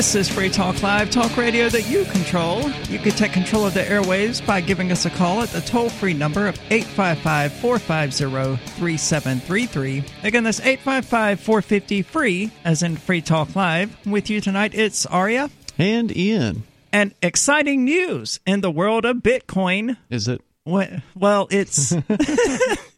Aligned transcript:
This 0.00 0.14
is 0.14 0.30
Free 0.30 0.48
Talk 0.48 0.82
Live, 0.82 1.10
talk 1.10 1.36
radio 1.36 1.68
that 1.68 1.90
you 1.90 2.06
control. 2.06 2.70
You 2.88 2.98
can 2.98 3.12
take 3.12 3.34
control 3.34 3.66
of 3.66 3.74
the 3.74 3.82
airwaves 3.82 4.44
by 4.46 4.62
giving 4.62 4.90
us 4.92 5.04
a 5.04 5.10
call 5.10 5.42
at 5.42 5.50
the 5.50 5.60
toll 5.60 5.90
free 5.90 6.14
number 6.14 6.48
of 6.48 6.58
855 6.70 7.52
450 7.52 8.56
3733. 8.80 10.04
Again, 10.22 10.44
that's 10.44 10.58
855 10.58 11.40
450 11.40 12.00
free, 12.00 12.50
as 12.64 12.82
in 12.82 12.96
Free 12.96 13.20
Talk 13.20 13.54
Live. 13.54 13.94
With 14.06 14.30
you 14.30 14.40
tonight, 14.40 14.74
it's 14.74 15.04
Aria. 15.04 15.50
And 15.76 16.16
Ian. 16.16 16.62
And 16.90 17.14
exciting 17.20 17.84
news 17.84 18.40
in 18.46 18.62
the 18.62 18.70
world 18.70 19.04
of 19.04 19.18
Bitcoin. 19.18 19.98
Is 20.08 20.28
it? 20.28 20.40
Well, 20.64 21.46
it's. 21.50 21.94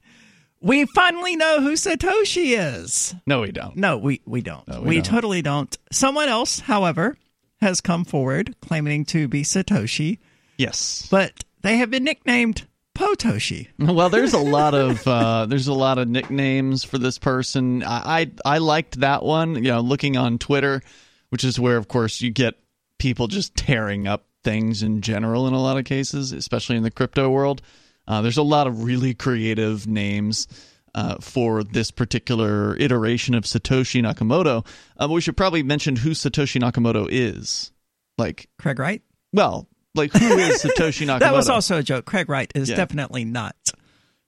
we 0.62 0.86
finally 0.94 1.36
know 1.36 1.60
who 1.60 1.72
Satoshi 1.72 2.56
is. 2.56 3.14
No, 3.26 3.40
we 3.42 3.52
don't. 3.52 3.76
No, 3.76 3.98
we, 3.98 4.20
we 4.24 4.40
don't. 4.40 4.66
No, 4.68 4.80
we 4.80 4.88
we 4.88 4.94
don't. 4.96 5.04
totally 5.04 5.42
don't. 5.42 5.76
Someone 5.90 6.28
else, 6.28 6.60
however, 6.60 7.16
has 7.60 7.80
come 7.80 8.04
forward 8.04 8.54
claiming 8.60 9.04
to 9.06 9.28
be 9.28 9.42
Satoshi, 9.42 10.18
Yes. 10.58 11.06
but 11.10 11.44
they 11.62 11.76
have 11.76 11.90
been 11.90 12.04
nicknamed 12.04 12.66
Potoshi. 12.94 13.68
Well, 13.78 14.08
there's 14.10 14.32
a 14.34 14.38
lot 14.38 14.74
of 14.74 15.06
uh, 15.06 15.46
there's 15.46 15.68
a 15.68 15.72
lot 15.74 15.98
of 15.98 16.08
nicknames 16.08 16.84
for 16.84 16.98
this 16.98 17.18
person. 17.18 17.82
I, 17.82 18.30
I 18.44 18.54
I 18.54 18.58
liked 18.58 19.00
that 19.00 19.22
one. 19.22 19.54
You 19.56 19.62
know, 19.72 19.80
looking 19.80 20.16
on 20.16 20.38
Twitter, 20.38 20.82
which 21.30 21.44
is 21.44 21.58
where, 21.58 21.76
of 21.76 21.88
course, 21.88 22.20
you 22.20 22.30
get 22.30 22.54
people 22.98 23.26
just 23.28 23.54
tearing 23.56 24.06
up 24.06 24.26
things 24.44 24.82
in 24.82 25.00
general. 25.00 25.46
In 25.48 25.54
a 25.54 25.62
lot 25.62 25.78
of 25.78 25.84
cases, 25.84 26.32
especially 26.32 26.76
in 26.76 26.82
the 26.82 26.90
crypto 26.90 27.30
world, 27.30 27.62
uh, 28.08 28.22
there's 28.22 28.36
a 28.38 28.42
lot 28.42 28.66
of 28.66 28.84
really 28.84 29.14
creative 29.14 29.86
names. 29.86 30.46
Uh, 30.94 31.16
for 31.22 31.64
this 31.64 31.90
particular 31.90 32.76
iteration 32.76 33.34
of 33.34 33.44
Satoshi 33.44 34.02
Nakamoto, 34.02 34.66
uh, 35.00 35.08
we 35.08 35.22
should 35.22 35.38
probably 35.38 35.62
mention 35.62 35.96
who 35.96 36.10
Satoshi 36.10 36.60
Nakamoto 36.60 37.08
is. 37.10 37.72
Like, 38.18 38.50
Craig 38.58 38.78
Wright? 38.78 39.00
well, 39.32 39.66
like 39.94 40.12
who 40.12 40.36
is 40.36 40.62
Satoshi 40.62 41.06
Nakamoto? 41.06 41.20
That 41.20 41.32
was 41.32 41.48
also 41.48 41.78
a 41.78 41.82
joke. 41.82 42.04
Craig 42.04 42.28
Wright 42.28 42.52
is 42.54 42.68
Yeah. 42.68 42.76
definitely 42.76 43.24
not 43.24 43.56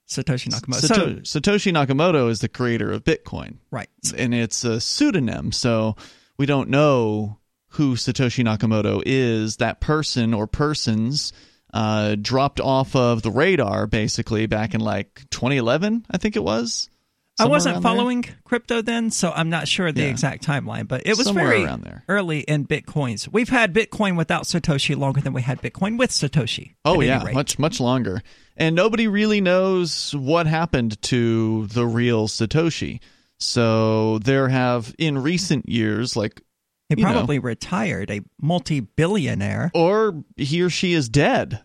Satoshi 0.09 0.47
Nakamoto. 0.49 0.81
Sato- 0.81 1.23
so, 1.23 1.39
Satoshi 1.39 1.71
Nakamoto 1.71 2.31
is 2.31 2.39
the 2.39 2.49
creator 2.49 2.91
of 2.91 3.03
Bitcoin, 3.03 3.57
right. 3.69 3.87
and 4.17 4.33
it's 4.33 4.63
a 4.63 4.81
pseudonym, 4.81 5.51
so 5.51 5.95
we 6.37 6.47
don't 6.47 6.69
know 6.69 7.37
who 7.69 7.93
Satoshi 7.93 8.43
Nakamoto 8.43 9.03
is. 9.05 9.57
That 9.57 9.81
person 9.81 10.33
or 10.33 10.47
persons 10.47 11.31
uh, 11.75 12.15
dropped 12.15 12.59
off 12.61 12.95
of 12.95 13.21
the 13.21 13.29
radar 13.29 13.85
basically 13.85 14.45
back 14.47 14.73
in 14.73 14.79
like 14.81 15.21
2011, 15.29 16.05
I 16.09 16.17
think 16.17 16.35
it 16.35 16.43
was. 16.43 16.89
I 17.37 17.47
wasn't 17.47 17.75
around 17.75 17.83
there. 17.83 17.91
following 17.91 18.25
crypto 18.45 18.81
then, 18.81 19.11
so 19.11 19.29
I'm 19.29 19.49
not 19.49 19.67
sure 19.67 19.91
the 19.91 20.03
Yeah. 20.03 20.07
exact 20.07 20.45
timeline, 20.47 20.87
but 20.87 21.01
it 21.05 21.17
was 21.17 21.25
Somewhere 21.27 21.47
very 21.47 21.65
around 21.65 21.83
there. 21.83 22.05
early 22.07 22.39
in 22.39 22.65
Bitcoins. 22.65 23.27
We've 23.29 23.49
had 23.49 23.73
Bitcoin 23.73 24.15
without 24.15 24.43
Satoshi 24.45 24.95
longer 24.95 25.19
than 25.19 25.33
we 25.33 25.41
had 25.41 25.61
Bitcoin 25.61 25.97
with 25.99 26.11
Satoshi. 26.11 26.75
Oh 26.85 27.01
yeah, 27.01 27.25
much 27.33 27.59
much 27.59 27.81
longer. 27.81 28.21
And 28.55 28.73
nobody 28.73 29.09
really 29.09 29.41
knows 29.41 30.15
what 30.15 30.47
happened 30.47 31.01
to 31.01 31.67
the 31.67 31.85
real 31.85 32.29
Satoshi. 32.29 33.01
So 33.37 34.19
there 34.19 34.47
have 34.47 34.95
in 34.97 35.17
recent 35.21 35.67
years, 35.67 36.15
like 36.15 36.41
He 36.87 36.95
you 36.97 37.03
know. 37.03 37.11
probably 37.11 37.39
retired, 37.39 38.09
a 38.11 38.21
multi-billionaire. 38.41 39.71
or 39.73 40.23
he 40.37 40.61
or 40.61 40.69
she 40.69 40.93
is 40.93 41.09
dead. 41.09 41.59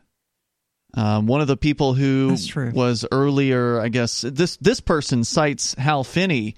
Um, 0.95 1.27
one 1.27 1.41
of 1.41 1.47
the 1.47 1.57
people 1.57 1.95
who 1.95 2.37
was 2.73 3.07
earlier, 3.13 3.81
I 3.81 3.89
guess 3.89 4.23
this 4.23 4.57
this 4.57 4.81
person 4.81 5.25
cites 5.25 5.75
Hal 5.75 6.05
Finney 6.05 6.57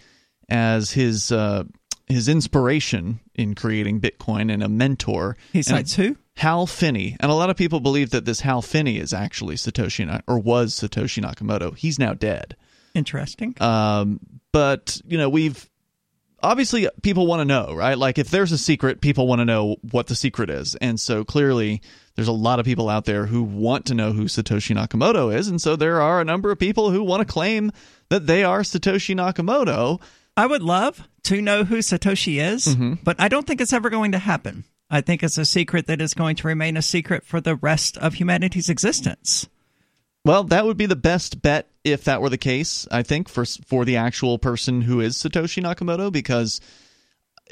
as 0.49 0.91
his 0.93 1.31
uh, 1.33 1.65
his 2.07 2.29
inspiration 2.29 3.21
in 3.35 3.55
creating 3.55 4.01
Bitcoin 4.01 4.53
and 4.53 4.63
a 4.63 4.69
mentor. 4.69 5.37
He 5.53 5.59
And 5.61 5.67
cites 5.67 5.95
who? 5.95 6.17
Hal 6.37 6.67
Finney, 6.67 7.17
and 7.21 7.31
a 7.31 7.35
lot 7.35 7.51
of 7.51 7.57
people 7.57 7.81
believe 7.81 8.11
that 8.11 8.25
this 8.25 8.41
Hal 8.41 8.63
Finney 8.63 8.99
is 8.99 9.13
actually 9.13 9.57
Satoshi 9.57 10.23
or 10.27 10.39
was 10.39 10.75
Satoshi 10.75 11.23
Nakamoto. 11.23 11.77
He's 11.77 11.99
now 11.99 12.15
dead. 12.15 12.57
Interesting. 12.95 13.55
Um, 13.61 14.21
but 14.53 15.01
you 15.07 15.19
know, 15.19 15.29
we've 15.29 15.69
obviously 16.43 16.89
people 17.03 17.27
want 17.27 17.41
to 17.41 17.45
know, 17.45 17.75
right? 17.75 17.97
Like 17.97 18.19
if 18.19 18.31
there's 18.31 18.53
a 18.53 18.59
secret, 18.59 19.01
people 19.01 19.27
want 19.27 19.41
to 19.41 19.45
know 19.45 19.77
what 19.91 20.07
the 20.07 20.15
secret 20.15 20.51
is, 20.51 20.75
and 20.77 20.99
so 21.01 21.25
clearly 21.25 21.81
there's 22.17 22.29
a 22.29 22.33
lot 22.33 22.59
of 22.61 22.67
people 22.67 22.89
out 22.89 23.05
there 23.07 23.27
who 23.27 23.43
want 23.43 23.87
to 23.87 23.95
know 23.95 24.13
who 24.13 24.25
Satoshi 24.25 24.77
Nakamoto 24.77 25.35
is, 25.35 25.49
and 25.49 25.61
so 25.61 25.77
there 25.77 26.01
are 26.01 26.21
a 26.21 26.25
number 26.25 26.51
of 26.51 26.59
people 26.59 26.91
who 26.91 27.03
want 27.03 27.27
to 27.27 27.33
claim 27.33 27.71
that 28.11 28.27
they 28.27 28.45
are 28.45 28.61
Satoshi 28.61 29.15
Nakamoto. 29.15 30.01
I 30.37 30.47
would 30.47 30.63
love 30.63 31.09
to 31.25 31.41
know 31.41 31.65
who 31.65 31.79
Satoshi 31.79 32.41
is, 32.43 32.67
Mm-hmm. 32.67 32.95
but 33.05 33.17
I 33.21 33.29
don't 33.29 33.47
think 33.47 33.61
it's 33.61 33.73
ever 33.73 33.91
going 33.91 34.13
to 34.13 34.19
happen. 34.19 34.65
I 34.91 35.01
think 35.01 35.23
it's 35.23 35.39
a 35.39 35.45
secret 35.47 35.87
that 35.87 36.03
is 36.03 36.13
going 36.13 36.37
to 36.37 36.47
remain 36.49 36.77
a 36.77 36.83
secret 36.83 37.25
for 37.25 37.41
the 37.41 37.57
rest 37.57 37.97
of 37.99 38.15
humanity's 38.15 38.69
existence. 38.69 39.49
Well, 40.25 40.45
that 40.45 40.65
would 40.65 40.77
be 40.77 40.87
the 40.87 40.97
best 40.97 41.43
bet 41.43 41.69
if 41.85 42.05
that 42.05 42.23
were 42.23 42.29
the 42.29 42.39
case. 42.39 42.87
I 42.91 43.03
think 43.03 43.29
for 43.29 43.45
for 43.45 43.85
the 43.85 43.97
actual 43.97 44.39
person 44.39 44.83
who 44.83 45.01
is 45.01 45.17
Satoshi 45.17 45.63
Nakamoto, 45.63 46.13
because 46.13 46.61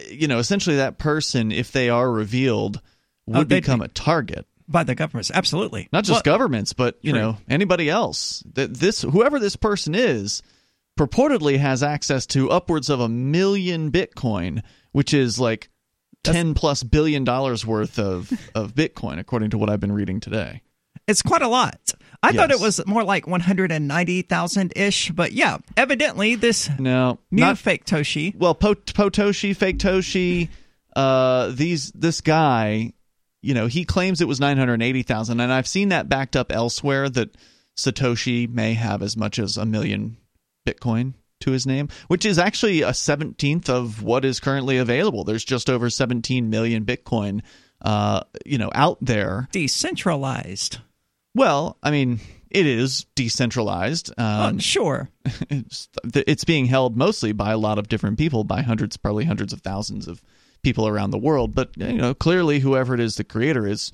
you 0.09 0.29
know, 0.29 0.39
essentially 0.39 0.77
that 0.77 0.99
person, 0.99 1.51
if 1.53 1.73
they 1.73 1.91
are 1.91 2.11
revealed, 2.11 2.81
oh, 3.29 3.33
would 3.39 3.39
Oh, 3.53 3.57
become 3.57 3.81
be- 3.81 3.87
a 3.87 3.89
target. 3.89 4.47
By 4.69 4.85
the 4.85 4.95
governments, 4.95 5.33
absolutely. 5.35 5.89
not 5.93 6.05
just 6.05 6.25
Well, 6.25 6.33
governments, 6.37 6.73
but 6.75 6.97
you 7.03 7.11
True. 7.11 7.21
know 7.21 7.39
anybody 7.49 7.91
else. 7.91 8.45
That 8.55 8.73
this 8.73 9.03
whoever 9.03 9.41
this 9.41 9.57
person 9.57 9.97
is 9.97 10.43
purportedly 10.97 11.59
has 11.59 11.83
access 11.83 12.25
to 12.27 12.51
upwards 12.51 12.89
of 12.89 13.01
a 13.01 13.09
million 13.09 13.91
Bitcoin, 13.91 14.63
which 14.93 15.13
is 15.13 15.41
like 15.41 15.71
ten 16.23 16.55
plus 16.55 16.85
billion 16.85 17.25
dollars 17.25 17.67
worth 17.67 17.99
of 17.99 18.31
of 18.55 18.77
Bitcoin, 18.77 19.19
according 19.19 19.51
to 19.51 19.59
what 19.59 19.69
I've 19.69 19.81
been 19.81 19.91
reading 19.93 20.21
today. 20.21 20.63
It's 21.09 21.23
quite 21.23 21.43
a 21.43 21.49
lot. 21.49 21.93
I 22.23 22.33
thought 22.33 22.51
it 22.51 22.61
was 22.61 22.85
more 22.87 23.03
like 23.03 23.27
190,000 23.27 24.73
ish, 24.77 25.11
but 25.11 25.33
yeah, 25.33 25.59
evidently 25.77 26.35
this 26.35 26.69
No, 26.79 27.19
new 27.31 27.41
not 27.41 27.59
fake 27.59 27.85
Toshi. 27.87 28.35
well. 28.37 28.55
Po- 28.55 28.75
Potoshi, 28.75 29.57
fake 29.57 29.79
Toshi, 29.79 30.49
uh, 30.95 31.49
these 31.53 31.91
this 31.93 32.21
guy, 32.21 32.93
you 33.43 33.55
know, 33.55 33.67
he 33.69 33.85
claims 33.85 34.21
it 34.21 34.29
was 34.29 34.39
nine 34.41 34.59
hundred 34.59 34.83
eighty 34.83 35.03
thousand, 35.03 35.41
and 35.41 35.53
I've 35.53 35.67
seen 35.69 35.89
that 35.91 36.09
backed 36.09 36.37
up 36.37 36.53
elsewhere 36.53 37.09
that 37.09 37.37
Satoshi 37.79 38.49
may 38.49 38.75
have 38.75 39.03
as 39.03 39.17
much 39.17 39.39
as 39.39 39.57
a 39.57 39.65
million 39.65 40.19
Bitcoin 40.69 41.15
to 41.41 41.53
his 41.53 41.67
name, 41.67 41.89
which 42.09 42.27
is 42.27 42.39
actually 42.39 42.83
a 42.83 42.93
seventeenth 42.93 43.71
of 43.71 44.03
what 44.03 44.27
is 44.27 44.41
currently 44.41 44.77
available. 44.77 45.25
There's 45.25 45.45
just 45.45 45.71
over 45.71 45.89
seventeen 45.89 46.51
million 46.51 46.85
Bitcoin, 46.85 47.41
uh, 47.81 48.21
you 48.45 48.59
know, 48.59 48.71
out 48.75 48.99
there. 49.01 49.49
Decentralized. 49.53 50.79
Well, 51.35 51.77
I 51.83 51.91
mean, 51.91 52.21
it 52.51 52.67
is 52.67 53.07
decentralized. 53.15 54.11
Um, 54.19 54.57
oh, 54.57 54.59
sure. 54.59 55.09
it's, 55.51 55.89
it's 56.15 56.45
being 56.45 56.67
held 56.67 56.97
mostly 56.97 57.33
by 57.33 57.53
a 57.53 57.59
lot 57.59 57.79
of 57.79 57.89
different 57.89 58.19
people, 58.19 58.45
by 58.45 58.63
hundreds, 58.63 58.97
probably 58.97 59.25
hundreds 59.25 59.53
of 59.53 59.61
thousands 59.61 60.09
of 60.09 60.23
people 60.63 60.89
around 60.89 61.11
the 61.11 61.19
world. 61.19 61.55
But 61.55 61.71
you 61.77 61.93
know, 61.93 62.15
clearly, 62.15 62.61
whoever 62.61 62.95
it 62.95 63.01
is, 63.01 63.17
the 63.17 63.25
creator 63.25 63.67
is 63.67 63.93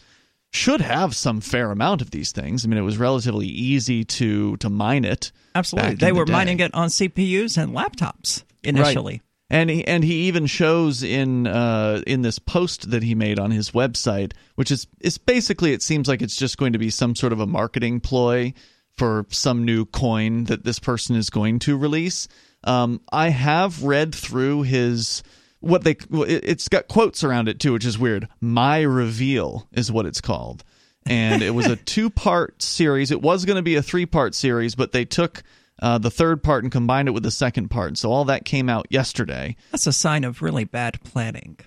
should 0.53 0.81
have 0.81 1.15
some 1.15 1.41
fair 1.41 1.71
amount 1.71 2.01
of 2.01 2.11
these 2.11 2.33
things. 2.33 2.65
I 2.65 2.69
mean, 2.69 2.79
it 2.79 2.83
was 2.83 2.99
relatively 2.99 3.47
easy 3.47 4.05
to 4.05 4.57
to 4.59 4.71
mine 4.71 5.05
it. 5.05 5.33
Absolutely. 5.55 5.97
They 5.97 6.09
the 6.09 6.15
were 6.15 6.25
day. 6.25 6.33
mining 6.33 6.61
it 6.61 6.75
on 6.75 6.89
CPUs 6.89 7.59
and 7.63 7.75
laptops 7.75 8.45
initially. 8.63 9.23
And 9.49 9.71
he, 9.71 9.87
and 9.87 10.03
he 10.03 10.27
even 10.27 10.47
shows 10.47 11.05
in 11.05 11.47
uh, 11.47 12.03
in 12.05 12.23
this 12.23 12.41
post 12.41 12.91
that 12.91 13.05
he 13.05 13.15
made 13.15 13.39
on 13.39 13.53
his 13.53 13.71
website, 13.71 14.33
which 14.57 14.73
is 14.73 14.89
is 15.01 15.19
basically 15.19 15.73
it 15.73 15.83
seems 15.83 16.09
like 16.09 16.21
it's 16.21 16.37
just 16.37 16.59
going 16.59 16.73
to 16.73 16.81
be 16.81 16.91
some 16.91 17.15
sort 17.15 17.33
of 17.33 17.39
a 17.39 17.47
marketing 17.47 18.01
ploy 18.01 18.53
for 18.97 19.25
some 19.31 19.65
new 19.65 19.85
coin 19.85 20.45
that 20.45 20.65
this 20.65 20.81
person 20.81 21.15
is 21.15 21.31
going 21.31 21.61
to 21.61 21.77
release. 21.77 22.27
Um, 22.65 23.01
I 23.13 23.29
have 23.29 23.85
read 23.85 24.13
through 24.15 24.63
his 24.63 25.23
what 25.61 25.85
they 25.85 25.93
it- 25.93 26.45
it's 26.45 26.67
got 26.69 26.89
quotes 26.89 27.23
around 27.23 27.49
it 27.49 27.61
too, 27.61 27.73
which 27.73 27.85
is 27.87 27.97
weird. 27.99 28.27
My 28.41 28.81
reveal 28.81 29.69
is 29.73 29.93
what 29.93 30.07
it's 30.07 30.21
called, 30.21 30.65
and 31.07 31.41
it 31.41 31.55
was 31.55 31.67
a 31.67 31.77
two 31.95 32.11
part 32.11 32.63
series. 32.63 33.13
It 33.13 33.23
was 33.23 33.45
going 33.45 33.57
to 33.57 33.63
be 33.63 33.77
a 33.77 33.83
three 33.83 34.07
part 34.07 34.35
series, 34.35 34.75
but 34.75 34.91
they 34.91 35.05
took 35.05 35.45
uh, 35.81 35.99
the 35.99 36.11
third 36.11 36.43
part 36.43 36.65
and 36.65 36.73
combined 36.73 37.09
it 37.09 37.13
with 37.13 37.23
the 37.23 37.31
second 37.31 37.69
part. 37.69 37.99
So 37.99 38.11
all 38.11 38.25
that 38.27 38.45
came 38.45 38.69
out 38.69 38.87
yesterday. 38.91 39.57
That's 39.73 39.87
a 39.87 39.93
sign 39.93 40.25
of 40.25 40.43
really 40.43 40.65
bad 40.65 41.03
planning. 41.05 41.59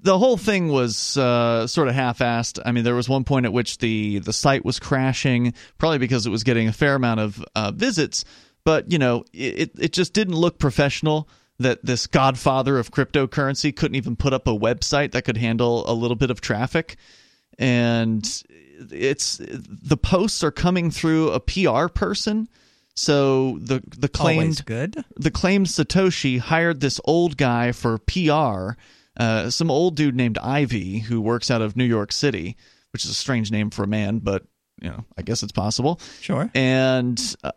The 0.00 0.18
whole 0.18 0.36
thing 0.36 0.68
was 0.68 1.16
uh, 1.16 1.66
sort 1.66 1.88
of 1.88 1.94
half-assed. 1.94 2.60
I 2.64 2.72
mean, 2.72 2.84
there 2.84 2.94
was 2.94 3.08
one 3.08 3.24
point 3.24 3.46
at 3.46 3.52
which 3.52 3.78
the 3.78 4.20
the 4.20 4.32
site 4.32 4.64
was 4.64 4.78
crashing, 4.78 5.54
probably 5.76 5.98
because 5.98 6.24
it 6.24 6.30
was 6.30 6.44
getting 6.44 6.68
a 6.68 6.72
fair 6.72 6.94
amount 6.94 7.20
of 7.20 7.44
uh, 7.54 7.72
visits. 7.72 8.24
But 8.64 8.90
you 8.92 8.98
know, 8.98 9.24
it 9.32 9.72
it 9.78 9.92
just 9.92 10.12
didn't 10.12 10.36
look 10.36 10.58
professional. 10.58 11.28
That 11.60 11.84
this 11.84 12.06
godfather 12.06 12.78
of 12.78 12.92
cryptocurrency 12.92 13.74
couldn't 13.74 13.96
even 13.96 14.14
put 14.14 14.32
up 14.32 14.46
a 14.46 14.52
website 14.52 15.10
that 15.10 15.24
could 15.24 15.36
handle 15.36 15.90
a 15.90 15.92
little 15.92 16.14
bit 16.14 16.30
of 16.30 16.40
traffic, 16.40 16.96
and 17.58 18.24
it's 18.78 19.40
the 19.40 19.96
posts 19.96 20.44
are 20.44 20.52
coming 20.52 20.92
through 20.92 21.30
a 21.30 21.40
PR 21.40 21.88
person. 21.88 22.48
So 22.98 23.58
the 23.60 23.80
the 23.96 24.08
claimed 24.08 24.64
good. 24.64 25.04
the 25.16 25.30
claimed 25.30 25.66
Satoshi 25.66 26.40
hired 26.40 26.80
this 26.80 27.00
old 27.04 27.36
guy 27.36 27.70
for 27.70 27.98
PR 27.98 28.76
uh, 29.18 29.50
some 29.50 29.70
old 29.70 29.96
dude 29.96 30.14
named 30.14 30.38
Ivy 30.38 31.00
who 31.00 31.20
works 31.20 31.50
out 31.50 31.60
of 31.60 31.76
New 31.76 31.84
York 31.84 32.12
City, 32.12 32.56
which 32.92 33.04
is 33.04 33.10
a 33.10 33.14
strange 33.14 33.50
name 33.50 33.70
for 33.70 33.82
a 33.82 33.88
man, 33.88 34.18
but 34.18 34.44
you 34.80 34.88
know, 34.88 35.04
I 35.16 35.22
guess 35.22 35.42
it's 35.42 35.52
possible. 35.52 36.00
Sure. 36.20 36.48
And 36.54 37.20
uh, 37.42 37.50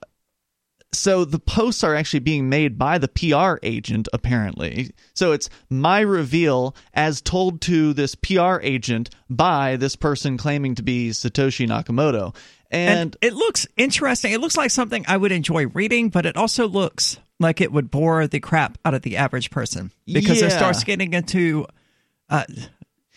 so 0.91 1.23
the 1.23 1.39
posts 1.39 1.83
are 1.83 1.95
actually 1.95 2.21
being 2.21 2.49
made 2.49 2.79
by 2.79 2.97
the 2.97 3.07
PR 3.07 3.57
agent, 3.61 4.07
apparently. 4.11 4.91
So 5.13 5.31
it's 5.31 5.49
my 5.69 6.01
reveal 6.01 6.75
as 6.95 7.21
told 7.21 7.61
to 7.61 7.93
this 7.93 8.15
PR 8.15 8.57
agent 8.61 9.11
by 9.29 9.75
this 9.75 9.95
person 9.95 10.38
claiming 10.38 10.75
to 10.75 10.83
be 10.83 11.11
Satoshi 11.11 11.67
Nakamoto. 11.67 12.35
And, 12.71 13.00
And 13.00 13.18
it 13.21 13.33
looks 13.33 13.68
interesting. 13.77 14.31
It 14.31 14.39
looks 14.41 14.56
like 14.57 14.71
something 14.71 15.03
I 15.07 15.18
would 15.18 15.31
enjoy 15.31 15.68
reading, 15.68 16.09
but 16.09 16.25
it 16.25 16.38
also 16.38 16.68
looks 16.68 17.18
like 17.39 17.59
it 17.62 17.71
would 17.71 17.91
bore 17.91 18.27
the 18.27 18.39
crap 18.39 18.77
out 18.85 18.94
of 18.94 19.01
the 19.01 19.18
average 19.18 19.50
person 19.51 19.91
because 20.06 20.41
it 20.41 20.50
Yeah. 20.51 20.57
starts 20.57 20.83
getting 20.83 21.13
into 21.13 21.65
uh, 22.29 22.45
It 22.47 22.56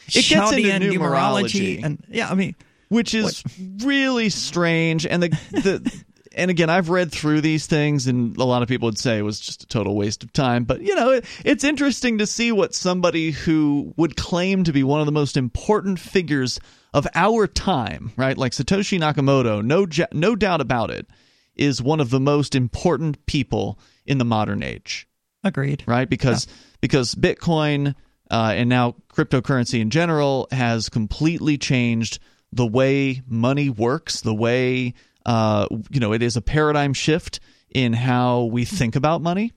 gets 0.08 0.16
into 0.32 0.34
Chaldean 0.34 0.82
numerology. 0.82 1.84
and 1.84 2.02
yeah, 2.10 2.28
I 2.28 2.34
mean, 2.34 2.54
which 2.88 3.14
is 3.14 3.42
really 3.84 4.28
strange 4.28 5.06
and 5.06 5.22
the 5.22 5.28
the 5.52 6.04
and 6.36 6.50
again 6.50 6.70
I've 6.70 6.88
read 6.88 7.12
through 7.12 7.40
these 7.40 7.66
things 7.66 8.06
and 8.06 8.36
a 8.36 8.44
lot 8.44 8.62
of 8.62 8.68
people 8.68 8.86
would 8.86 8.98
say 8.98 9.18
it 9.18 9.22
was 9.22 9.40
just 9.40 9.62
a 9.62 9.66
total 9.66 9.96
waste 9.96 10.22
of 10.22 10.32
time 10.32 10.64
but 10.64 10.80
you 10.82 10.94
know 10.94 11.10
it, 11.12 11.24
it's 11.44 11.64
interesting 11.64 12.18
to 12.18 12.26
see 12.26 12.52
what 12.52 12.74
somebody 12.74 13.30
who 13.30 13.92
would 13.96 14.16
claim 14.16 14.64
to 14.64 14.72
be 14.72 14.82
one 14.82 15.00
of 15.00 15.06
the 15.06 15.12
most 15.12 15.36
important 15.36 15.98
figures 15.98 16.60
of 16.92 17.06
our 17.14 17.46
time 17.46 18.12
right 18.16 18.38
like 18.38 18.52
Satoshi 18.52 18.98
Nakamoto 18.98 19.62
no 19.62 19.86
no 20.12 20.36
doubt 20.36 20.60
about 20.60 20.90
it 20.90 21.06
is 21.56 21.80
one 21.80 22.00
of 22.00 22.10
the 22.10 22.20
most 22.20 22.54
important 22.54 23.24
people 23.26 23.78
in 24.06 24.18
the 24.18 24.24
modern 24.24 24.62
age 24.62 25.06
agreed. 25.44 25.84
right? 25.86 26.08
Because 26.08 26.46
because 26.80 27.14
Bitcoin 27.14 27.94
uh, 28.30 28.52
and 28.56 28.68
now 28.68 28.96
cryptocurrency 29.12 29.80
in 29.80 29.90
general 29.90 30.48
has 30.50 30.88
completely 30.88 31.58
changed 31.58 32.18
the 32.52 32.66
way 32.66 33.22
money 33.28 33.70
works. 33.70 34.22
The 34.22 34.34
way 34.34 34.94
uh, 35.26 35.66
you 35.90 36.00
know 36.00 36.12
it 36.12 36.22
is 36.22 36.36
a 36.36 36.42
paradigm 36.42 36.94
shift 36.94 37.40
in 37.70 37.92
how 37.92 38.44
we 38.44 38.64
think 38.64 38.96
about 38.96 39.20
money. 39.22 39.52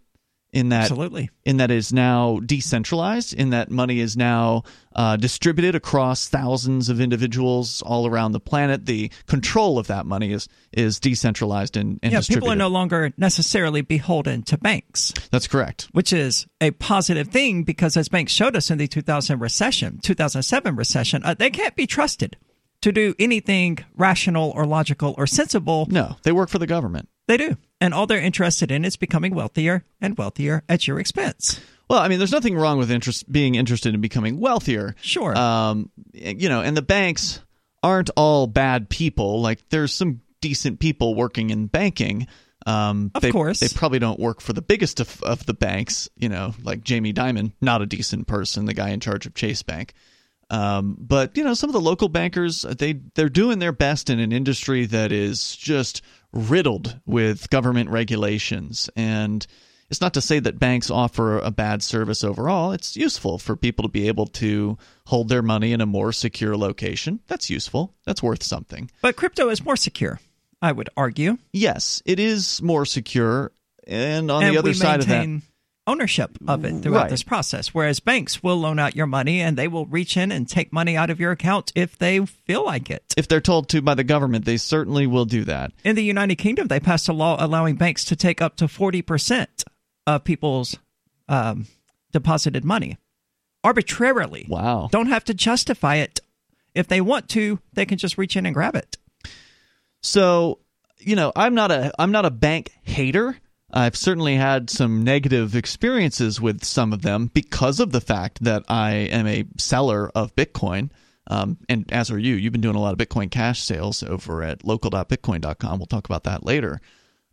In 0.53 0.69
that 0.69 0.83
Absolutely. 0.83 1.29
in 1.43 1.57
that 1.57 1.71
is 1.71 1.91
now 1.91 2.39
decentralized, 2.39 3.33
in 3.33 3.49
that 3.49 3.69
money 3.69 3.99
is 3.99 4.15
now 4.15 4.63
uh, 4.95 5.17
distributed 5.17 5.75
across 5.75 6.29
thousands 6.29 6.87
of 6.87 7.01
individuals 7.01 7.81
all 7.81 8.07
around 8.07 8.31
the 8.31 8.39
planet. 8.39 8.85
The 8.85 9.11
control 9.27 9.77
of 9.77 9.87
that 9.87 10.05
money 10.05 10.31
is 10.31 10.47
is 10.71 11.01
decentralized 11.01 11.75
and, 11.75 11.99
and 12.01 12.13
Yeah, 12.13 12.21
people 12.21 12.49
are 12.49 12.55
no 12.55 12.69
longer 12.69 13.11
necessarily 13.17 13.81
beholden 13.81 14.41
to 14.43 14.57
banks. 14.57 15.13
That's 15.31 15.47
correct. 15.47 15.89
which 15.91 16.13
is 16.13 16.47
a 16.61 16.71
positive 16.71 17.27
thing 17.27 17.63
because 17.63 17.97
as 17.97 18.07
banks 18.07 18.31
showed 18.31 18.55
us 18.55 18.71
in 18.71 18.77
the 18.77 18.87
2000 18.87 19.39
recession 19.39 19.99
2007 20.01 20.75
recession 20.77 21.23
uh, 21.25 21.33
they 21.33 21.49
can't 21.49 21.75
be 21.75 21.85
trusted 21.85 22.37
to 22.81 22.91
do 22.91 23.13
anything 23.19 23.77
rational 23.95 24.51
or 24.51 24.65
logical 24.65 25.15
or 25.17 25.27
sensible 25.27 25.87
No, 25.89 26.17
they 26.23 26.31
work 26.31 26.49
for 26.49 26.59
the 26.59 26.67
government. 26.67 27.09
they 27.27 27.37
do 27.37 27.57
and 27.81 27.93
all 27.93 28.07
they're 28.07 28.19
interested 28.21 28.71
in 28.71 28.83
is 28.85 28.95
becoming 28.95 29.33
wealthier 29.35 29.83
and 30.01 30.17
wealthier 30.17 30.63
at 30.69 30.87
your 30.87 30.99
expense 30.99 31.59
Well, 31.89 31.99
I 31.99 32.07
mean, 32.09 32.17
there's 32.19 32.31
nothing 32.33 32.57
wrong 32.57 32.77
with 32.79 32.91
interest 32.91 33.31
being 33.31 33.55
interested 33.55 33.93
in 33.95 34.01
becoming 34.01 34.39
wealthier. 34.41 34.93
Sure. 35.01 35.37
Um, 35.37 35.89
you 36.13 36.49
know, 36.49 36.59
and 36.61 36.75
the 36.75 36.81
banks 36.81 37.39
aren't 37.81 38.09
all 38.17 38.45
bad 38.47 38.89
people. 38.89 39.39
Like, 39.41 39.69
there's 39.69 39.93
some 39.93 40.19
decent 40.41 40.79
people 40.81 41.15
working 41.15 41.49
in 41.49 41.67
banking. 41.67 42.27
Um, 42.65 43.11
Of 43.15 43.21
they, 43.21 43.31
course. 43.31 43.61
they 43.61 43.69
probably 43.69 43.99
don't 43.99 44.19
work 44.19 44.41
for 44.41 44.51
the 44.51 44.61
biggest 44.61 44.99
of, 44.99 45.23
of 45.23 45.45
the 45.45 45.53
banks. 45.53 46.09
You 46.17 46.27
know, 46.27 46.53
like 46.61 46.83
Jamie 46.83 47.13
Dimon, 47.13 47.53
not 47.61 47.81
a 47.81 47.85
decent 47.85 48.27
person, 48.27 48.65
the 48.65 48.73
guy 48.73 48.89
in 48.89 48.99
charge 48.99 49.25
of 49.25 49.33
Chase 49.33 49.63
Bank. 49.63 49.93
Um, 50.49 50.95
but 50.99 51.35
you 51.35 51.43
know, 51.43 51.53
some 51.53 51.69
of 51.69 51.73
the 51.73 51.81
local 51.81 52.07
bankers 52.09 52.61
they 52.61 52.93
they're 53.15 53.29
doing 53.29 53.59
their 53.59 53.71
best 53.73 54.09
in 54.09 54.19
an 54.19 54.31
industry 54.31 54.85
that 54.85 55.11
is 55.11 55.55
just 55.55 56.01
riddled 56.31 56.99
with 57.05 57.49
government 57.49 57.89
regulations 57.89 58.89
and 58.95 59.45
it's 59.89 60.01
not 60.01 60.13
to 60.15 60.21
say 60.21 60.39
that 60.39 60.59
banks 60.59 60.91
offer 60.91 61.39
a 61.39 61.49
bad 61.49 61.81
service 61.81 62.21
overall. 62.23 62.73
It's 62.73 62.97
useful 62.97 63.37
for 63.37 63.55
people 63.55 63.83
to 63.83 63.89
be 63.89 64.09
able 64.09 64.27
to 64.27 64.77
hold 65.05 65.29
their 65.29 65.41
money 65.41 65.71
in 65.71 65.79
a 65.79 65.85
more 65.85 66.11
secure 66.11 66.57
location. 66.57 67.21
That's 67.27 67.49
useful. 67.49 67.95
That's 68.05 68.21
worth 68.21 68.43
something. 68.43 68.91
but 69.01 69.15
crypto 69.15 69.49
is 69.49 69.63
more 69.63 69.77
secure 69.77 70.19
i 70.61 70.71
would 70.71 70.89
argue 70.97 71.37
Yes, 71.53 72.01
it 72.05 72.19
is 72.19 72.61
more 72.61 72.85
secure. 72.85 73.51
And 73.85 74.29
on 74.29 74.43
and 74.43 74.53
the 74.53 74.59
other 74.59 74.73
side 74.73 74.99
of 74.99 75.07
that, 75.07 75.41
ownership 75.87 76.37
of 76.47 76.65
it 76.65 76.81
throughout 76.83 77.03
Right. 77.03 77.09
this 77.09 77.23
process 77.23 77.73
whereas 77.73 77.99
banks 78.01 78.43
will 78.43 78.57
loan 78.57 78.77
out 78.77 78.95
your 78.95 79.07
money 79.07 79.39
and 79.41 79.57
they 79.57 79.67
will 79.67 79.85
reach 79.85 80.17
in 80.17 80.31
and 80.31 80.47
take 80.47 80.71
money 80.73 80.95
out 80.97 81.09
of 81.09 81.19
your 81.19 81.31
account 81.31 81.71
if 81.75 81.97
they 81.97 82.23
feel 82.25 82.65
like 82.65 82.89
it 82.91 83.13
if 83.17 83.27
they're 83.27 83.41
told 83.41 83.69
to 83.69 83.81
by 83.81 83.95
the 83.95 84.03
government, 84.03 84.45
they 84.45 84.57
certainly 84.57 85.07
will 85.07 85.25
do 85.25 85.43
that. 85.45 85.71
In 85.83 85.95
the 85.95 86.03
United 86.03 86.35
Kingdom, 86.35 86.67
they 86.67 86.79
passed 86.79 87.07
a 87.09 87.13
law 87.13 87.37
allowing 87.39 87.75
banks 87.77 88.05
to 88.05 88.15
take 88.15 88.41
up 88.41 88.55
to 88.57 88.65
40% 88.65 89.47
of 90.05 90.23
people's 90.23 90.77
um, 91.29 91.65
deposited 92.11 92.63
money 92.63 92.97
arbitrarily. 93.63 94.45
Wow. 94.47 94.89
Don't 94.91 95.07
have 95.07 95.23
to 95.25 95.33
justify 95.33 95.95
it. 95.95 96.19
If 96.75 96.87
they 96.87 97.01
want 97.01 97.27
to, 97.29 97.59
they 97.73 97.85
can 97.85 97.97
just 97.97 98.17
reach 98.17 98.35
in 98.35 98.45
and 98.45 98.53
grab 98.53 98.75
it. 98.75 98.97
So, 100.01 100.59
you 100.99 101.15
know, 101.15 101.31
I'm 101.35 101.55
not 101.55 101.71
a 101.71 101.91
I'm 101.99 102.11
not 102.11 102.25
a 102.25 102.31
bank 102.31 102.71
hater. 102.83 103.37
I've 103.71 103.97
certainly 103.97 104.35
had 104.35 104.69
some 104.69 105.03
negative 105.03 105.55
experiences 105.55 106.39
with 106.39 106.63
some 106.63 106.93
of 106.93 107.01
them 107.01 107.29
because 107.33 107.79
of 107.79 107.91
the 107.91 108.01
fact 108.01 108.43
that 108.43 108.63
I 108.69 108.91
am 108.91 109.27
a 109.27 109.45
seller 109.57 110.09
of 110.15 110.35
Bitcoin. 110.35 110.89
Um, 111.29 111.57
and 111.67 111.91
as 111.91 112.09
are 112.09 112.17
you. 112.17 112.35
You've 112.35 112.53
been 112.53 112.61
doing 112.61 112.77
a 112.77 112.81
lot 112.81 112.93
of 112.93 113.07
Bitcoin 113.07 113.29
Cash 113.29 113.61
sales 113.61 114.01
over 114.01 114.41
at 114.43 114.63
local.bitcoin.com. 114.63 115.79
We'll 115.79 115.85
talk 115.85 116.05
about 116.05 116.23
that 116.23 116.45
later. 116.45 116.79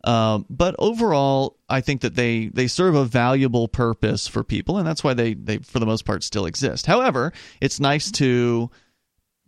Um, 0.03 0.45
but 0.49 0.75
overall, 0.77 1.57
I 1.69 1.81
think 1.81 2.01
that 2.01 2.15
they 2.15 2.47
they 2.47 2.67
serve 2.67 2.93
a 2.93 3.05
valuable 3.05 3.67
purpose 3.67 4.27
for 4.27 4.43
people, 4.43 4.77
and 4.77 4.85
that's 4.85 5.03
why 5.03 5.15
they 5.15 5.33
they 5.33 5.57
for 5.59 5.79
the 5.79 5.85
most 5.87 6.05
part 6.05 6.23
still 6.23 6.45
exist. 6.45 6.85
However, 6.85 7.33
it's 7.59 7.79
nice 7.79 8.11
to 8.11 8.69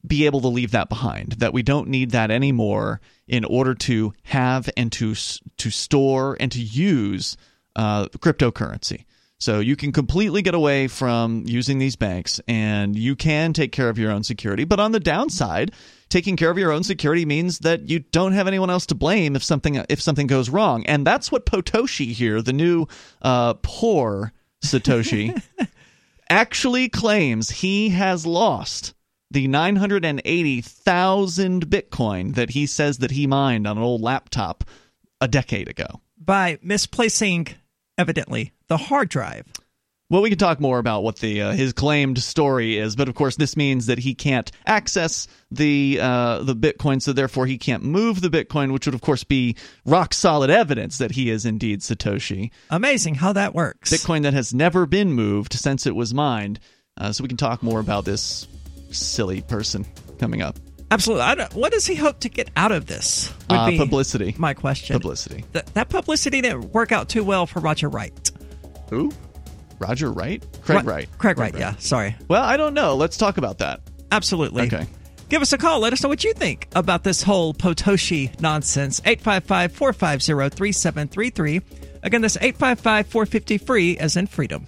be 0.05 0.25
able 0.25 0.41
to 0.41 0.47
leave 0.47 0.71
that 0.71 0.89
behind 0.89 1.33
that 1.33 1.53
we 1.53 1.61
don't 1.61 1.89
need 1.89 2.11
that 2.11 2.31
anymore 2.31 3.01
in 3.27 3.45
order 3.45 3.73
to 3.73 4.13
have 4.23 4.69
and 4.77 4.91
to 4.93 5.15
to 5.57 5.69
store 5.69 6.37
and 6.39 6.51
to 6.51 6.61
use 6.61 7.37
uh, 7.75 8.05
cryptocurrency. 8.07 9.05
So 9.39 9.59
you 9.59 9.75
can 9.75 9.91
completely 9.91 10.41
get 10.41 10.55
away 10.55 10.87
from 10.87 11.43
using 11.45 11.77
these 11.77 11.95
banks 11.95 12.41
and 12.47 12.95
you 12.95 13.15
can 13.15 13.53
take 13.53 13.71
care 13.71 13.87
of 13.87 13.99
your 13.99 14.11
own 14.11 14.23
security. 14.23 14.63
But 14.63 14.79
on 14.79 14.93
the 14.93 14.99
downside 14.99 15.73
taking 16.09 16.37
care 16.37 16.49
of 16.49 16.57
your 16.57 16.71
own 16.71 16.83
security 16.83 17.25
means 17.25 17.59
that 17.59 17.89
you 17.89 17.99
don't 17.99 18.31
have 18.31 18.47
anyone 18.47 18.69
else 18.69 18.85
to 18.87 18.95
blame 18.95 19.35
if 19.35 19.43
something 19.43 19.83
if 19.89 20.01
something 20.01 20.27
goes 20.27 20.49
wrong. 20.49 20.85
And 20.85 21.05
that's 21.05 21.31
what 21.31 21.45
potoshi 21.45 22.13
here 22.13 22.41
the 22.41 22.53
new 22.53 22.87
uh, 23.21 23.55
poor 23.61 24.33
satoshi 24.63 25.39
actually 26.29 26.89
claims 26.89 27.49
he 27.49 27.89
has 27.89 28.25
lost 28.25 28.93
the 29.31 29.47
980,000 29.47 31.67
Bitcoin 31.67 32.35
that 32.35 32.51
he 32.51 32.65
says 32.65 32.99
that 32.99 33.11
he 33.11 33.27
mined 33.27 33.67
on 33.67 33.77
an 33.77 33.83
old 33.83 34.01
laptop 34.01 34.63
a 35.19 35.27
decade 35.27 35.67
ago. 35.67 35.99
By 36.17 36.59
misplacing, 36.61 37.49
evidently, 37.97 38.53
the 38.67 38.77
hard 38.77 39.09
drive. 39.09 39.45
Well, 40.09 40.21
we 40.21 40.29
can 40.29 40.37
talk 40.37 40.61
more 40.61 40.79
about 40.79 41.03
what 41.03 41.17
the 41.17 41.41
uh, 41.41 41.51
his 41.51 41.73
claimed 41.73 42.19
story 42.19 42.77
is, 42.77 42.95
but 42.95 43.09
of 43.09 43.15
course, 43.15 43.35
this 43.35 43.57
means 43.57 43.87
that 43.87 43.99
he 43.99 44.15
can't 44.15 44.49
access 44.65 45.27
the 45.51 45.99
uh, 46.01 46.43
the 46.43 46.55
Bitcoin, 46.55 47.01
so 47.01 47.11
therefore 47.11 47.45
he 47.45 47.57
can't 47.57 47.83
move 47.83 48.21
the 48.21 48.29
Bitcoin, 48.29 48.71
which 48.71 48.85
would 48.85 48.95
of 48.95 49.01
course 49.01 49.25
be 49.25 49.57
rock 49.85 50.13
solid 50.13 50.49
evidence 50.49 50.97
that 50.99 51.11
he 51.11 51.29
is 51.29 51.45
indeed 51.45 51.81
Satoshi. 51.81 52.51
Amazing 52.69 53.15
how 53.15 53.33
that 53.33 53.53
works. 53.53 53.91
Bitcoin 53.91 54.23
that 54.23 54.33
has 54.33 54.53
never 54.53 54.85
been 54.85 55.11
moved 55.11 55.51
since 55.51 55.85
it 55.85 55.95
was 55.95 56.13
mined. 56.13 56.61
Uh, 56.97 57.11
so 57.11 57.21
we 57.21 57.27
can 57.27 57.37
talk 57.37 57.61
more 57.61 57.81
about 57.81 58.05
this 58.05 58.47
silly 58.91 59.41
person 59.41 59.85
coming 60.19 60.41
up. 60.41 60.57
Absolutely. 60.89 61.23
I 61.23 61.35
don't, 61.35 61.53
what 61.53 61.71
does 61.73 61.85
he 61.85 61.95
hope 61.95 62.19
to 62.21 62.29
get 62.29 62.49
out 62.55 62.71
of 62.71 62.85
this? 62.85 63.33
Would 63.49 63.55
Uh, 63.57 63.77
publicity. 63.77 64.35
My 64.37 64.53
question. 64.53 64.93
Publicity. 64.93 65.43
Th- 65.53 65.65
that 65.73 65.89
publicity 65.89 66.39
didn't 66.41 66.73
work 66.73 66.91
out 66.93 67.09
too 67.09 67.23
well 67.23 67.45
for 67.45 67.59
Roger 67.59 67.89
Wright. 67.89 68.31
Who? 68.89 69.11
Roger 69.79 70.11
Wright? 70.11 70.43
Craig 70.61 70.79
Ri- 70.79 70.83
Wright. 70.85 71.09
Craig 71.17 71.37
Wright, 71.37 71.53
yeah. 71.57 71.75
Sorry. 71.77 72.15
Well, 72.29 72.43
I 72.43 72.55
don't 72.57 72.73
know. 72.73 72.95
Let's 72.95 73.17
talk 73.17 73.37
about 73.37 73.57
that. 73.59 73.81
Absolutely. 74.11 74.63
Okay. 74.67 74.87
Give 75.29 75.41
us 75.41 75.51
a 75.51 75.57
call. 75.57 75.81
Let 75.81 75.91
us 75.91 76.01
know 76.01 76.07
what 76.09 76.23
you 76.23 76.33
think 76.33 76.69
about 76.73 77.03
this 77.03 77.21
whole 77.21 77.53
Potoshi 77.53 78.39
nonsense. 78.39 79.01
855 79.03 79.73
450 79.73 80.55
3733. 80.55 81.61
Again, 82.03 82.21
that's 82.21 82.37
855 82.37 83.07
450 83.07 83.57
free, 83.57 83.97
as 83.97 84.15
in 84.15 84.27
freedom. 84.27 84.65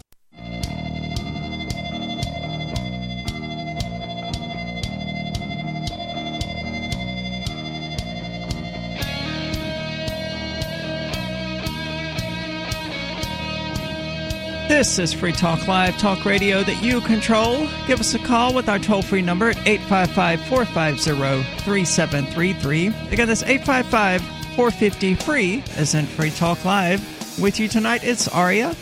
This 14.80 14.98
is 14.98 15.12
Free 15.12 15.34
Talk 15.34 15.68
Live, 15.68 15.98
talk 15.98 16.24
radio 16.24 16.64
that 16.64 16.82
you 16.82 17.02
control. 17.02 17.68
Give 17.86 18.00
us 18.00 18.14
a 18.14 18.20
call 18.20 18.54
with 18.54 18.70
our 18.70 18.80
toll 18.80 19.02
free 19.02 19.22
number 19.22 19.50
at 19.50 19.58
855 19.68 20.40
450 20.48 21.64
3733. 21.66 22.88
Again, 23.12 23.28
that's 23.28 23.44
855 23.44 24.22
450 24.56 25.16
free, 25.16 25.64
as 25.76 25.96
in 25.96 26.06
Free 26.06 26.30
Talk 26.30 26.64
Live. 26.64 27.02
With 27.42 27.60
you 27.60 27.68
tonight, 27.68 28.06
it's 28.06 28.30
Aria. 28.30 28.74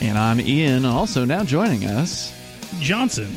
And 0.00 0.16
I'm 0.16 0.40
Ian, 0.40 0.84
also 0.84 1.24
now 1.24 1.42
joining 1.42 1.86
us, 1.86 2.32
Johnson. 2.78 3.34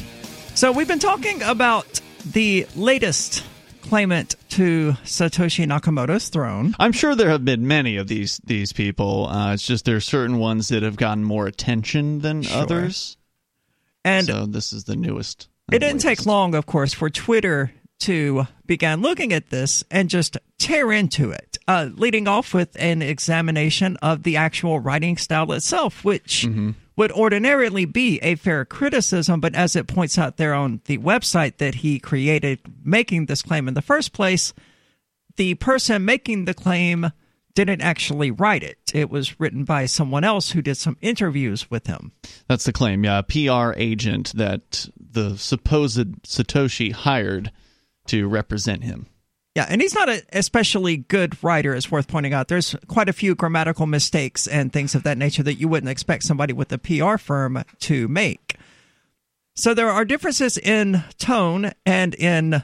So, 0.54 0.72
we've 0.72 0.88
been 0.88 1.00
talking 1.00 1.42
about 1.42 2.02
the 2.34 2.68
latest 2.76 3.44
claimant 3.90 4.36
to 4.50 4.94
Satoshi 5.04 5.66
Nakamoto's 5.66 6.30
throne. 6.30 6.76
I'm 6.80 6.92
sure 6.92 7.16
there 7.16 7.30
have 7.30 7.44
been 7.44 7.68
many 7.68 7.98
of 7.98 8.08
these 8.08 8.40
these 8.44 8.72
people. 8.72 9.28
Uh, 9.28 9.54
it's 9.54 9.66
just 9.66 9.86
there 9.86 9.96
are 9.96 10.02
certain 10.02 10.38
ones 10.38 10.68
that 10.68 10.84
have 10.84 10.96
gotten 10.96 11.24
more 11.24 11.48
attention 11.48 12.20
than 12.20 12.44
sure. 12.44 12.62
others. 12.62 13.18
And 14.06 14.28
so 14.28 14.46
this 14.46 14.74
is 14.74 14.84
the 14.84 14.96
newest. 14.96 15.50
It 15.72 15.80
didn't 15.80 16.04
latest. 16.04 16.06
take 16.06 16.26
long, 16.26 16.56
of 16.56 16.66
course, 16.66 16.94
for 16.94 17.10
Twitter 17.10 17.72
to 18.02 18.48
begin 18.66 19.02
looking 19.02 19.34
at 19.34 19.50
this 19.50 19.84
and 19.92 20.10
just 20.10 20.38
tear 20.58 20.92
into 20.92 21.32
it, 21.32 21.58
uh, 21.68 21.90
leading 21.94 22.28
off 22.28 22.54
with 22.54 22.80
an 22.80 23.02
examination 23.02 23.98
of 23.98 24.24
the 24.24 24.38
actual 24.38 24.80
writing 24.80 25.18
style 25.18 25.52
itself, 25.52 26.06
which 26.06 26.44
mm-hmm 26.48 26.72
would 27.00 27.12
ordinarily 27.14 27.86
be 27.86 28.20
a 28.20 28.36
fair 28.36 28.66
criticism, 28.66 29.40
but 29.40 29.56
as 29.56 29.74
it 29.74 29.88
points 29.88 30.18
out 30.18 30.36
there 30.36 30.54
on 30.54 30.82
the 30.84 30.98
website 30.98 31.56
that 31.56 31.76
he 31.76 31.98
created 31.98 32.60
making 32.84 33.26
this 33.26 33.42
claim 33.42 33.70
in 33.70 33.74
the 33.74 33.82
first 33.82 34.12
place, 34.12 34.54
the 35.38 35.54
person 35.56 36.04
making 36.04 36.44
the 36.44 36.54
claim 36.54 37.10
didn't 37.56 37.80
actually 37.80 38.32
write 38.32 38.64
it. 38.64 38.80
It 38.94 39.10
was 39.10 39.40
written 39.40 39.64
by 39.64 39.86
someone 39.86 40.26
else 40.26 40.52
who 40.52 40.62
did 40.62 40.76
some 40.76 40.98
interviews 41.00 41.72
with 41.72 41.88
him. 41.88 42.12
That's 42.50 42.66
the 42.66 42.74
claim, 42.74 43.06
yeah. 43.06 43.22
PR 43.22 43.72
agent 43.78 44.34
that 44.36 44.90
the 45.00 45.38
supposed 45.38 46.24
Satoshi 46.24 46.92
hired 46.92 47.54
to 48.08 48.28
represent 48.28 48.84
him. 48.84 49.08
Yeah, 49.56 49.66
and 49.68 49.82
he's 49.82 49.96
not 49.96 50.10
an 50.10 50.22
especially 50.32 50.98
good 50.98 51.44
writer, 51.44 51.74
it's 51.74 51.92
worth 51.92 52.08
pointing 52.08 52.34
out. 52.34 52.48
There's 52.48 52.76
quite 52.88 53.10
a 53.10 53.14
few 53.14 53.36
grammatical 53.36 53.88
mistakes 53.88 54.48
and 54.48 54.72
things 54.72 54.94
of 54.96 55.04
that 55.04 55.18
nature 55.18 55.44
that 55.44 55.56
you 55.56 55.68
wouldn't 55.68 55.90
expect 55.90 56.24
somebody 56.24 56.54
with 56.54 56.72
a 56.72 56.78
PR 56.78 57.18
firm 57.18 57.64
to 57.80 58.08
make. 58.08 58.56
So 59.56 59.74
there 59.74 59.90
are 59.90 60.06
differences 60.06 60.58
in 60.58 61.04
tone 61.18 61.72
and 61.86 62.16
in 62.16 62.64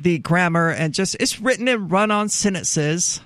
the 0.00 0.18
grammar, 0.18 0.70
and 0.70 0.92
just 0.92 1.16
it's 1.20 1.40
written 1.40 1.68
in 1.68 1.88
run 1.88 2.10
on 2.10 2.28
sentences, 2.28 3.20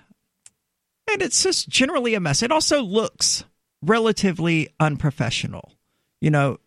and 1.11 1.23
it's 1.23 1.42
just 1.42 1.68
generally 1.68 2.14
a 2.14 2.21
mess. 2.21 2.42
It 2.42 2.52
also 2.52 2.83
looks 2.83 3.45
relatively 3.83 4.68
unprofessional. 4.78 5.73
You 6.21 6.30
know, 6.30 6.59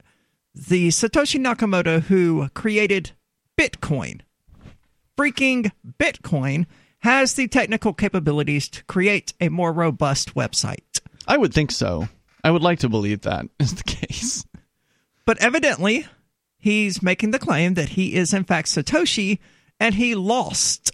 the 0.56 0.90
Satoshi 0.90 1.40
Nakamoto 1.40 2.02
who 2.02 2.50
created 2.50 3.12
Bitcoin 3.58 4.22
freaking 5.20 5.70
Bitcoin 6.00 6.66
has 7.00 7.34
the 7.34 7.48
technical 7.50 7.94
capabilities 7.94 8.70
to 8.70 8.84
create 8.86 9.34
a 9.42 9.50
more 9.50 9.74
robust 9.74 10.34
website. 10.34 11.02
I 11.28 11.36
would 11.36 11.54
think 11.54 11.72
so. 11.72 12.08
I 12.42 12.52
would 12.52 12.62
like 12.62 12.80
to 12.80 12.90
believe 12.90 13.22
that 13.22 13.46
is 13.60 13.76
the 13.76 13.84
case. 13.84 14.46
But 15.26 15.38
evidently, 15.40 16.08
he's 16.58 17.04
making 17.04 17.32
the 17.32 17.40
claim 17.40 17.74
that 17.74 17.90
he 17.90 18.16
is, 18.16 18.34
in 18.34 18.46
fact, 18.46 18.70
Satoshi, 18.70 19.40
and 19.78 19.96
he 19.96 20.16
lost 20.16 20.92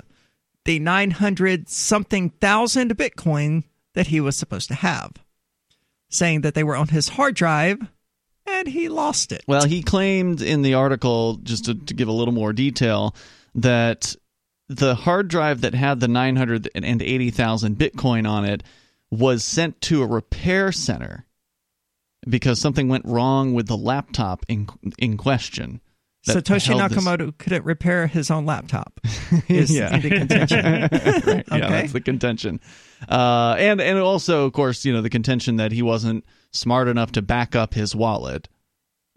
the 0.66 0.80
900 0.80 1.70
something 1.70 2.32
thousand 2.42 2.98
Bitcoin 2.98 3.64
that 3.94 4.08
he 4.08 4.20
was 4.20 4.36
supposed 4.36 4.70
to 4.70 4.76
have, 4.76 5.12
saying 6.10 6.42
that 6.42 6.56
they 6.56 6.64
were 6.64 6.76
on 6.76 6.88
his 6.88 7.10
hard 7.10 7.36
drive 7.36 7.80
and 8.48 8.68
he 8.68 8.90
lost 8.90 9.32
it. 9.32 9.44
Well, 9.48 9.66
he 9.66 9.84
claimed 9.84 10.42
in 10.42 10.64
the 10.64 10.74
article, 10.74 11.36
just 11.44 11.66
to, 11.66 11.76
to 11.76 11.94
give 11.94 12.08
a 12.08 12.12
little 12.12 12.34
more 12.34 12.54
detail, 12.54 13.16
that 13.56 14.16
the 14.68 14.96
hard 14.96 15.28
drive 15.28 15.62
that 15.62 15.74
had 15.74 16.00
the 16.00 16.08
980,000 16.08 17.76
Bitcoin 17.78 18.30
on 18.30 18.46
it 18.46 18.64
was 19.12 19.44
sent 19.44 19.80
to 19.82 20.04
a 20.04 20.08
repair 20.08 20.72
center 20.72 21.26
because 22.28 22.60
something 22.60 22.88
went 22.88 23.06
wrong 23.06 23.54
with 23.54 23.68
the 23.68 23.78
laptop 23.78 24.46
in 24.48 24.68
in 24.98 25.18
question. 25.18 25.82
Satoshi 26.28 26.76
Nakamoto 26.76 27.26
this... 27.28 27.36
couldn't 27.38 27.66
repair 27.66 28.08
his 28.08 28.32
own 28.32 28.48
laptop. 28.48 29.00
Is 29.48 29.72
yeah. 29.72 29.96
the 29.98 30.10
contention. 30.10 30.66
right. 30.66 31.24
okay. 31.24 31.44
Yeah, 31.52 31.70
that's 31.70 31.94
the 31.94 32.02
contention. 32.02 32.60
Uh, 33.08 33.56
and 33.60 33.80
and 33.80 34.00
also, 34.00 34.46
of 34.46 34.54
course, 34.54 34.86
you 34.86 34.94
know 34.94 35.02
the 35.02 35.10
contention 35.10 35.58
that 35.58 35.72
he 35.72 35.84
wasn't 35.84 36.26
smart 36.52 36.88
enough 36.88 37.12
to 37.14 37.22
back 37.22 37.56
up 37.56 37.76
his 37.76 37.96
wallet 37.96 38.50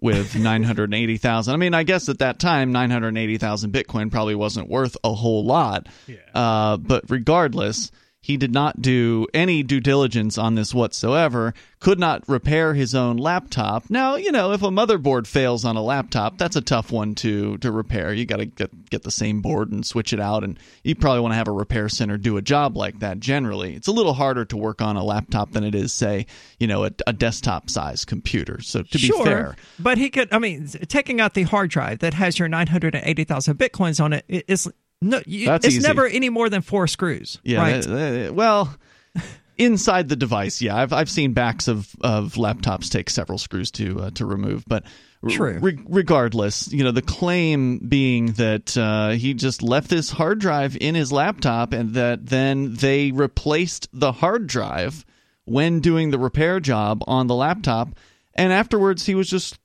with 0.01 0.37
980,000. 0.37 1.53
I 1.53 1.57
mean, 1.57 1.75
I 1.75 1.83
guess 1.83 2.09
at 2.09 2.19
that 2.21 2.39
time 2.39 2.73
980,000 2.73 3.73
Bitcoin 3.73 4.11
probably 4.11 4.35
wasn't 4.35 4.69
worth 4.69 4.97
a 5.03 5.13
whole 5.13 5.45
lot. 5.45 5.89
Yeah. 6.07 6.17
Uh, 6.35 6.77
but 6.77 7.05
regardless, 7.09 7.91
he 8.21 8.37
did 8.37 8.53
not 8.53 8.83
do 8.83 9.27
any 9.33 9.63
due 9.63 9.81
diligence 9.81 10.37
on 10.37 10.57
this 10.57 10.75
whatsoever, 10.75 11.55
could 11.79 11.99
not 12.01 12.29
repair 12.29 12.75
his 12.75 12.95
own 12.95 13.17
laptop. 13.17 13.89
Now, 13.89 14.17
you 14.17 14.33
know, 14.33 14.53
if 14.53 14.63
a 14.63 14.69
motherboard 14.69 15.27
fails 15.29 15.65
on 15.65 15.77
a 15.77 15.83
laptop, 15.83 16.37
that's 16.37 16.57
a 16.57 16.61
tough 16.61 16.91
one 16.91 17.15
to 17.17 17.57
to 17.59 17.71
repair. 17.71 18.13
You 18.13 18.27
got 18.27 18.39
to 18.39 18.47
get 18.47 18.91
get 18.91 19.05
the 19.05 19.13
same 19.13 19.41
board 19.41 19.71
and 19.71 19.87
switch 19.87 20.13
it 20.13 20.19
out 20.19 20.43
and 20.43 20.59
you 20.83 20.97
probably 20.97 21.21
want 21.21 21.33
to 21.33 21.37
have 21.37 21.49
a 21.49 21.53
repair 21.53 21.89
center 21.89 22.19
do 22.19 22.37
a 22.37 22.43
job 22.43 22.77
like 22.77 22.99
that 22.99 23.21
generally. 23.21 23.75
It's 23.75 23.89
a 23.89 23.93
little 23.93 24.15
harder 24.15 24.45
to 24.47 24.57
work 24.57 24.83
on 24.83 24.97
a 24.97 25.05
laptop 25.05 25.53
than 25.53 25.63
it 25.63 25.75
is 25.75 25.93
say, 25.93 26.27
you 26.59 26.67
know, 26.67 26.85
a, 26.85 26.91
a 27.07 27.13
desktop 27.13 27.71
size 27.71 28.05
computer. 28.05 28.61
So 28.61 28.83
to 28.83 28.99
sure, 28.99 29.25
be 29.25 29.31
fair, 29.31 29.57
but 29.79 29.97
he 29.97 30.11
could 30.11 30.33
I 30.33 30.41
mean, 30.41 30.67
taking 30.89 31.21
out 31.21 31.35
the 31.35 31.45
hard 31.45 31.71
drive 31.71 32.01
that 32.01 32.15
has 32.15 32.39
your 32.39 32.49
980,000 32.49 33.57
bitcoins 33.57 34.03
on 34.03 34.13
it 34.13 34.25
is 34.29 34.69
no, 35.01 35.21
you, 35.27 35.47
That's 35.47 35.67
it's 35.67 35.77
easy. 35.77 35.87
never 35.87 36.07
any 36.07 36.29
more 36.29 36.49
than 36.49 36.63
four 36.63 36.87
screws. 36.87 37.39
Yeah. 37.43 37.61
Right? 37.61 38.31
well, 38.33 38.75
inside 39.59 40.09
the 40.09 40.17
device, 40.17 40.61
yeah, 40.61 40.77
I've 40.77 40.93
I've 40.93 41.11
seen 41.11 41.33
backs 41.33 41.69
of, 41.69 41.95
of 42.01 42.35
laptops 42.35 42.91
take 42.91 43.11
several 43.11 43.39
screws 43.39 43.71
to 43.73 44.01
uh, 44.01 44.11
to 44.13 44.27
remove, 44.27 44.65
but 44.67 44.85
True. 45.29 45.59
Re- 45.59 45.81
regardless, 45.85 46.73
you 46.73 46.85
know, 46.85 46.93
the 46.93 47.03
claim 47.03 47.79
being 47.79 48.27
that 48.33 48.77
uh, 48.77 49.11
he 49.11 49.35
just 49.35 49.65
left 49.65 49.91
this 49.91 50.11
hard 50.11 50.39
drive 50.39 50.77
in 50.81 50.95
his 50.95 51.11
laptop 51.11 51.73
and 51.73 51.95
that 51.95 52.27
then 52.27 52.75
they 52.75 53.11
replaced 53.11 53.89
the 53.93 54.13
hard 54.13 54.47
drive 54.47 55.05
when 55.45 55.81
doing 55.81 56.11
the 56.11 56.21
repair 56.21 56.61
job 56.61 57.03
on 57.09 57.27
the 57.27 57.35
laptop. 57.35 57.99
And 58.35 58.53
afterwards, 58.53 59.07
he 59.07 59.15
was 59.15 59.29
just. 59.29 59.59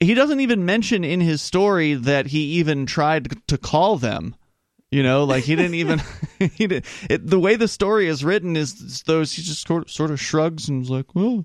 He 0.00 0.12
doesn't 0.12 0.40
even 0.40 0.66
mention 0.66 1.02
in 1.02 1.20
his 1.20 1.40
story 1.40 1.94
that 1.94 2.26
he 2.26 2.40
even 2.58 2.84
tried 2.84 3.34
to 3.46 3.56
call 3.56 3.96
them 3.96 4.34
you 4.94 5.02
know, 5.02 5.24
like 5.24 5.42
he 5.42 5.56
didn't 5.56 5.74
even 5.74 6.00
he 6.54 6.66
did 6.68 6.86
it, 7.10 7.26
the 7.26 7.40
way 7.40 7.56
the 7.56 7.68
story 7.68 8.06
is 8.06 8.24
written 8.24 8.56
is 8.56 9.02
those 9.02 9.32
he 9.32 9.42
just 9.42 9.66
sort 9.66 9.84
of, 9.84 9.90
sort 9.90 10.10
of 10.12 10.20
shrugs 10.20 10.68
and 10.68 10.78
was 10.80 10.90
like, 10.90 11.14
"Well, 11.14 11.44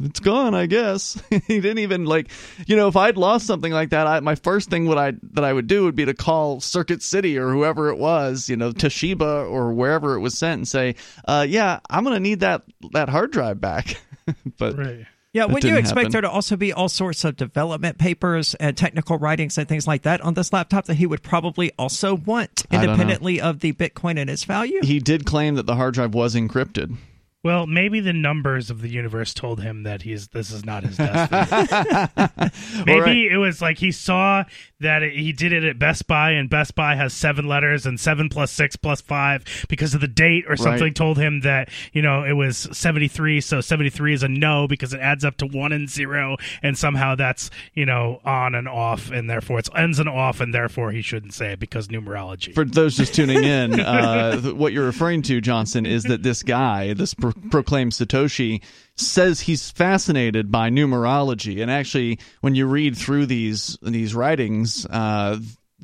it's 0.00 0.20
gone, 0.20 0.54
I 0.54 0.64
guess." 0.64 1.22
he 1.30 1.60
didn't 1.60 1.80
even 1.80 2.06
like, 2.06 2.30
you 2.66 2.76
know, 2.76 2.88
if 2.88 2.96
I'd 2.96 3.18
lost 3.18 3.46
something 3.46 3.72
like 3.72 3.90
that, 3.90 4.06
I, 4.06 4.20
my 4.20 4.36
first 4.36 4.70
thing 4.70 4.86
would 4.86 4.96
I 4.96 5.12
that 5.32 5.44
I 5.44 5.52
would 5.52 5.66
do 5.66 5.84
would 5.84 5.96
be 5.96 6.06
to 6.06 6.14
call 6.14 6.60
Circuit 6.60 7.02
City 7.02 7.38
or 7.38 7.50
whoever 7.50 7.90
it 7.90 7.98
was, 7.98 8.48
you 8.48 8.56
know, 8.56 8.72
Toshiba 8.72 9.50
or 9.50 9.74
wherever 9.74 10.14
it 10.14 10.20
was 10.20 10.38
sent 10.38 10.60
and 10.60 10.68
say, 10.68 10.94
uh, 11.26 11.46
"Yeah, 11.46 11.80
I'm 11.90 12.04
going 12.04 12.16
to 12.16 12.20
need 12.20 12.40
that 12.40 12.62
that 12.92 13.10
hard 13.10 13.32
drive 13.32 13.60
back." 13.60 14.00
but 14.58 14.78
right. 14.78 15.06
Yeah, 15.32 15.46
would 15.46 15.64
you 15.64 15.76
expect 15.76 15.98
happen. 15.98 16.12
there 16.12 16.20
to 16.22 16.30
also 16.30 16.56
be 16.56 16.74
all 16.74 16.90
sorts 16.90 17.24
of 17.24 17.36
development 17.36 17.96
papers 17.96 18.54
and 18.56 18.76
technical 18.76 19.16
writings 19.16 19.56
and 19.56 19.66
things 19.66 19.86
like 19.86 20.02
that 20.02 20.20
on 20.20 20.34
this 20.34 20.52
laptop 20.52 20.84
that 20.86 20.94
he 20.94 21.06
would 21.06 21.22
probably 21.22 21.72
also 21.78 22.14
want 22.14 22.66
independently 22.70 23.40
of 23.40 23.60
the 23.60 23.72
Bitcoin 23.72 24.18
and 24.18 24.28
its 24.28 24.44
value? 24.44 24.80
He 24.82 24.98
did 24.98 25.24
claim 25.24 25.54
that 25.54 25.64
the 25.64 25.76
hard 25.76 25.94
drive 25.94 26.12
was 26.14 26.34
encrypted. 26.34 26.96
Well, 27.44 27.66
maybe 27.66 27.98
the 27.98 28.12
numbers 28.12 28.70
of 28.70 28.82
the 28.82 28.88
universe 28.88 29.34
told 29.34 29.62
him 29.62 29.82
that 29.82 30.02
he's 30.02 30.28
this 30.28 30.52
is 30.52 30.64
not 30.64 30.84
his 30.84 30.96
destiny. 30.96 32.50
maybe 32.86 33.00
right. 33.00 33.32
it 33.32 33.38
was 33.38 33.60
like 33.60 33.78
he 33.78 33.90
saw 33.90 34.44
that 34.78 35.02
it, 35.02 35.14
he 35.14 35.32
did 35.32 35.52
it 35.52 35.64
at 35.64 35.76
Best 35.76 36.06
Buy, 36.06 36.32
and 36.32 36.48
Best 36.48 36.76
Buy 36.76 36.94
has 36.94 37.12
seven 37.12 37.48
letters, 37.48 37.84
and 37.84 37.98
seven 37.98 38.28
plus 38.28 38.52
six 38.52 38.76
plus 38.76 39.00
five 39.00 39.44
because 39.68 39.92
of 39.92 40.00
the 40.00 40.06
date, 40.06 40.44
or 40.48 40.56
something 40.56 40.82
right. 40.82 40.94
told 40.94 41.18
him 41.18 41.40
that 41.40 41.68
you 41.92 42.00
know 42.00 42.22
it 42.22 42.34
was 42.34 42.68
seventy 42.70 43.08
three, 43.08 43.40
so 43.40 43.60
seventy 43.60 43.90
three 43.90 44.14
is 44.14 44.22
a 44.22 44.28
no 44.28 44.68
because 44.68 44.94
it 44.94 45.00
adds 45.00 45.24
up 45.24 45.36
to 45.38 45.46
one 45.46 45.72
and 45.72 45.90
zero, 45.90 46.36
and 46.62 46.78
somehow 46.78 47.16
that's 47.16 47.50
you 47.74 47.86
know 47.86 48.20
on 48.24 48.54
and 48.54 48.68
off, 48.68 49.10
and 49.10 49.28
therefore 49.28 49.58
it's 49.58 49.70
ends 49.74 49.98
and 49.98 50.08
off, 50.08 50.40
and 50.40 50.54
therefore 50.54 50.92
he 50.92 51.02
shouldn't 51.02 51.34
say 51.34 51.54
it 51.54 51.58
because 51.58 51.88
numerology. 51.88 52.54
For 52.54 52.64
those 52.64 52.96
just 52.96 53.14
tuning 53.16 53.42
in, 53.42 53.80
uh, 53.80 54.40
what 54.52 54.72
you're 54.72 54.86
referring 54.86 55.22
to, 55.22 55.40
Johnson, 55.40 55.86
is 55.86 56.04
that 56.04 56.22
this 56.22 56.44
guy, 56.44 56.94
this 56.94 57.14
proclaimed 57.50 57.92
Satoshi 57.92 58.62
says 58.96 59.40
he's 59.40 59.70
fascinated 59.70 60.50
by 60.50 60.70
numerology, 60.70 61.60
and 61.62 61.70
actually, 61.70 62.18
when 62.40 62.54
you 62.54 62.66
read 62.66 62.96
through 62.96 63.26
these 63.26 63.78
these 63.82 64.14
writings, 64.14 64.86
uh, 64.86 65.38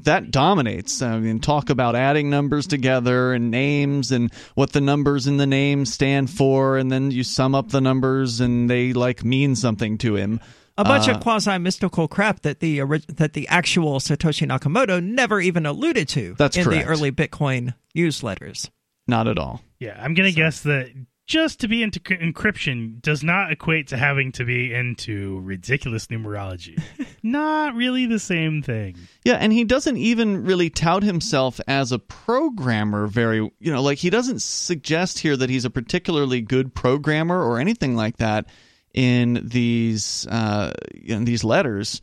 that 0.05 0.31
dominates. 0.31 1.02
I 1.02 1.19
mean, 1.19 1.40
talk 1.40 1.71
about 1.71 1.97
adding 1.97 2.31
numbers 2.31 2.67
together 2.69 3.33
and 3.33 3.50
names 3.50 4.12
and 4.12 4.33
what 4.55 4.73
the 4.73 4.81
numbers 4.81 5.26
in 5.26 5.38
the 5.38 5.47
name 5.47 5.85
stand 5.87 6.31
for, 6.31 6.76
and 6.78 6.90
then 6.93 7.11
you 7.11 7.25
sum 7.25 7.55
up 7.55 7.71
the 7.71 7.81
numbers 7.81 8.40
and 8.40 8.71
they 8.71 8.93
like 8.93 9.25
mean 9.25 9.57
something 9.57 9.99
to 9.99 10.14
him. 10.14 10.38
A 10.76 10.85
bunch 10.85 11.09
Uh, 11.09 11.12
of 11.14 11.21
quasi 11.21 11.59
mystical 11.59 12.07
crap 12.07 12.43
that 12.43 12.61
the 12.61 12.81
ori- 12.81 13.02
that 13.09 13.33
the 13.33 13.49
actual 13.49 13.99
Satoshi 13.99 14.47
Nakamoto 14.47 15.02
never 15.02 15.40
even 15.40 15.67
alluded 15.67 16.09
to 16.11 16.37
That's 16.38 16.57
in 16.57 16.62
correct. 16.62 16.85
the 16.87 16.88
early 16.93 17.11
Bitcoin 17.11 17.75
newsletters. 17.97 18.71
Not 19.09 19.26
at 19.26 19.38
all. 19.38 19.61
Yeah, 19.81 19.99
I'm 20.00 20.14
gonna 20.14 20.31
guess 20.31 20.61
that 20.61 20.90
just 21.28 21.61
to 21.61 21.68
be 21.68 21.82
into 21.82 22.00
c- 22.06 22.16
encryption 22.16 23.00
does 23.02 23.23
not 23.23 23.52
equate 23.52 23.87
to 23.88 23.97
having 23.97 24.32
to 24.32 24.44
be 24.44 24.73
into 24.75 25.38
ridiculous 25.40 26.08
numerology. 26.08 26.82
not 27.23 27.75
really 27.75 28.06
the 28.06 28.18
same 28.18 28.62
thing. 28.62 28.97
Yeah, 29.25 29.35
and 29.35 29.52
he 29.52 29.62
doesn't 29.64 29.99
even 29.99 30.42
really 30.44 30.70
tout 30.70 31.02
himself 31.04 31.61
as 31.68 31.92
a 31.92 31.99
programmer 31.99 33.06
very, 33.06 33.37
you 33.61 33.73
know, 33.73 33.82
like 33.82 33.99
he 33.99 34.11
doesn't 34.11 34.42
suggest 34.42 35.18
here 35.20 35.37
that 35.37 35.50
he's 35.50 35.64
a 35.66 35.70
particularly 35.70 36.40
good 36.40 36.75
programmer 36.75 37.40
or 37.40 37.61
anything 37.61 37.94
like 37.94 38.16
that 38.16 38.47
in 38.94 39.40
these 39.44 40.26
uh, 40.26 40.73
in 40.94 41.25
these 41.26 41.44
letters. 41.44 42.00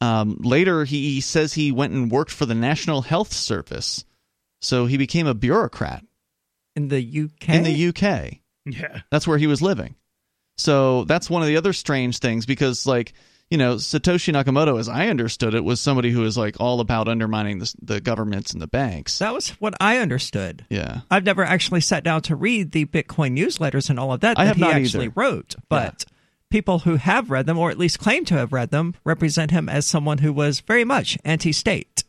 Um, 0.00 0.36
later, 0.40 0.84
he 0.84 1.20
says 1.20 1.54
he 1.54 1.72
went 1.72 1.92
and 1.92 2.10
worked 2.10 2.30
for 2.32 2.44
the 2.44 2.54
National 2.54 3.02
Health 3.02 3.32
Service, 3.32 4.04
so 4.60 4.86
he 4.86 4.96
became 4.96 5.26
a 5.26 5.34
bureaucrat 5.34 6.04
In 6.76 6.88
the 6.88 6.98
UK? 6.98 7.48
in 7.48 7.62
the 7.64 7.88
UK. 7.88 8.37
Yeah. 8.72 9.00
That's 9.10 9.26
where 9.26 9.38
he 9.38 9.46
was 9.46 9.62
living. 9.62 9.94
So 10.56 11.04
that's 11.04 11.30
one 11.30 11.42
of 11.42 11.48
the 11.48 11.56
other 11.56 11.72
strange 11.72 12.18
things 12.18 12.44
because, 12.44 12.86
like, 12.86 13.12
you 13.50 13.56
know, 13.56 13.76
Satoshi 13.76 14.32
Nakamoto, 14.34 14.78
as 14.78 14.88
I 14.88 15.06
understood 15.06 15.54
it, 15.54 15.64
was 15.64 15.80
somebody 15.80 16.10
who 16.10 16.20
was 16.20 16.36
like 16.36 16.60
all 16.60 16.80
about 16.80 17.08
undermining 17.08 17.60
the, 17.60 17.74
the 17.80 18.00
governments 18.00 18.52
and 18.52 18.60
the 18.60 18.66
banks. 18.66 19.20
That 19.20 19.32
was 19.32 19.50
what 19.60 19.74
I 19.80 19.98
understood. 19.98 20.66
Yeah. 20.68 21.00
I've 21.10 21.24
never 21.24 21.44
actually 21.44 21.80
sat 21.80 22.04
down 22.04 22.22
to 22.22 22.36
read 22.36 22.72
the 22.72 22.84
Bitcoin 22.84 23.38
newsletters 23.38 23.88
and 23.88 23.98
all 23.98 24.12
of 24.12 24.20
that 24.20 24.38
I 24.38 24.44
that 24.44 24.48
have 24.48 24.56
he 24.56 24.62
not 24.62 24.74
actually 24.74 25.06
either. 25.06 25.14
wrote, 25.16 25.54
but 25.68 26.04
people 26.50 26.80
who 26.80 26.96
have 26.96 27.30
read 27.30 27.46
them 27.46 27.58
or 27.58 27.70
at 27.70 27.78
least 27.78 27.98
claim 27.98 28.24
to 28.26 28.34
have 28.34 28.52
read 28.52 28.70
them 28.70 28.94
represent 29.04 29.50
him 29.50 29.68
as 29.68 29.86
someone 29.86 30.18
who 30.18 30.32
was 30.32 30.60
very 30.60 30.84
much 30.84 31.16
anti-state. 31.24 32.04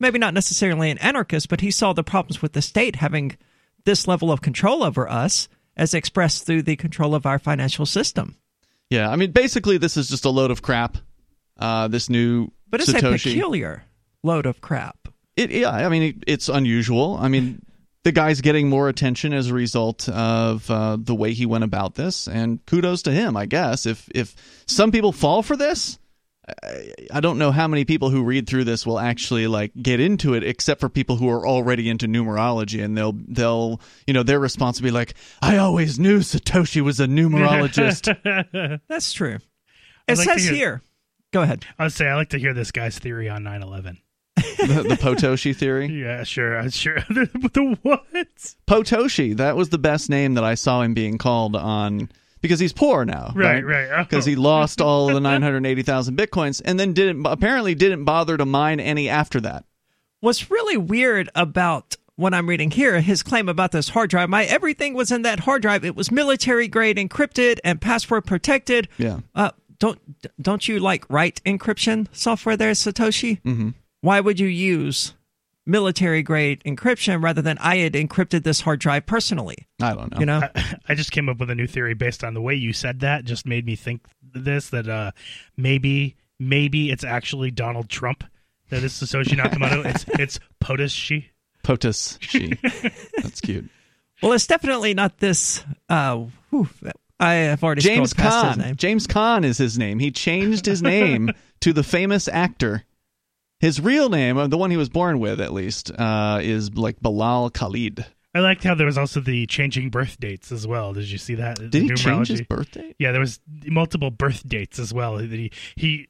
Maybe 0.00 0.18
not 0.18 0.34
necessarily 0.34 0.90
an 0.90 0.98
anarchist, 0.98 1.48
but 1.48 1.60
he 1.60 1.70
saw 1.70 1.92
the 1.92 2.04
problems 2.04 2.40
with 2.40 2.52
the 2.52 2.62
state 2.62 2.96
having 2.96 3.36
this 3.84 4.08
level 4.08 4.32
of 4.32 4.42
control 4.42 4.82
over 4.82 5.08
us 5.08 5.48
as 5.78 5.94
expressed 5.94 6.44
through 6.44 6.62
the 6.62 6.76
control 6.76 7.14
of 7.14 7.24
our 7.24 7.38
financial 7.38 7.86
system. 7.86 8.36
Yeah. 8.90 9.08
I 9.08 9.16
mean, 9.16 9.30
basically, 9.30 9.78
this 9.78 9.96
is 9.96 10.08
just 10.08 10.24
a 10.24 10.30
load 10.30 10.50
of 10.50 10.60
crap. 10.60 10.98
Uh, 11.58 11.88
this 11.88 12.08
new 12.08 12.50
But 12.68 12.80
it's 12.80 12.92
a 12.92 13.00
peculiar 13.00 13.84
load 14.22 14.46
of 14.46 14.60
crap. 14.60 15.08
It, 15.36 15.50
yeah, 15.50 15.70
I 15.70 15.88
mean, 15.88 16.02
it, 16.02 16.16
it's 16.26 16.48
unusual. 16.48 17.16
I 17.16 17.28
mean, 17.28 17.62
the 18.04 18.12
guy's 18.12 18.40
getting 18.40 18.68
more 18.68 18.88
attention 18.88 19.32
as 19.32 19.48
a 19.48 19.54
result 19.54 20.08
of 20.08 20.70
uh, 20.70 20.96
the 20.98 21.14
way 21.14 21.32
he 21.32 21.46
went 21.46 21.64
about 21.64 21.94
this, 21.94 22.28
and 22.28 22.64
kudos 22.66 23.02
to 23.02 23.12
him, 23.12 23.36
I 23.36 23.46
guess. 23.46 23.86
If 23.86 24.08
if 24.14 24.34
some 24.66 24.92
people 24.92 25.12
fall 25.12 25.42
for 25.42 25.56
this, 25.56 25.98
I, 26.62 26.92
I 27.14 27.20
don't 27.20 27.38
know 27.38 27.50
how 27.52 27.68
many 27.68 27.84
people 27.84 28.10
who 28.10 28.22
read 28.22 28.46
through 28.48 28.64
this 28.64 28.86
will 28.86 28.98
actually 28.98 29.46
like 29.46 29.72
get 29.80 30.00
into 30.00 30.34
it, 30.34 30.44
except 30.44 30.80
for 30.80 30.88
people 30.88 31.16
who 31.16 31.28
are 31.30 31.46
already 31.46 31.88
into 31.88 32.06
numerology, 32.06 32.82
and 32.84 32.96
they'll 32.96 33.12
they'll 33.28 33.80
you 34.06 34.14
know 34.14 34.22
their 34.22 34.40
response 34.40 34.80
will 34.80 34.86
be 34.86 34.90
like, 34.90 35.14
"I 35.42 35.58
always 35.58 35.98
knew 35.98 36.20
Satoshi 36.20 36.80
was 36.82 37.00
a 37.00 37.06
numerologist." 37.06 38.80
That's 38.88 39.12
true. 39.12 39.38
It 40.06 40.18
like 40.18 40.28
says 40.28 40.44
hear- 40.44 40.54
here. 40.54 40.82
Go 41.32 41.42
ahead. 41.42 41.64
I 41.78 41.84
would 41.84 41.92
say 41.92 42.06
I 42.06 42.14
like 42.14 42.30
to 42.30 42.38
hear 42.38 42.54
this 42.54 42.70
guy's 42.70 42.98
theory 42.98 43.28
on 43.28 43.42
9/11. 43.44 43.98
the, 44.36 44.86
the 44.88 44.96
Potoshi 45.00 45.54
theory. 45.54 45.86
Yeah, 46.02 46.22
sure, 46.22 46.56
I'm 46.58 46.70
sure. 46.70 46.94
the 47.10 47.76
what? 47.82 48.06
Potoshi, 48.66 49.36
that 49.36 49.56
was 49.56 49.68
the 49.68 49.78
best 49.78 50.08
name 50.08 50.34
that 50.34 50.44
I 50.44 50.54
saw 50.54 50.82
him 50.82 50.94
being 50.94 51.18
called 51.18 51.56
on 51.56 52.08
because 52.40 52.60
he's 52.60 52.72
poor 52.72 53.04
now, 53.04 53.32
Right, 53.34 53.64
right. 53.64 53.88
Oh. 53.92 54.04
Because 54.04 54.24
he 54.24 54.36
lost 54.36 54.80
all 54.80 55.08
of 55.08 55.14
the 55.14 55.20
980,000 55.28 56.16
bitcoins 56.16 56.62
and 56.64 56.78
then 56.78 56.92
didn't 56.92 57.24
apparently 57.26 57.74
didn't 57.74 58.04
bother 58.04 58.36
to 58.36 58.46
mine 58.46 58.80
any 58.80 59.08
after 59.08 59.40
that. 59.40 59.64
What's 60.20 60.50
really 60.50 60.76
weird 60.76 61.28
about 61.34 61.96
what 62.16 62.34
I'm 62.34 62.48
reading 62.48 62.72
here, 62.72 63.00
his 63.00 63.22
claim 63.22 63.48
about 63.48 63.70
this 63.70 63.90
hard 63.90 64.10
drive, 64.10 64.28
my 64.28 64.44
everything 64.44 64.94
was 64.94 65.12
in 65.12 65.22
that 65.22 65.40
hard 65.40 65.62
drive. 65.62 65.84
It 65.84 65.94
was 65.94 66.10
military 66.10 66.66
grade 66.66 66.96
encrypted 66.96 67.58
and 67.62 67.80
password 67.80 68.26
protected. 68.26 68.88
Yeah. 68.98 69.20
Uh, 69.34 69.52
don't 69.78 70.00
don't 70.42 70.66
you 70.66 70.80
like 70.80 71.04
write 71.08 71.40
encryption 71.44 72.08
software 72.10 72.56
there, 72.56 72.72
Satoshi? 72.72 73.40
Mm-hmm. 73.42 73.70
Why 74.00 74.18
would 74.18 74.40
you 74.40 74.48
use 74.48 75.14
military 75.68 76.22
grade 76.22 76.62
encryption 76.64 77.22
rather 77.22 77.42
than 77.42 77.58
I 77.58 77.76
had 77.76 77.92
encrypted 77.92 78.42
this 78.42 78.62
hard 78.62 78.80
drive 78.80 79.06
personally? 79.06 79.68
I 79.80 79.94
don't 79.94 80.12
know. 80.12 80.20
You 80.20 80.26
know, 80.26 80.48
I, 80.54 80.76
I 80.88 80.94
just 80.94 81.12
came 81.12 81.28
up 81.28 81.38
with 81.38 81.50
a 81.50 81.54
new 81.54 81.66
theory 81.66 81.94
based 81.94 82.24
on 82.24 82.34
the 82.34 82.40
way 82.40 82.54
you 82.54 82.72
said 82.72 83.00
that. 83.00 83.24
Just 83.24 83.46
made 83.46 83.66
me 83.66 83.76
think 83.76 84.02
this 84.22 84.70
that 84.70 84.88
uh 84.88 85.12
maybe 85.56 86.16
maybe 86.38 86.90
it's 86.90 87.04
actually 87.04 87.50
Donald 87.50 87.88
Trump 87.88 88.24
that 88.70 88.82
is 88.82 88.92
Satoshi 88.92 89.36
Nakamoto. 89.36 89.84
it's 89.84 90.04
it's 90.08 90.40
POTUS 90.60 90.90
she. 90.90 91.30
POTUS 91.62 92.18
she. 92.20 92.54
That's 93.22 93.40
cute. 93.40 93.68
well, 94.22 94.32
it's 94.32 94.46
definitely 94.46 94.94
not 94.94 95.18
this. 95.18 95.64
Uh, 95.88 96.24
whew, 96.50 96.68
I 97.20 97.34
have 97.34 97.64
already 97.64 97.80
James 97.80 98.10
scrolled 98.10 98.30
past 98.30 98.56
his 98.58 98.66
Caan. 98.66 98.76
James 98.76 99.06
Caan 99.06 99.44
is 99.44 99.58
his 99.58 99.78
name. 99.78 99.98
He 99.98 100.10
changed 100.10 100.66
his 100.66 100.82
name 100.82 101.30
to 101.60 101.72
the 101.72 101.82
famous 101.82 102.28
actor. 102.28 102.84
His 103.60 103.80
real 103.80 104.08
name, 104.08 104.36
uh, 104.38 104.46
the 104.46 104.56
one 104.58 104.70
he 104.70 104.76
was 104.76 104.88
born 104.88 105.18
with 105.18 105.40
at 105.40 105.52
least, 105.52 105.90
uh, 105.98 106.38
is 106.42 106.74
like 106.76 107.00
Bilal 107.00 107.50
Khalid. 107.50 108.06
I 108.34 108.40
liked 108.40 108.62
how 108.62 108.74
there 108.74 108.86
was 108.86 108.98
also 108.98 109.20
the 109.20 109.46
changing 109.46 109.90
birth 109.90 110.20
dates 110.20 110.52
as 110.52 110.66
well. 110.66 110.92
Did 110.92 111.10
you 111.10 111.18
see 111.18 111.34
that? 111.36 111.56
Did 111.70 111.74
he 111.74 111.94
change 111.94 112.28
his 112.28 112.42
birth 112.42 112.70
date? 112.70 112.94
Yeah, 112.98 113.10
there 113.10 113.20
was 113.20 113.40
multiple 113.66 114.10
birth 114.10 114.46
dates 114.46 114.78
as 114.78 114.92
well. 114.94 115.16
That 115.16 115.30
he 115.30 115.50
he 115.74 116.06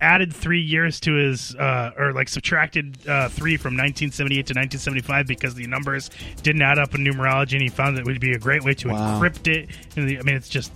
added 0.00 0.34
three 0.34 0.60
years 0.60 0.98
to 1.00 1.14
his, 1.14 1.54
uh, 1.54 1.92
or 1.96 2.12
like 2.12 2.28
subtracted 2.28 2.98
uh, 3.08 3.28
three 3.28 3.56
from 3.56 3.74
1978 3.74 4.34
to 4.34 4.38
1975 4.54 5.26
because 5.28 5.54
the 5.54 5.66
numbers 5.68 6.10
didn't 6.42 6.62
add 6.62 6.78
up 6.78 6.94
in 6.96 7.02
numerology, 7.04 7.52
and 7.52 7.62
he 7.62 7.68
found 7.68 7.96
that 7.96 8.00
it 8.00 8.06
would 8.06 8.20
be 8.20 8.32
a 8.32 8.38
great 8.38 8.64
way 8.64 8.74
to 8.74 8.88
Wow. 8.88 9.20
encrypt 9.20 9.46
it. 9.46 9.70
And 9.96 10.08
the, 10.08 10.18
I 10.18 10.22
mean, 10.22 10.34
it's 10.34 10.48
just 10.48 10.72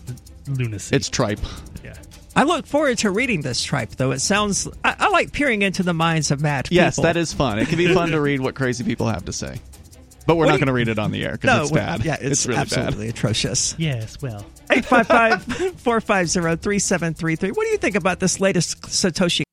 lunacy. 0.48 0.94
It's 0.94 1.10
tripe. 1.10 1.40
yeah. 1.84 1.94
I 2.36 2.42
look 2.42 2.66
forward 2.66 2.98
to 2.98 3.10
reading 3.10 3.40
this 3.40 3.64
tripe, 3.64 3.92
though. 3.92 4.10
It 4.10 4.20
sounds. 4.20 4.68
I, 4.84 4.94
I 4.98 5.08
like 5.08 5.32
peering 5.32 5.62
into 5.62 5.82
the 5.82 5.94
minds 5.94 6.30
of 6.30 6.42
mad 6.42 6.66
people. 6.66 6.76
Yes, 6.76 6.96
that 6.96 7.16
is 7.16 7.32
fun. 7.32 7.58
It 7.58 7.68
can 7.68 7.78
be 7.78 7.94
fun 7.94 8.10
to 8.10 8.20
read 8.28 8.40
what 8.40 8.54
crazy 8.54 8.84
people 8.84 9.08
have 9.08 9.24
to 9.24 9.32
say. 9.32 9.58
But 10.26 10.36
we're 10.36 10.44
What 10.44 10.52
not 10.52 10.58
going 10.58 10.66
to 10.66 10.74
read 10.74 10.88
it 10.88 10.98
on 10.98 11.12
the 11.12 11.24
air 11.24 11.32
because 11.32 11.56
No, 11.56 11.62
it's 11.62 11.70
bad. 11.70 12.04
Yeah, 12.04 12.18
it's, 12.20 12.46
really 12.46 12.60
absolutely 12.60 13.08
atrocious. 13.08 13.74
Yes. 13.78 14.20
Well. 14.20 14.44
855-450-3733. 14.68 17.56
What 17.56 17.64
do 17.64 17.70
you 17.70 17.78
think 17.78 17.94
about 17.94 18.18
this 18.18 18.40
latest 18.40 18.82
Satoshi? 18.82 19.45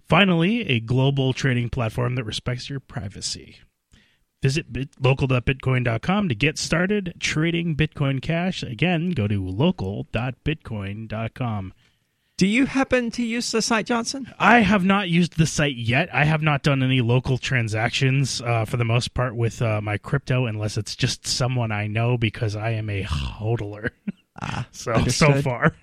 Finally, 0.08 0.62
a 0.70 0.80
global 0.80 1.34
trading 1.34 1.70
platform 1.70 2.15
that 2.15 2.24
respects 2.24 2.70
your 2.70 2.80
privacy. 2.80 3.58
Visit 4.41 4.72
bit- 4.72 5.02
local.bitcoin.com 5.02 6.30
to 6.30 6.36
get 6.36 6.58
started 6.58 7.15
trading 7.20 7.76
Bitcoin 7.76 8.22
Cash. 8.22 8.63
Again, 8.63 9.12
go 9.12 9.28
to 9.28 9.46
local.bitcoin.com. 9.46 11.74
Do 12.38 12.45
you 12.45 12.67
happen 12.67 13.10
to 13.12 13.23
use 13.23 13.52
the 13.52 13.63
site, 13.63 13.88
Johnson? 13.88 14.32
I 14.38 14.60
have 14.60 14.86
not 14.86 15.10
used 15.10 15.38
the 15.38 15.47
site 15.47 15.76
yet. 15.76 16.08
I 16.13 16.23
have 16.26 16.43
not 16.43 16.62
done 16.62 16.84
any 16.84 17.02
local 17.02 17.39
transactions 17.39 18.41
uh, 18.41 18.63
for 18.65 18.78
the 18.78 18.86
most 18.86 19.15
part 19.15 19.36
with 19.36 19.60
uh, 19.60 19.82
my 19.82 19.97
crypto, 19.97 20.45
unless 20.45 20.78
it's 20.78 20.95
just 20.95 21.26
someone 21.26 21.71
I 21.71 21.88
know 21.88 22.15
because 22.15 22.56
I 22.56 22.71
am 22.71 22.89
a 22.89 23.04
hodler. 23.04 23.89
Ah, 24.39 24.67
so 24.71 24.91
understood. 24.93 25.38
so 25.38 25.41
far, 25.41 25.73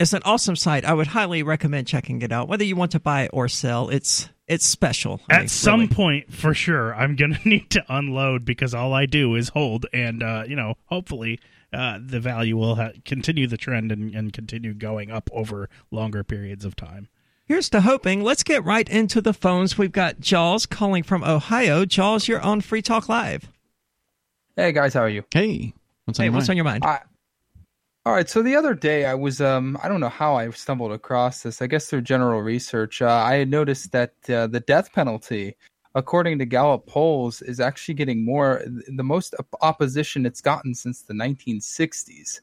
It's 0.00 0.12
an 0.12 0.22
awesome 0.24 0.56
site. 0.56 0.84
I 0.84 0.92
would 0.92 1.06
highly 1.06 1.44
recommend 1.44 1.86
checking 1.86 2.20
it 2.22 2.32
out. 2.32 2.48
Whether 2.48 2.64
you 2.64 2.74
want 2.74 2.90
to 2.90 2.98
buy 2.98 3.28
or 3.32 3.46
sell, 3.46 3.90
it's 3.90 4.28
it's 4.48 4.66
special. 4.66 5.20
I 5.30 5.34
at 5.34 5.38
mean, 5.42 5.48
some 5.48 5.80
really. 5.82 5.94
point 5.94 6.34
for 6.34 6.52
sure, 6.52 6.92
I'm 6.92 7.14
gonna 7.14 7.38
need 7.44 7.70
to 7.70 7.84
unload 7.88 8.44
because 8.44 8.74
all 8.74 8.92
I 8.92 9.06
do 9.06 9.36
is 9.36 9.50
hold, 9.50 9.86
and 9.92 10.20
uh, 10.20 10.42
you 10.48 10.56
know, 10.56 10.74
hopefully. 10.86 11.38
Uh, 11.72 11.98
the 12.04 12.18
value 12.20 12.56
will 12.56 12.74
ha- 12.74 12.90
continue 13.04 13.46
the 13.46 13.56
trend 13.56 13.92
and, 13.92 14.14
and 14.14 14.32
continue 14.32 14.74
going 14.74 15.10
up 15.10 15.30
over 15.32 15.68
longer 15.90 16.24
periods 16.24 16.64
of 16.64 16.74
time. 16.74 17.08
Here's 17.46 17.68
to 17.70 17.80
hoping. 17.80 18.22
Let's 18.22 18.42
get 18.42 18.64
right 18.64 18.88
into 18.88 19.20
the 19.20 19.32
phones. 19.32 19.76
We've 19.76 19.90
got 19.92 20.20
Jaws 20.20 20.66
calling 20.66 21.02
from 21.02 21.24
Ohio. 21.24 21.84
Jaws, 21.84 22.28
you're 22.28 22.40
on 22.40 22.60
Free 22.60 22.82
Talk 22.82 23.08
Live. 23.08 23.48
Hey 24.56 24.72
guys, 24.72 24.94
how 24.94 25.00
are 25.00 25.08
you? 25.08 25.24
Hey, 25.32 25.74
what's 26.04 26.18
on 26.18 26.24
Hey, 26.24 26.26
your 26.26 26.34
what's 26.34 26.48
mind? 26.48 26.50
on 26.50 26.56
your 26.56 26.64
mind? 26.64 26.84
I, 26.84 27.00
all 28.06 28.14
right, 28.14 28.28
so 28.28 28.42
the 28.42 28.56
other 28.56 28.74
day 28.74 29.04
I 29.04 29.14
was 29.14 29.40
um 29.40 29.78
I 29.82 29.88
don't 29.88 30.00
know 30.00 30.08
how 30.08 30.34
I 30.36 30.50
stumbled 30.50 30.92
across 30.92 31.42
this. 31.42 31.60
I 31.62 31.66
guess 31.66 31.86
through 31.88 32.02
general 32.02 32.40
research, 32.40 33.02
uh, 33.02 33.08
I 33.08 33.34
had 33.34 33.50
noticed 33.50 33.92
that 33.92 34.14
uh, 34.28 34.46
the 34.46 34.60
death 34.60 34.92
penalty, 34.92 35.56
according 35.94 36.38
to 36.38 36.44
Gallup 36.44 36.86
polls, 36.86 37.42
is 37.42 37.60
actually 37.60 37.94
getting 37.94 38.24
more 38.24 38.62
the 38.66 39.02
most 39.02 39.34
opposition 39.62 40.26
it's 40.26 40.40
gotten 40.40 40.74
since 40.74 41.02
the 41.02 41.14
1960s, 41.14 42.40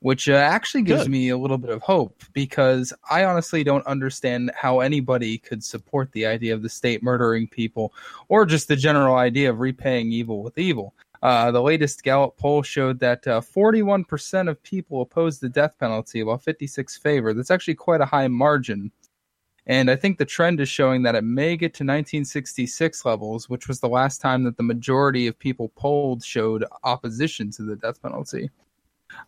which 0.00 0.28
uh, 0.28 0.32
actually 0.32 0.82
gives 0.82 1.02
Good. 1.02 1.10
me 1.10 1.28
a 1.28 1.38
little 1.38 1.58
bit 1.58 1.70
of 1.70 1.82
hope 1.82 2.22
because 2.32 2.92
I 3.10 3.24
honestly 3.24 3.62
don't 3.62 3.86
understand 3.86 4.50
how 4.54 4.80
anybody 4.80 5.38
could 5.38 5.62
support 5.62 6.10
the 6.12 6.26
idea 6.26 6.54
of 6.54 6.62
the 6.62 6.68
state 6.68 7.02
murdering 7.02 7.46
people 7.48 7.92
or 8.28 8.46
just 8.46 8.68
the 8.68 8.76
general 8.76 9.16
idea 9.16 9.50
of 9.50 9.60
repaying 9.60 10.12
evil 10.12 10.42
with 10.42 10.58
evil. 10.58 10.94
Uh, 11.22 11.50
the 11.50 11.60
latest 11.60 12.02
Gallup 12.02 12.36
poll 12.38 12.62
showed 12.62 12.98
that 12.98 13.26
uh, 13.26 13.40
41% 13.40 14.48
of 14.48 14.62
people 14.62 15.02
oppose 15.02 15.38
the 15.38 15.50
death 15.50 15.78
penalty, 15.78 16.22
while 16.22 16.38
56 16.38 16.96
favor. 16.96 17.34
That's 17.34 17.50
actually 17.50 17.74
quite 17.74 18.00
a 18.00 18.06
high 18.06 18.28
margin. 18.28 18.90
And 19.70 19.88
I 19.88 19.94
think 19.94 20.18
the 20.18 20.24
trend 20.24 20.58
is 20.58 20.68
showing 20.68 21.04
that 21.04 21.14
it 21.14 21.22
may 21.22 21.56
get 21.56 21.74
to 21.74 21.84
1966 21.84 23.04
levels, 23.04 23.48
which 23.48 23.68
was 23.68 23.78
the 23.78 23.88
last 23.88 24.20
time 24.20 24.42
that 24.42 24.56
the 24.56 24.64
majority 24.64 25.28
of 25.28 25.38
people 25.38 25.70
polled 25.76 26.24
showed 26.24 26.64
opposition 26.82 27.52
to 27.52 27.62
the 27.62 27.76
death 27.76 28.02
penalty. 28.02 28.50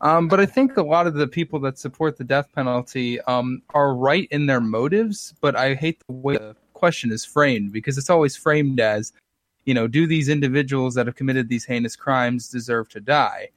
Um, 0.00 0.26
but 0.26 0.40
I 0.40 0.46
think 0.46 0.76
a 0.76 0.82
lot 0.82 1.06
of 1.06 1.14
the 1.14 1.28
people 1.28 1.60
that 1.60 1.78
support 1.78 2.16
the 2.16 2.24
death 2.24 2.48
penalty 2.52 3.20
um, 3.20 3.62
are 3.72 3.94
right 3.94 4.26
in 4.32 4.46
their 4.46 4.60
motives, 4.60 5.32
but 5.40 5.54
I 5.54 5.74
hate 5.74 6.02
the 6.08 6.12
way 6.12 6.38
the 6.38 6.56
question 6.72 7.12
is 7.12 7.24
framed 7.24 7.70
because 7.70 7.96
it's 7.96 8.10
always 8.10 8.34
framed 8.34 8.80
as 8.80 9.12
you 9.64 9.74
know, 9.74 9.86
do 9.86 10.08
these 10.08 10.28
individuals 10.28 10.94
that 10.94 11.06
have 11.06 11.14
committed 11.14 11.48
these 11.48 11.66
heinous 11.66 11.94
crimes 11.94 12.48
deserve 12.48 12.88
to 12.88 13.00
die? 13.00 13.50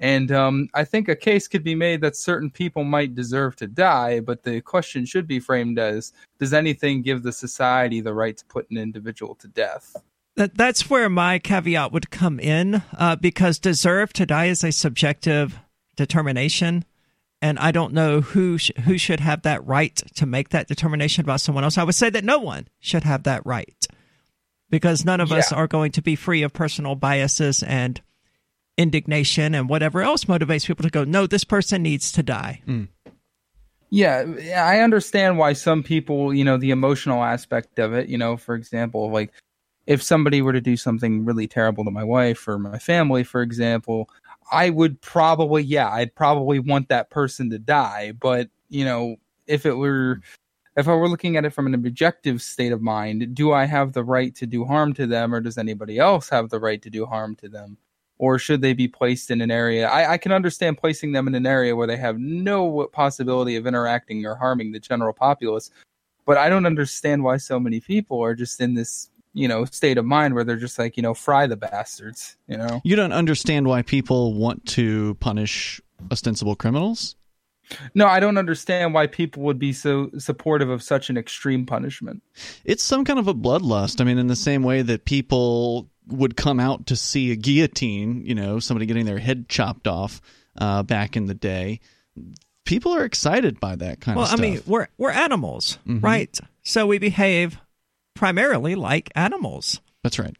And 0.00 0.30
um, 0.30 0.68
I 0.74 0.84
think 0.84 1.08
a 1.08 1.16
case 1.16 1.48
could 1.48 1.64
be 1.64 1.74
made 1.74 2.00
that 2.02 2.16
certain 2.16 2.50
people 2.50 2.84
might 2.84 3.14
deserve 3.14 3.56
to 3.56 3.66
die, 3.66 4.20
but 4.20 4.44
the 4.44 4.60
question 4.60 5.04
should 5.04 5.26
be 5.26 5.40
framed 5.40 5.78
as 5.78 6.12
Does 6.38 6.52
anything 6.52 7.02
give 7.02 7.22
the 7.22 7.32
society 7.32 8.00
the 8.00 8.14
right 8.14 8.36
to 8.36 8.44
put 8.46 8.70
an 8.70 8.76
individual 8.76 9.34
to 9.36 9.48
death? 9.48 9.96
That, 10.36 10.56
that's 10.56 10.88
where 10.88 11.08
my 11.08 11.40
caveat 11.40 11.90
would 11.90 12.10
come 12.10 12.38
in 12.38 12.82
uh, 12.96 13.16
because 13.16 13.58
deserve 13.58 14.12
to 14.12 14.26
die 14.26 14.46
is 14.46 14.62
a 14.62 14.70
subjective 14.70 15.58
determination. 15.96 16.84
And 17.42 17.58
I 17.58 17.72
don't 17.72 17.92
know 17.92 18.20
who 18.20 18.56
sh- 18.58 18.70
who 18.84 18.98
should 18.98 19.20
have 19.20 19.42
that 19.42 19.66
right 19.66 19.96
to 20.14 20.26
make 20.26 20.50
that 20.50 20.68
determination 20.68 21.24
about 21.24 21.40
someone 21.40 21.64
else. 21.64 21.76
I 21.76 21.82
would 21.82 21.94
say 21.94 22.10
that 22.10 22.24
no 22.24 22.38
one 22.38 22.68
should 22.78 23.02
have 23.02 23.24
that 23.24 23.44
right 23.44 23.86
because 24.70 25.04
none 25.04 25.20
of 25.20 25.32
us 25.32 25.52
are 25.52 25.66
going 25.66 25.92
to 25.92 26.02
be 26.02 26.14
free 26.14 26.42
of 26.42 26.52
personal 26.52 26.94
biases 26.94 27.62
and 27.62 28.00
indignation 28.78 29.54
and 29.54 29.68
whatever 29.68 30.00
else 30.00 30.24
motivates 30.24 30.66
people 30.66 30.84
to 30.84 30.90
go, 30.90 31.04
no, 31.04 31.26
this 31.26 31.44
person 31.44 31.82
needs 31.82 32.10
to 32.12 32.22
die. 32.22 32.62
Mm. 32.66 32.88
Yeah, 33.90 34.24
I 34.56 34.80
understand 34.80 35.38
why 35.38 35.54
some 35.54 35.82
people, 35.82 36.32
you 36.32 36.44
know, 36.44 36.56
the 36.56 36.70
emotional 36.70 37.24
aspect 37.24 37.78
of 37.78 37.92
it, 37.92 38.08
you 38.08 38.16
know, 38.16 38.36
for 38.36 38.54
example, 38.54 39.10
like 39.10 39.32
if 39.86 40.02
somebody 40.02 40.42
were 40.42 40.52
to 40.52 40.60
do 40.60 40.76
something 40.76 41.24
really 41.24 41.46
terrible 41.46 41.84
to 41.84 41.90
my 41.90 42.04
wife 42.04 42.46
or 42.46 42.58
my 42.58 42.78
family, 42.78 43.24
for 43.24 43.42
example, 43.42 44.08
I 44.52 44.70
would 44.70 45.00
probably, 45.00 45.62
yeah, 45.62 45.90
I'd 45.90 46.14
probably 46.14 46.58
want 46.58 46.90
that 46.90 47.10
person 47.10 47.50
to 47.50 47.58
die. 47.58 48.12
But, 48.12 48.50
you 48.68 48.84
know, 48.84 49.16
if 49.46 49.64
it 49.64 49.74
were, 49.74 50.20
if 50.76 50.86
I 50.86 50.94
were 50.94 51.08
looking 51.08 51.36
at 51.36 51.46
it 51.46 51.54
from 51.54 51.66
an 51.66 51.74
objective 51.74 52.42
state 52.42 52.72
of 52.72 52.82
mind, 52.82 53.34
do 53.34 53.52
I 53.52 53.64
have 53.64 53.94
the 53.94 54.04
right 54.04 54.34
to 54.36 54.46
do 54.46 54.66
harm 54.66 54.92
to 54.94 55.06
them 55.06 55.34
or 55.34 55.40
does 55.40 55.56
anybody 55.56 55.98
else 55.98 56.28
have 56.28 56.50
the 56.50 56.60
right 56.60 56.80
to 56.82 56.90
do 56.90 57.06
harm 57.06 57.34
to 57.36 57.48
them? 57.48 57.78
Or 58.18 58.38
should 58.38 58.62
they 58.62 58.72
be 58.72 58.88
placed 58.88 59.30
in 59.30 59.40
an 59.40 59.50
area? 59.50 59.88
I, 59.88 60.12
I 60.14 60.18
can 60.18 60.32
understand 60.32 60.78
placing 60.78 61.12
them 61.12 61.28
in 61.28 61.34
an 61.36 61.46
area 61.46 61.76
where 61.76 61.86
they 61.86 61.96
have 61.96 62.18
no 62.18 62.88
possibility 62.92 63.54
of 63.54 63.66
interacting 63.66 64.26
or 64.26 64.34
harming 64.34 64.72
the 64.72 64.80
general 64.80 65.12
populace. 65.12 65.70
But 66.26 66.36
I 66.36 66.48
don't 66.48 66.66
understand 66.66 67.22
why 67.22 67.36
so 67.36 67.60
many 67.60 67.80
people 67.80 68.20
are 68.22 68.34
just 68.34 68.60
in 68.60 68.74
this, 68.74 69.10
you 69.34 69.46
know, 69.46 69.64
state 69.64 69.98
of 69.98 70.04
mind 70.04 70.34
where 70.34 70.42
they're 70.42 70.56
just 70.56 70.78
like, 70.78 70.96
you 70.96 71.02
know, 71.02 71.14
fry 71.14 71.46
the 71.46 71.56
bastards, 71.56 72.36
you 72.48 72.56
know? 72.56 72.80
You 72.84 72.96
don't 72.96 73.12
understand 73.12 73.68
why 73.68 73.82
people 73.82 74.34
want 74.34 74.66
to 74.66 75.14
punish 75.20 75.80
ostensible 76.10 76.56
criminals? 76.56 77.14
No, 77.94 78.06
I 78.06 78.20
don't 78.20 78.38
understand 78.38 78.94
why 78.94 79.06
people 79.06 79.42
would 79.44 79.58
be 79.58 79.72
so 79.72 80.10
supportive 80.18 80.70
of 80.70 80.82
such 80.82 81.10
an 81.10 81.16
extreme 81.16 81.66
punishment. 81.66 82.22
It's 82.64 82.82
some 82.82 83.04
kind 83.04 83.18
of 83.18 83.28
a 83.28 83.34
bloodlust. 83.34 84.00
I 84.00 84.04
mean, 84.04 84.18
in 84.18 84.26
the 84.26 84.36
same 84.36 84.62
way 84.62 84.82
that 84.82 85.04
people 85.04 85.88
would 86.06 86.36
come 86.36 86.58
out 86.60 86.86
to 86.86 86.96
see 86.96 87.30
a 87.32 87.36
guillotine, 87.36 88.24
you 88.24 88.34
know, 88.34 88.58
somebody 88.58 88.86
getting 88.86 89.04
their 89.06 89.18
head 89.18 89.48
chopped 89.48 89.86
off 89.86 90.20
uh, 90.56 90.82
back 90.82 91.16
in 91.16 91.26
the 91.26 91.34
day. 91.34 91.80
People 92.64 92.94
are 92.94 93.04
excited 93.04 93.60
by 93.60 93.76
that 93.76 94.00
kind 94.00 94.16
Well, 94.16 94.24
of 94.24 94.28
stuff. 94.30 94.40
Well, 94.40 94.48
I 94.48 94.52
mean, 94.52 94.62
we're 94.66 94.88
we're 94.96 95.10
animals, 95.10 95.78
Mhm. 95.86 96.02
right? 96.02 96.38
So 96.64 96.86
we 96.86 96.98
behave 96.98 97.58
primarily 98.14 98.74
like 98.74 99.10
animals. 99.14 99.80
That's 100.02 100.18
right. 100.18 100.36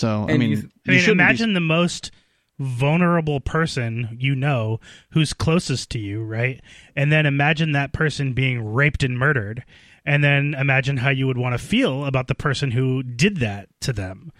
So, 0.00 0.26
I 0.28 0.36
mean, 0.38 0.50
you- 0.50 0.56
you 0.56 0.70
I 0.88 0.90
mean, 0.90 1.00
shouldn't 1.00 1.18
be- 1.18 1.22
imagine 1.24 1.52
the 1.54 1.60
most 1.60 2.10
vulnerable 2.58 3.40
person 3.40 4.16
you 4.20 4.34
know 4.34 4.78
who's 5.10 5.32
closest 5.32 5.90
to 5.90 5.98
you, 5.98 6.22
right? 6.22 6.60
And 6.94 7.10
then 7.12 7.26
imagine 7.26 7.72
that 7.72 7.92
person 7.92 8.32
being 8.32 8.72
raped 8.74 9.02
and 9.02 9.18
murdered. 9.18 9.64
And 10.06 10.22
then 10.22 10.54
imagine 10.54 10.98
how 10.98 11.10
you 11.10 11.26
would 11.26 11.38
want 11.38 11.58
to 11.58 11.64
feel 11.64 12.04
about 12.04 12.28
the 12.28 12.34
person 12.34 12.70
who 12.72 13.02
did 13.02 13.38
that 13.38 13.68
to 13.80 13.92
them, 13.92 14.32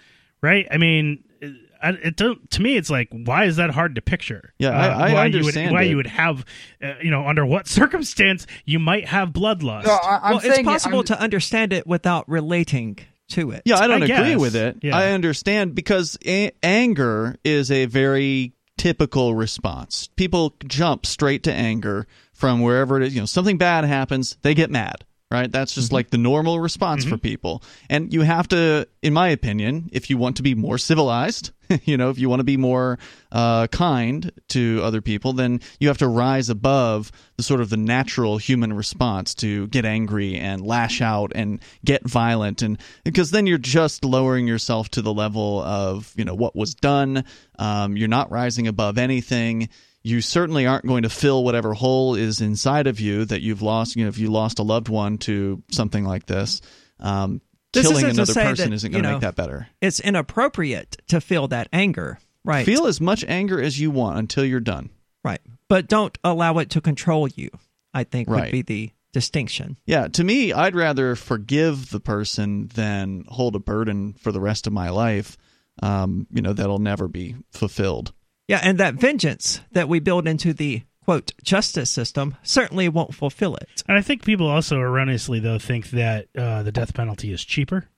right? 0.42 0.66
I 0.70 0.76
mean, 0.76 1.24
it, 1.40 1.54
it 1.82 2.16
don't, 2.16 2.50
to 2.50 2.60
me, 2.62 2.76
it's 2.76 2.90
like, 2.90 3.08
why 3.10 3.44
is 3.46 3.56
that 3.56 3.70
hard 3.70 3.94
to 3.94 4.02
picture? 4.02 4.52
Yeah, 4.58 4.70
I- 4.70 5.08
I 5.10 5.12
why 5.14 5.24
understand 5.24 5.56
You 5.56 5.62
would, 5.70 5.72
why 5.72 5.82
it. 5.84 5.88
you 5.88 5.96
would 5.96 6.06
have, 6.06 6.44
uh, 6.82 6.94
you 7.02 7.10
know, 7.10 7.26
under 7.26 7.46
what 7.46 7.66
circumstance 7.80 8.46
you 8.66 8.78
might 8.78 9.06
have 9.08 9.30
bloodlust. 9.30 9.86
No, 9.86 9.92
I, 10.02 10.30
well, 10.32 10.40
it's 10.44 10.62
possible 10.62 10.98
I'm- 10.98 11.06
to 11.06 11.20
understand 11.20 11.72
it 11.72 11.86
without 11.86 12.28
relating 12.28 12.98
to 13.30 13.50
it. 13.52 13.62
Yeah, 13.64 13.76
I 13.76 13.86
don't 13.86 14.02
I 14.02 14.06
agree 14.06 14.32
guess, 14.32 14.40
with 14.40 14.56
it. 14.56 14.78
yeah. 14.82 14.96
I 14.96 15.12
understand 15.12 15.74
because 15.74 16.18
a- 16.26 16.52
anger 16.62 17.36
is 17.44 17.70
a 17.70 17.86
very 17.86 18.52
typical 18.76 19.34
response. 19.34 20.08
People 20.16 20.54
jump 20.66 21.06
straight 21.06 21.44
to 21.44 21.52
anger 21.52 22.06
from 22.32 22.60
wherever 22.60 23.00
it 23.00 23.06
is. 23.06 23.14
You 23.14 23.22
know, 23.22 23.26
something 23.26 23.56
bad 23.58 23.84
happens, 23.84 24.36
they 24.42 24.54
get 24.54 24.70
mad. 24.70 25.04
Right? 25.34 25.50
That's 25.50 25.74
just 25.74 25.92
like 25.92 26.10
the 26.10 26.18
normal 26.18 26.60
response 26.60 27.04
for 27.04 27.18
people. 27.18 27.60
And 27.90 28.12
you 28.12 28.20
have 28.20 28.46
to, 28.48 28.86
in 29.02 29.12
my 29.12 29.30
opinion, 29.30 29.90
if 29.92 30.08
you 30.08 30.16
want 30.16 30.36
to 30.36 30.44
be 30.44 30.54
more 30.54 30.78
civilized, 30.78 31.50
you 31.84 31.96
know, 31.96 32.10
if 32.10 32.18
you 32.20 32.28
want 32.28 32.38
to 32.38 32.44
be 32.44 32.56
more 32.56 33.00
uh, 33.32 33.66
kind 33.66 34.30
to 34.50 34.80
other 34.84 35.00
people, 35.00 35.32
then 35.32 35.60
you 35.80 35.88
have 35.88 35.98
to 35.98 36.06
rise 36.06 36.50
above 36.50 37.10
the 37.36 37.42
sort 37.42 37.60
of 37.60 37.68
the 37.68 37.76
natural 37.76 38.38
human 38.38 38.72
response 38.72 39.34
to 39.34 39.66
get 39.68 39.84
angry 39.84 40.36
and 40.36 40.64
lash 40.64 41.00
out 41.00 41.32
and 41.34 41.60
get 41.84 42.08
violent, 42.08 42.62
and 42.62 42.78
because 43.02 43.32
then 43.32 43.46
you're 43.46 43.58
just 43.58 44.04
lowering 44.04 44.46
yourself 44.46 44.88
to 44.90 45.02
the 45.02 45.12
level 45.12 45.60
of 45.62 46.12
you 46.16 46.24
know 46.24 46.34
what 46.34 46.54
was 46.54 46.74
done. 46.74 47.24
Um, 47.58 47.96
you're 47.96 48.06
not 48.06 48.30
rising 48.30 48.68
above 48.68 48.98
anything. 48.98 49.68
You 50.04 50.20
certainly 50.20 50.66
aren't 50.66 50.86
going 50.86 51.02
to 51.02 51.08
fill 51.08 51.42
whatever 51.42 51.72
hole 51.72 52.14
is 52.14 52.40
inside 52.40 52.86
of 52.86 53.00
you 53.00 53.24
that 53.24 53.40
you've 53.40 53.62
lost. 53.62 53.96
You 53.96 54.04
know, 54.04 54.08
if 54.10 54.18
you 54.18 54.30
lost 54.30 54.58
a 54.58 54.62
loved 54.62 54.88
one 54.88 55.18
to 55.18 55.62
something 55.70 56.04
like 56.04 56.26
this. 56.26 56.60
Um, 57.00 57.40
killing 57.72 58.04
another 58.04 58.34
person 58.34 58.70
that, 58.70 58.76
isn't 58.76 58.92
going 58.92 59.02
to 59.02 59.12
make 59.12 59.20
that 59.22 59.34
better. 59.34 59.66
It's 59.80 60.00
inappropriate 60.00 60.98
to 61.08 61.20
feel 61.20 61.48
that 61.48 61.68
anger, 61.72 62.18
right? 62.44 62.64
Feel 62.64 62.86
as 62.86 63.00
much 63.00 63.24
anger 63.26 63.60
as 63.60 63.80
you 63.80 63.90
want 63.90 64.18
until 64.18 64.44
you're 64.44 64.60
done. 64.60 64.90
right, 65.24 65.40
but 65.68 65.88
don't 65.88 66.16
allow 66.22 66.58
it 66.58 66.70
to 66.70 66.80
control 66.80 67.26
you. 67.28 67.50
I 67.92 68.04
think 68.04 68.28
would 68.28 68.50
be 68.50 68.62
the 68.62 68.90
distinction. 69.12 69.76
Yeah, 69.86 70.08
to 70.08 70.24
me, 70.24 70.52
I'd 70.52 70.74
rather 70.74 71.14
forgive 71.16 71.90
the 71.90 72.00
person 72.00 72.68
than 72.74 73.24
hold 73.28 73.56
a 73.56 73.60
burden 73.60 74.12
for 74.14 74.32
the 74.32 74.40
rest 74.40 74.66
of 74.66 74.72
my 74.72 74.90
life. 74.90 75.38
Um, 75.82 76.26
you 76.32 76.42
know, 76.42 76.52
that'll 76.52 76.78
never 76.78 77.08
be 77.08 77.36
fulfilled. 77.52 78.12
Yeah, 78.48 78.60
and 78.62 78.78
that 78.78 78.94
vengeance 78.94 79.60
that 79.72 79.88
we 79.88 80.00
build 80.00 80.28
into 80.28 80.52
the 80.52 80.82
quote 81.04 81.32
justice 81.42 81.90
system 81.90 82.36
certainly 82.42 82.88
won't 82.88 83.14
fulfill 83.14 83.56
it. 83.56 83.82
And 83.88 83.98
I 83.98 84.02
think 84.02 84.24
people 84.24 84.46
also 84.46 84.78
erroneously 84.80 85.40
though 85.40 85.58
think 85.58 85.90
that 85.90 86.28
uh, 86.36 86.62
the 86.62 86.72
death 86.72 86.94
penalty 86.94 87.32
is 87.32 87.44
cheaper. 87.44 87.88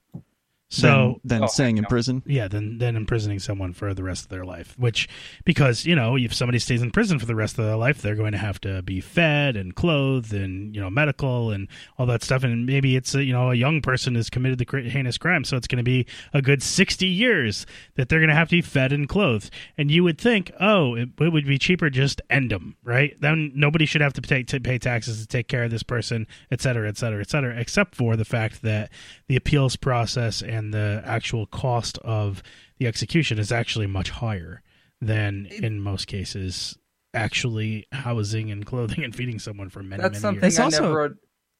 So 0.69 1.21
than, 1.23 1.39
than 1.39 1.43
Oh, 1.43 1.47
staying 1.47 1.77
in 1.77 1.85
prison. 1.85 2.23
yeah, 2.25 2.49
than 2.49 2.77
than 2.77 2.97
imprisoning 2.97 3.39
someone 3.39 3.71
for 3.71 3.93
the 3.93 4.03
rest 4.03 4.23
of 4.25 4.29
their 4.29 4.43
life. 4.43 4.75
Which 4.77 5.07
because 5.45 5.85
you 5.85 5.95
know 5.95 6.17
if 6.17 6.33
somebody 6.33 6.59
stays 6.59 6.81
in 6.81 6.91
prison 6.91 7.19
for 7.19 7.25
the 7.25 7.35
rest 7.35 7.57
of 7.57 7.63
their 7.65 7.77
life, 7.77 8.01
they're 8.01 8.15
going 8.15 8.33
to 8.33 8.37
have 8.37 8.59
to 8.61 8.81
be 8.81 8.99
fed 8.99 9.55
and 9.55 9.73
clothed 9.75 10.33
and 10.33 10.75
you 10.75 10.81
know 10.81 10.89
medical 10.89 11.51
and 11.51 11.69
all 11.97 12.05
that 12.07 12.21
stuff. 12.21 12.43
And 12.43 12.65
maybe 12.65 12.97
it's 12.97 13.15
a, 13.15 13.23
you 13.23 13.31
know 13.31 13.51
a 13.51 13.55
young 13.55 13.81
person 13.81 14.15
has 14.15 14.29
committed 14.29 14.57
the 14.59 14.81
heinous 14.89 15.17
crime, 15.17 15.45
so 15.45 15.55
it's 15.55 15.67
going 15.67 15.77
to 15.77 15.83
be 15.83 16.05
a 16.33 16.41
good 16.41 16.61
sixty 16.61 17.07
years 17.07 17.65
that 17.95 18.09
they're 18.09 18.19
going 18.19 18.27
to 18.29 18.35
have 18.35 18.49
to 18.49 18.57
be 18.57 18.61
fed 18.61 18.91
and 18.91 19.07
clothed. 19.07 19.49
And 19.77 19.89
you 19.89 20.03
would 20.03 20.19
think, 20.19 20.51
oh, 20.59 20.95
it, 20.95 21.09
it 21.19 21.31
would 21.31 21.45
be 21.45 21.57
cheaper 21.57 21.89
just 21.89 22.21
end 22.29 22.51
them, 22.51 22.75
right? 22.83 23.15
Then 23.21 23.53
nobody 23.55 23.85
should 23.85 24.01
have 24.01 24.13
to 24.13 24.21
pay 24.21 24.43
to 24.43 24.59
pay 24.59 24.77
taxes 24.79 25.21
to 25.21 25.27
take 25.27 25.47
care 25.47 25.63
of 25.63 25.71
this 25.71 25.83
person, 25.83 26.27
et 26.51 26.59
cetera, 26.59 26.89
et 26.89 26.97
cetera, 26.97 27.21
et 27.21 27.29
cetera. 27.29 27.57
Except 27.57 27.95
for 27.95 28.17
the 28.17 28.25
fact 28.25 28.63
that 28.63 28.91
the 29.29 29.37
appeals 29.37 29.77
process 29.77 30.41
and 30.41 30.56
the 30.73 31.01
actual 31.05 31.45
cost 31.47 31.97
of 31.99 32.43
the 32.79 32.87
execution 32.87 33.39
is 33.39 33.51
actually 33.51 33.87
much 33.87 34.09
higher 34.09 34.61
than 35.01 35.45
in 35.47 35.79
most 35.79 36.05
cases 36.07 36.77
actually 37.13 37.85
housing 37.91 38.51
and 38.51 38.65
clothing 38.65 39.03
and 39.03 39.15
feeding 39.15 39.39
someone 39.39 39.69
for 39.69 39.81
many 39.81 40.01
That's 40.01 40.13
many 40.13 40.21
something 40.21 40.43
years. 40.43 40.53
It's 40.53 40.59
I 40.59 40.63
also- 40.65 40.81
never. 40.83 41.09
Go 41.09 41.15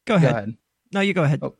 Go 0.05 0.15
ahead. 0.15 0.31
ahead. 0.31 0.57
No, 0.93 0.99
you 1.01 1.13
go 1.13 1.23
ahead. 1.23 1.39
Oh. 1.41 1.55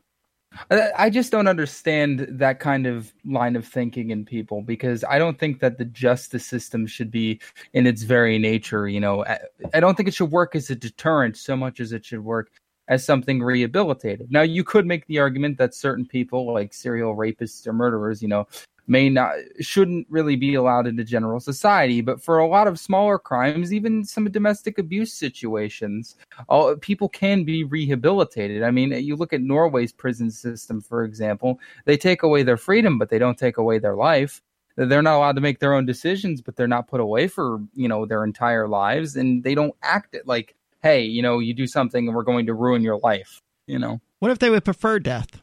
I 0.70 0.90
I 0.96 1.10
just 1.10 1.30
don't 1.30 1.46
understand 1.46 2.26
that 2.30 2.58
kind 2.60 2.86
of 2.86 3.12
line 3.26 3.54
of 3.56 3.66
thinking 3.66 4.10
in 4.10 4.24
people 4.24 4.62
because 4.62 5.04
I 5.04 5.18
don't 5.18 5.38
think 5.38 5.60
that 5.60 5.76
the 5.76 5.84
justice 5.84 6.46
system 6.46 6.86
should 6.86 7.10
be 7.10 7.38
in 7.74 7.86
its 7.86 8.02
very 8.04 8.38
nature. 8.38 8.88
You 8.88 9.00
know, 9.00 9.26
I, 9.26 9.38
I 9.74 9.80
don't 9.80 9.94
think 9.96 10.08
it 10.08 10.14
should 10.14 10.30
work 10.30 10.56
as 10.56 10.70
a 10.70 10.74
deterrent 10.74 11.36
so 11.36 11.54
much 11.54 11.80
as 11.80 11.92
it 11.92 12.06
should 12.06 12.24
work 12.24 12.50
as 12.88 13.04
something 13.04 13.40
rehabilitative. 13.40 14.30
Now, 14.30 14.42
you 14.42 14.64
could 14.64 14.86
make 14.86 15.06
the 15.06 15.18
argument 15.18 15.58
that 15.58 15.74
certain 15.74 16.06
people, 16.06 16.52
like 16.52 16.74
serial 16.74 17.14
rapists 17.14 17.66
or 17.66 17.72
murderers, 17.72 18.22
you 18.22 18.28
know, 18.28 18.48
may 18.90 19.10
not 19.10 19.34
shouldn't 19.60 20.06
really 20.08 20.34
be 20.34 20.54
allowed 20.54 20.86
into 20.86 21.04
general 21.04 21.38
society. 21.38 22.00
But 22.00 22.22
for 22.22 22.38
a 22.38 22.48
lot 22.48 22.66
of 22.66 22.80
smaller 22.80 23.18
crimes, 23.18 23.72
even 23.72 24.04
some 24.04 24.30
domestic 24.30 24.78
abuse 24.78 25.12
situations, 25.12 26.16
all 26.48 26.74
people 26.76 27.08
can 27.10 27.44
be 27.44 27.64
rehabilitated. 27.64 28.62
I 28.62 28.70
mean, 28.70 28.92
you 28.92 29.14
look 29.14 29.34
at 29.34 29.42
Norway's 29.42 29.92
prison 29.92 30.30
system, 30.30 30.80
for 30.80 31.04
example, 31.04 31.60
they 31.84 31.98
take 31.98 32.22
away 32.22 32.42
their 32.42 32.56
freedom, 32.56 32.98
but 32.98 33.10
they 33.10 33.18
don't 33.18 33.38
take 33.38 33.58
away 33.58 33.78
their 33.78 33.94
life. 33.94 34.40
They're 34.76 35.02
not 35.02 35.16
allowed 35.16 35.34
to 35.34 35.42
make 35.42 35.58
their 35.58 35.74
own 35.74 35.84
decisions, 35.84 36.40
but 36.40 36.56
they're 36.56 36.68
not 36.68 36.88
put 36.88 37.00
away 37.00 37.26
for, 37.26 37.58
you 37.74 37.88
know, 37.88 38.06
their 38.06 38.24
entire 38.24 38.68
lives 38.68 39.16
and 39.16 39.42
they 39.44 39.54
don't 39.54 39.74
act 39.82 40.16
like, 40.24 40.54
hey, 40.82 41.02
you 41.04 41.22
know, 41.22 41.38
you 41.38 41.54
do 41.54 41.66
something 41.66 42.06
and 42.06 42.14
we're 42.16 42.22
going 42.22 42.46
to 42.46 42.54
ruin 42.54 42.82
your 42.82 42.98
life, 42.98 43.40
you 43.66 43.78
know. 43.78 44.00
What 44.20 44.30
if 44.30 44.38
they 44.38 44.50
would 44.50 44.64
prefer 44.64 44.98
death? 44.98 45.40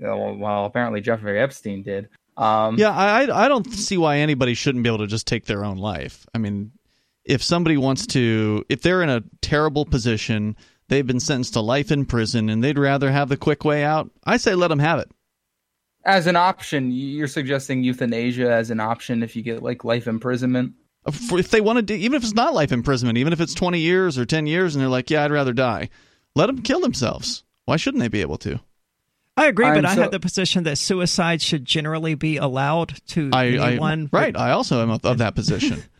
Well, 0.00 0.34
well 0.38 0.64
apparently 0.64 1.00
Jeffrey 1.00 1.38
Epstein 1.40 1.82
did. 1.82 2.08
Um 2.36 2.78
Yeah, 2.78 2.90
I 2.90 3.22
I- 3.24 3.44
I 3.44 3.48
don't 3.48 3.70
see 3.72 3.98
why 3.98 4.18
anybody 4.18 4.54
shouldn't 4.54 4.84
be 4.84 4.88
able 4.88 4.98
to 4.98 5.06
just 5.06 5.26
take 5.26 5.46
their 5.46 5.64
own 5.64 5.76
life. 5.78 6.26
I 6.34 6.38
mean, 6.38 6.72
if 7.24 7.42
somebody 7.42 7.76
wants 7.76 8.06
to, 8.08 8.64
if 8.68 8.80
they're 8.82 9.02
in 9.02 9.10
a 9.10 9.22
terrible 9.42 9.84
position, 9.84 10.56
they've 10.88 11.06
been 11.06 11.20
sentenced 11.20 11.52
to 11.52 11.60
life 11.60 11.92
in 11.92 12.06
prison, 12.06 12.48
and 12.48 12.64
they'd 12.64 12.78
rather 12.78 13.10
have 13.12 13.28
the 13.28 13.36
quick 13.36 13.64
way 13.64 13.84
out. 13.84 14.10
I 14.24 14.38
say 14.38 14.54
let 14.54 14.68
them 14.68 14.78
have 14.78 14.98
it. 15.00 15.10
as 16.04 16.26
an 16.26 16.34
option, 16.36 16.90
you're 16.90 17.28
suggesting 17.28 17.84
euthanasia 17.84 18.50
as 18.50 18.70
an 18.70 18.80
option 18.80 19.22
if 19.22 19.36
you 19.36 19.42
get 19.42 19.62
like 19.62 19.84
life 19.84 20.06
imprisonment. 20.06 20.72
For- 21.10 21.38
If 21.38 21.50
they 21.50 21.60
want 21.60 21.76
to 21.78 21.82
do, 21.82 21.94
even 21.94 22.16
if 22.16 22.22
it's 22.22 22.34
not 22.34 22.52
life 22.54 22.72
imprisonment, 22.72 23.18
even 23.18 23.32
if 23.32 23.40
it's 23.40 23.54
twenty 23.54 23.80
years 23.80 24.18
or 24.18 24.24
ten 24.26 24.46
years, 24.46 24.74
and 24.74 24.82
they're 24.82 24.88
like, 24.88 25.10
yeah, 25.10 25.24
I'd 25.24 25.30
rather 25.30 25.52
die, 25.52 25.88
let 26.34 26.46
them 26.46 26.62
kill 26.62 26.80
themselves. 26.80 27.44
Why 27.64 27.76
shouldn't 27.76 28.02
they 28.02 28.08
be 28.08 28.20
able 28.20 28.38
to? 28.38 28.60
I 29.36 29.46
agree, 29.46 29.64
but 29.66 29.78
I'm 29.78 29.86
I 29.86 29.94
so- 29.94 30.02
have 30.02 30.10
the 30.10 30.20
position 30.20 30.64
that 30.64 30.76
suicide 30.76 31.40
should 31.40 31.64
generally 31.64 32.14
be 32.14 32.36
allowed 32.36 33.00
to 33.08 33.30
I, 33.32 33.46
anyone. 33.46 34.10
I 34.12 34.16
right. 34.16 34.36
I 34.36 34.50
also 34.50 34.82
am 34.82 34.90
of, 34.90 35.04
of 35.04 35.18
that 35.18 35.34
position. 35.34 35.82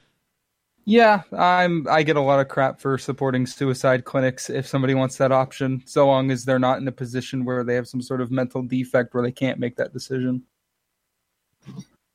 Yeah, 0.86 1.22
I'm. 1.36 1.86
I 1.88 2.02
get 2.02 2.16
a 2.16 2.20
lot 2.20 2.40
of 2.40 2.48
crap 2.48 2.80
for 2.80 2.96
supporting 2.98 3.46
suicide 3.46 4.04
clinics 4.04 4.50
if 4.50 4.66
somebody 4.66 4.94
wants 4.94 5.18
that 5.18 5.30
option, 5.30 5.82
so 5.86 6.06
long 6.06 6.30
as 6.32 6.44
they're 6.44 6.58
not 6.58 6.78
in 6.78 6.88
a 6.88 6.92
position 6.92 7.44
where 7.44 7.62
they 7.62 7.74
have 7.74 7.86
some 7.86 8.00
sort 8.02 8.20
of 8.20 8.30
mental 8.32 8.62
defect 8.62 9.14
where 9.14 9.22
they 9.22 9.30
can't 9.30 9.60
make 9.60 9.76
that 9.76 9.92
decision. 9.92 10.42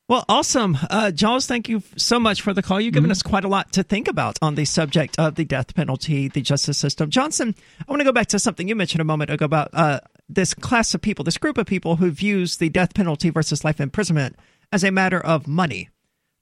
Well, 0.08 0.24
awesome. 0.30 0.78
Uh, 0.90 1.10
Jaws, 1.10 1.48
thank 1.48 1.68
you 1.68 1.82
so 1.98 2.20
much 2.20 2.42
for 2.42 2.54
the 2.54 2.62
call. 2.62 2.80
You've 2.80 2.92
Mm-hmm. 2.92 2.98
given 2.98 3.12
us 3.12 3.24
quite 3.24 3.44
a 3.44 3.48
lot 3.48 3.72
to 3.74 3.82
think 3.84 4.08
about 4.08 4.38
on 4.42 4.54
the 4.54 4.66
subject 4.66 5.18
of 5.18 5.34
the 5.36 5.46
death 5.46 5.74
penalty, 5.74 6.28
the 6.28 6.42
justice 6.42 6.78
system. 6.78 7.10
Johnson, 7.10 7.56
I 7.80 7.92
want 7.92 8.02
to 8.02 8.06
go 8.06 8.12
back 8.12 8.28
to 8.28 8.40
something 8.40 8.68
you 8.68 8.76
mentioned 8.76 9.02
a 9.02 9.06
moment 9.06 9.32
ago 9.32 9.46
about 9.46 9.70
uh, 9.74 10.02
this 10.30 10.54
class 10.54 10.94
of 10.94 11.02
people, 11.02 11.24
this 11.26 11.40
group 11.40 11.58
of 11.58 11.66
people 11.66 11.96
who 11.96 12.12
views 12.12 12.58
the 12.58 12.70
death 12.70 12.94
penalty 12.94 13.32
versus 13.32 13.64
life 13.66 13.82
imprisonment 13.82 14.36
as 14.72 14.84
a 14.84 14.92
matter 14.92 15.20
of 15.20 15.48
money. 15.48 15.90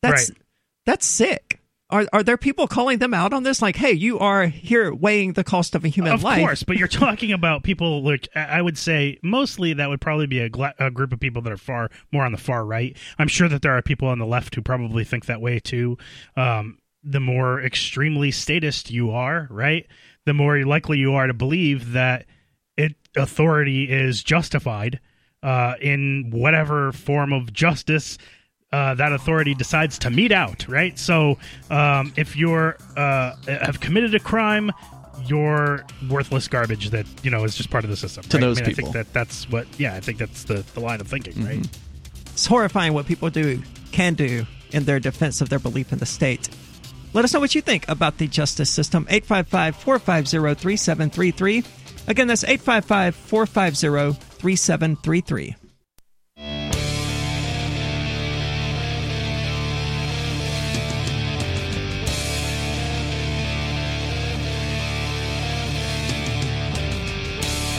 That's 0.02 0.30
Right. 0.30 0.38
that's 0.86 1.06
sick. 1.06 1.62
Are 1.93 2.08
are 2.12 2.23
there 2.23 2.38
people 2.38 2.67
calling 2.67 2.97
them 2.97 3.13
out 3.13 3.34
on 3.34 3.43
this? 3.43 3.62
Like, 3.62 3.75
hey, 3.75 3.91
you 3.91 4.17
are 4.17 4.47
here 4.47 4.91
weighing 4.91 5.34
the 5.34 5.43
cost 5.43 5.75
of 5.75 5.86
a 5.86 5.88
human 5.88 6.12
of 6.12 6.23
life. 6.23 6.39
Of 6.39 6.45
course, 6.45 6.63
but 6.63 6.75
you're 6.75 6.88
talking 6.88 7.32
about 7.32 7.62
people 7.62 8.01
like 8.01 8.27
I 8.36 8.63
would 8.63 8.79
say 8.79 9.19
mostly 9.21 9.73
that 9.73 9.89
would 9.89 10.01
probably 10.01 10.25
be 10.25 10.39
a, 10.39 10.49
gla- 10.49 10.73
a 10.79 10.89
group 10.89 11.13
of 11.13 11.19
people 11.19 11.43
that 11.43 11.53
are 11.53 11.58
far 11.58 11.91
more 12.12 12.25
on 12.25 12.32
the 12.32 12.39
far 12.39 12.65
right. 12.65 12.97
I'm 13.19 13.27
sure 13.27 13.47
that 13.47 13.62
there 13.62 13.77
are 13.77 13.84
people 13.84 14.08
on 14.08 14.17
the 14.17 14.25
left 14.25 14.56
who 14.56 14.63
probably 14.63 15.03
think 15.03 15.27
that 15.27 15.39
way 15.39 15.60
too. 15.60 15.99
Um, 16.36 16.79
the 17.03 17.19
more 17.19 17.62
extremely 17.62 18.32
statist 18.32 18.89
you 18.89 19.12
are, 19.12 19.47
right, 19.51 19.86
the 20.25 20.34
more 20.34 20.65
likely 20.65 20.97
you 20.97 21.13
are 21.13 21.27
to 21.27 21.34
believe 21.34 21.91
that 21.91 22.25
it 22.75 22.95
authority 23.15 23.84
is 23.84 24.23
justified 24.23 24.99
uh, 25.43 25.75
in 25.79 26.32
whatever 26.32 26.91
form 26.91 27.34
of 27.34 27.53
justice 27.53 28.17
uh, 28.74 28.96
that 28.96 29.14
authority 29.14 29.54
decides 29.54 30.00
to 30.00 30.10
mete 30.10 30.32
out, 30.32 30.68
right? 30.68 30.98
So, 30.98 31.38
um, 31.70 32.12
if 32.18 32.36
you're 32.36 32.76
uh, 32.98 33.36
have 33.46 33.80
committed 33.80 34.16
a 34.16 34.20
crime, 34.20 34.72
you're 35.28 35.86
worthless 36.10 36.48
garbage 36.48 36.90
that 36.90 37.06
you 37.24 37.30
know 37.30 37.44
is 37.44 37.56
just 37.56 37.70
part 37.70 37.84
of 37.84 37.92
the 37.92 37.96
system. 37.96 38.24
To 38.24 38.38
right? 38.38 38.42
those 38.42 38.58
I 38.58 38.62
mean, 38.62 38.66
I 38.66 38.74
people. 38.74 38.92
think 38.92 39.06
that 39.06 39.14
that's 39.14 39.48
what. 39.50 39.68
Yeah, 39.80 39.94
I 39.94 40.00
think 40.00 40.18
that's 40.18 40.46
the, 40.46 40.66
the 40.74 40.80
line 40.80 41.00
of 41.02 41.08
thinking, 41.08 41.46
right? 41.46 41.66
It's 42.32 42.48
horrifying 42.48 42.94
what 42.94 43.06
people 43.06 43.30
do 43.30 43.62
can 43.92 44.16
do 44.16 44.48
in 44.72 44.86
their 44.86 45.00
defense 45.00 45.40
of 45.40 45.50
their 45.50 45.60
belief 45.60 45.94
in 45.94 46.00
the 46.00 46.08
state. 46.08 46.50
Let 47.14 47.26
us 47.26 47.32
know 47.32 47.40
what 47.40 47.54
you 47.54 47.62
think 47.62 47.88
about 47.88 48.18
the 48.18 48.28
justice 48.28 48.72
system. 48.72 49.06
855 49.08 49.76
450 49.76 50.60
3733. 50.60 51.64
Again, 52.08 52.26
that's 52.26 52.44
855 52.44 53.16
450 53.16 54.20
3733. 54.40 55.56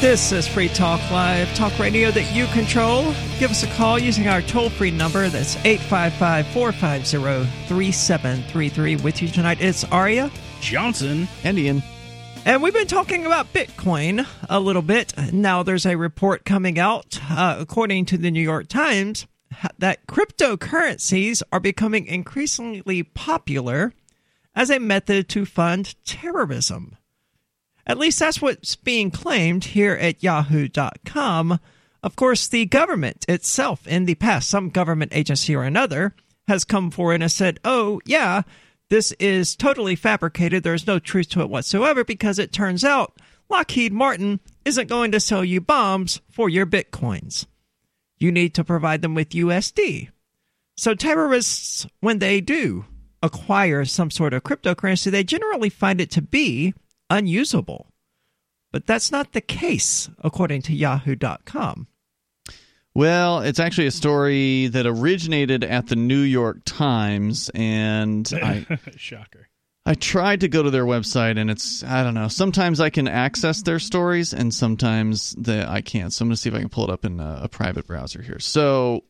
This 0.05 0.33
is 0.33 0.47
Free 0.47 0.69
Talk 0.69 1.01
Live, 1.11 1.55
talk 1.55 1.79
radio 1.79 2.11
that 2.11 2.31
you 2.35 2.45
control. 2.49 3.15
Give 3.39 3.51
us 3.51 3.63
a 3.63 3.67
call 3.69 3.99
using 3.99 4.29
our 4.29 4.43
toll 4.43 4.69
free 4.69 4.91
number. 4.91 5.31
That's 5.31 5.57
855 5.65 6.47
450 6.49 7.67
3733. 7.69 8.97
With 8.97 9.23
you 9.23 9.29
tonight, 9.29 9.63
it's 9.63 9.83
Aria. 9.85 10.31
Johnson. 10.61 11.27
And 11.43 11.59
Ian, 11.59 11.83
And 12.45 12.63
we've 12.63 12.75
been 12.75 12.87
talking 12.87 13.25
about 13.25 13.55
Bitcoin 13.55 14.27
a 14.51 14.61
little 14.61 14.83
bit. 14.83 15.15
Now 15.33 15.63
there's 15.63 15.87
a 15.87 15.97
report 15.97 16.45
coming 16.45 16.79
out, 16.79 17.19
uh, 17.31 17.57
according 17.59 18.05
to 18.05 18.19
the 18.19 18.31
New 18.31 18.43
York 18.43 18.69
Times, 18.69 19.27
that 19.79 20.07
cryptocurrencies 20.07 21.43
are 21.51 21.61
becoming 21.61 22.05
increasingly 22.05 23.05
popular 23.05 23.95
as 24.55 24.69
a 24.69 24.79
method 24.79 25.31
to 25.31 25.47
fund 25.47 25.95
terrorism. 26.05 26.99
At 27.87 27.99
least 27.99 28.19
that's 28.19 28.41
what's 28.41 28.77
being 28.77 29.11
claimed 29.11 29.65
here 29.65 29.95
at 29.95 30.23
yahoo.com. 30.23 31.61
Of 32.03 32.17
course, 32.17 32.49
the 32.49 32.67
government 32.67 33.25
itself, 33.29 33.87
in 33.87 34.05
the 34.05 34.15
past, 34.15 34.49
some 34.49 34.71
government 34.71 35.15
agency 35.15 35.55
or 35.55 35.65
another, 35.65 36.15
has 36.49 36.65
come 36.65 36.91
forward 36.91 37.23
and 37.23 37.31
said, 37.31 37.61
oh, 37.65 38.01
yeah, 38.05 38.43
this 38.91 39.13
is 39.13 39.57
totally 39.57 39.97
fabricated. 39.97 40.63
There's 40.63 40.87
no 40.87 40.99
truth 40.99 41.31
to 41.31 41.41
it 41.41 41.49
whatsoever 41.49 42.05
because 42.05 42.39
it 42.39 42.53
turns 42.53 42.85
out 42.85 43.19
Lockheed 43.49 43.93
Martin 43.93 44.41
isn't 44.65 44.89
going 44.89 45.13
to 45.13 45.21
sell 45.21 45.45
you 45.45 45.61
bombs 45.61 46.21
for 46.31 46.49
your 46.49 46.67
bitcoins. 46.67 47.47
You 48.19 48.33
need 48.33 48.55
to 48.55 48.65
provide 48.65 49.03
them 49.03 49.15
with 49.15 49.31
USD. 49.31 50.11
So, 50.77 50.95
terrorists, 50.95 51.87
when 52.01 52.19
they 52.19 52.41
do 52.41 52.85
acquire 53.23 53.85
some 53.85 54.11
sort 54.11 54.35
of 54.35 54.43
cryptocurrency, 54.43 55.11
they 55.11 55.25
generally 55.25 55.69
find 55.69 56.01
it 56.01 56.11
to 56.13 56.23
be 56.23 56.75
unusable. 57.11 57.93
But 58.73 58.87
that's 58.87 59.13
not 59.13 59.33
the 59.33 59.41
case, 59.41 60.11
according 60.19 60.63
to 60.63 60.75
Yahoo.com. 60.75 61.87
Well, 62.95 63.41
it's 63.41 63.59
actually 63.59 63.89
a 63.89 63.93
story 63.93 64.69
that 64.69 64.87
originated 64.87 65.65
at 65.65 65.89
the 65.89 65.97
New 65.97 66.21
York 66.21 66.59
Times, 66.65 67.51
and 67.55 68.29
I 68.35 68.67
shocker. 68.97 69.49
I 69.87 69.95
tried 69.95 70.41
to 70.41 70.49
go 70.49 70.63
to 70.63 70.71
their 70.71 70.85
website, 70.85 71.39
and 71.39 71.51
it's 71.51 71.83
I 71.83 72.03
don't 72.03 72.15
know. 72.15 72.29
Sometimes 72.29 72.81
I 72.81 72.91
can 72.91 73.09
access 73.09 73.63
their 73.63 73.79
stories, 73.79 74.33
and 74.33 74.55
sometimes 74.55 75.35
the, 75.37 75.69
I 75.69 75.81
can't. 75.83 76.13
So 76.13 76.23
I'm 76.23 76.29
going 76.29 76.37
to 76.37 76.41
see 76.41 76.49
if 76.49 76.55
I 76.55 76.61
can 76.61 76.69
pull 76.69 76.85
it 76.85 76.91
up 76.91 77.05
in 77.05 77.21
a, 77.21 77.41
a 77.43 77.49
private 77.49 77.87
browser 77.87 78.23
here. 78.23 78.39
So 78.39 79.05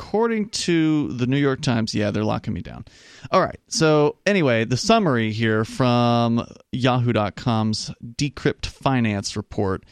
according 0.00 0.48
to 0.48 1.08
the 1.12 1.26
New 1.26 1.36
York 1.36 1.60
Times, 1.60 1.94
yeah, 1.94 2.10
they're 2.10 2.24
locking 2.24 2.54
me 2.54 2.62
down. 2.62 2.86
All 3.30 3.42
right. 3.42 3.60
So, 3.68 4.16
anyway, 4.24 4.64
the 4.64 4.78
summary 4.78 5.30
here 5.30 5.62
from 5.62 6.46
Yahoo.com's 6.72 7.90
Decrypt 8.16 8.64
Finance 8.64 9.36
report 9.36 9.84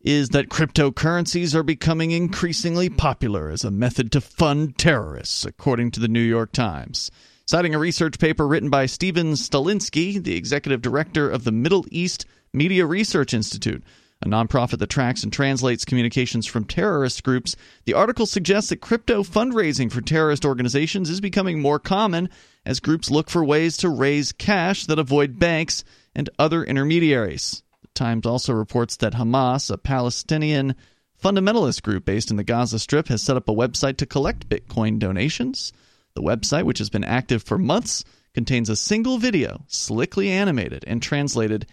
is 0.00 0.28
that 0.28 0.50
cryptocurrencies 0.50 1.52
are 1.52 1.64
becoming 1.64 2.12
increasingly 2.12 2.88
popular 2.88 3.50
as 3.50 3.64
a 3.64 3.70
method 3.72 4.12
to 4.12 4.20
fund 4.20 4.78
terrorists, 4.78 5.44
according 5.44 5.90
to 5.90 6.00
the 6.00 6.08
New 6.08 6.20
York 6.20 6.52
Times. 6.52 7.10
Citing 7.44 7.74
a 7.74 7.78
research 7.78 8.20
paper 8.20 8.46
written 8.46 8.70
by 8.70 8.86
Steven 8.86 9.32
Stalinsky, 9.32 10.22
the 10.22 10.36
executive 10.36 10.80
director 10.80 11.28
of 11.28 11.42
the 11.42 11.52
Middle 11.52 11.84
East 11.90 12.24
Media 12.52 12.86
Research 12.86 13.34
Institute, 13.34 13.82
a 14.22 14.28
nonprofit 14.28 14.78
that 14.78 14.88
tracks 14.88 15.22
and 15.22 15.32
translates 15.32 15.84
communications 15.84 16.46
from 16.46 16.64
terrorist 16.64 17.22
groups, 17.22 17.54
the 17.84 17.94
article 17.94 18.24
suggests 18.24 18.70
that 18.70 18.80
crypto 18.80 19.22
fundraising 19.22 19.92
for 19.92 20.00
terrorist 20.00 20.44
organizations 20.44 21.10
is 21.10 21.20
becoming 21.20 21.60
more 21.60 21.78
common 21.78 22.28
as 22.64 22.80
groups 22.80 23.10
look 23.10 23.28
for 23.28 23.44
ways 23.44 23.76
to 23.76 23.88
raise 23.88 24.32
cash 24.32 24.86
that 24.86 24.98
avoid 24.98 25.38
banks 25.38 25.84
and 26.14 26.30
other 26.38 26.64
intermediaries. 26.64 27.62
The 27.82 27.88
Times 27.88 28.26
also 28.26 28.54
reports 28.54 28.96
that 28.96 29.14
Hamas, 29.14 29.70
a 29.70 29.76
Palestinian 29.76 30.74
fundamentalist 31.22 31.82
group 31.82 32.04
based 32.06 32.30
in 32.30 32.36
the 32.36 32.44
Gaza 32.44 32.78
Strip, 32.78 33.08
has 33.08 33.22
set 33.22 33.36
up 33.36 33.48
a 33.48 33.54
website 33.54 33.98
to 33.98 34.06
collect 34.06 34.48
Bitcoin 34.48 34.98
donations. 34.98 35.72
The 36.14 36.22
website, 36.22 36.64
which 36.64 36.78
has 36.78 36.88
been 36.88 37.04
active 37.04 37.42
for 37.42 37.58
months, 37.58 38.02
contains 38.32 38.70
a 38.70 38.76
single 38.76 39.18
video, 39.18 39.64
slickly 39.66 40.30
animated 40.30 40.84
and 40.86 41.02
translated 41.02 41.66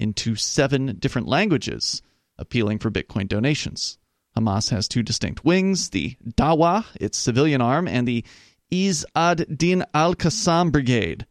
into 0.00 0.34
seven 0.34 0.96
different 0.98 1.28
languages, 1.28 2.02
appealing 2.38 2.78
for 2.78 2.90
Bitcoin 2.90 3.28
donations. 3.28 3.98
Hamas 4.36 4.70
has 4.70 4.88
two 4.88 5.02
distinct 5.02 5.44
wings 5.44 5.90
the 5.90 6.16
Dawa, 6.36 6.84
its 7.00 7.18
civilian 7.18 7.60
arm, 7.60 7.86
and 7.86 8.08
the 8.08 8.24
Izz 8.70 9.04
ad-Din 9.14 9.84
al-Qassam 9.92 10.70
Brigade, 10.72 11.26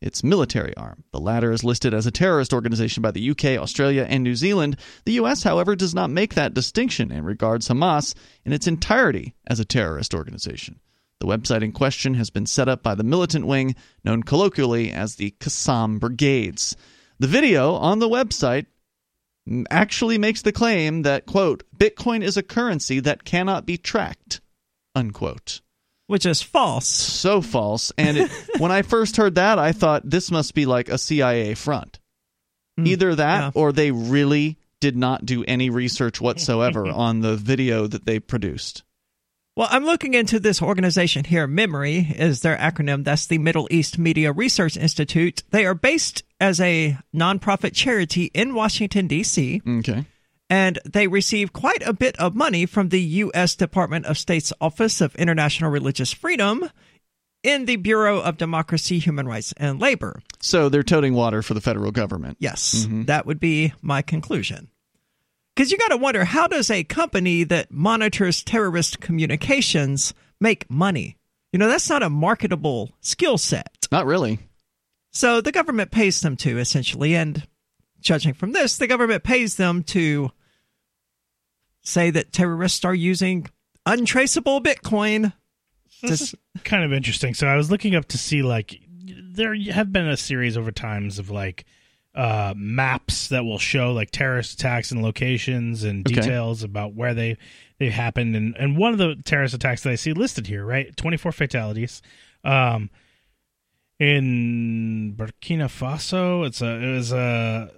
its 0.00 0.22
military 0.22 0.76
arm. 0.76 1.04
The 1.12 1.20
latter 1.20 1.50
is 1.50 1.64
listed 1.64 1.92
as 1.92 2.06
a 2.06 2.10
terrorist 2.10 2.52
organization 2.52 3.02
by 3.02 3.10
the 3.10 3.30
UK, 3.30 3.60
Australia, 3.60 4.06
and 4.08 4.22
New 4.22 4.36
Zealand. 4.36 4.76
The 5.04 5.14
US, 5.14 5.42
however, 5.42 5.74
does 5.74 5.94
not 5.94 6.10
make 6.10 6.34
that 6.34 6.54
distinction 6.54 7.10
and 7.10 7.26
regards 7.26 7.68
Hamas 7.68 8.14
in 8.44 8.52
its 8.52 8.66
entirety 8.66 9.34
as 9.46 9.60
a 9.60 9.64
terrorist 9.64 10.14
organization. 10.14 10.80
The 11.20 11.26
website 11.26 11.62
in 11.62 11.72
question 11.72 12.14
has 12.14 12.30
been 12.30 12.46
set 12.46 12.68
up 12.68 12.82
by 12.82 12.94
the 12.94 13.04
militant 13.04 13.46
wing, 13.46 13.76
known 14.04 14.22
colloquially 14.22 14.92
as 14.92 15.16
the 15.16 15.32
Qassam 15.40 15.98
Brigades. 15.98 16.76
The 17.18 17.26
video 17.26 17.74
on 17.74 17.98
the 17.98 18.08
website 18.08 18.66
actually 19.70 20.18
makes 20.18 20.42
the 20.42 20.52
claim 20.52 21.02
that, 21.02 21.26
quote, 21.26 21.64
Bitcoin 21.76 22.22
is 22.22 22.36
a 22.36 22.42
currency 22.42 23.00
that 23.00 23.24
cannot 23.24 23.66
be 23.66 23.76
tracked, 23.76 24.40
unquote. 24.94 25.60
Which 26.06 26.26
is 26.26 26.42
false. 26.42 26.86
So 26.86 27.40
false. 27.40 27.92
And 27.96 28.18
it, 28.18 28.30
when 28.58 28.70
I 28.70 28.82
first 28.82 29.16
heard 29.16 29.36
that, 29.36 29.58
I 29.58 29.72
thought 29.72 30.08
this 30.08 30.30
must 30.30 30.54
be 30.54 30.66
like 30.66 30.88
a 30.88 30.98
CIA 30.98 31.54
front. 31.54 31.98
Mm, 32.78 32.88
Either 32.88 33.14
that 33.14 33.40
yeah. 33.54 33.60
or 33.60 33.72
they 33.72 33.90
really 33.90 34.58
did 34.80 34.96
not 34.96 35.24
do 35.24 35.44
any 35.44 35.70
research 35.70 36.20
whatsoever 36.20 36.86
on 36.90 37.20
the 37.20 37.36
video 37.36 37.86
that 37.86 38.04
they 38.04 38.18
produced. 38.20 38.82
Well, 39.56 39.68
I'm 39.70 39.84
looking 39.84 40.14
into 40.14 40.40
this 40.40 40.60
organization 40.60 41.24
here. 41.24 41.46
MEMRI 41.46 42.18
is 42.18 42.40
their 42.40 42.56
acronym. 42.56 43.04
That's 43.04 43.26
the 43.26 43.38
Middle 43.38 43.68
East 43.70 44.00
Media 44.00 44.32
Research 44.32 44.76
Institute. 44.76 45.44
They 45.50 45.64
are 45.64 45.74
based 45.74 46.24
as 46.40 46.60
a 46.60 46.98
nonprofit 47.14 47.72
charity 47.72 48.32
in 48.34 48.54
Washington, 48.54 49.06
D.C. 49.06 49.62
Okay. 49.66 50.06
And 50.50 50.80
they 50.84 51.06
receive 51.06 51.52
quite 51.52 51.86
a 51.86 51.92
bit 51.92 52.16
of 52.18 52.34
money 52.34 52.66
from 52.66 52.88
the 52.88 53.00
U.S. 53.00 53.54
Department 53.54 54.06
of 54.06 54.18
State's 54.18 54.52
Office 54.60 55.00
of 55.00 55.14
International 55.14 55.70
Religious 55.70 56.12
Freedom 56.12 56.68
in 57.44 57.66
the 57.66 57.76
Bureau 57.76 58.20
of 58.20 58.36
Democracy, 58.36 58.98
Human 58.98 59.28
Rights, 59.28 59.54
and 59.56 59.80
Labor. 59.80 60.20
So 60.40 60.68
they're 60.68 60.82
toting 60.82 61.14
water 61.14 61.42
for 61.42 61.54
the 61.54 61.60
federal 61.60 61.92
government. 61.92 62.38
Yes, 62.40 62.86
mm-hmm. 62.86 63.04
that 63.04 63.24
would 63.24 63.38
be 63.38 63.72
my 63.82 64.02
conclusion. 64.02 64.68
Because 65.54 65.70
you 65.70 65.78
got 65.78 65.88
to 65.88 65.96
wonder 65.96 66.24
how 66.24 66.46
does 66.46 66.70
a 66.70 66.82
company 66.84 67.44
that 67.44 67.70
monitors 67.70 68.42
terrorist 68.42 69.00
communications 69.00 70.12
make 70.40 70.68
money? 70.68 71.16
You 71.52 71.58
know, 71.58 71.68
that's 71.68 71.88
not 71.88 72.02
a 72.02 72.10
marketable 72.10 72.92
skill 73.00 73.38
set. 73.38 73.86
Not 73.92 74.06
really. 74.06 74.40
So 75.12 75.40
the 75.40 75.52
government 75.52 75.92
pays 75.92 76.20
them 76.20 76.36
to, 76.38 76.58
essentially. 76.58 77.14
And 77.14 77.46
judging 78.00 78.34
from 78.34 78.50
this, 78.50 78.78
the 78.78 78.88
government 78.88 79.22
pays 79.22 79.54
them 79.54 79.84
to 79.84 80.32
say 81.82 82.10
that 82.10 82.32
terrorists 82.32 82.84
are 82.84 82.94
using 82.94 83.46
untraceable 83.86 84.60
Bitcoin. 84.60 85.32
This 86.02 86.20
is 86.20 86.34
kind 86.64 86.82
of 86.82 86.92
interesting. 86.92 87.34
So 87.34 87.46
I 87.46 87.54
was 87.54 87.70
looking 87.70 87.94
up 87.94 88.06
to 88.06 88.18
see, 88.18 88.42
like, 88.42 88.80
there 89.06 89.54
have 89.70 89.92
been 89.92 90.08
a 90.08 90.16
series 90.16 90.56
over 90.56 90.72
times 90.72 91.20
of, 91.20 91.30
like, 91.30 91.64
uh, 92.14 92.54
maps 92.56 93.28
that 93.28 93.44
will 93.44 93.58
show 93.58 93.92
like 93.92 94.10
terrorist 94.10 94.54
attacks 94.54 94.92
and 94.92 95.02
locations 95.02 95.82
and 95.82 96.06
okay. 96.06 96.20
details 96.20 96.62
about 96.62 96.94
where 96.94 97.14
they 97.14 97.36
they 97.78 97.90
happened. 97.90 98.36
And 98.36 98.56
and 98.56 98.76
one 98.76 98.92
of 98.92 98.98
the 98.98 99.16
terrorist 99.24 99.54
attacks 99.54 99.82
that 99.82 99.90
I 99.90 99.96
see 99.96 100.12
listed 100.12 100.46
here 100.46 100.64
right 100.64 100.96
24 100.96 101.32
fatalities 101.32 102.02
um 102.44 102.90
in 103.98 105.14
Burkina 105.16 105.66
Faso. 105.66 106.46
It's 106.46 106.62
a 106.62 106.80
it 106.80 106.94
was 106.94 107.12
a 107.12 107.70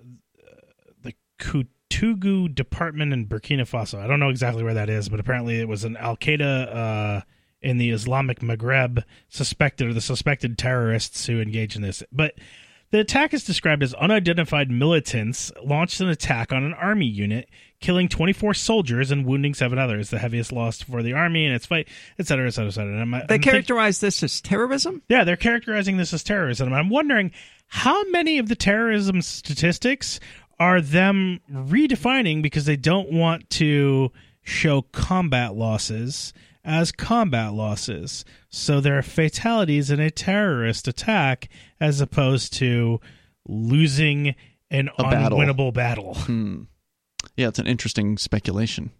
the 1.03 1.14
Koutougou 1.38 2.55
department 2.55 3.12
in 3.14 3.27
Burkina 3.27 3.62
Faso. 3.62 3.99
I 3.99 4.07
don't 4.07 4.20
know 4.20 4.31
exactly 4.31 4.62
where 4.62 4.75
that 4.75 4.90
is 4.90 5.09
but 5.09 5.18
apparently 5.18 5.61
it 5.61 5.68
was 5.68 5.85
an 5.85 5.96
Al 5.96 6.16
Qaeda 6.16 6.77
uh 6.77 7.20
in 7.62 7.79
the 7.79 7.90
Islamic 7.90 8.40
Maghreb 8.40 9.03
suspected 9.31 9.88
or 9.88 9.94
the 9.94 10.03
suspected 10.03 10.59
terrorists 10.59 11.25
who 11.27 11.40
engaged 11.40 11.75
in 11.75 11.81
this. 11.81 12.03
But 12.12 12.35
the 12.96 13.02
attack 13.02 13.35
is 13.35 13.44
described 13.44 13.82
as 13.82 13.92
unidentified 13.92 14.70
militants 14.70 15.52
launched 15.62 16.00
an 16.00 16.09
attack 16.09 16.50
on 16.50 16.64
an 16.64 16.72
army 16.72 17.04
unit, 17.04 17.46
killing 17.78 18.09
24 18.09 18.54
soldiers 18.54 19.11
and 19.11 19.26
wounding 19.26 19.52
seven 19.52 19.78
others, 19.78 20.09
the 20.09 20.18
heaviest 20.18 20.50
loss 20.50 20.80
for 20.80 21.02
the 21.02 21.12
army 21.12 21.44
in 21.44 21.52
its 21.52 21.66
fight, 21.66 21.88
etc., 22.18 22.46
etc., 22.46 22.68
etc. 22.68 23.26
They 23.28 23.38
characterize 23.38 24.00
think, 24.00 24.06
this 24.06 24.22
as 24.22 24.40
terrorism? 24.40 25.02
Yeah, 25.11 25.24
they're 25.24 25.37
characterizing 25.37 25.98
this 25.98 26.14
as 26.14 26.24
terrorism. 26.24 26.72
I'm 26.72 26.88
wondering 26.88 27.32
how 27.66 28.02
many 28.09 28.38
of 28.38 28.48
the 28.48 28.56
terrorism 28.56 29.20
statistics 29.20 30.18
are 30.59 30.80
them 30.80 31.40
redefining 31.52 32.40
because 32.40 32.64
they 32.64 32.76
don't 32.76 33.12
want 33.12 33.50
to 33.50 34.11
show 34.42 34.80
combat 34.80 35.54
losses 35.54 36.32
as 36.66 36.92
combat 36.92 37.55
losses. 37.55 38.24
So 38.50 38.81
there 38.81 38.98
are 38.98 39.02
fatalities 39.02 39.90
in 39.90 40.00
a 40.00 40.11
terrorist 40.11 40.88
attack 40.88 41.48
as 41.81 42.00
opposed 42.00 42.52
to 42.55 43.01
losing 43.49 44.34
an 44.70 44.90
a 44.99 45.05
unwinnable 45.05 45.72
battle. 45.72 46.12
battle. 46.12 46.14
Hmm. 46.14 46.62
Yeah, 47.36 47.49
it's 47.49 47.59
an 47.59 47.66
interesting 47.66 48.18
speculation. 48.18 48.90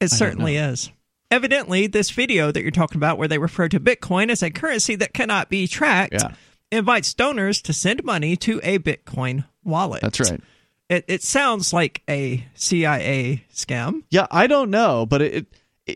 It 0.00 0.12
I 0.12 0.16
certainly 0.16 0.56
is. 0.56 0.90
Evidently, 1.30 1.86
this 1.86 2.10
video 2.10 2.50
that 2.50 2.62
you're 2.62 2.70
talking 2.70 2.96
about, 2.96 3.18
where 3.18 3.28
they 3.28 3.38
refer 3.38 3.68
to 3.68 3.78
Bitcoin 3.78 4.30
as 4.30 4.42
a 4.42 4.50
currency 4.50 4.96
that 4.96 5.12
cannot 5.12 5.48
be 5.48 5.68
tracked, 5.68 6.14
yeah. 6.14 6.34
invites 6.72 7.14
donors 7.14 7.62
to 7.62 7.72
send 7.72 8.02
money 8.04 8.36
to 8.36 8.60
a 8.62 8.78
Bitcoin 8.78 9.44
wallet. 9.62 10.02
That's 10.02 10.20
right. 10.20 10.40
It, 10.88 11.04
it 11.06 11.22
sounds 11.22 11.72
like 11.72 12.02
a 12.08 12.44
CIA 12.54 13.44
scam. 13.54 14.02
Yeah, 14.10 14.26
I 14.30 14.48
don't 14.48 14.70
know, 14.70 15.06
but 15.06 15.22
it, 15.22 15.34
it 15.34 15.46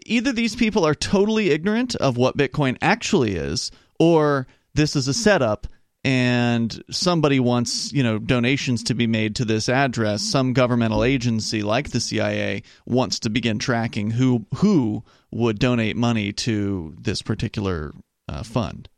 either 0.07 0.33
these 0.33 0.57
people 0.57 0.85
are 0.87 0.95
totally 0.95 1.51
ignorant 1.51 1.95
of 1.97 2.17
what 2.17 2.37
Bitcoin 2.37 2.77
actually 2.83 3.35
is, 3.37 3.71
or 3.99 4.47
this 4.75 4.97
is 4.97 5.09
a 5.09 5.15
setup 5.15 5.67
and 6.07 6.83
somebody 6.91 7.41
wants 7.41 7.91
you 7.93 8.03
know 8.03 8.19
donations 8.19 8.83
to 8.85 8.95
be 8.95 9.07
made 9.07 9.37
to 9.37 9.45
this 9.45 9.69
address 9.71 10.21
some 10.21 10.53
governmental 10.53 11.03
agency 11.03 11.63
like 11.63 11.91
the 11.91 12.01
CIA 12.01 12.63
wants 12.85 13.21
to 13.21 13.31
begin 13.31 13.59
tracking 13.59 14.11
who 14.11 14.45
who 14.57 15.03
would 15.33 15.59
donate 15.59 15.97
money 15.97 16.31
to 16.33 16.95
this 17.01 17.23
particular 17.23 17.93
uh, 18.29 18.43
fund 18.43 18.89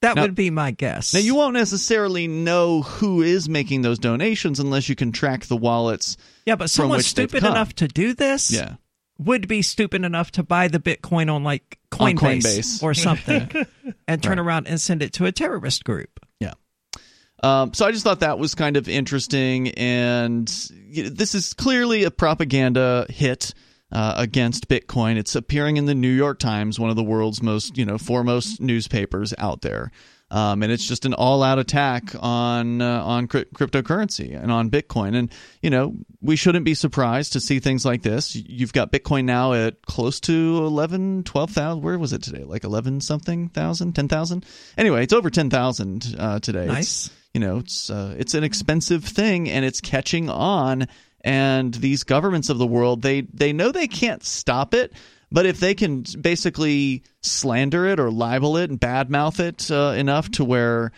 That 0.00 0.16
Now- 0.16 0.22
would 0.22 0.34
be 0.34 0.50
my 0.50 0.70
guess. 0.70 1.12
Now, 1.14 1.20
you 1.20 1.34
won't 1.34 1.54
necessarily 1.54 2.26
know 2.28 2.82
who 2.82 3.20
is 3.22 3.48
making 3.48 3.82
those 3.82 3.98
donations 3.98 4.58
unless 4.58 4.88
you 4.88 4.94
can 4.96 5.12
track 5.12 5.44
the 5.46 5.56
wallets. 5.56 6.16
yeah, 6.46 6.56
but 6.56 6.70
someone 6.70 6.96
which 6.98 7.06
stupid 7.06 7.44
enough 7.44 7.74
to 7.76 7.88
do 7.88 8.14
this 8.14 8.50
Yeah. 8.50 8.74
Would 9.18 9.46
be 9.48 9.62
stupid 9.62 10.04
enough 10.04 10.30
to 10.32 10.42
buy 10.42 10.68
the 10.68 10.78
Bitcoin 10.80 11.32
on 11.32 11.44
like 11.44 11.78
On 11.98 12.12
Coinbase, 12.16 12.42
Coinbase. 12.42 12.82
or 12.82 12.94
something 12.94 13.48
and 14.08 14.22
turn 14.22 14.38
Right. 14.38 14.46
around 14.46 14.66
and 14.68 14.80
send 14.80 15.02
it 15.02 15.12
to 15.14 15.26
a 15.26 15.32
terrorist 15.32 15.84
group. 15.84 16.20
Yeah. 16.40 16.54
Um, 17.42 17.74
so 17.74 17.86
I 17.86 17.92
just 17.92 18.04
thought 18.04 18.20
that 18.20 18.38
was 18.38 18.54
kind 18.54 18.76
of 18.76 18.88
interesting, 18.88 19.68
and 19.70 20.50
y- 20.72 21.10
this 21.12 21.34
is 21.34 21.52
clearly 21.52 22.04
a 22.04 22.10
propaganda 22.10 23.06
hit 23.10 23.52
uh, 23.92 24.14
against 24.16 24.66
Bitcoin. 24.68 25.16
It's 25.16 25.34
appearing 25.36 25.76
in 25.76 25.84
the 25.84 25.94
New 25.94 26.08
York 26.12 26.38
Times, 26.38 26.80
one 26.80 26.90
of 26.90 26.96
the 26.96 27.04
world's 27.04 27.42
most 27.42 27.76
you 27.76 27.84
know 27.84 27.98
foremost 27.98 28.60
newspapers 28.60 29.34
out 29.38 29.60
there, 29.60 29.90
um, 30.34 30.62
and 30.62 30.72
it's 30.72 30.84
just 30.86 31.04
an 31.06 31.14
all-out 31.14 31.58
attack 31.58 32.14
on 32.18 32.82
uh, 32.82 33.02
on 33.04 33.28
cryp- 33.28 33.52
cryptocurrency 33.52 34.34
and 34.40 34.50
on 34.50 34.68
Bitcoin. 34.70 35.14
And 35.14 35.30
you 35.62 35.70
know 35.70 35.94
we 36.20 36.36
shouldn't 36.36 36.64
be 36.64 36.74
surprised 36.74 37.34
to 37.34 37.40
see 37.40 37.60
things 37.60 37.84
like 37.84 38.02
this. 38.02 38.34
You've 38.34 38.72
got 38.72 38.90
Bitcoin 38.90 39.24
now 39.26 39.52
at 39.52 39.82
close 39.86 40.20
to 40.20 40.32
11, 40.32 41.22
12,000. 41.24 41.82
Where 41.82 41.98
was 41.98 42.12
it 42.12 42.22
today? 42.22 42.42
Like 42.44 42.64
11 42.64 43.00
something 43.02 43.48
thousand, 43.50 43.92
10,000? 43.94 44.44
Anyway, 44.78 45.04
it's 45.04 45.12
over 45.12 45.30
10,000 45.30 46.16
uh, 46.18 46.40
today. 46.40 46.64
It's- 46.64 46.74
Nice. 46.74 47.10
you 47.34 47.40
know 47.40 47.58
it's 47.58 47.90
uh, 47.90 48.14
it's 48.18 48.34
an 48.34 48.42
expensive 48.44 49.04
thing 49.04 49.48
and 49.50 49.64
it's 49.64 49.80
catching 49.80 50.28
on 50.30 50.86
and 51.22 51.72
these 51.74 52.04
governments 52.04 52.48
of 52.50 52.58
the 52.58 52.66
world 52.66 53.02
they 53.02 53.22
they 53.22 53.52
know 53.52 53.72
they 53.72 53.86
can't 53.88 54.22
stop 54.24 54.74
it 54.74 54.92
but 55.32 55.46
if 55.46 55.60
they 55.60 55.74
can 55.74 56.04
basically 56.20 57.02
slander 57.22 57.86
it 57.86 57.98
or 58.00 58.10
libel 58.10 58.56
it 58.56 58.70
and 58.70 58.80
badmouth 58.80 59.40
it 59.40 59.70
uh, 59.70 59.94
enough 59.98 60.30
to 60.32 60.44
where 60.44 60.92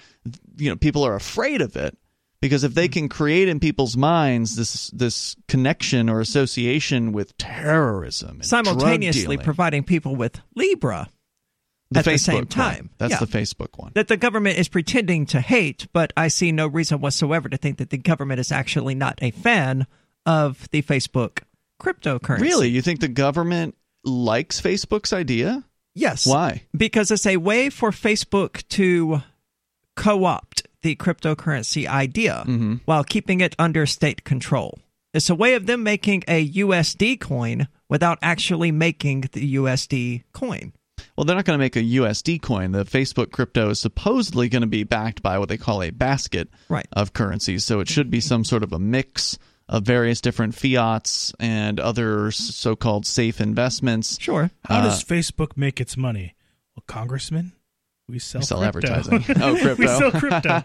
you 0.56 0.68
know 0.70 0.76
people 0.76 1.04
are 1.04 1.14
afraid 1.14 1.60
of 1.60 1.76
it 1.76 1.96
because 2.40 2.64
if 2.64 2.74
they 2.74 2.88
can 2.88 3.08
create 3.08 3.48
in 3.48 3.58
people's 3.60 3.96
minds 3.96 4.56
this 4.56 4.88
this 4.90 5.36
connection 5.48 6.08
or 6.08 6.20
association 6.20 7.12
with 7.12 7.36
terrorism 7.38 8.42
Simultaneously 8.42 9.22
dealing- 9.22 9.38
providing 9.40 9.82
people 9.84 10.16
with 10.16 10.40
Libra 10.54 11.08
the 11.92 12.00
at 12.00 12.04
the 12.04 12.10
Facebook 12.12 12.18
same 12.20 12.34
one. 12.36 12.46
time. 12.46 12.90
that's 12.98 13.12
Yeah. 13.12 13.18
the 13.20 13.26
Facebook 13.26 13.68
one 13.78 13.92
that 13.94 14.08
the 14.08 14.16
government 14.16 14.58
is 14.58 14.66
pretending 14.68 15.24
to 15.26 15.40
hate, 15.40 15.86
but 15.92 16.12
I 16.16 16.26
see 16.28 16.50
no 16.50 16.66
reason 16.66 17.00
whatsoever 17.00 17.48
to 17.48 17.56
think 17.56 17.78
that 17.78 17.90
the 17.90 17.96
government 17.98 18.40
is 18.40 18.50
actually 18.50 18.96
not 18.96 19.20
a 19.22 19.30
fan 19.30 19.86
of 20.26 20.68
the 20.72 20.82
Facebook 20.82 21.42
cryptocurrency. 21.80 22.40
really 22.40 22.68
you 22.68 22.82
think 22.82 22.98
the 23.00 23.06
government 23.08 23.76
likes 24.06 24.60
Facebook's 24.60 25.12
idea 25.12 25.64
Yes. 25.94 26.26
why 26.26 26.62
Because 26.76 27.10
it's 27.10 27.26
a 27.26 27.36
way 27.38 27.70
for 27.70 27.90
Facebook 27.90 28.66
to 28.68 29.22
co 29.96 30.24
opt 30.24 30.66
the 30.82 30.94
cryptocurrency 30.96 31.86
idea 31.86 32.44
Mm-hmm. 32.46 32.74
while 32.84 33.04
keeping 33.04 33.40
it 33.40 33.54
under 33.58 33.86
state 33.86 34.24
control. 34.24 34.78
It's 35.14 35.30
a 35.30 35.34
way 35.34 35.54
of 35.54 35.66
them 35.66 35.82
making 35.82 36.24
a 36.28 36.46
USD 36.48 37.18
coin 37.20 37.68
without 37.88 38.18
actually 38.22 38.70
making 38.70 39.22
the 39.32 39.54
USD 39.56 40.24
coin. 40.32 40.72
Well, 41.16 41.24
they're 41.24 41.36
not 41.36 41.46
going 41.46 41.58
to 41.58 41.64
make 41.64 41.76
a 41.76 41.82
USD 41.82 42.42
coin. 42.42 42.72
The 42.72 42.84
Facebook 42.84 43.30
crypto 43.32 43.70
is 43.70 43.78
supposedly 43.80 44.48
going 44.50 44.60
to 44.62 44.66
be 44.66 44.84
backed 44.84 45.22
by 45.22 45.38
what 45.38 45.48
they 45.48 45.56
call 45.56 45.82
a 45.82 45.90
basket 45.90 46.48
Right. 46.68 46.86
of 46.92 47.14
currencies. 47.14 47.64
So 47.64 47.80
it 47.80 47.88
should 47.88 48.10
be 48.10 48.20
some 48.20 48.44
sort 48.44 48.62
of 48.62 48.72
a 48.74 48.78
mix 48.78 49.38
of 49.68 49.82
various 49.84 50.20
different 50.20 50.54
fiats 50.54 51.32
and 51.40 51.80
other 51.80 52.30
so-called 52.30 53.04
safe 53.06 53.40
investments. 53.40 54.18
Sure. 54.20 54.50
How 54.64 54.78
Uh, 54.78 54.82
does 54.84 55.02
Facebook 55.04 55.56
make 55.56 55.80
its 55.80 55.96
money? 55.96 56.34
Well, 56.76 56.84
congressman, 56.86 57.52
we 58.08 58.20
sell, 58.20 58.40
We 58.40 58.44
sell 58.46 58.70
crypto. 58.70 58.88
advertising. 58.92 59.36
Oh, 59.42 59.56
crypto. 59.58 59.82
we 59.82 59.86
sell 59.88 60.10
crypto. 60.12 60.62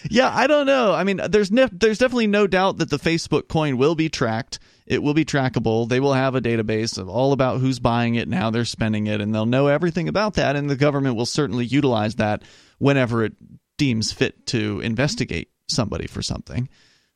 yeah, 0.10 0.30
I 0.34 0.46
don't 0.46 0.66
know. 0.66 0.92
I 0.94 1.04
mean, 1.04 1.20
there's 1.28 1.50
ne- 1.50 1.68
there's 1.72 1.98
definitely 1.98 2.26
no 2.28 2.46
doubt 2.46 2.78
that 2.78 2.88
the 2.90 2.98
Facebook 2.98 3.48
coin 3.48 3.76
will 3.76 3.94
be 3.94 4.08
tracked. 4.08 4.58
It 4.86 5.02
will 5.02 5.14
be 5.14 5.24
trackable. 5.24 5.88
They 5.88 6.00
will 6.00 6.14
have 6.14 6.34
a 6.34 6.40
database 6.40 6.96
of 6.98 7.08
all 7.08 7.32
about 7.32 7.60
who's 7.60 7.78
buying 7.78 8.14
it, 8.14 8.22
and 8.22 8.34
how 8.34 8.50
they're 8.50 8.64
spending 8.64 9.06
it, 9.06 9.20
and 9.20 9.34
they'll 9.34 9.46
know 9.46 9.66
everything 9.66 10.08
about 10.08 10.34
that. 10.34 10.56
And 10.56 10.68
the 10.70 10.76
government 10.76 11.16
will 11.16 11.26
certainly 11.26 11.64
utilize 11.66 12.14
that 12.16 12.42
whenever 12.78 13.24
it 13.24 13.34
deems 13.78 14.12
fit 14.12 14.46
to 14.46 14.80
investigate 14.80 15.50
somebody 15.68 16.06
for 16.06 16.22
something. 16.22 16.68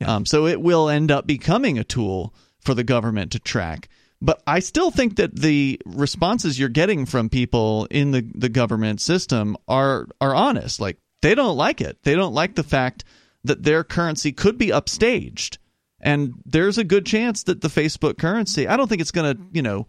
Um, 0.04 0.26
so 0.26 0.46
it 0.46 0.60
will 0.60 0.88
end 0.88 1.10
up 1.10 1.26
becoming 1.26 1.78
a 1.78 1.84
tool 1.84 2.34
for 2.60 2.74
the 2.74 2.84
government 2.84 3.32
to 3.32 3.38
track. 3.38 3.88
But 4.20 4.42
I 4.46 4.60
still 4.60 4.90
think 4.90 5.16
that 5.16 5.36
the 5.36 5.80
responses 5.84 6.58
you're 6.58 6.68
getting 6.68 7.06
from 7.06 7.28
people 7.28 7.86
in 7.90 8.10
the, 8.12 8.26
the 8.34 8.48
government 8.48 9.00
system 9.00 9.56
are 9.68 10.06
are 10.20 10.34
honest. 10.34 10.80
Like 10.80 10.98
they 11.22 11.34
don't 11.34 11.56
like 11.56 11.80
it. 11.80 12.02
They 12.02 12.14
don't 12.14 12.34
like 12.34 12.54
the 12.54 12.62
fact 12.62 13.04
that 13.44 13.62
their 13.62 13.84
currency 13.84 14.32
could 14.32 14.58
be 14.58 14.68
upstaged. 14.68 15.58
And 16.00 16.34
there's 16.44 16.78
a 16.78 16.84
good 16.84 17.06
chance 17.06 17.44
that 17.44 17.60
the 17.60 17.68
Facebook 17.68 18.18
currency, 18.18 18.68
I 18.68 18.76
don't 18.76 18.86
think 18.88 19.00
it's 19.00 19.10
going 19.10 19.36
to, 19.36 19.42
you 19.52 19.62
know, 19.62 19.86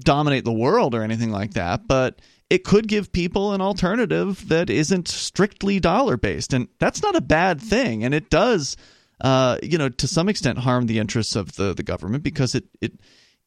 dominate 0.00 0.44
the 0.44 0.52
world 0.52 0.94
or 0.94 1.02
anything 1.02 1.30
like 1.30 1.54
that, 1.54 1.86
but 1.86 2.20
it 2.50 2.64
could 2.64 2.88
give 2.88 3.12
people 3.12 3.52
an 3.52 3.60
alternative 3.60 4.48
that 4.48 4.70
isn't 4.70 5.08
strictly 5.08 5.80
dollar 5.80 6.16
based. 6.16 6.52
And 6.52 6.68
that's 6.78 7.02
not 7.02 7.16
a 7.16 7.20
bad 7.20 7.60
thing. 7.60 8.04
And 8.04 8.12
it 8.12 8.30
does, 8.30 8.76
uh, 9.20 9.58
you 9.62 9.78
know, 9.78 9.88
to 9.88 10.06
some 10.06 10.28
extent 10.28 10.58
harm 10.58 10.86
the 10.86 10.98
interests 10.98 11.36
of 11.36 11.56
the, 11.56 11.74
the 11.74 11.82
government 11.82 12.22
because 12.22 12.54
it, 12.54 12.64
it, 12.80 12.92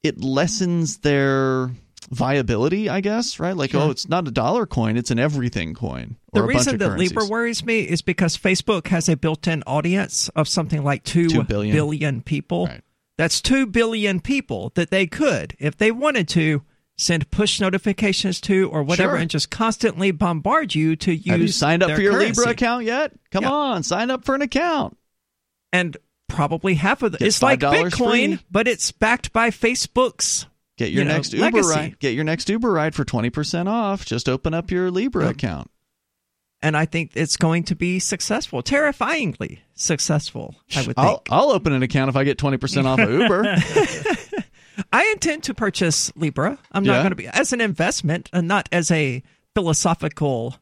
it 0.03 0.23
lessens 0.23 0.97
their 0.99 1.71
viability, 2.11 2.89
I 2.89 3.01
guess, 3.01 3.39
right? 3.39 3.55
Like, 3.55 3.75
oh, 3.75 3.89
it's 3.91 4.09
not 4.09 4.27
a 4.27 4.31
dollar 4.31 4.65
coin, 4.65 4.97
it's 4.97 5.11
an 5.11 5.19
everything 5.19 5.73
coin. 5.73 6.17
The 6.33 6.41
or 6.41 6.43
a 6.43 6.47
bunch 6.47 6.57
reason 6.59 6.77
that 6.79 6.85
currencies. 6.89 7.09
Libra 7.11 7.25
worries 7.27 7.65
me 7.65 7.81
is 7.81 8.01
because 8.01 8.37
Facebook 8.37 8.87
has 8.87 9.07
a 9.09 9.15
built-in 9.17 9.63
audience 9.67 10.29
of 10.29 10.47
something 10.47 10.83
like 10.83 11.03
two 11.03 11.27
Two 11.29 11.43
billion. 11.43 11.75
billion 11.75 12.21
people. 12.21 12.67
Right. 12.67 12.81
That's 13.17 13.41
two 13.41 13.67
billion 13.67 14.21
people 14.21 14.71
that 14.75 14.91
they 14.91 15.05
could, 15.05 15.55
if 15.59 15.77
they 15.77 15.91
wanted 15.91 16.27
to, 16.29 16.63
send 16.97 17.29
push 17.31 17.61
notifications 17.61 18.41
to 18.41 18.69
or 18.69 18.83
whatever, 18.83 19.13
Sure. 19.13 19.19
and 19.21 19.29
just 19.29 19.49
constantly 19.49 20.11
bombard 20.11 20.75
you 20.75 20.95
to 20.97 21.13
use. 21.13 21.25
Have 21.27 21.39
you 21.41 21.47
signed 21.47 21.81
up 21.83 21.91
for 21.91 22.01
your 22.01 22.13
currency. 22.13 22.39
Libra 22.41 22.51
account 22.53 22.85
yet? 22.85 23.13
Come 23.31 23.43
Yeah. 23.43 23.51
on, 23.51 23.83
sign 23.83 24.09
up 24.11 24.25
for 24.25 24.35
an 24.35 24.41
account. 24.41 24.97
And 25.71 25.97
probably 26.27 26.75
half 26.75 27.01
of 27.03 27.11
the 27.13 27.23
it's 27.25 27.41
like 27.43 27.59
$5 27.59 27.89
Bitcoin, 27.91 28.27
free. 28.37 28.45
but 28.51 28.67
it's 28.67 28.91
backed 28.91 29.31
by 29.33 29.49
Facebook's. 29.49 30.45
Get 30.77 30.91
your 30.91 31.03
you 31.03 31.09
know, 31.09 31.15
next 31.15 31.33
Uber 31.33 31.43
legacy. 31.45 31.69
ride. 31.69 31.99
Get 31.99 32.13
your 32.13 32.23
next 32.23 32.47
Uber 32.49 32.71
ride 32.71 32.95
for 32.95 33.03
twenty 33.03 33.29
percent 33.29 33.67
off. 33.67 34.05
Just 34.05 34.29
open 34.29 34.53
up 34.53 34.71
your 34.71 34.89
Libra 34.91 35.25
Yep. 35.25 35.35
account. 35.35 35.71
And 36.61 36.75
I 36.77 36.85
think 36.85 37.11
it's 37.15 37.35
going 37.37 37.63
to 37.65 37.75
be 37.75 37.99
successful, 37.99 38.61
terrifyingly 38.61 39.61
successful. 39.75 40.55
I 40.75 40.81
would 40.87 40.93
I'll, 40.97 41.15
think. 41.17 41.27
I'll 41.31 41.51
open 41.51 41.71
an 41.73 41.83
account 41.83 42.09
if 42.09 42.15
I 42.15 42.23
get 42.23 42.37
twenty 42.37 42.57
percent 42.57 42.87
off 42.87 42.99
of 42.99 43.09
Uber. 43.11 43.43
I 44.93 45.05
intend 45.11 45.43
to 45.43 45.53
purchase 45.53 46.11
Libra. 46.15 46.57
I'm 46.71 46.83
not 46.83 46.93
Yeah? 46.93 46.99
going 47.01 47.11
to 47.11 47.15
be 47.15 47.27
as 47.27 47.51
an 47.53 47.59
investment 47.61 48.29
and 48.31 48.47
not 48.47 48.69
as 48.71 48.89
a 48.91 49.21
philosophical 49.55 50.55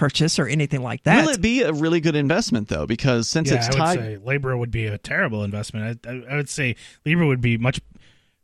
purchase 0.00 0.38
or 0.38 0.46
anything 0.46 0.82
like 0.82 1.02
that. 1.02 1.26
Will 1.26 1.34
it 1.34 1.42
be 1.42 1.60
a 1.62 1.72
really 1.74 2.00
good 2.00 2.16
investment 2.16 2.68
though? 2.68 2.86
Because 2.86 3.28
since 3.28 3.50
yeah, 3.50 3.58
it's 3.58 3.66
I 3.66 3.70
would 3.70 3.76
tied, 3.76 3.98
say 3.98 4.16
Libra 4.16 4.56
would 4.56 4.70
be 4.70 4.86
a 4.86 4.96
terrible 4.96 5.44
investment. 5.44 6.00
I, 6.06 6.10
I, 6.10 6.22
I 6.30 6.36
would 6.36 6.48
say 6.48 6.74
Libra 7.04 7.26
would 7.26 7.42
be 7.42 7.58
much 7.58 7.80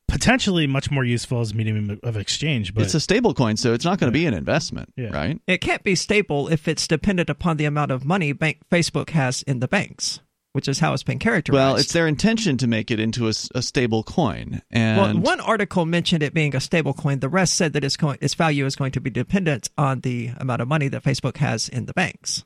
potentially 0.07 0.67
much 0.67 0.91
more 0.91 1.03
useful 1.05 1.41
as 1.41 1.53
a 1.53 1.55
medium 1.55 1.99
of 2.03 2.17
exchange. 2.17 2.75
But 2.75 2.85
it's 2.85 2.95
a 2.95 3.01
stable 3.01 3.35
coin, 3.35 3.57
so 3.57 3.73
it's 3.73 3.85
not 3.85 3.99
going 3.99 4.13
to 4.13 4.17
be 4.17 4.27
an 4.27 4.35
investment, 4.35 4.93
Yeah. 4.97 5.09
right? 5.09 5.41
It 5.47 5.59
can't 5.63 5.83
be 5.83 5.95
stable 5.95 6.49
if 6.49 6.69
it's 6.69 6.87
dependent 6.87 7.29
upon 7.31 7.57
the 7.57 7.65
amount 7.65 7.91
of 7.91 8.05
money 8.05 8.33
bank 8.33 8.59
Facebook 8.71 9.11
has 9.11 9.43
in 9.43 9.59
the 9.61 9.67
banks, 9.69 10.21
which 10.57 10.69
is 10.69 10.79
how 10.79 10.95
it's 10.95 11.03
been 11.03 11.19
characterized. 11.19 11.55
Well, 11.55 11.77
it's 11.77 11.93
their 11.93 12.09
intention 12.09 12.57
to 12.57 12.67
make 12.67 12.91
it 12.91 12.99
into 12.99 13.29
a 13.29 13.33
stable 13.63 14.03
coin, 14.03 14.63
and 14.71 14.99
Well, 14.99 15.37
one 15.37 15.41
article 15.41 15.85
mentioned 15.85 16.23
it 16.23 16.33
being 16.33 16.57
a 16.57 16.61
stable 16.61 16.95
coin. 16.95 17.21
The 17.21 17.29
rest 17.29 17.53
said 17.55 17.75
that 17.75 17.85
its, 17.85 17.99
co- 17.99 18.17
its 18.23 18.33
value 18.33 18.65
is 18.65 18.75
going 18.75 18.93
to 18.93 19.01
be 19.01 19.11
dependent 19.11 19.69
on 19.77 20.01
the 20.01 20.31
amount 20.39 20.63
of 20.63 20.69
money 20.69 20.89
that 20.89 21.05
Facebook 21.05 21.37
has 21.37 21.69
in 21.69 21.85
the 21.85 21.93
banks. 21.93 22.45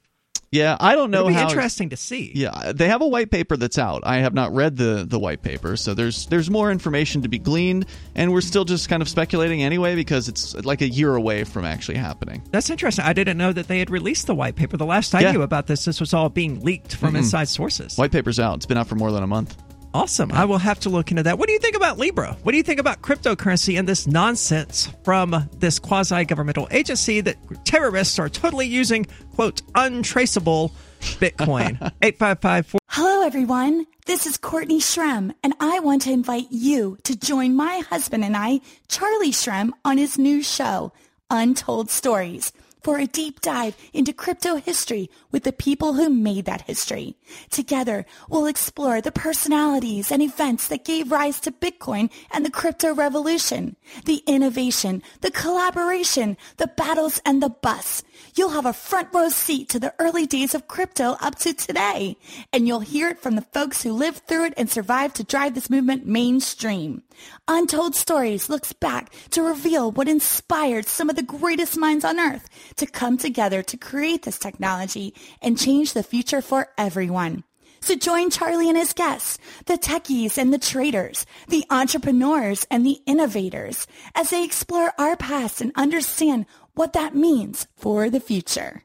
Yeah, 0.53 0.77
I 0.81 0.97
don't 0.97 1.11
know 1.11 1.19
It'll 1.21 1.29
be 1.29 1.35
how. 1.35 1.49
interesting 1.49 1.91
to 1.91 1.97
see. 1.97 2.33
Yeah, 2.35 2.73
they 2.75 2.89
have 2.89 3.03
a 3.03 3.07
white 3.07 3.31
paper 3.31 3.57
that's 3.57 3.79
out. 3.79 4.03
I 4.05 4.17
have 4.19 4.35
not 4.35 4.53
read 4.53 4.77
the 4.77 5.05
the 5.09 5.19
white 5.19 5.43
paper, 5.43 5.77
so 5.77 5.95
there's 5.95 6.27
there's 6.27 6.51
more 6.51 6.71
information 6.73 7.23
to 7.23 7.29
be 7.29 7.39
gleaned, 7.39 7.87
and 8.17 8.33
we're 8.33 8.41
still 8.41 8.65
just 8.65 8.89
kind 8.89 9.01
of 9.01 9.09
speculating 9.09 9.63
anyway 9.63 9.95
because 9.95 10.29
it's 10.29 10.55
like 10.65 10.81
a 10.83 10.89
year 10.89 11.15
away 11.15 11.45
from 11.45 11.65
actually 11.65 11.99
happening. 11.99 12.43
That's 12.51 12.69
interesting. 12.69 13.05
I 13.05 13.13
didn't 13.13 13.39
know 13.39 13.53
that 13.53 13.69
they 13.69 13.79
had 13.79 13.91
released 13.91 14.27
the 14.27 14.35
white 14.35 14.57
paper. 14.57 14.77
The 14.77 14.87
last 14.87 15.15
I 15.15 15.21
Yeah. 15.21 15.33
knew 15.33 15.43
about 15.43 15.67
this, 15.69 15.85
this 15.85 16.01
was 16.01 16.13
all 16.13 16.29
being 16.29 16.61
leaked 16.65 16.97
from 16.97 17.15
inside 17.17 17.49
sources. 17.49 17.97
White 17.97 18.11
paper's 18.13 18.41
out. 18.41 18.57
It's 18.57 18.67
been 18.67 18.79
out 18.79 18.89
for 18.89 18.97
more 18.97 19.13
than 19.13 19.23
a 19.23 19.29
month. 19.29 19.57
Awesome. 19.93 20.31
I 20.31 20.45
will 20.45 20.59
have 20.59 20.79
to 20.81 20.89
look 20.89 21.11
into 21.11 21.25
that. 21.25 21.39
What 21.39 21.49
do 21.49 21.53
you 21.53 21.59
think 21.59 21.75
about 21.75 21.99
Libra? 21.99 22.37
What 22.43 22.53
do 22.53 22.59
you 22.59 22.63
think 22.63 22.79
about 22.79 23.03
cryptocurrency 23.03 23.77
and 23.79 23.89
this 23.89 24.07
nonsense 24.07 24.89
from 25.05 25.49
this 25.59 25.81
quasi 25.81 26.25
governmental 26.25 26.69
agency 26.71 27.21
that 27.23 27.37
terrorists 27.65 28.19
are 28.19 28.29
totally 28.29 28.67
using, 28.67 29.07
quote, 29.35 29.63
untraceable 29.75 30.73
Bitcoin? 31.01 31.75
855 32.03 32.77
Hello, 32.87 33.27
everyone. 33.27 33.87
This 34.07 34.27
is 34.27 34.37
Courtney 34.37 34.79
Shrem, 34.81 35.35
and 35.43 35.55
I 35.61 35.81
want 35.81 36.03
to 36.03 36.13
invite 36.13 36.49
you 36.51 36.97
to 37.05 37.17
join 37.19 37.57
my 37.57 37.83
husband 37.89 38.25
and 38.25 38.37
I, 38.37 38.61
Charlie 38.89 39.33
Shrem, 39.33 39.71
on 39.85 39.99
his 39.99 40.19
new 40.19 40.43
show, 40.43 40.93
Untold 41.31 41.91
Stories. 41.91 42.53
For 42.83 42.99
a 42.99 43.07
deep 43.07 43.41
dive 43.41 43.77
into 43.93 44.13
crypto 44.13 44.57
history 44.57 45.11
with 45.31 45.45
the 45.45 45.53
people 45.53 45.95
who 45.95 46.09
made 46.09 46.45
that 46.47 46.63
history. 46.63 47.17
Together, 47.51 48.07
we'll 48.29 48.47
explore 48.47 49.01
the 49.01 49.13
personalities 49.13 50.11
and 50.11 50.23
events 50.23 50.69
that 50.69 50.85
gave 50.85 51.13
rise 51.13 51.41
to 51.41 51.53
Bitcoin 51.53 52.11
and 52.31 52.45
the 52.45 52.51
crypto 52.51 52.95
revolution, 52.95 53.77
the 54.05 54.23
innovation, 54.27 55.03
the 55.21 55.31
collaboration, 55.31 56.37
the 56.57 56.67
battles, 56.67 57.21
and 57.25 57.43
the 57.43 57.51
busts. 57.51 58.03
You'll 58.37 58.51
have 58.51 58.67
a 58.67 58.73
front 58.73 59.09
row 59.13 59.29
seat 59.29 59.69
to 59.71 59.81
the 59.81 59.95
early 59.99 60.27
days 60.27 60.55
of 60.55 60.69
crypto 60.69 61.17
up 61.21 61.37
to 61.41 61.53
today, 61.53 62.17
and 62.53 62.67
you'll 62.67 62.81
hear 62.81 63.09
it 63.09 63.21
from 63.21 63.35
the 63.35 63.43
folks 63.43 63.83
who 63.83 63.93
lived 63.93 64.27
through 64.27 64.47
it 64.47 64.55
and 64.57 64.71
survived 64.71 65.17
to 65.17 65.25
drive 65.25 65.55
this 65.55 65.71
movement 65.71 66.07
mainstream. 66.07 67.03
Untold 67.49 67.97
Stories 67.97 68.49
looks 68.49 68.73
back 68.73 69.13
to 69.31 69.43
reveal 69.43 69.91
what 69.91 70.09
inspired 70.09 70.87
some 70.87 71.11
of 71.11 71.17
the 71.17 71.23
greatest 71.23 71.77
minds 71.77 72.05
on 72.05 72.21
earth 72.21 72.49
to 72.77 72.87
come 72.87 73.19
together 73.19 73.63
to 73.63 73.77
create 73.77 74.23
this 74.23 74.39
technology 74.39 75.15
and 75.43 75.59
change 75.59 75.93
the 75.93 76.03
future 76.03 76.41
for 76.41 76.69
everyone. 76.79 77.45
So 77.83 77.97
join 77.97 78.29
Charlie 78.29 78.69
and 78.69 78.77
his 78.77 78.93
guests, 78.93 79.39
the 79.65 79.79
techies 79.79 80.37
and 80.37 80.53
the 80.53 80.59
traders, 80.59 81.25
the 81.49 81.65
entrepreneurs 81.71 82.67
and 82.71 82.85
the 82.85 83.01
innovators, 83.07 83.87
as 84.15 84.31
they 84.31 84.45
explore 84.45 84.93
our 84.99 85.17
past 85.17 85.63
and 85.63 85.73
understand 85.77 86.45
what 86.81 86.95
that 86.95 87.15
means 87.15 87.67
for 87.77 88.09
the 88.09 88.19
future. 88.19 88.83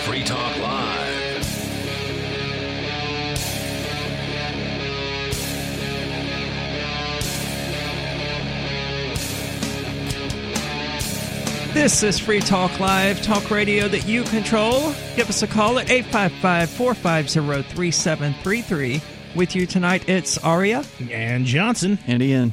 Free 0.00 0.24
Talk 0.24 0.58
Live. 0.58 1.12
This 11.72 12.02
is 12.02 12.18
Free 12.18 12.40
Talk 12.40 12.80
Live, 12.80 13.22
talk 13.22 13.48
radio 13.52 13.86
that 13.86 14.08
you 14.08 14.24
control. 14.24 14.92
Give 15.14 15.28
us 15.28 15.44
a 15.44 15.46
call 15.46 15.78
at 15.78 15.88
855 15.88 16.70
450 16.70 17.72
3733. 17.72 19.11
With 19.34 19.56
you 19.56 19.66
tonight, 19.66 20.10
it's 20.10 20.36
Aria. 20.36 20.84
And 21.10 21.46
Johnson. 21.46 21.98
And 22.06 22.22
Ian. 22.22 22.52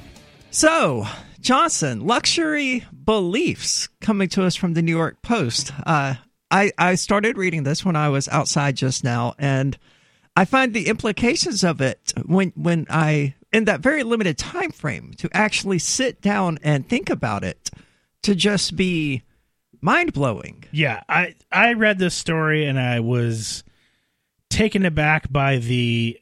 So, 0.49 1.05
Johnson, 1.41 2.07
luxury 2.07 2.85
beliefs 3.03 3.89
coming 3.99 4.29
to 4.29 4.45
us 4.45 4.55
from 4.55 4.75
the 4.75 4.81
New 4.81 4.95
York 4.95 5.21
Post. 5.21 5.73
Uh, 5.85 6.15
I, 6.49 6.71
I 6.77 6.95
started 6.95 7.37
reading 7.37 7.63
this 7.63 7.83
when 7.83 7.97
I 7.97 8.07
was 8.07 8.29
outside 8.29 8.77
just 8.77 9.03
now, 9.03 9.35
and 9.37 9.77
I 10.37 10.45
find 10.45 10.73
the 10.73 10.87
implications 10.87 11.65
of 11.65 11.81
it 11.81 12.13
when 12.25 12.53
when 12.55 12.87
I 12.89 13.35
in 13.51 13.65
that 13.65 13.81
very 13.81 14.03
limited 14.03 14.37
time 14.37 14.71
frame 14.71 15.13
to 15.17 15.29
actually 15.33 15.79
sit 15.79 16.21
down 16.21 16.59
and 16.63 16.87
think 16.87 17.09
about 17.09 17.43
it 17.43 17.69
to 18.23 18.33
just 18.35 18.77
be 18.77 19.23
mind 19.81 20.13
blowing. 20.13 20.63
Yeah, 20.71 21.03
I 21.09 21.35
I 21.51 21.73
read 21.73 21.99
this 21.99 22.15
story 22.15 22.65
and 22.65 22.79
I 22.79 23.01
was 23.01 23.65
taken 24.49 24.85
aback 24.85 25.29
by 25.29 25.57
the 25.57 26.17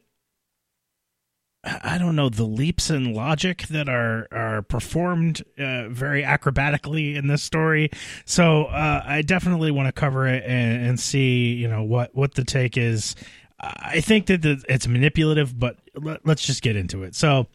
I 1.64 1.98
don't 1.98 2.14
know 2.14 2.28
the 2.28 2.44
leaps 2.44 2.88
in 2.88 3.14
logic 3.14 3.66
that 3.68 3.88
are 3.88 4.28
are 4.30 4.62
performed 4.62 5.42
uh, 5.58 5.88
very 5.88 6.22
acrobatically 6.22 7.16
in 7.16 7.26
this 7.26 7.42
story. 7.42 7.90
So 8.24 8.66
uh, 8.66 9.02
I 9.04 9.22
definitely 9.22 9.72
want 9.72 9.88
to 9.88 9.92
cover 9.92 10.26
it 10.28 10.44
and, 10.46 10.86
and, 10.86 11.00
see 11.00 11.54
you 11.54 11.66
know 11.66 11.82
what 11.82 12.14
what 12.14 12.34
the 12.34 12.44
take 12.44 12.76
is. 12.76 13.16
I 13.60 14.00
think 14.00 14.26
that 14.26 14.42
the, 14.42 14.62
it's 14.68 14.86
manipulative, 14.86 15.58
but 15.58 15.78
let, 15.94 16.24
let's 16.24 16.46
just 16.46 16.62
get 16.62 16.76
into 16.76 17.02
it. 17.02 17.14
So. 17.14 17.46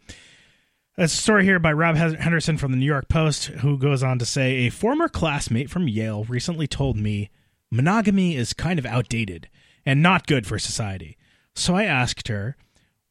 A 0.96 1.08
story 1.08 1.44
here 1.44 1.58
by 1.58 1.74
Rob 1.74 1.96
Henderson 1.96 2.60
from 2.60 2.72
the 2.72 2.78
New 2.78 2.86
York 2.86 3.10
Post, 3.10 3.46
who 3.46 3.80
goes 3.80 4.04
on 4.04 4.20
to 4.20 4.28
say 4.28 4.68
A 4.68 4.70
former 4.70 5.10
classmate 5.10 5.68
from 5.68 5.88
Yale 5.88 6.24
recently 6.26 6.68
told 6.68 6.98
me 6.98 7.32
monogamy 7.72 8.36
is 8.36 8.54
kind 8.54 8.78
of 8.78 8.86
outdated 8.86 9.50
and 9.88 10.04
not 10.04 10.28
good 10.28 10.46
for 10.46 10.60
society. 10.60 11.18
So 11.56 11.74
I 11.74 11.86
asked 11.86 12.28
her 12.28 12.58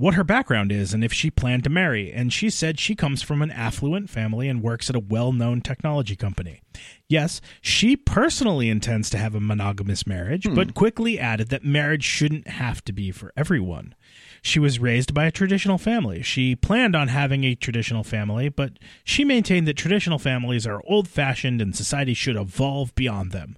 what 0.02 0.14
her 0.14 0.24
background 0.24 0.72
is 0.72 0.92
and 0.92 1.04
if 1.04 1.12
she 1.12 1.30
planned 1.30 1.62
to 1.62 1.70
marry, 1.70 2.12
and 2.12 2.32
she 2.32 2.50
said 2.50 2.80
she 2.80 2.96
comes 2.96 3.22
from 3.22 3.40
an 3.40 3.52
affluent 3.52 4.10
family 4.10 4.48
and 4.48 4.60
works 4.60 4.90
at 4.90 4.96
a 4.96 4.98
well 4.98 5.30
known 5.30 5.60
technology 5.60 6.16
company. 6.16 6.60
Yes, 7.08 7.40
she 7.60 7.96
personally 7.96 8.68
intends 8.68 9.10
to 9.10 9.16
have 9.18 9.36
a 9.36 9.40
monogamous 9.40 10.04
marriage, 10.04 10.44
hmm. 10.44 10.56
but 10.56 10.74
quickly 10.74 11.20
added 11.20 11.50
that 11.50 11.64
marriage 11.64 12.02
shouldn't 12.02 12.48
have 12.48 12.84
to 12.84 12.92
be 12.92 13.12
for 13.12 13.32
everyone. 13.36 13.94
She 14.42 14.58
was 14.58 14.80
raised 14.80 15.14
by 15.14 15.26
a 15.26 15.30
traditional 15.30 15.78
family. 15.78 16.20
She 16.20 16.56
planned 16.56 16.96
on 16.96 17.06
having 17.06 17.44
a 17.44 17.54
traditional 17.54 18.02
family, 18.02 18.48
but 18.48 18.80
she 19.04 19.24
maintained 19.24 19.68
that 19.68 19.76
traditional 19.76 20.18
families 20.18 20.66
are 20.66 20.82
old 20.84 21.06
fashioned 21.06 21.62
and 21.62 21.76
society 21.76 22.12
should 22.12 22.34
evolve 22.34 22.92
beyond 22.96 23.30
them. 23.30 23.56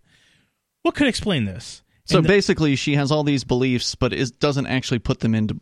What 0.83 0.95
could 0.95 1.09
explain 1.09 1.47
this? 1.47 1.83
So 2.05 2.21
the, 2.21 2.29
basically, 2.29 2.77
she 2.77 2.97
has 2.97 3.11
all 3.11 3.25
these 3.25 3.45
beliefs, 3.45 3.95
but 3.95 4.13
it 4.13 4.39
doesn't 4.39 4.67
actually 4.67 4.99
put 4.99 5.21
them 5.21 5.35
into 5.35 5.59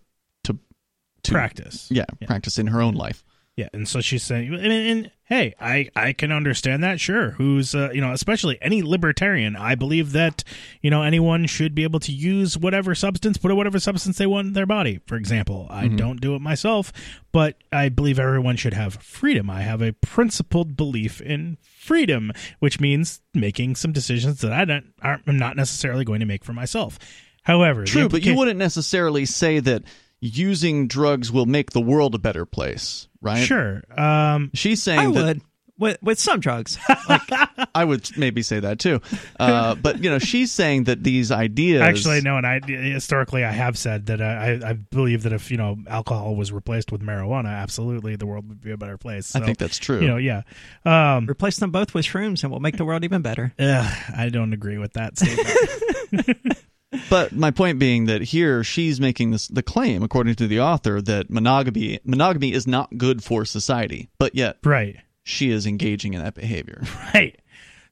to, 1.24 1.32
practice. 1.32 1.88
Yeah, 1.90 2.04
yeah, 2.20 2.26
practice 2.26 2.58
in 2.58 2.68
her 2.68 2.80
own 2.80 2.94
life. 2.94 3.24
Yeah, 3.54 3.68
and 3.74 3.86
so 3.86 4.00
she's 4.00 4.22
saying, 4.22 4.54
and, 4.54 4.72
and 4.72 5.10
hey, 5.24 5.54
I 5.60 5.90
I 5.94 6.14
can 6.14 6.32
understand 6.32 6.82
that. 6.84 6.98
Sure, 6.98 7.32
who's 7.32 7.74
uh, 7.74 7.90
you 7.92 8.00
know, 8.00 8.12
especially 8.12 8.56
any 8.62 8.80
libertarian. 8.80 9.56
I 9.56 9.74
believe 9.74 10.12
that 10.12 10.42
you 10.80 10.88
know 10.88 11.02
anyone 11.02 11.46
should 11.46 11.74
be 11.74 11.82
able 11.82 12.00
to 12.00 12.12
use 12.12 12.56
whatever 12.56 12.94
substance, 12.94 13.36
put 13.36 13.54
whatever 13.54 13.78
substance 13.78 14.16
they 14.16 14.26
want 14.26 14.46
in 14.46 14.52
their 14.54 14.64
body. 14.64 15.00
For 15.06 15.16
example, 15.16 15.66
I 15.68 15.84
mm-hmm. 15.84 15.96
don't 15.96 16.20
do 16.22 16.34
it 16.34 16.40
myself, 16.40 16.94
but 17.30 17.56
I 17.70 17.90
believe 17.90 18.18
everyone 18.18 18.56
should 18.56 18.72
have 18.72 18.94
freedom. 18.94 19.50
I 19.50 19.60
have 19.60 19.82
a 19.82 19.92
principled 19.92 20.74
belief 20.74 21.20
in 21.20 21.58
freedom, 21.62 22.32
which 22.58 22.80
means 22.80 23.20
making 23.34 23.76
some 23.76 23.92
decisions 23.92 24.40
that 24.40 24.52
I 24.54 24.64
don't 24.64 24.94
aren't, 25.02 25.24
I'm 25.26 25.38
not 25.38 25.56
necessarily 25.56 26.06
going 26.06 26.20
to 26.20 26.26
make 26.26 26.42
for 26.42 26.54
myself. 26.54 26.98
However, 27.42 27.84
true, 27.84 28.08
implica- 28.08 28.10
but 28.12 28.24
you 28.24 28.34
wouldn't 28.34 28.58
necessarily 28.58 29.26
say 29.26 29.60
that 29.60 29.82
using 30.22 30.86
drugs 30.86 31.30
will 31.30 31.46
make 31.46 31.72
the 31.72 31.80
world 31.80 32.14
a 32.14 32.18
better 32.18 32.46
place, 32.46 33.08
right? 33.20 33.44
Sure. 33.44 33.82
Um, 33.98 34.50
She's 34.54 34.82
saying 34.82 34.98
I 35.00 35.12
that, 35.12 35.24
would 35.26 35.42
with 35.78 35.98
with 36.02 36.18
some 36.18 36.40
drugs. 36.40 36.78
Like, 37.08 37.30
I 37.74 37.84
would 37.84 38.16
maybe 38.16 38.42
say 38.42 38.60
that 38.60 38.78
too, 38.78 39.00
uh, 39.40 39.74
but 39.74 40.02
you 40.02 40.08
know, 40.08 40.18
she's 40.18 40.52
saying 40.52 40.84
that 40.84 41.02
these 41.02 41.32
ideas. 41.32 41.82
Actually, 41.82 42.20
no, 42.20 42.36
and 42.36 42.46
I 42.46 42.60
historically 42.60 43.44
I 43.44 43.50
have 43.50 43.76
said 43.76 44.06
that 44.06 44.22
I, 44.22 44.60
I 44.64 44.72
believe 44.74 45.24
that 45.24 45.32
if 45.32 45.50
you 45.50 45.56
know 45.56 45.76
alcohol 45.88 46.36
was 46.36 46.52
replaced 46.52 46.92
with 46.92 47.02
marijuana, 47.02 47.48
absolutely 47.48 48.14
the 48.16 48.24
world 48.24 48.48
would 48.48 48.60
be 48.60 48.70
a 48.70 48.76
better 48.76 48.96
place. 48.96 49.26
So, 49.26 49.40
I 49.40 49.44
think 49.44 49.58
that's 49.58 49.78
true. 49.78 50.00
You 50.00 50.06
know, 50.06 50.16
yeah. 50.16 50.42
Um, 50.84 51.28
Replace 51.28 51.58
them 51.58 51.70
both 51.70 51.92
with 51.92 52.06
shrooms, 52.06 52.44
and 52.44 52.52
we'll 52.52 52.60
make 52.60 52.76
the 52.76 52.84
world 52.84 53.04
even 53.04 53.20
better. 53.20 53.52
Uh, 53.58 53.92
I 54.16 54.28
don't 54.28 54.52
agree 54.52 54.78
with 54.78 54.92
that 54.92 55.18
statement. 55.18 56.56
but 57.10 57.32
my 57.32 57.50
point 57.50 57.78
being 57.78 58.06
that 58.06 58.22
here 58.22 58.62
she's 58.64 59.00
making 59.00 59.30
this 59.30 59.48
the 59.48 59.62
claim, 59.62 60.02
according 60.02 60.34
to 60.36 60.46
the 60.46 60.60
author, 60.60 61.00
that 61.02 61.30
monogamy 61.30 62.00
monogamy 62.04 62.52
is 62.52 62.66
not 62.66 62.96
good 62.98 63.22
for 63.22 63.44
society, 63.44 64.08
but 64.18 64.34
yet 64.34 64.58
right 64.64 64.96
she 65.24 65.50
is 65.50 65.66
engaging 65.66 66.14
in 66.14 66.22
that 66.22 66.34
behavior. 66.34 66.82
Right. 67.14 67.38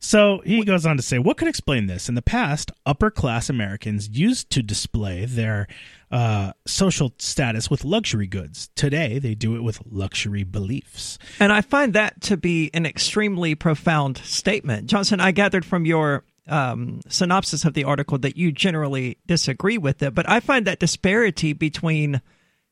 So 0.03 0.40
he 0.46 0.64
goes 0.64 0.86
on 0.86 0.96
to 0.96 1.03
say, 1.03 1.18
what 1.18 1.36
could 1.36 1.46
explain 1.46 1.86
this? 1.86 2.09
In 2.09 2.14
the 2.14 2.22
past, 2.22 2.72
upper 2.86 3.11
class 3.11 3.51
Americans 3.51 4.09
used 4.09 4.48
to 4.51 4.62
display 4.62 5.26
their 5.26 5.68
uh, 6.11 6.55
social 6.66 7.12
status 7.18 7.68
with 7.68 7.84
luxury 7.84 8.26
goods. 8.26 8.70
Today, 8.74 9.18
they 9.18 9.34
do 9.34 9.57
it 9.57 9.62
with 9.62 9.82
luxury 9.84 10.42
beliefs. 10.42 11.18
And 11.38 11.53
I 11.53 11.61
find 11.61 11.92
that 11.92 12.22
to 12.22 12.38
be 12.38 12.70
an 12.72 12.86
extremely 12.86 13.55
profound 13.55 14.16
statement. 14.18 14.86
Johnson, 14.86 15.20
I 15.20 15.32
gathered 15.32 15.66
from 15.66 15.84
your 15.84 16.24
um, 16.51 17.01
synopsis 17.09 17.64
of 17.64 17.74
the 17.74 17.84
article 17.84 18.18
that 18.18 18.36
you 18.36 18.53
generally 18.53 19.18
disagree 19.26 19.78
with 19.78 20.03
it, 20.03 20.14
but 20.14 20.28
I 20.28 20.40
find 20.40 20.66
that 20.66 20.78
disparity 20.78 21.53
between 21.53 22.20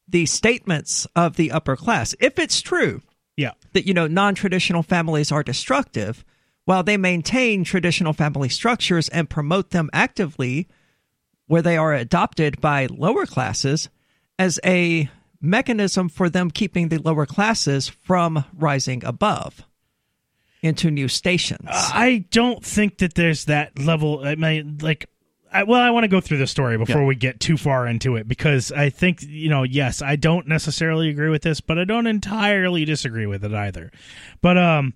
the 0.09 0.27
statements 0.27 1.07
of 1.15 1.37
the 1.37 1.53
upper 1.53 1.77
class, 1.77 2.15
if 2.21 2.39
it's 2.39 2.61
true, 2.61 3.03
yeah, 3.37 3.53
that 3.73 3.87
you 3.87 3.95
know 3.95 4.07
non-traditional 4.07 4.83
families 4.83 5.31
are 5.31 5.43
destructive, 5.43 6.25
while 6.65 6.83
they 6.83 6.97
maintain 6.97 7.65
traditional 7.65 8.13
family 8.13 8.49
structures 8.49 9.09
and 9.09 9.31
promote 9.31 9.71
them 9.71 9.91
actively, 9.93 10.69
where 11.47 11.63
they 11.63 11.77
are 11.77 11.95
adopted 11.95 12.61
by 12.61 12.87
lower 12.87 13.27
classes 13.27 13.89
as 14.39 14.59
a 14.65 15.09
mechanism 15.41 16.09
for 16.09 16.29
them 16.29 16.51
keeping 16.51 16.89
the 16.89 16.99
lower 16.99 17.27
classes 17.27 17.89
from 17.89 18.45
rising 18.55 19.05
above 19.05 19.65
into 20.63 20.91
new 20.91 21.09
stations. 21.09 21.69
I 21.71 22.25
don't 22.31 22.65
think 22.65 22.99
that 22.99 23.15
there's 23.15 23.45
that 23.47 23.79
level. 23.79 24.27
I 24.27 24.35
mean, 24.35 24.79
like, 24.81 25.09
I, 25.53 25.63
well, 25.63 25.81
I 25.81 25.91
want 25.91 26.05
to 26.05 26.09
go 26.09 26.21
through 26.21 26.39
the 26.39 26.47
story 26.47 26.77
before 26.77 27.03
yeah. 27.03 27.07
we 27.07 27.15
get 27.15 27.41
too 27.41 27.57
far 27.57 27.87
into 27.87 28.17
it 28.17 28.29
because 28.29 28.71
I 28.73 28.91
think 28.91 29.23
you 29.23 29.49
know, 29.49 29.63
yes, 29.63 30.03
I 30.03 30.17
don't 30.17 30.47
necessarily 30.47 31.09
agree 31.09 31.31
with 31.31 31.43
this, 31.43 31.61
but 31.61 31.79
I 31.79 31.85
don't 31.85 32.07
entirely 32.07 32.85
disagree 32.85 33.27
with 33.27 33.45
it 33.45 33.55
either. 33.55 33.91
But 34.41 34.59
um, 34.59 34.95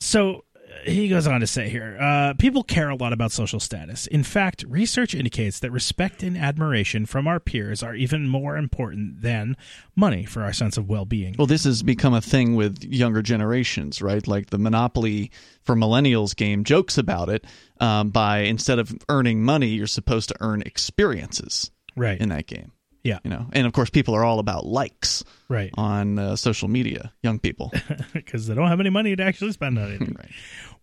so 0.00 0.44
he 0.84 1.08
goes 1.08 1.26
on 1.26 1.40
to 1.40 1.46
say 1.46 1.68
here 1.68 1.96
uh, 2.00 2.34
people 2.38 2.62
care 2.62 2.88
a 2.88 2.96
lot 2.96 3.12
about 3.12 3.32
social 3.32 3.60
status. 3.60 4.06
In 4.06 4.22
fact, 4.22 4.64
research 4.68 5.14
indicates 5.14 5.60
that 5.60 5.70
respect 5.70 6.22
and 6.22 6.36
admiration 6.36 7.06
from 7.06 7.26
our 7.26 7.40
peers 7.40 7.82
are 7.82 7.94
even 7.94 8.28
more 8.28 8.56
important 8.56 9.22
than 9.22 9.56
money 9.96 10.24
for 10.24 10.42
our 10.42 10.52
sense 10.52 10.76
of 10.76 10.88
well 10.88 11.04
being. 11.04 11.34
Well, 11.38 11.46
this 11.46 11.64
has 11.64 11.82
become 11.82 12.14
a 12.14 12.20
thing 12.20 12.54
with 12.54 12.82
younger 12.82 13.22
generations, 13.22 14.02
right? 14.02 14.26
Like 14.26 14.50
the 14.50 14.58
Monopoly 14.58 15.30
for 15.62 15.74
Millennials 15.74 16.34
game 16.36 16.64
jokes 16.64 16.98
about 16.98 17.28
it 17.28 17.44
um, 17.80 18.10
by 18.10 18.40
instead 18.40 18.78
of 18.78 18.96
earning 19.08 19.42
money, 19.42 19.68
you're 19.68 19.86
supposed 19.86 20.28
to 20.28 20.36
earn 20.40 20.62
experiences 20.62 21.70
right. 21.96 22.20
in 22.20 22.28
that 22.30 22.46
game. 22.46 22.72
Yeah. 23.04 23.18
You 23.22 23.30
know, 23.30 23.46
and 23.52 23.66
of 23.66 23.72
course, 23.74 23.90
people 23.90 24.14
are 24.16 24.24
all 24.24 24.38
about 24.38 24.64
likes 24.64 25.22
right. 25.48 25.70
on 25.74 26.18
uh, 26.18 26.36
social 26.36 26.68
media, 26.68 27.12
young 27.22 27.38
people. 27.38 27.70
Because 28.12 28.46
they 28.46 28.54
don't 28.54 28.68
have 28.68 28.80
any 28.80 28.90
money 28.90 29.14
to 29.14 29.22
actually 29.22 29.52
spend 29.52 29.78
on 29.78 29.88
anything. 29.88 30.16
right. 30.18 30.30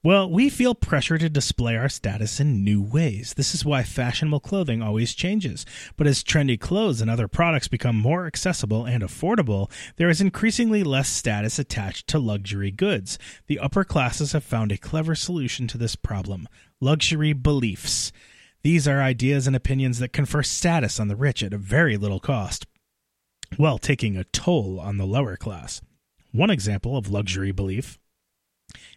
Well, 0.04 0.30
we 0.30 0.50
feel 0.50 0.74
pressure 0.74 1.18
to 1.18 1.30
display 1.30 1.78
our 1.78 1.90
status 1.90 2.40
in 2.40 2.64
new 2.64 2.82
ways. 2.82 3.36
This 3.36 3.54
is 3.54 3.64
why 3.64 3.84
fashionable 3.84 4.40
clothing 4.40 4.82
always 4.82 5.14
changes. 5.14 5.66
But 5.96 6.08
as 6.08 6.24
trendy 6.24 6.60
clothes 6.60 7.02
and 7.02 7.10
other 7.10 7.28
products 7.28 7.68
become 7.68 7.96
more 7.96 8.26
accessible 8.26 8.86
and 8.86 9.04
affordable, 9.04 9.72
there 9.98 10.10
is 10.10 10.20
increasingly 10.20 10.84
less 10.84 11.08
status 11.08 11.60
attached 11.60 12.08
to 12.08 12.20
luxury 12.20 12.72
goods. 12.72 13.20
The 13.48 13.60
upper 13.60 13.84
classes 13.84 14.32
have 14.32 14.44
found 14.44 14.72
a 14.72 14.78
clever 14.78 15.16
solution 15.16 15.68
to 15.68 15.78
this 15.78 15.96
problem 15.96 16.48
luxury 16.80 17.34
beliefs. 17.34 18.12
These 18.64 18.88
are 18.88 19.02
ideas 19.02 19.48
and 19.48 19.56
opinions 19.56 20.00
that 20.00 20.14
confer 20.14 20.44
status 20.44 21.00
on 21.00 21.08
the 21.08 21.16
rich 21.16 21.42
at 21.42 21.54
a 21.54 21.58
very 21.58 21.98
little 21.98 22.20
cost, 22.20 22.68
while 23.58 23.78
taking 23.78 24.16
a 24.16 24.24
toll 24.26 24.80
on 24.80 24.98
the 24.98 25.06
lower 25.06 25.36
class. 25.36 25.82
One 26.32 26.50
example 26.50 26.96
of 26.96 27.10
luxury 27.10 27.52
belief 27.52 27.98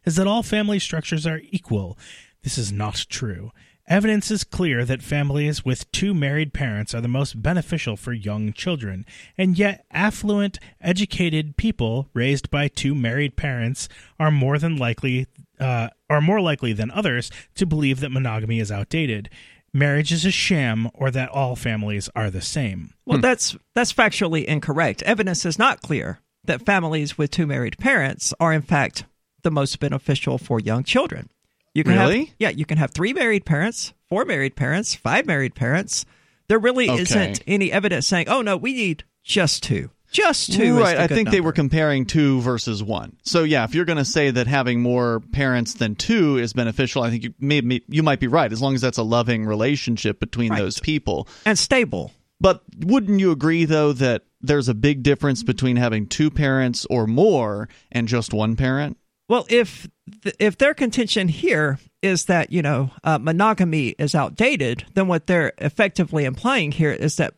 is 0.04 0.16
that 0.16 0.26
all 0.26 0.42
family 0.42 0.78
structures 0.78 1.26
are 1.26 1.40
equal. 1.50 1.98
This 2.42 2.58
is 2.58 2.70
not 2.70 3.06
true. 3.08 3.50
Evidence 3.86 4.30
is 4.30 4.44
clear 4.44 4.84
that 4.84 5.02
families 5.02 5.62
with 5.62 5.90
two 5.92 6.14
married 6.14 6.54
parents 6.54 6.94
are 6.94 7.02
the 7.02 7.08
most 7.08 7.42
beneficial 7.42 7.96
for 7.96 8.14
young 8.14 8.52
children, 8.54 9.04
and 9.36 9.58
yet 9.58 9.84
affluent, 9.90 10.58
educated 10.80 11.58
people 11.58 12.08
raised 12.14 12.50
by 12.50 12.68
two 12.68 12.94
married 12.94 13.36
parents 13.36 13.88
are 14.18 14.30
more 14.30 14.58
than 14.58 14.76
likely 14.76 15.26
uh, 15.60 15.88
are 16.08 16.20
more 16.20 16.40
likely 16.40 16.72
than 16.72 16.90
others 16.90 17.30
to 17.54 17.66
believe 17.66 18.00
that 18.00 18.10
monogamy 18.10 18.58
is 18.58 18.72
outdated 18.72 19.28
marriage 19.74 20.12
is 20.12 20.24
a 20.24 20.30
sham 20.30 20.88
or 20.94 21.10
that 21.10 21.28
all 21.28 21.56
families 21.56 22.08
are 22.16 22.30
the 22.30 22.40
same. 22.40 22.94
Well, 23.04 23.18
that's 23.18 23.56
that's 23.74 23.92
factually 23.92 24.44
incorrect. 24.46 25.02
Evidence 25.02 25.44
is 25.44 25.58
not 25.58 25.82
clear 25.82 26.20
that 26.44 26.64
families 26.64 27.18
with 27.18 27.30
two 27.30 27.46
married 27.46 27.76
parents 27.78 28.32
are 28.40 28.52
in 28.52 28.62
fact 28.62 29.04
the 29.42 29.50
most 29.50 29.78
beneficial 29.80 30.38
for 30.38 30.58
young 30.60 30.84
children. 30.84 31.28
You 31.74 31.84
can 31.84 31.98
Really? 31.98 32.24
have 32.26 32.34
yeah, 32.38 32.48
you 32.50 32.64
can 32.64 32.78
have 32.78 32.92
three 32.92 33.12
married 33.12 33.44
parents, 33.44 33.92
four 34.08 34.24
married 34.24 34.54
parents, 34.56 34.94
five 34.94 35.26
married 35.26 35.54
parents. 35.54 36.06
There 36.48 36.58
really 36.58 36.88
Okay. 36.88 37.02
isn't 37.02 37.42
any 37.46 37.72
evidence 37.72 38.06
saying, 38.06 38.28
"Oh 38.28 38.42
no, 38.42 38.56
we 38.56 38.72
need 38.72 39.04
just 39.24 39.62
two." 39.62 39.90
Just 40.14 40.52
two. 40.52 40.78
right. 40.78 40.96
I 40.96 41.08
think 41.08 41.30
they 41.30 41.40
were 41.40 41.52
comparing 41.52 42.06
two 42.06 42.40
versus 42.40 42.82
one. 42.82 43.16
So 43.24 43.42
yeah, 43.42 43.64
if 43.64 43.74
you're 43.74 43.84
going 43.84 43.98
to 43.98 44.04
say 44.04 44.30
that 44.30 44.46
having 44.46 44.80
more 44.80 45.20
parents 45.32 45.74
than 45.74 45.96
two 45.96 46.38
is 46.38 46.52
beneficial, 46.52 47.02
I 47.02 47.10
think 47.10 47.24
you 47.24 47.34
may, 47.40 47.80
you 47.88 48.02
might 48.04 48.20
be 48.20 48.28
right. 48.28 48.50
As 48.52 48.62
long 48.62 48.74
as 48.76 48.80
that's 48.80 48.96
a 48.98 49.02
loving 49.02 49.44
relationship 49.44 50.20
between 50.20 50.52
Right. 50.52 50.58
those 50.60 50.78
people. 50.78 51.26
and 51.44 51.58
stable. 51.58 52.12
But 52.40 52.62
wouldn't 52.78 53.18
you 53.20 53.32
agree 53.32 53.64
though 53.64 53.92
that 53.94 54.22
there's 54.40 54.68
a 54.68 54.74
big 54.74 55.02
difference 55.02 55.42
between 55.42 55.76
having 55.76 56.06
two 56.06 56.30
parents 56.30 56.86
or 56.88 57.06
more 57.06 57.68
and 57.90 58.06
just 58.06 58.32
one 58.32 58.54
parent? 58.56 58.96
Well, 59.28 59.46
if 59.48 59.88
th- 60.22 60.36
if 60.38 60.58
their 60.58 60.74
contention 60.74 61.28
here 61.28 61.78
is 62.02 62.26
that 62.26 62.52
you 62.52 62.60
know 62.62 62.90
uh, 63.02 63.18
monogamy 63.18 63.94
is 63.98 64.14
outdated, 64.14 64.84
then 64.94 65.08
what 65.08 65.26
they're 65.26 65.52
effectively 65.58 66.24
implying 66.24 66.70
here 66.72 66.90
is 66.92 67.16
that 67.16 67.34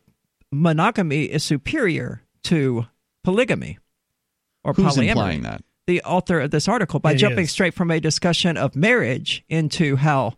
monogamy 0.50 1.24
is 1.24 1.44
superior 1.44 2.22
to 2.46 2.86
polygamy 3.24 3.78
or 4.64 4.72
Who's 4.74 4.96
polyamory. 4.96 5.08
implying 5.08 5.42
that? 5.42 5.62
The 5.86 6.02
author 6.02 6.40
of 6.40 6.50
this 6.50 6.66
article 6.68 6.98
by 7.00 7.12
It 7.12 7.16
jumping 7.18 7.44
is. 7.44 7.50
straight 7.52 7.74
from 7.74 7.90
a 7.90 8.00
discussion 8.00 8.56
of 8.56 8.74
marriage 8.74 9.44
into 9.48 9.96
how 9.96 10.34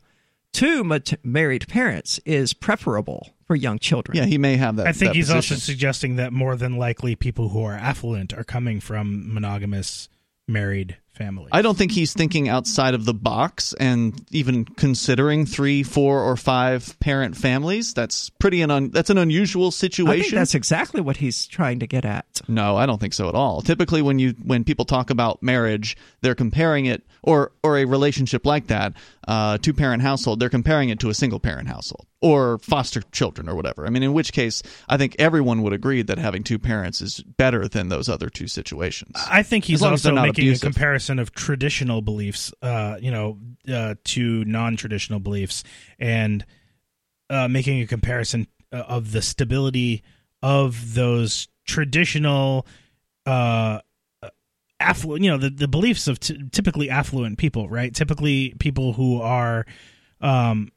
two 0.53 0.85
mat- 0.85 1.19
married 1.25 1.67
parents 1.69 2.19
is 2.27 2.53
preferable 2.53 3.31
for 3.47 3.57
young 3.57 3.79
children. 3.79 4.17
Yeah, 4.19 4.27
he 4.27 4.37
may 4.37 4.57
have 4.59 4.77
that. 4.77 4.87
I 4.87 4.93
think 4.93 5.11
that 5.11 5.17
he's 5.17 5.31
also 5.31 5.55
suggesting 5.55 6.17
that 6.17 6.33
more 6.35 6.55
than 6.57 6.77
likely 6.77 7.17
people 7.17 7.49
who 7.51 7.63
are 7.63 7.73
affluent 7.75 8.35
are 8.35 8.45
coming 8.45 8.81
from 8.81 9.33
monogamous 9.33 10.09
married 10.47 10.97
families. 11.19 11.49
I 11.53 11.61
don't 11.63 11.77
think 11.77 11.93
he's 11.93 12.13
thinking 12.15 12.49
outside 12.49 12.95
of 12.95 13.05
the 13.05 13.13
box 13.13 13.75
and 13.79 14.25
even 14.31 14.65
considering 14.65 15.45
three, 15.45 15.83
four, 15.83 16.23
or 16.23 16.37
five 16.37 16.99
parent 17.01 17.37
families. 17.37 17.93
That's 17.93 18.31
pretty 18.31 18.63
an 18.63 18.71
un- 18.71 18.91
that's 18.91 19.11
an 19.11 19.19
unusual 19.19 19.67
I 19.67 19.71
think 19.71 19.75
situation. 19.93 20.39
that's 20.39 20.55
exactly 20.55 21.01
what 21.01 21.17
he's 21.19 21.47
trying 21.47 21.81
to 21.81 21.87
get 21.87 22.05
at. 22.05 22.41
No, 22.49 22.77
I 22.77 22.87
don't 22.87 23.01
think 23.01 23.13
so 23.15 23.29
at 23.29 23.35
all. 23.35 23.61
Typically, 23.61 24.01
when 24.01 24.19
you 24.19 24.35
when 24.43 24.65
people 24.65 24.85
talk 24.85 25.11
about 25.11 25.43
marriage, 25.43 25.97
they're 26.23 26.35
comparing 26.37 26.87
it 26.87 27.03
or 27.29 27.53
or 27.63 27.77
a 27.77 27.85
relationship 27.85 28.47
like 28.47 28.69
that, 28.69 28.95
uh, 29.29 29.59
two 29.59 29.75
parent 29.75 30.01
household. 30.03 30.41
They're 30.41 30.49
comparing 30.49 30.89
it 30.89 30.99
to 31.01 31.11
a 31.11 31.15
single 31.15 31.39
parent 31.39 31.69
household 31.69 32.07
or 32.23 32.59
foster 32.59 33.03
children 33.13 33.51
or 33.51 33.55
whatever. 33.55 33.87
I 33.87 33.91
mean, 33.91 34.03
in 34.03 34.15
which 34.15 34.33
case, 34.33 34.63
I 34.89 34.97
think 34.97 35.15
everyone 35.19 35.63
would 35.63 35.75
agree 35.75 36.01
that 36.01 36.17
having 36.19 36.43
two 36.43 36.59
parents 36.59 37.03
is 37.03 37.21
better 37.23 37.69
than 37.69 37.91
those 37.91 38.09
other 38.09 38.31
two 38.31 38.49
situations. 38.49 39.15
I 39.31 39.43
think 39.43 39.65
he's 39.67 39.81
As 39.81 39.83
long 39.83 39.93
as 39.93 40.07
also 40.07 40.15
making 40.15 40.45
abusive. 40.45 40.63
a 40.63 40.73
comparison 40.73 41.19
of 41.19 41.33
traditional 41.33 42.01
beliefs, 42.01 42.51
uh, 42.63 42.97
you 42.99 43.11
know, 43.11 43.39
uh, 43.71 43.97
to 44.05 44.45
non-traditional 44.47 45.21
beliefs, 45.21 45.65
and 45.99 46.47
uh, 47.29 47.47
making 47.47 47.83
a 47.83 47.87
comparison 47.87 48.47
uh, 48.73 48.79
of 48.89 49.13
the 49.13 49.21
stability 49.21 50.03
of 50.43 50.95
those 50.95 51.49
traditional, 51.67 52.67
uh, 53.27 53.81
affluent, 54.81 55.25
you 55.25 55.31
know, 55.31 55.39
the, 55.39 55.51
the 55.51 55.69
beliefs 55.69 56.09
of 56.09 56.21
t- 56.21 56.39
typically 56.53 56.91
affluent 56.91 57.39
people, 57.39 57.69
right? 57.69 57.95
Typically, 57.95 58.55
people 58.59 58.93
who 58.93 59.21
are. 59.21 59.67
Um, 60.21 60.73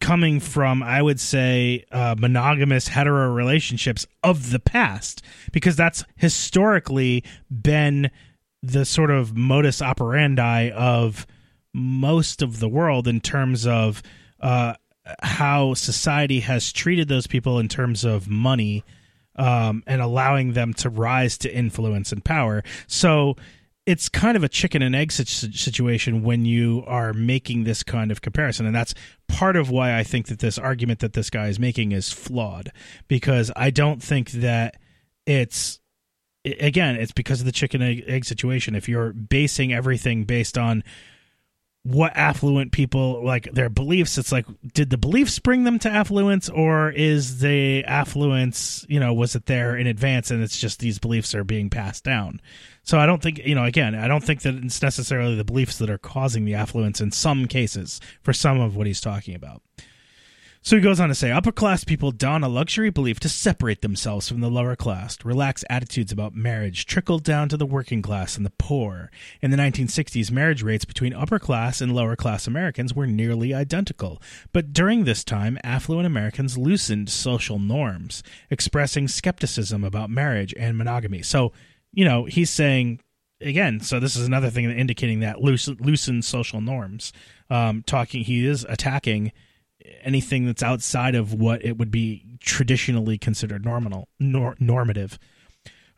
coming 0.00 0.40
from 0.40 0.82
i 0.82 1.00
would 1.00 1.20
say 1.20 1.84
uh, 1.92 2.16
monogamous 2.18 2.88
hetero 2.88 3.32
relationships 3.32 4.08
of 4.24 4.50
the 4.50 4.58
past 4.58 5.22
because 5.52 5.76
that's 5.76 6.04
historically 6.16 7.22
been 7.62 8.10
the 8.60 8.84
sort 8.84 9.10
of 9.10 9.36
modus 9.36 9.80
operandi 9.80 10.70
of 10.70 11.28
most 11.72 12.40
of 12.40 12.60
the 12.60 12.68
world 12.68 13.06
in 13.06 13.20
terms 13.20 13.66
of 13.66 14.02
uh, 14.40 14.74
how 15.22 15.74
society 15.74 16.40
has 16.40 16.72
treated 16.72 17.08
those 17.08 17.26
people 17.26 17.58
in 17.58 17.68
terms 17.68 18.04
of 18.04 18.28
money 18.28 18.82
um, 19.36 19.82
and 19.86 20.00
allowing 20.00 20.52
them 20.52 20.74
to 20.74 20.88
rise 20.88 21.38
to 21.38 21.54
influence 21.54 22.12
and 22.12 22.24
power. 22.24 22.62
So 22.86 23.36
it's 23.86 24.08
kind 24.08 24.36
of 24.36 24.42
a 24.42 24.48
chicken 24.48 24.80
and 24.80 24.96
egg 24.96 25.12
situation 25.12 26.22
when 26.22 26.44
you 26.44 26.82
are 26.86 27.12
making 27.12 27.64
this 27.64 27.82
kind 27.82 28.10
of 28.10 28.22
comparison. 28.22 28.64
And 28.64 28.74
that's 28.74 28.94
part 29.28 29.56
of 29.56 29.70
why 29.70 29.98
i 29.98 30.04
think 30.04 30.26
that 30.26 30.38
this 30.38 30.58
argument 30.58 31.00
that 31.00 31.14
this 31.14 31.30
guy 31.30 31.48
is 31.48 31.58
making 31.58 31.92
is 31.92 32.12
flawed 32.12 32.70
because 33.08 33.50
i 33.56 33.70
don't 33.70 34.02
think 34.02 34.30
that 34.32 34.76
it's 35.26 35.80
again 36.60 36.96
it's 36.96 37.12
because 37.12 37.40
of 37.40 37.46
the 37.46 37.52
chicken 37.52 37.82
egg, 37.82 38.04
egg 38.06 38.24
situation. 38.24 38.74
If 38.74 38.88
you're 38.88 39.12
basing 39.12 39.72
everything 39.72 40.24
based 40.24 40.58
on 40.58 40.84
what 41.84 42.16
affluent 42.16 42.72
people 42.72 43.22
like 43.22 43.52
their 43.52 43.68
beliefs. 43.68 44.16
It's 44.18 44.32
like 44.32 44.46
did 44.72 44.90
the 44.90 44.96
beliefs 44.96 45.38
bring 45.38 45.64
them 45.64 45.78
to 45.80 45.90
affluence 45.90 46.48
or 46.48 46.90
is 46.90 47.40
the 47.40 47.84
affluence 47.84 48.84
you 48.88 48.98
know 48.98 49.12
was 49.12 49.36
it 49.36 49.46
there 49.46 49.76
in 49.76 49.86
advance 49.86 50.30
and 50.30 50.42
it's 50.42 50.58
just 50.58 50.80
these 50.80 50.98
beliefs 50.98 51.34
are 51.34 51.44
being 51.44 51.70
passed 51.70 52.02
down? 52.02 52.40
So 52.84 52.98
i 52.98 53.06
don't 53.06 53.22
think 53.22 53.38
you 53.38 53.54
know 53.54 53.64
again 53.64 53.94
i 53.94 54.06
don't 54.06 54.22
think 54.22 54.42
that 54.42 54.54
it's 54.54 54.82
necessarily 54.82 55.36
the 55.36 55.44
beliefs 55.44 55.78
that 55.78 55.88
are 55.88 55.98
causing 55.98 56.44
the 56.44 56.54
affluence 56.54 57.00
in 57.00 57.12
some 57.12 57.46
cases 57.46 58.00
for 58.22 58.34
some 58.34 58.60
of 58.60 58.76
what 58.76 58.86
he's 58.86 59.00
talking 59.00 59.34
about 59.34 59.62
so 60.64 60.76
he 60.76 60.82
goes 60.82 60.98
on 60.98 61.10
to 61.10 61.14
say 61.14 61.30
upper 61.30 61.52
class 61.52 61.84
people 61.84 62.10
don 62.10 62.42
a 62.42 62.48
luxury 62.48 62.88
belief 62.88 63.20
to 63.20 63.28
separate 63.28 63.82
themselves 63.82 64.26
from 64.26 64.40
the 64.40 64.48
lower 64.48 64.74
class. 64.74 65.22
Relaxed 65.22 65.66
attitudes 65.68 66.10
about 66.10 66.34
marriage 66.34 66.86
trickled 66.86 67.22
down 67.22 67.50
to 67.50 67.58
the 67.58 67.66
working 67.66 68.00
class 68.00 68.38
and 68.38 68.46
the 68.46 68.52
poor. 68.58 69.10
In 69.42 69.50
the 69.50 69.58
1960s, 69.58 70.30
marriage 70.30 70.62
rates 70.62 70.86
between 70.86 71.12
upper 71.12 71.38
class 71.38 71.82
and 71.82 71.94
lower 71.94 72.16
class 72.16 72.46
Americans 72.46 72.94
were 72.94 73.06
nearly 73.06 73.52
identical. 73.52 74.22
But 74.54 74.72
during 74.72 75.04
this 75.04 75.22
time, 75.22 75.58
affluent 75.62 76.06
Americans 76.06 76.56
loosened 76.56 77.10
social 77.10 77.58
norms, 77.58 78.22
expressing 78.48 79.06
skepticism 79.06 79.84
about 79.84 80.08
marriage 80.08 80.54
and 80.58 80.78
monogamy. 80.78 81.20
So, 81.20 81.52
you 81.92 82.06
know, 82.06 82.24
he's 82.24 82.48
saying 82.48 83.00
again 83.40 83.80
so 83.80 84.00
this 84.00 84.16
is 84.16 84.26
another 84.26 84.48
thing 84.48 84.64
indicating 84.64 85.20
that 85.20 85.42
loose, 85.42 85.68
loosened 85.68 86.24
social 86.24 86.62
norms 86.62 87.12
um, 87.50 87.82
talking 87.82 88.24
he 88.24 88.46
is 88.46 88.64
attacking 88.68 89.30
anything 90.02 90.46
that's 90.46 90.62
outside 90.62 91.14
of 91.14 91.34
what 91.34 91.64
it 91.64 91.78
would 91.78 91.90
be 91.90 92.24
traditionally 92.40 93.18
considered 93.18 93.64
normal 93.64 94.08
nor, 94.20 94.54
normative 94.58 95.18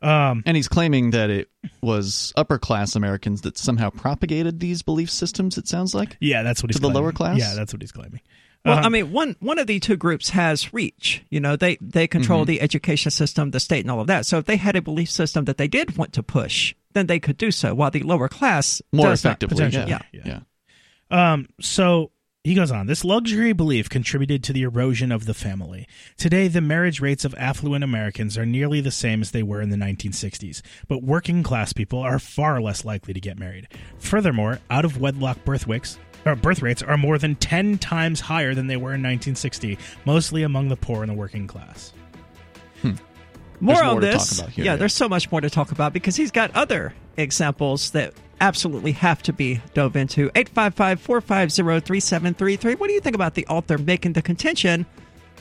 Um, 0.02 0.42
And 0.46 0.56
he's 0.56 0.68
claiming 0.68 1.10
that 1.12 1.30
it 1.30 1.48
was 1.80 2.32
upper 2.36 2.58
class 2.58 2.94
Americans 2.96 3.40
that 3.42 3.56
somehow 3.56 3.90
propagated 3.90 4.60
these 4.60 4.82
belief 4.82 5.10
systems, 5.10 5.56
it 5.56 5.66
sounds 5.68 5.94
like. 5.94 6.16
Yeah, 6.20 6.42
that's 6.42 6.62
what 6.62 6.70
he's 6.70 6.76
To 6.76 6.82
the 6.82 6.90
lower 6.90 7.12
class? 7.12 7.38
Yeah, 7.38 7.54
that's 7.54 7.72
what 7.72 7.80
he's 7.82 7.92
claiming. 7.92 8.20
Well, 8.64 8.74
Uh-huh. 8.78 8.86
I 8.86 8.88
mean, 8.90 9.10
one 9.12 9.36
one 9.40 9.58
of 9.58 9.66
the 9.66 9.78
two 9.80 9.96
groups 9.96 10.30
has 10.30 10.74
reach. 10.74 11.22
You 11.30 11.40
know, 11.40 11.56
they 11.56 11.78
they 11.80 12.06
control 12.06 12.40
Mm-hmm. 12.40 12.46
the 12.50 12.60
education 12.60 13.10
system, 13.10 13.52
the 13.52 13.60
state, 13.60 13.84
and 13.84 13.90
all 13.90 14.00
of 14.00 14.06
that. 14.08 14.26
So 14.26 14.38
if 14.38 14.44
they 14.44 14.56
had 14.56 14.76
a 14.76 14.82
belief 14.82 15.08
system 15.10 15.44
that 15.46 15.56
they 15.56 15.68
did 15.68 15.96
want 15.96 16.12
to 16.14 16.22
push, 16.22 16.74
then 16.92 17.06
they 17.06 17.18
could 17.20 17.38
do 17.38 17.50
so. 17.50 17.74
While 17.74 17.90
the 17.90 18.02
lower 18.02 18.28
class 18.28 18.82
More 18.92 19.06
does 19.10 19.24
not. 19.24 19.30
effectively. 19.42 19.56
potentially, 19.56 19.90
Yeah. 19.90 20.02
yeah. 20.12 20.40
yeah. 21.10 21.32
Um, 21.32 21.48
so 21.60 22.10
he 22.46 22.54
goes 22.54 22.70
on. 22.70 22.86
This 22.86 23.04
luxury 23.04 23.52
belief 23.52 23.88
contributed 23.88 24.44
to 24.44 24.52
the 24.52 24.62
erosion 24.62 25.10
of 25.10 25.26
the 25.26 25.34
family. 25.34 25.88
Today, 26.16 26.46
the 26.46 26.60
marriage 26.60 27.00
rates 27.00 27.24
of 27.24 27.34
affluent 27.36 27.82
Americans 27.82 28.38
are 28.38 28.46
nearly 28.46 28.80
the 28.80 28.92
same 28.92 29.20
as 29.20 29.32
they 29.32 29.42
were 29.42 29.60
in 29.60 29.70
the 29.70 29.76
1960s, 29.76 30.62
but 30.86 31.02
working 31.02 31.42
class 31.42 31.72
people 31.72 31.98
are 31.98 32.20
far 32.20 32.62
less 32.62 32.84
likely 32.84 33.12
to 33.12 33.18
get 33.18 33.36
married. 33.36 33.66
Furthermore, 33.98 34.60
out 34.70 34.84
of 34.84 35.00
wedlock 35.00 35.44
birth 35.44 35.66
rates. 35.66 35.98
Or 36.24 36.36
birth 36.36 36.62
rates 36.62 36.84
are 36.84 36.96
more 36.96 37.18
than 37.18 37.34
10 37.34 37.78
times 37.78 38.20
higher 38.20 38.54
than 38.54 38.68
they 38.68 38.76
were 38.76 38.94
in 38.94 39.02
1960, 39.02 39.76
mostly 40.04 40.44
among 40.44 40.68
the 40.68 40.76
poor 40.76 41.02
and 41.02 41.10
the 41.10 41.16
working 41.16 41.48
class. 41.48 41.92
Hmm. 42.80 42.92
More 43.58 43.74
There's 43.74 43.86
on 43.86 43.94
more 43.94 44.00
this. 44.00 44.38
here, 44.38 44.48
yeah, 44.54 44.64
yeah. 44.64 44.76
there's 44.76 44.94
so 44.94 45.08
much 45.08 45.32
more 45.32 45.40
to 45.40 45.50
talk 45.50 45.72
about 45.72 45.92
because 45.92 46.14
he's 46.14 46.30
got 46.30 46.54
other 46.54 46.94
examples 47.16 47.90
that 47.90 48.14
absolutely 48.40 48.92
have 48.92 49.22
to 49.22 49.32
be 49.32 49.60
dove 49.74 49.96
into. 49.96 50.30
855 50.34 51.00
450 51.00 51.86
3733. 51.86 52.74
What 52.74 52.88
do 52.88 52.92
you 52.92 53.00
think 53.00 53.14
about 53.14 53.34
the 53.34 53.46
author 53.46 53.78
making 53.78 54.12
the 54.12 54.22
contention 54.22 54.86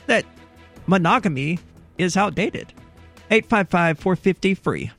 that 0.07 0.25
monogamy 0.87 1.59
is 1.97 2.15
outdated? 2.15 2.73
855 3.31 3.99
450 3.99 4.55
free. 4.55 4.91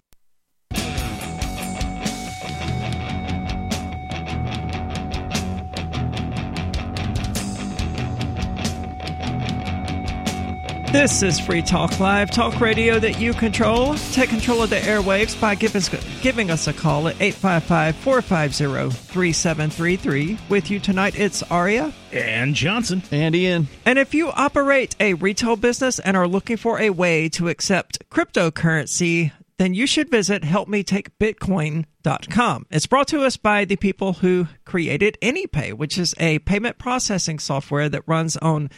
This 10.97 11.21
is 11.23 11.39
Free 11.39 11.61
Talk 11.61 12.01
Live, 12.01 12.31
talk 12.31 12.59
radio 12.59 12.99
that 12.99 13.21
you 13.21 13.35
control. 13.35 13.97
Take 14.13 14.31
control 14.31 14.63
of 14.63 14.71
the 14.71 14.77
airwaves 14.77 15.39
by 15.39 15.55
give 15.55 15.77
us, 15.77 15.91
giving 16.23 16.51
us 16.51 16.69
a 16.69 16.73
call 16.73 17.09
at 17.09 17.21
855 17.21 17.97
450 17.97 18.97
3733. 18.97 20.39
With 20.49 20.71
you 20.71 20.81
tonight, 20.81 21.21
it's 21.21 21.43
Aria. 21.43 21.93
And 22.13 22.55
Johnson. 22.55 23.03
And 23.11 23.37
Ian, 23.37 23.69
And 23.85 23.99
if 23.99 24.15
you 24.15 24.31
operate 24.31 24.97
a 24.99 25.13
retail 25.13 25.57
business 25.57 25.99
and 25.99 26.17
are 26.17 26.27
looking 26.27 26.57
for 26.57 26.81
a 26.81 26.89
way 26.89 27.29
to 27.29 27.51
accept 27.51 27.99
cryptocurrency, 28.09 29.33
then 29.59 29.75
you 29.75 29.87
should 29.87 30.11
visit 30.11 30.45
helpmetakebitcoin.com. 30.45 32.67
It's 32.71 32.87
brought 32.87 33.09
to 33.09 33.23
us 33.23 33.37
by 33.37 33.67
the 33.67 33.77
people 33.77 34.15
who 34.15 34.49
created 34.65 35.19
AnyPay, 35.21 35.75
which 35.75 35.99
is 35.99 36.15
a 36.19 36.39
payment 36.39 36.79
processing 36.79 37.39
software 37.39 37.91
that 37.91 38.05
runs 38.07 38.39
on 38.39 38.71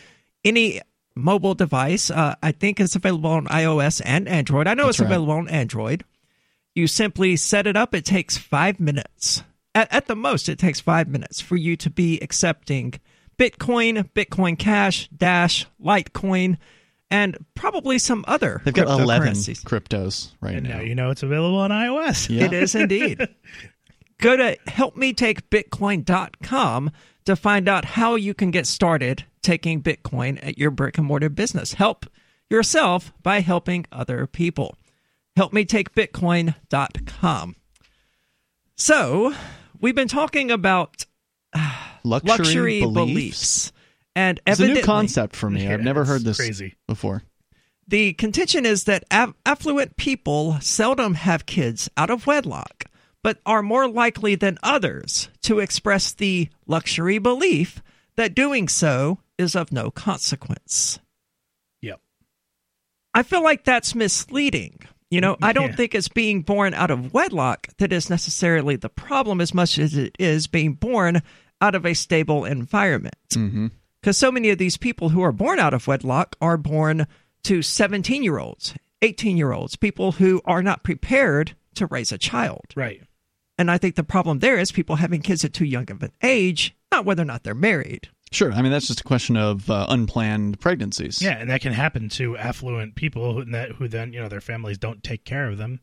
any 0.44 0.80
mobile 1.18 1.54
device. 1.54 2.10
Uh, 2.10 2.34
I 2.42 2.52
think 2.52 2.80
it's 2.80 2.96
available 2.96 3.30
on 3.30 3.46
iOS 3.46 4.00
and 4.04 4.28
Android. 4.28 4.66
I 4.66 4.74
know 4.74 4.88
it's 4.88 5.00
right. 5.00 5.06
available 5.06 5.32
on 5.34 5.48
Android. 5.48 6.04
You 6.74 6.86
simply 6.86 7.36
set 7.36 7.66
it 7.66 7.76
up. 7.76 7.94
It 7.94 8.04
takes 8.04 8.36
five 8.38 8.78
minutes. 8.80 9.42
At, 9.74 9.92
at 9.92 10.06
the 10.06 10.16
most, 10.16 10.48
it 10.48 10.58
takes 10.58 10.80
five 10.80 11.08
minutes 11.08 11.40
for 11.40 11.56
you 11.56 11.76
to 11.76 11.90
be 11.90 12.18
accepting 12.20 12.94
Bitcoin, 13.38 14.08
Bitcoin 14.14 14.58
Cash, 14.58 15.08
Dash, 15.08 15.66
Litecoin, 15.82 16.56
and 17.10 17.36
probably 17.54 17.98
some 17.98 18.22
other 18.28 18.60
they've 18.64 18.74
got 18.74 19.00
11 19.00 19.32
cryptocurrencies. 19.32 19.62
cryptos 19.64 20.32
right 20.40 20.56
And 20.56 20.68
now. 20.68 20.76
now 20.76 20.82
you 20.82 20.94
know 20.94 21.08
it's 21.10 21.22
available 21.22 21.56
on 21.58 21.70
iOS. 21.70 22.28
Yeah. 22.28 22.44
It 22.44 22.52
is 22.52 22.74
indeed. 22.74 23.26
Go 24.20 24.36
to 24.36 24.58
helpmetakebitcoin.com 24.66 26.90
to 27.28 27.36
find 27.36 27.68
out 27.68 27.84
how 27.84 28.14
you 28.16 28.34
can 28.34 28.50
get 28.50 28.66
started 28.66 29.24
taking 29.42 29.82
Bitcoin 29.82 30.38
at 30.42 30.56
your 30.58 30.70
brick 30.70 30.96
and 30.98 31.06
mortar 31.06 31.28
business. 31.28 31.74
Help 31.74 32.06
yourself 32.50 33.12
by 33.22 33.40
helping 33.40 33.84
other 33.92 34.26
people. 34.26 34.74
Helpmetakebitcoin.com. 35.38 37.56
So, 38.76 39.34
we've 39.80 39.94
been 39.94 40.08
talking 40.08 40.50
about 40.50 41.04
Luxury, 42.04 42.38
luxury 42.38 42.80
beliefs. 42.80 42.94
beliefs. 42.94 43.72
And 44.16 44.40
It's 44.46 44.60
a 44.60 44.68
new 44.68 44.82
concept 44.82 45.36
for 45.36 45.50
me. 45.50 45.68
I've 45.68 45.82
never 45.82 46.04
heard 46.06 46.22
this 46.24 46.38
crazy. 46.38 46.74
before. 46.86 47.22
The 47.86 48.14
contention 48.14 48.64
is 48.66 48.84
that 48.84 49.04
affluent 49.10 49.96
people 49.96 50.58
seldom 50.60 51.14
have 51.14 51.46
kids 51.46 51.88
out 51.96 52.10
of 52.10 52.26
wedlock, 52.26 52.84
but 53.22 53.38
are 53.46 53.62
more 53.62 53.88
likely 53.88 54.34
than 54.34 54.58
others 54.62 55.28
to 55.42 55.58
express 55.58 56.12
the 56.12 56.48
luxury 56.66 57.18
belief 57.18 57.82
that 58.16 58.34
doing 58.34 58.68
so 58.68 59.18
is 59.38 59.54
of 59.54 59.72
no 59.72 59.90
consequence. 59.90 60.98
Yep. 61.82 62.00
I 63.14 63.22
feel 63.22 63.42
like 63.42 63.64
that's 63.64 63.94
misleading. 63.94 64.80
You 65.10 65.20
know, 65.22 65.36
I 65.42 65.52
don't 65.52 65.70
Yeah. 65.70 65.76
think 65.76 65.94
it's 65.94 66.08
being 66.08 66.42
born 66.42 66.74
out 66.74 66.90
of 66.90 67.14
wedlock 67.14 67.68
that 67.78 67.92
is 67.92 68.10
necessarily 68.10 68.76
the 68.76 68.90
problem 68.90 69.40
as 69.40 69.54
much 69.54 69.78
as 69.78 69.96
it 69.96 70.14
is 70.18 70.46
being 70.46 70.74
born 70.74 71.22
out 71.60 71.74
of 71.74 71.86
a 71.86 71.94
stable 71.94 72.44
environment. 72.44 73.14
Mm-hmm. 73.30 73.68
Because 74.00 74.18
so 74.18 74.30
many 74.30 74.50
of 74.50 74.58
these 74.58 74.76
people 74.76 75.08
who 75.08 75.22
are 75.22 75.32
born 75.32 75.58
out 75.58 75.74
of 75.74 75.86
wedlock 75.86 76.36
are 76.40 76.56
born 76.58 77.06
to 77.44 77.62
17 77.62 78.22
year 78.22 78.38
olds, 78.38 78.74
18 79.02 79.36
year 79.36 79.52
olds, 79.52 79.76
people 79.76 80.12
who 80.12 80.42
are 80.44 80.62
not 80.62 80.82
prepared 80.84 81.56
to 81.74 81.86
raise 81.86 82.12
a 82.12 82.18
child. 82.18 82.66
Right. 82.76 83.02
And 83.58 83.70
I 83.70 83.76
think 83.78 83.96
the 83.96 84.04
problem 84.04 84.38
there 84.38 84.56
is 84.58 84.70
people 84.72 84.96
having 84.96 85.20
kids 85.20 85.44
at 85.44 85.52
too 85.52 85.64
young 85.64 85.90
of 85.90 86.02
an 86.02 86.12
age, 86.22 86.76
not 86.92 87.04
whether 87.04 87.22
or 87.22 87.26
not 87.26 87.42
they're 87.42 87.54
married. 87.54 88.08
Sure. 88.30 88.52
I 88.52 88.62
mean, 88.62 88.70
that's 88.70 88.86
just 88.86 89.00
a 89.00 89.04
question 89.04 89.36
of 89.36 89.68
uh, 89.70 89.86
unplanned 89.88 90.60
pregnancies. 90.60 91.20
Yeah, 91.22 91.38
and 91.38 91.50
that 91.50 91.60
can 91.62 91.72
happen 91.72 92.08
to 92.10 92.36
affluent 92.36 92.94
people 92.94 93.34
who, 93.34 93.44
that, 93.46 93.72
who 93.72 93.88
then, 93.88 94.12
you 94.12 94.20
know, 94.20 94.28
their 94.28 94.40
families 94.42 94.78
don't 94.78 95.02
take 95.02 95.24
care 95.24 95.48
of 95.48 95.58
them. 95.58 95.80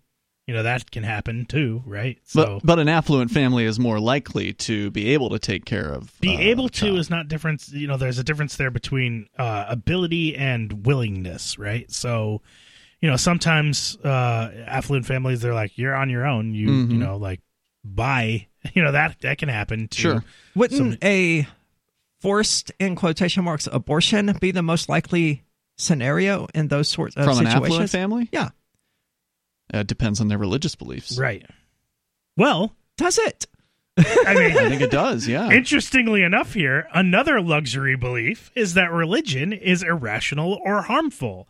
You 0.47 0.53
know, 0.53 0.61
that 0.61 0.91
can 0.91 1.01
happen 1.03 1.45
too, 1.47 1.82
right? 1.88 2.19
So 2.23 2.59
But, 2.61 2.67
but 2.67 2.80
an 2.80 2.88
affluent 2.88 3.32
family 3.32 3.65
is 3.65 3.80
more 3.80 3.99
likely 3.99 4.53
to 4.53 4.91
be 4.91 5.09
able 5.15 5.30
to 5.32 5.39
take 5.39 5.65
care 5.65 5.91
of. 5.91 6.21
be 6.21 6.36
uh, 6.36 6.39
able 6.39 6.69
to 6.69 6.80
child. 6.86 6.99
is 6.99 7.09
not 7.09 7.28
different. 7.28 7.67
You 7.69 7.88
know, 7.88 7.97
there's 7.97 8.19
a 8.19 8.23
difference 8.23 8.55
there 8.55 8.69
between 8.69 9.28
uh, 9.39 9.65
ability 9.67 10.36
and 10.36 10.86
willingness, 10.86 11.57
right? 11.57 11.91
So, 11.91 12.43
you 13.01 13.09
know, 13.09 13.17
sometimes 13.17 13.97
uh, 14.03 14.51
affluent 14.67 15.07
families 15.07 15.41
they're 15.41 15.55
like, 15.55 15.80
"You're 15.80 15.95
on 15.95 16.11
your 16.11 16.28
own." 16.28 16.53
You 16.53 16.67
you 16.69 16.86
Mhm. 16.89 16.99
know, 16.99 17.17
like 17.17 17.41
buy. 17.86 18.47
You 18.73 18.81
know 18.81 18.93
that 18.93 19.17
that 19.21 19.38
can 19.38 19.47
happen. 19.47 19.88
To, 19.89 19.95
Sure. 19.97 20.23
Wouldn't 20.55 20.77
Some- 20.77 20.97
a 21.03 21.47
forced, 22.19 22.71
in 22.79 22.95
quotation 22.95 23.43
marks, 23.43 23.67
abortion 23.71 24.36
be 24.41 24.49
the 24.49 24.63
most 24.63 24.89
likely 24.89 25.43
scenario 25.77 26.47
in 26.55 26.67
those 26.69 26.88
sorts 26.88 27.15
of 27.15 27.25
from 27.25 27.38
an 27.38 27.45
situations? 27.45 27.65
affluent 27.65 27.89
family. 27.91 28.29
Yeah. 28.31 28.49
Uh, 29.71 29.79
it 29.79 29.88
depends 29.88 30.19
on 30.19 30.29
their 30.29 30.39
religious 30.39 30.73
beliefs. 30.73 31.15
Right. 31.19 31.45
Well, 32.38 32.75
Does 32.97 33.19
it? 33.19 33.45
I 33.97 34.33
mean, 34.33 34.51
I 34.57 34.67
think 34.69 34.81
it 34.81 34.89
does. 34.91 35.27
Yeah. 35.27 35.51
Interestingly 35.51 36.23
enough, 36.23 36.53
here, 36.53 36.88
another 36.93 37.41
luxury 37.41 37.95
belief 37.95 38.49
is 38.55 38.73
that 38.73 38.91
religion 38.91 39.53
is 39.53 39.83
irrational 39.83 40.59
or 40.65 40.81
harmful. 40.81 41.47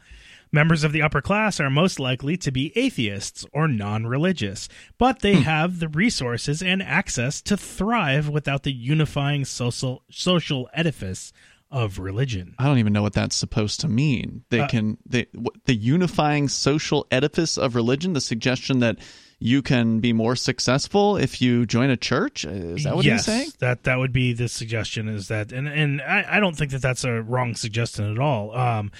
Members 0.51 0.83
of 0.83 0.91
the 0.91 1.01
upper 1.01 1.21
class 1.21 1.59
are 1.59 1.69
most 1.69 1.99
likely 1.99 2.37
to 2.37 2.51
be 2.51 2.71
atheists 2.75 3.45
or 3.53 3.67
non 3.67 4.07
religious, 4.07 4.69
but 4.97 5.19
they 5.19 5.35
have 5.35 5.79
the 5.79 5.87
resources 5.87 6.61
and 6.61 6.81
access 6.81 7.41
to 7.43 7.57
thrive 7.57 8.29
without 8.29 8.63
the 8.63 8.73
unifying 8.73 9.45
social, 9.45 10.03
social 10.09 10.69
edifice 10.73 11.33
of 11.71 11.99
religion. 11.99 12.55
I 12.57 12.65
don't 12.65 12.77
even 12.77 12.93
know 12.93 13.01
what 13.01 13.13
that's 13.13 13.35
supposed 13.35 13.81
to 13.81 13.87
mean. 13.87 14.43
They 14.49 14.61
Uh, 14.61 14.67
can 14.67 14.97
they 15.05 15.25
the 15.65 15.75
unifying 15.75 16.47
social 16.47 17.05
edifice 17.11 17.57
of 17.57 17.75
religion. 17.75 18.13
The 18.13 18.21
suggestion 18.21 18.79
that 18.79 18.97
you 19.39 19.61
can 19.61 19.99
be 19.99 20.13
more 20.13 20.35
successful 20.35 21.17
if 21.17 21.41
you 21.41 21.65
join 21.65 21.89
a 21.89 21.97
church. 21.97 22.45
Is 22.45 22.83
that 22.83 22.95
what 22.95 23.03
yes, 23.03 23.25
he's 23.25 23.35
saying? 23.35 23.49
That 23.59 23.83
that 23.83 23.97
would 23.97 24.13
be 24.13 24.31
the 24.33 24.47
suggestion. 24.47 25.09
Is 25.09 25.27
that 25.27 25.51
and 25.51 25.67
and 25.67 26.01
I, 26.01 26.37
I 26.37 26.39
don't 26.39 26.55
think 26.55 26.71
that 26.71 26.81
that's 26.81 27.03
a 27.03 27.21
wrong 27.21 27.55
suggestion 27.55 28.09
at 28.09 28.19
all. 28.19 28.55
Um, 28.55 28.91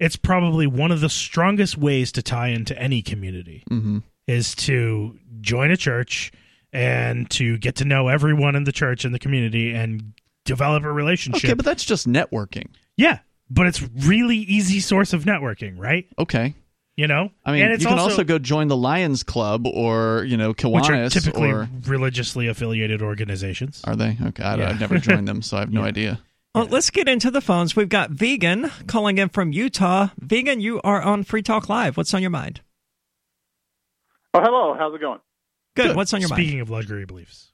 it's 0.00 0.16
probably 0.16 0.66
one 0.66 0.90
of 0.90 1.00
the 1.00 1.08
strongest 1.08 1.78
ways 1.78 2.10
to 2.12 2.22
tie 2.22 2.48
into 2.48 2.76
any 2.76 3.02
community 3.02 3.62
Mm-hmm. 3.70 3.98
is 4.26 4.54
to 4.56 5.16
join 5.40 5.70
a 5.70 5.76
church 5.76 6.32
and 6.72 7.28
to 7.30 7.58
get 7.58 7.76
to 7.76 7.84
know 7.84 8.08
everyone 8.08 8.56
in 8.56 8.64
the 8.64 8.72
church 8.72 9.04
and 9.04 9.14
the 9.14 9.18
community 9.18 9.72
and 9.72 10.12
develop 10.44 10.84
a 10.84 10.90
relationship. 10.92 11.44
Okay, 11.50 11.54
but 11.54 11.64
that's 11.64 11.84
just 11.84 12.08
networking. 12.08 12.66
yeah, 12.96 13.18
but 13.50 13.66
it's 13.66 13.82
really 14.06 14.36
easy 14.38 14.80
source 14.80 15.12
of 15.12 15.24
networking, 15.24 15.78
right? 15.78 16.06
Okay. 16.18 16.54
You 16.96 17.06
know, 17.06 17.30
I 17.46 17.52
mean, 17.52 17.62
and 17.62 17.72
it's 17.72 17.82
you 17.82 17.88
can 17.88 17.98
also, 17.98 18.24
go 18.24 18.38
join 18.38 18.68
the 18.68 18.76
Lions 18.76 19.22
Club 19.22 19.66
or 19.66 20.24
you 20.24 20.36
know 20.36 20.48
which 20.50 20.64
are 20.64 20.70
Kiwanis 20.70 21.12
typically 21.12 21.50
or 21.50 21.66
religiously 21.86 22.46
affiliated 22.48 23.00
organizations. 23.00 23.80
are 23.84 23.96
they? 23.96 24.18
Okay, 24.26 24.42
I, 24.42 24.56
Yeah. 24.56 24.68
I've 24.68 24.80
never 24.80 24.98
joined 24.98 25.26
them, 25.26 25.40
so 25.40 25.56
I 25.56 25.60
have 25.60 25.72
no 25.72 25.82
idea. 25.92 26.20
Well, 26.54 26.66
let's 26.66 26.90
get 26.90 27.08
into 27.08 27.30
the 27.30 27.40
phones. 27.40 27.76
We've 27.76 27.88
got 27.88 28.10
Vegan 28.10 28.72
calling 28.88 29.18
in 29.18 29.28
from 29.28 29.52
Utah. 29.52 30.08
Vegan, 30.18 30.60
you 30.60 30.80
are 30.82 31.00
on 31.00 31.22
Free 31.22 31.42
Talk 31.42 31.68
Live. 31.68 31.96
What's 31.96 32.12
on 32.12 32.22
your 32.22 32.30
mind? 32.30 32.60
Oh, 34.34 34.40
hello. 34.40 34.74
How's 34.76 34.92
it 34.92 35.00
going? 35.00 35.20
Good. 35.76 35.94
What's 35.94 36.12
on 36.12 36.20
your 36.20 36.28
mind? 36.28 36.42
Speaking 36.42 36.60
of 36.60 36.68
luxury 36.68 37.04
beliefs, 37.06 37.52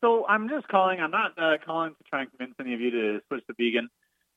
So 0.00 0.24
I'm 0.28 0.48
just 0.48 0.68
calling. 0.68 1.00
I'm 1.00 1.10
not 1.10 1.32
uh, 1.36 1.56
calling 1.66 1.90
to 1.90 2.04
try 2.08 2.22
and 2.22 2.30
convince 2.30 2.54
any 2.60 2.72
of 2.74 2.80
you 2.80 2.90
to 2.92 3.20
switch 3.26 3.44
to 3.48 3.54
vegan. 3.58 3.88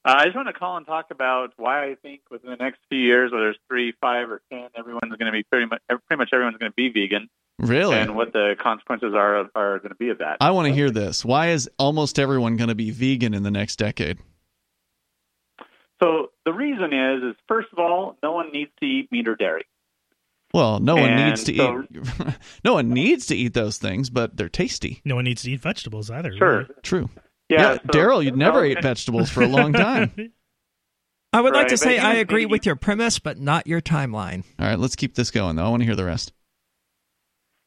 Uh, 0.06 0.14
I 0.20 0.26
just 0.26 0.36
want 0.36 0.48
to 0.48 0.54
call 0.54 0.78
and 0.78 0.86
talk 0.86 1.08
about 1.10 1.54
why 1.58 1.86
I 1.90 1.96
think 1.96 2.22
within 2.30 2.52
the 2.52 2.58
next 2.58 2.80
few 2.90 3.00
years, 3.00 3.32
whether 3.32 3.50
it's 3.50 3.60
three, 3.68 3.92
five, 4.00 4.30
or 4.30 4.42
ten, 4.52 4.68
everyone's 4.78 5.16
going 5.18 5.26
to 5.26 5.32
be 5.32 5.42
pretty 5.44 5.66
much 5.66 5.82
pretty 5.90 6.18
much 6.20 6.30
everyone's 6.32 6.58
going 6.58 6.72
to 6.72 6.76
be 6.76 6.90
vegan, 6.90 7.28
Really? 7.58 7.98
and 7.98 8.16
what 8.16 8.32
the 8.32 8.56
consequences 8.62 9.14
are 9.16 9.50
are 9.56 9.80
going 9.80 9.90
to 9.90 9.96
be 9.96 10.10
of 10.10 10.20
that. 10.20 10.38
I 10.42 10.52
want 10.52 10.68
to 10.68 10.74
hear 10.74 10.92
this. 10.92 11.26
Why 11.26 11.50
is 11.50 11.68
almost 11.80 12.20
everyone 12.20 12.56
going 12.56 12.68
to 12.70 12.76
be 12.76 12.92
vegan 12.92 13.34
in 13.34 13.42
the 13.42 13.50
next 13.52 13.78
decade? 13.78 14.20
So 16.04 16.32
the 16.46 16.54
reason 16.54 16.94
is, 16.94 17.24
is 17.24 17.36
first 17.48 17.70
of 17.72 17.80
all, 17.80 18.18
no 18.22 18.32
one 18.34 18.52
needs 18.52 18.72
to 18.82 18.86
eat 18.86 19.12
meat 19.12 19.28
or 19.28 19.36
dairy. 19.36 19.66
Well, 20.54 20.80
no 20.80 20.96
one 20.96 21.10
And 21.10 21.30
needs 21.30 21.44
to 21.46 21.56
so- 21.58 21.84
eat. 21.92 22.36
no 22.64 22.74
one 22.74 22.90
needs 22.90 23.26
to 23.28 23.36
eat 23.36 23.54
those 23.54 23.78
things, 23.78 24.10
but 24.10 24.38
they're 24.38 24.50
tasty. 24.50 25.02
no 25.04 25.16
one 25.16 25.24
needs 25.26 25.42
to 25.44 25.52
eat 25.52 25.62
vegetables 25.62 26.10
either. 26.12 26.32
Sure. 26.38 26.58
really. 26.60 26.70
True. 26.84 27.10
Yeah, 27.50 27.74
so- 27.76 27.80
Daryl, 27.90 28.24
you 28.24 28.32
never 28.32 28.60
no, 28.62 28.64
ate 28.66 28.82
vegetables 28.82 29.30
for 29.30 29.44
a 29.44 29.48
long 29.48 29.74
time. 29.74 30.12
I 31.34 31.42
would 31.42 31.54
like 31.54 31.68
to 31.68 31.78
say 31.78 31.98
I 32.00 32.14
agree 32.16 32.44
think- 32.44 32.52
with 32.52 32.66
your 32.66 32.76
premise, 32.76 33.20
but 33.20 33.38
not 33.40 33.68
your 33.68 33.82
timeline. 33.82 34.44
All 34.60 34.66
right, 34.68 34.80
let's 34.80 34.96
keep 34.96 35.16
this 35.16 35.32
going, 35.32 35.56
though. 35.58 35.66
I 35.66 35.70
want 35.70 35.82
to 35.82 35.86
hear 35.86 35.96
the 35.96 36.06
rest. 36.06 36.32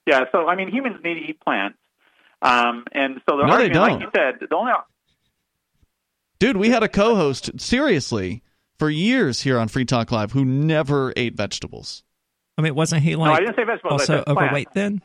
Yeah, 0.07 0.25
so 0.33 0.49
I 0.49 0.57
mean, 0.57 0.71
humans 0.71 0.97
need 1.05 1.15
to 1.15 1.21
eat 1.21 1.41
plants, 1.41 1.77
um, 2.41 2.85
and 2.93 3.21
so 3.29 3.37
the 3.37 3.45
No, 3.47 3.53
argument, 3.53 3.75
like 3.81 3.91
don't. 3.91 4.01
you 4.01 4.09
said, 4.17 4.35
the 4.49 4.57
only 4.57 4.73
Dude, 6.39 6.57
we 6.57 6.71
had 6.71 6.83
a 6.83 6.89
co 6.89 7.15
host, 7.15 7.51
seriously, 7.61 8.43
for 8.79 8.89
years 8.89 9.43
here 9.43 9.59
on 9.59 9.69
Free 9.69 9.85
Talk 9.85 10.11
Live 10.11 10.33
who 10.33 10.45
never 10.47 11.13
ate 11.17 11.35
vegetables. 11.37 12.05
I 12.57 12.63
mean, 12.63 12.75
wasn't 12.75 13.03
he 13.03 13.17
like 13.17 13.29
no, 13.29 13.35
I 13.35 13.41
didn't 13.41 13.57
say 13.57 13.65
vegetables. 13.65 13.91
I 13.91 13.95
also 13.95 14.05
said 14.19 14.29
overweight 14.29 14.69
then? 14.73 15.03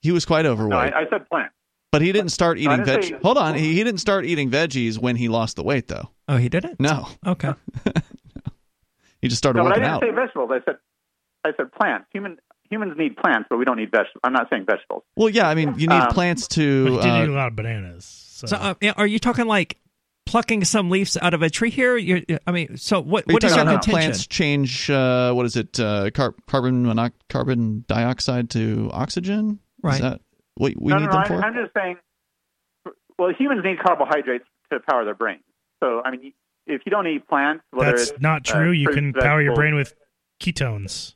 He 0.00 0.10
was 0.10 0.24
quite 0.24 0.42
No, 0.42 0.52
overweight. 0.52 0.94
I, 0.94 1.02
I 1.02 1.04
said 1.10 1.28
plants. 1.28 1.54
But 1.92 2.02
he 2.02 2.12
didn't 2.12 2.30
start 2.30 2.58
eating 2.58 2.84
didn't 2.84 3.02
veg. 3.10 3.22
Hold 3.22 3.38
on. 3.38 3.54
He, 3.54 3.74
he 3.74 3.84
didn't 3.84 3.98
start 4.00 4.24
eating 4.24 4.50
veggies 4.50 4.98
when 4.98 5.16
he 5.16 5.28
lost 5.28 5.56
the 5.56 5.62
weight, 5.62 5.88
though. 5.88 6.10
Oh, 6.28 6.36
he 6.36 6.48
didn't. 6.48 6.78
No. 6.80 7.08
Okay. 7.26 7.52
He 9.20 9.28
just 9.28 9.38
started 9.38 9.58
No, 9.58 9.64
but 9.64 9.72
I 9.72 9.78
working 9.78 9.82
didn't 9.82 9.94
out. 9.94 10.02
say 10.02 10.10
vegetables. 10.14 10.50
I 10.52 10.64
said 10.64 10.76
I 11.44 11.50
said 11.56 11.72
plants. 11.72 12.06
Human 12.12 12.36
humans 12.70 12.94
need 12.96 13.16
plants, 13.16 13.46
but 13.50 13.58
we 13.58 13.64
don't 13.64 13.76
need 13.76 13.90
vegetables. 13.90 14.20
I'm 14.22 14.32
not 14.32 14.48
saying 14.50 14.64
vegetables. 14.66 15.02
Well, 15.16 15.28
yeah, 15.28 15.48
I 15.48 15.54
mean, 15.54 15.74
you 15.78 15.88
need 15.88 15.94
Um, 16.02 16.08
plants 16.10 16.46
But 16.46 16.54
he 16.54 16.62
to. 16.62 16.84
did 16.84 17.04
eat 17.04 17.08
a 17.08 17.24
Uh, 17.24 17.26
lot 17.34 17.48
of 17.48 17.56
bananas. 17.56 18.04
So, 18.04 18.46
So, 18.46 18.56
uh, 18.56 18.74
are 18.96 19.06
you 19.06 19.18
talking 19.18 19.46
like 19.46 19.78
plucking 20.26 20.64
some 20.64 20.88
leaves 20.90 21.16
out 21.20 21.34
of 21.34 21.42
a 21.42 21.50
tree 21.50 21.70
here? 21.70 21.96
You're, 21.96 22.20
I 22.46 22.52
mean, 22.52 22.76
so 22.76 23.00
what? 23.00 23.24
are 23.26 23.32
you 23.32 23.34
What 23.34 23.42
is 23.44 23.50
your 23.56 23.62
about 23.62 23.82
contention? 23.82 23.92
plants 23.92 24.26
change, 24.28 24.88
uh, 24.90 25.32
what 25.32 25.46
is 25.46 25.56
it, 25.56 25.80
uh, 25.80 26.10
car- 26.12 26.34
carbon 26.46 26.84
monox- 26.86 27.12
carbon 27.28 27.84
dioxide 27.88 28.50
to 28.50 28.88
oxygen? 28.92 29.58
Right. 29.82 29.94
Is 29.94 30.00
that 30.02 30.20
what 30.58 30.74
we 30.78 30.90
no, 30.92 30.98
need 30.98 31.06
no, 31.06 31.12
them 31.12 31.20
no, 31.20 31.26
for? 31.26 31.34
I'm, 31.36 31.44
I'm 31.44 31.54
just 31.54 31.74
saying. 31.74 31.96
Well, 33.18 33.32
humans 33.36 33.62
need 33.64 33.80
carbohydrates 33.80 34.44
to 34.72 34.78
power 34.80 35.04
their 35.04 35.14
brains. 35.14 35.42
So, 35.80 36.02
I 36.04 36.10
mean, 36.12 36.32
if 36.66 36.82
you 36.84 36.90
don't 36.90 37.06
eat 37.06 37.26
plants, 37.26 37.64
whether 37.70 37.92
that's 37.92 38.10
it's 38.10 38.20
not 38.20 38.48
uh, 38.48 38.54
true. 38.54 38.70
you 38.70 38.84
fruits, 38.84 38.96
can 38.96 39.12
power 39.12 39.42
your 39.42 39.54
brain 39.54 39.74
with 39.74 39.94
ketones. 40.40 41.14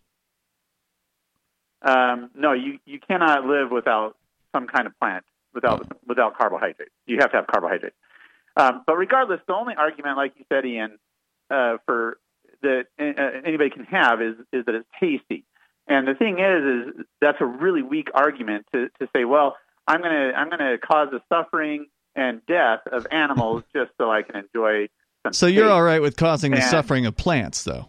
Um, 1.82 2.30
no, 2.34 2.52
you 2.52 2.78
you 2.84 2.98
cannot 2.98 3.44
live 3.44 3.70
without 3.70 4.16
some 4.54 4.66
kind 4.66 4.86
of 4.86 4.98
plant 4.98 5.24
without 5.54 5.82
Oh. 5.82 5.96
without 6.06 6.36
carbohydrates. 6.36 6.92
You 7.06 7.18
have 7.20 7.30
to 7.30 7.36
have 7.36 7.46
carbohydrates. 7.46 7.96
Um, 8.56 8.82
but 8.86 8.96
regardless, 8.96 9.40
the 9.46 9.54
only 9.54 9.74
argument, 9.74 10.16
like 10.16 10.34
you 10.36 10.44
said, 10.48 10.64
Ian, 10.64 10.98
uh, 11.50 11.78
for 11.86 12.18
that 12.62 12.84
uh, 12.98 13.02
anybody 13.44 13.70
can 13.70 13.84
have 13.84 14.20
is 14.20 14.36
is 14.52 14.64
that 14.66 14.74
it's 14.74 14.88
tasty. 15.00 15.44
And 15.88 16.06
the 16.06 16.14
thing 16.14 16.38
is, 16.38 16.96
is 16.98 17.04
that's 17.20 17.38
a 17.40 17.46
really 17.46 17.82
weak 17.82 18.08
argument 18.14 18.66
to, 18.72 18.88
to 19.00 19.08
say, 19.14 19.24
well, 19.24 19.56
I'm 19.86 20.00
gonna 20.00 20.32
I'm 20.36 20.48
gonna 20.48 20.78
cause 20.78 21.08
the 21.10 21.20
suffering 21.28 21.86
and 22.14 22.40
death 22.46 22.80
of 22.90 23.06
animals 23.10 23.64
just 23.74 23.90
so 23.98 24.10
I 24.10 24.22
can 24.22 24.36
enjoy. 24.36 24.88
Some 25.24 25.32
So 25.32 25.46
you're 25.46 25.68
all 25.70 25.82
right 25.82 26.00
with 26.00 26.16
causing 26.16 26.52
the 26.52 26.60
suffering 26.60 27.06
of 27.06 27.16
plants, 27.16 27.64
though? 27.64 27.88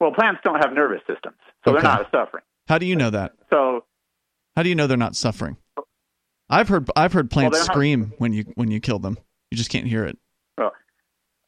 Well, 0.00 0.12
plants 0.12 0.40
don't 0.44 0.62
have 0.62 0.72
nervous 0.72 1.00
systems, 1.06 1.36
so 1.64 1.70
Okay. 1.72 1.80
they're 1.80 1.90
not 1.90 2.10
suffering. 2.10 2.44
How 2.68 2.78
do 2.78 2.86
you 2.86 2.96
know 2.96 3.10
that? 3.10 3.32
So 3.50 3.84
How 4.56 4.62
do 4.62 4.68
you 4.68 4.74
know 4.74 4.86
they're 4.86 4.96
not 4.96 5.16
suffering? 5.16 5.56
I've 6.48 6.68
heard 6.68 6.88
I've 6.94 7.12
heard 7.12 7.30
plants 7.30 7.58
don't 7.58 7.66
scream 7.66 8.12
when 8.18 8.32
you 8.32 8.44
when 8.54 8.70
you 8.70 8.80
kill 8.80 8.98
them. 8.98 9.18
You 9.50 9.58
just 9.58 9.70
can't 9.70 9.86
hear 9.86 10.04
it. 10.04 10.18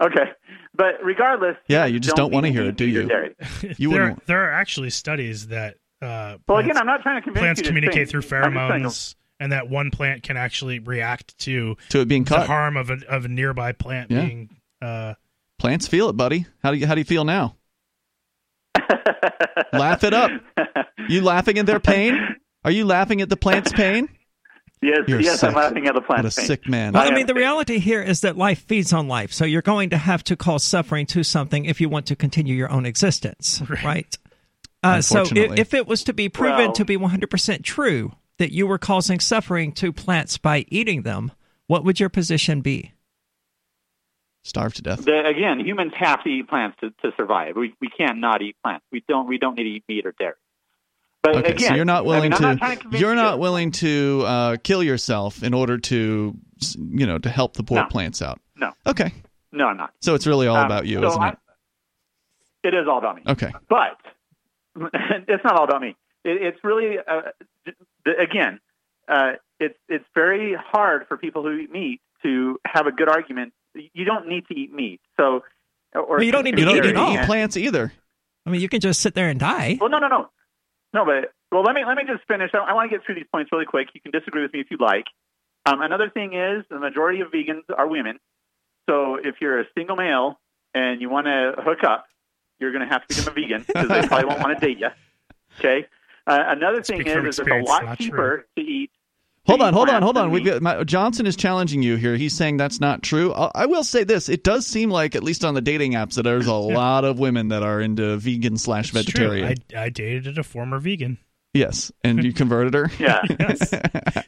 Okay, 0.01 0.30
but 0.74 1.03
regardless, 1.03 1.57
Yeah, 1.68 1.86
you 1.86 1.99
just 2.01 2.16
don't 2.16 2.30
need 2.30 2.34
wanna 2.34 2.49
hear 2.51 2.64
it, 2.64 2.76
do 2.76 2.86
you? 2.86 3.03
You 3.78 3.90
there, 3.90 4.03
wouldn't- 4.05 4.26
there 4.26 4.44
are 4.49 4.53
actually 4.53 4.90
studies 4.90 5.49
that 5.49 5.76
uh, 6.01 6.07
Well, 6.07 6.38
plants, 6.59 6.66
again, 6.70 6.76
I'm 6.78 6.86
not 6.86 7.03
trying 7.03 7.16
to 7.16 7.22
convince 7.22 7.40
plants 7.42 7.59
you 7.61 7.64
to 7.64 7.68
communicate 7.70 8.09
think. 8.11 8.24
through 8.24 8.38
I'm 8.38 8.53
pheromones, 8.55 9.14
and 9.40 9.53
that 9.53 9.68
one 9.68 9.90
plant 9.90 10.22
can 10.22 10.36
actually 10.36 10.78
react 10.78 11.36
to 11.40 11.76
To 11.90 12.01
it 12.01 12.09
being 12.09 12.24
the 12.24 12.36
cut. 12.36 12.46
harm 12.46 12.76
of 12.76 12.90
a 12.90 12.99
of 13.09 13.24
a 13.24 13.28
nearby 13.28 13.72
plant 13.72 14.11
Yeah. 14.11 14.20
being. 14.24 14.51
Uh, 14.80 15.14
Plants 15.59 15.88
feel 15.88 16.09
it, 16.09 16.12
buddy. 16.16 16.46
How 16.62 16.70
do 16.70 16.76
you 16.76 16.86
how 16.86 16.94
do 16.94 17.01
you 17.01 17.05
feel 17.05 17.24
now? 17.24 17.57
Laugh 19.72 20.05
it 20.05 20.14
up. 20.14 20.30
You 21.09 21.22
laughing 21.22 21.59
at 21.59 21.66
their 21.66 21.80
pain? 21.80 22.36
Are 22.64 22.70
you 22.70 22.84
laughing 22.84 23.20
at 23.20 23.28
the 23.28 23.36
plant's 23.36 23.72
pain? 23.72 24.09
Yes, 24.80 25.00
You're 25.08 25.20
yes, 25.20 25.42
I'm 25.42 25.54
laughing 25.54 25.86
at 25.86 25.94
the 25.94 26.00
What 26.00 26.18
a 26.20 26.22
plant. 26.22 26.32
sick 26.32 26.68
man. 26.68 26.92
Well, 26.92 27.02
I 27.02 27.06
I 27.06 27.10
mean, 27.10 27.20
am- 27.22 27.26
the 27.26 27.34
reality 27.34 27.78
here 27.78 28.00
is 28.02 28.20
that 28.20 28.36
life 28.36 28.60
feeds 28.64 28.92
on 28.92 29.08
life. 29.08 29.32
So 29.32 29.44
you're 29.44 29.62
going 29.62 29.90
to 29.90 29.98
have 29.98 30.22
to 30.24 30.36
cause 30.36 30.62
suffering 30.64 31.06
to 31.06 31.22
something 31.24 31.64
if 31.64 31.80
you 31.80 31.88
want 31.88 32.06
to 32.06 32.16
continue 32.16 32.54
your 32.54 32.70
own 32.70 32.86
existence, 32.86 33.60
right? 33.84 34.16
Uh, 34.82 35.00
so 35.00 35.22
if, 35.22 35.58
if 35.58 35.74
it 35.74 35.86
was 35.88 36.04
to 36.04 36.12
be 36.12 36.28
proven 36.28 36.56
Well- 36.58 36.72
to 36.72 36.84
be 36.84 36.96
100% 36.96 37.64
true 37.64 38.12
that 38.38 38.52
you 38.52 38.66
were 38.68 38.78
causing 38.78 39.18
suffering 39.18 39.72
to 39.72 39.92
plants 39.92 40.38
by 40.38 40.64
eating 40.68 41.02
them, 41.02 41.32
what 41.66 41.84
would 41.84 41.98
your 41.98 42.08
position 42.08 42.60
be? 42.60 42.92
Starve 44.44 44.72
to 44.74 44.82
death. 44.82 45.04
The, 45.04 45.26
again, 45.26 45.60
humans 45.60 45.92
have 45.98 46.22
to 46.24 46.30
eat 46.30 46.48
plants 46.48 46.76
to, 46.80 46.90
to 47.02 47.12
survive. 47.16 47.56
We 47.56 47.74
we 47.80 47.88
can't 47.88 48.18
not 48.18 48.40
eat 48.40 48.56
plants. 48.62 48.84
We 48.92 49.02
don't 49.06 49.26
we 49.28 49.36
don't 49.36 49.56
need 49.58 49.64
to 49.64 49.68
eat 49.70 49.84
meat 49.88 50.06
or 50.06 50.14
dairy. 50.18 50.34
But 51.22 51.36
Okay, 51.36 51.50
again, 51.52 51.68
so 51.70 51.74
you're 51.74 51.84
not 51.84 52.04
willing 52.04 52.32
I'm 52.32 52.38
to, 52.38 52.54
not 52.54 52.80
to 52.80 52.98
you're 52.98 53.10
you 53.10 53.16
not 53.16 53.32
to- 53.32 53.36
willing 53.38 53.70
to 53.72 54.22
uh, 54.26 54.56
kill 54.62 54.82
yourself 54.82 55.42
in 55.42 55.52
order 55.52 55.76
to 55.78 56.36
you 56.78 57.06
know 57.06 57.18
to 57.18 57.28
help 57.28 57.54
the 57.54 57.62
poor 57.64 57.78
No. 57.78 57.86
plants 57.86 58.22
out. 58.22 58.40
No. 58.56 58.72
Okay. 58.86 59.12
No, 59.52 59.66
I'm 59.66 59.76
not. 59.76 59.92
So 60.00 60.14
it's 60.14 60.26
really 60.26 60.46
all 60.46 60.56
Um, 60.56 60.66
about 60.66 60.86
you, 60.86 61.00
so 61.00 61.08
isn't 61.08 61.22
I- 61.22 61.28
it? 61.30 61.38
It 62.64 62.74
is 62.74 62.86
all 62.88 62.98
about 62.98 63.16
me. 63.16 63.22
Okay. 63.26 63.52
But 63.68 63.98
it's 65.28 65.44
not 65.44 65.54
all 65.56 65.64
about 65.64 65.80
me. 65.80 65.96
It, 66.24 66.42
it's 66.42 66.58
really, 66.64 66.98
uh, 66.98 67.22
again, 68.06 68.60
uh, 69.08 69.32
it's 69.60 69.78
it's 69.88 70.04
very 70.14 70.54
hard 70.54 71.06
for 71.08 71.16
people 71.16 71.42
who 71.42 71.52
eat 71.56 71.70
meat 71.72 72.00
to 72.22 72.58
have 72.66 72.86
a 72.86 72.92
good 72.92 73.08
argument. 73.08 73.52
You 73.74 74.04
don't 74.04 74.26
need 74.28 74.46
to 74.48 74.54
eat 74.54 74.72
meat, 74.72 75.00
so 75.16 75.42
or 75.94 76.06
Well, 76.16 76.22
you 76.22 76.32
don't 76.32 76.44
need 76.44 76.56
to 76.56 76.62
You 76.62 76.68
eat 76.70 76.74
need 76.74 76.84
it 76.86 76.92
to 76.94 76.98
all. 77.00 77.14
eat 77.14 77.22
plants 77.22 77.56
either. 77.56 77.92
I 78.46 78.50
mean, 78.50 78.60
you 78.60 78.68
can 78.68 78.80
just 78.80 79.00
sit 79.00 79.14
there 79.14 79.28
and 79.28 79.38
die. 79.38 79.78
Well, 79.80 79.90
no, 79.90 79.98
no, 79.98 80.08
no, 80.08 80.28
no. 80.93 81.05
But 81.05 81.32
well, 81.53 81.62
let 81.62 81.74
me 81.74 81.84
let 81.86 81.97
me 81.97 82.05
just 82.07 82.26
finish. 82.28 82.51
I, 82.55 82.59
I 82.59 82.72
want 82.74 82.91
to 82.91 82.97
get 82.97 83.05
through 83.05 83.16
these 83.16 83.26
points 83.32 83.51
really 83.53 83.66
quick. 83.66 83.89
You 83.95 84.01
can 84.01 84.11
disagree 84.11 84.43
with 84.43 84.53
me 84.53 84.61
if 84.61 84.66
you'd 84.70 84.80
like. 84.80 85.07
Um, 85.66 85.82
another 85.82 86.11
thing 86.11 86.34
is 86.34 86.64
the 86.70 86.78
majority 86.78 87.20
of 87.20 87.28
vegans 87.28 87.62
are 87.76 87.86
women. 87.86 88.18
So 88.89 89.16
if 89.16 89.36
you're 89.41 89.61
a 89.61 89.64
single 89.76 89.97
male 89.97 90.41
and 90.74 91.01
you 91.01 91.11
want 91.11 91.26
to 91.26 91.53
hook 91.59 91.84
up, 91.84 92.07
you're 92.59 92.72
going 92.72 92.86
to 92.86 92.93
have 92.93 93.07
to 93.07 93.14
become 93.14 93.32
a 93.32 93.34
vegan 93.34 93.64
because 93.66 93.89
they 93.89 94.07
probably 94.07 94.26
won't 94.26 94.41
want 94.41 94.59
to 94.59 94.66
date 94.66 94.78
you. 94.78 94.89
Okay. 95.59 95.86
Uh, 96.26 96.45
another 96.49 96.82
thing 96.82 97.01
Speak 97.01 97.09
is, 97.09 97.24
is 97.24 97.39
it's 97.39 97.49
a 97.49 97.62
lot 97.62 97.99
cheaper 97.99 98.47
to 98.57 98.62
eat. 98.62 98.91
Hold 99.49 99.62
on, 99.62 99.72
hold 99.72 99.88
on, 99.88 100.03
hold 100.03 100.18
on. 100.18 100.30
We've 100.30 100.44
got 100.44 100.61
my, 100.61 100.84
Johnson 100.84 101.26
is 101.26 101.34
challenging 101.34 101.82
you 101.82 101.96
here. 101.96 102.16
He's 102.16 102.34
saying 102.34 102.59
that's 102.59 102.80
not 102.80 103.03
true. 103.03 103.32
I, 103.32 103.51
I 103.55 103.66
will 103.66 103.82
say 103.82 104.05
this: 104.05 104.28
it 104.28 104.44
does 104.44 104.66
seem 104.66 104.90
like, 104.90 105.16
at 105.16 105.24
least 105.24 105.42
on 105.42 105.55
the 105.55 105.62
dating 105.62 105.92
apps, 105.92 106.14
that 106.14 106.24
there's 106.24 106.46
a 106.46 106.53
lot 106.53 107.05
of 107.05 107.18
women 107.18 107.49
that 107.49 107.62
are 107.62 107.80
into 107.80 108.18
vegan 108.18 108.59
slash 108.59 108.90
vegetarian. 108.90 109.55
I, 109.74 109.84
I 109.84 109.88
dated 109.88 110.36
a 110.36 110.42
former 110.42 110.78
vegan. 110.78 111.16
Yes, 111.55 111.90
and 112.05 112.22
you 112.22 112.32
converted 112.32 112.74
her. 112.74 112.90
Yeah. 112.99 113.22
Yes. 113.38 113.72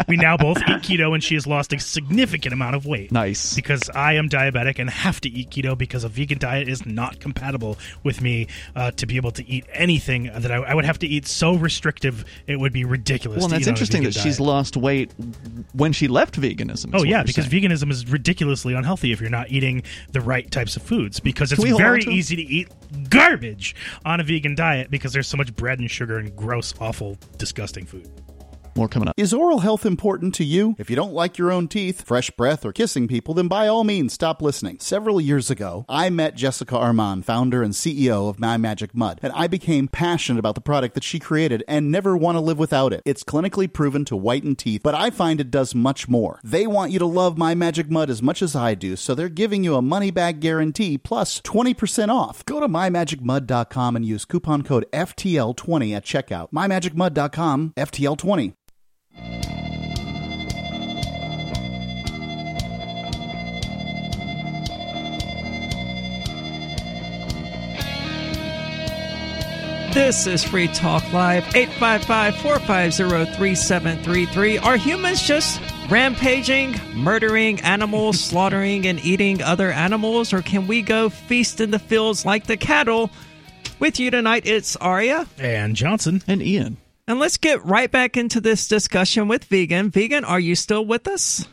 we 0.09 0.17
now 0.17 0.37
both 0.37 0.59
eat 0.59 0.83
keto, 0.83 1.13
and 1.13 1.23
she 1.23 1.35
has 1.35 1.47
lost 1.47 1.73
a 1.73 1.81
significant 1.81 2.53
amount 2.53 2.77
of 2.77 2.87
weight. 2.87 3.11
Nice. 3.11 3.55
Because 3.55 3.91
I 3.91 4.15
am 4.15 4.29
diabetic 4.29 4.79
and 4.79 4.89
have 4.89 5.21
to 5.23 5.29
eat 5.29 5.51
keto 5.51 5.77
because 5.77 6.05
a 6.05 6.09
vegan 6.09 6.39
diet 6.39 6.69
is 6.69 6.87
not 6.87 7.19
compatible 7.19 7.77
with 8.05 8.23
me 8.23 8.47
uh, 8.77 8.93
to 8.93 9.07
be 9.07 9.17
able 9.17 9.33
to 9.33 9.47
eat 9.49 9.67
anything 9.73 10.31
that 10.33 10.51
I, 10.51 10.57
I 10.57 10.75
would 10.75 10.85
have 10.85 10.99
to 11.01 11.07
eat 11.07 11.27
so 11.27 11.55
restrictive 11.55 12.25
it 12.47 12.59
would 12.59 12.73
be 12.73 12.85
ridiculous. 12.85 13.41
Well, 13.41 13.49
to 13.49 13.55
that's 13.55 13.63
eat 13.63 13.69
on 13.69 13.73
a 13.73 13.75
interesting 13.75 14.03
that 14.05 14.15
vegan 14.15 14.23
she's 14.23 14.41
lost 14.41 14.77
weight 14.77 15.13
when 15.73 15.93
she 15.93 16.09
left 16.09 16.41
veganism. 16.41 16.91
Oh 16.95 17.03
yeah, 17.03 17.23
because 17.25 17.47
saying. 17.47 17.65
veganism 17.65 17.91
is 17.91 18.09
ridiculously 18.11 18.75
unhealthy 18.75 19.13
if 19.13 19.21
you're 19.21 19.31
not 19.31 19.51
eating 19.51 19.83
the 20.13 20.21
right 20.21 20.49
types 20.51 20.77
of 20.77 20.83
foods. 20.83 21.19
Because 21.21 21.53
it's 21.53 21.63
very 21.63 22.03
to 22.03 22.11
easy 22.11 22.37
to 22.37 22.43
eat 22.43 22.69
garbage 23.09 23.75
on 24.05 24.21
a 24.21 24.23
vegan 24.23 24.55
diet 24.55 24.91
because 24.91 25.13
there's 25.13 25.27
so 25.29 25.37
much 25.37 25.55
bread 25.57 25.79
and 25.81 25.91
sugar 25.91 26.19
and 26.19 26.35
gross, 26.37 26.75
awful, 26.81 27.19
disgusting 27.39 27.87
food. 27.87 28.11
More 28.77 28.89
coming 28.89 29.09
up. 29.09 29.15
Is 29.17 29.35
oral 29.35 29.61
health 29.61 29.85
important 29.85 30.35
to 30.37 30.45
you? 30.45 30.77
If 30.79 30.89
you 30.89 30.97
don't 30.97 31.13
like 31.13 31.39
your 31.39 31.51
own 31.51 31.69
teeth, 31.69 32.03
fresh 32.07 32.31
breath, 32.31 32.65
or 32.65 32.73
kissing 32.73 33.09
people, 33.09 33.35
then 33.35 33.49
by 33.49 33.69
all 33.69 33.85
means 33.85 34.13
stop 34.13 34.41
listening. 34.41 34.79
Several 34.81 35.21
years 35.21 35.51
ago, 35.51 35.85
I 35.89 36.11
met 36.11 36.35
Jessica 36.35 36.77
Armand, 36.77 37.25
founder 37.27 37.63
and 37.63 37.75
CEO 37.75 38.29
of 38.29 38.39
My 38.39 38.57
Magic 38.57 38.95
Mud, 38.95 39.21
and 39.23 39.33
I 39.35 39.47
became 39.47 39.89
passionate 39.89 40.39
about 40.39 40.55
the 40.55 40.61
product 40.61 40.95
that 40.95 41.05
she 41.05 41.19
created 41.19 41.65
and 41.69 41.91
never 41.91 42.17
want 42.17 42.37
to 42.37 42.41
live 42.41 42.59
without 42.59 42.93
it. 42.93 43.03
It's 43.05 43.25
clinically 43.25 43.71
proven 43.71 44.05
to 44.07 44.17
whiten 44.17 44.57
teeth, 44.57 44.83
but 44.83 44.95
I 44.95 45.11
find 45.11 45.41
it 45.41 45.51
does 45.51 45.75
much 45.75 46.09
more. 46.09 46.41
They 46.45 46.67
want 46.67 46.93
you 46.93 46.99
to 47.01 47.07
love 47.07 47.37
My 47.37 47.55
Magic 47.55 47.91
Mud 47.91 48.11
as 48.11 48.23
much 48.23 48.43
as 48.43 48.57
I 48.57 48.75
do, 48.75 48.97
so 48.97 49.15
they're 49.15 49.29
giving 49.29 49.65
you 49.65 49.75
a 49.75 49.83
money 49.83 50.11
back 50.11 50.41
guarantee 50.41 50.97
plus 50.97 51.41
20% 51.41 52.09
off. 52.09 52.45
Go 52.45 52.61
to 52.61 52.69
mymagicmud.com 52.69 53.97
and 53.97 54.05
use 54.05 54.25
coupon 54.25 54.63
code 54.63 54.87
FTL20 54.93 55.95
at 55.97 56.05
checkout. 56.05 56.51
mymagicmud.com 56.53 57.75
FTL20. 57.77 58.55
This 69.93 70.29
is 70.29 70.45
Free 70.45 70.69
Talk 70.69 71.13
Live, 71.13 71.43
855 71.53 72.37
450 72.37 73.37
3733. 73.37 74.59
Are 74.59 74.77
humans 74.77 75.21
just 75.21 75.61
rampaging, 75.91 76.77
murdering 76.95 77.61
animals, 77.63 78.21
slaughtering, 78.25 78.87
and 78.87 79.05
eating 79.05 79.43
other 79.43 79.73
animals, 79.73 80.33
or 80.33 80.43
can 80.43 80.69
we 80.69 80.83
go 80.83 81.09
feast 81.09 81.61
in 81.61 81.73
the 81.73 81.81
fields 81.81 82.25
like 82.25 82.47
the 82.47 82.57
cattle? 82.57 83.11
With 83.81 83.99
you 83.99 84.13
tonight, 84.13 84.47
it's 84.47 84.77
Aria. 84.77 85.27
And 85.39 85.75
Johnson. 85.75 86.23
And 86.29 86.41
Ian. 86.41 86.77
And 87.11 87.19
let's 87.19 87.39
get 87.39 87.65
right 87.65 87.91
back 87.91 88.17
into 88.17 88.41
this 88.41 88.69
discussion 88.69 89.27
with 89.27 89.43
Vegan. 89.47 89.91
Vegan, 89.91 90.25
are 90.25 90.39
you 90.39 90.55
still 90.55 90.87
with 90.87 91.09
us? 91.09 91.45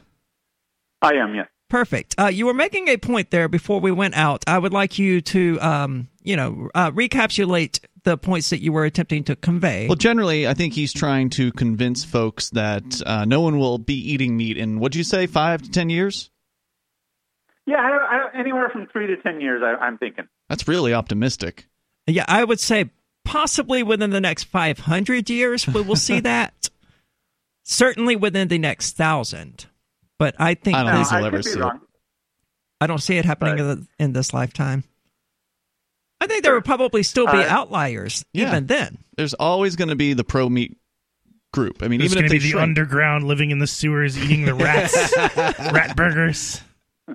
I 1.01 1.13
am, 1.13 1.33
yes. 1.33 1.47
Perfect. 1.67 2.13
Uh, 2.15 2.27
you 2.27 2.45
were 2.45 2.53
making 2.53 2.89
a 2.89 2.97
point 2.97 3.31
there 3.31 3.47
before 3.47 3.79
we 3.79 3.91
went 3.91 4.15
out. 4.15 4.43
I 4.45 4.59
would 4.59 4.71
like 4.71 4.99
you 4.99 5.19
to, 5.21 5.59
um, 5.59 6.09
you 6.21 6.35
know, 6.35 6.69
uh, 6.75 6.91
recapitulate 6.93 7.79
the 8.03 8.19
points 8.19 8.51
that 8.51 8.61
you 8.61 8.71
were 8.71 8.85
attempting 8.85 9.23
to 9.23 9.35
convey. 9.35 9.87
Well, 9.87 9.95
generally, 9.95 10.47
I 10.47 10.53
think 10.53 10.75
he's 10.75 10.93
trying 10.93 11.31
to 11.31 11.51
convince 11.53 12.05
folks 12.05 12.51
that 12.51 13.01
uh, 13.03 13.25
no 13.25 13.41
one 13.41 13.57
will 13.57 13.79
be 13.79 13.95
eating 13.95 14.37
meat 14.37 14.57
in, 14.57 14.79
what'd 14.79 14.95
you 14.95 15.03
say, 15.03 15.25
five 15.25 15.63
to 15.63 15.71
ten 15.71 15.89
years? 15.89 16.29
Yeah, 17.65 17.77
I 17.79 17.89
don't, 17.89 18.03
I 18.03 18.17
don't, 18.17 18.39
anywhere 18.39 18.69
from 18.69 18.85
three 18.93 19.07
to 19.07 19.17
ten 19.23 19.41
years, 19.41 19.63
I, 19.65 19.83
I'm 19.83 19.97
thinking. 19.97 20.27
That's 20.49 20.67
really 20.67 20.93
optimistic. 20.93 21.67
Yeah, 22.05 22.25
I 22.27 22.43
would 22.43 22.59
say 22.59 22.91
possibly 23.27 23.83
within 23.83 24.09
the 24.11 24.21
next 24.21 24.45
500 24.45 25.29
years 25.29 25.67
we 25.67 25.81
will 25.81 25.95
see 25.95 26.19
that. 26.21 26.69
Certainly 27.63 28.15
within 28.15 28.47
the 28.47 28.57
next 28.57 28.95
thousand. 28.95 29.65
But 30.17 30.35
I 30.39 30.53
think 30.55 30.77
I 30.77 30.83
don't 30.83 30.93
Now, 30.93 31.03
think 31.03 31.11
we'll 31.11 31.23
I 31.23 31.27
ever 31.27 31.37
could 31.37 31.45
be 31.45 31.51
see 31.51 31.59
it. 31.59 31.73
I 32.79 32.87
don't 32.87 32.99
see 33.01 33.17
it 33.17 33.25
happening 33.25 33.53
Right. 33.65 33.77
in, 33.77 33.87
in 33.99 34.13
this 34.13 34.33
lifetime. 34.33 34.83
I 36.21 36.27
think 36.27 36.43
there 36.43 36.53
would 36.55 36.65
probably 36.65 37.03
still 37.03 37.25
be 37.27 37.33
Uh, 37.33 37.47
outliers 37.49 38.25
yeah. 38.33 38.47
even 38.49 38.67
then. 38.67 38.97
There's 39.17 39.33
always 39.35 39.75
going 39.75 39.89
to 39.89 39.95
be 39.95 40.13
the 40.13 40.23
pro 40.23 40.49
meat 40.49 40.77
group. 41.53 41.83
I 41.83 41.87
mean, 41.87 41.99
There's 41.99 42.11
even 42.13 42.23
going 42.23 42.25
if 42.25 42.31
to 42.31 42.35
they 42.35 42.39
be 42.39 42.43
the 42.45 42.49
shrink, 42.51 42.63
underground 42.63 43.25
living 43.25 43.51
in 43.51 43.59
the 43.59 43.67
sewers 43.67 44.17
eating 44.17 44.45
the 44.45 44.55
rats, 44.55 45.13
rat 45.17 45.95
burgers. 45.95 46.61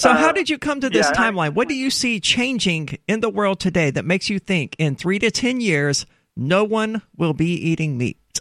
So, 0.00 0.12
Uh, 0.12 0.16
how 0.16 0.32
did 0.32 0.48
you 0.48 0.56
come 0.56 0.80
to 0.80 0.88
this 0.88 1.10
yeah, 1.12 1.20
I- 1.22 1.30
timeline? 1.30 1.52
what 1.54 1.68
do 1.68 1.74
you 1.74 1.90
see 1.90 2.20
changing 2.20 2.88
in 3.06 3.20
the 3.20 3.28
world 3.28 3.60
today 3.60 3.90
that 3.90 4.06
makes 4.06 4.30
you 4.30 4.38
think 4.38 4.74
in 4.78 4.96
three 4.96 5.18
to 5.18 5.30
10 5.30 5.60
years, 5.60 6.06
no 6.34 6.64
one 6.64 7.02
will 7.18 7.34
be 7.34 7.52
eating 7.52 7.98
meat 7.98 8.40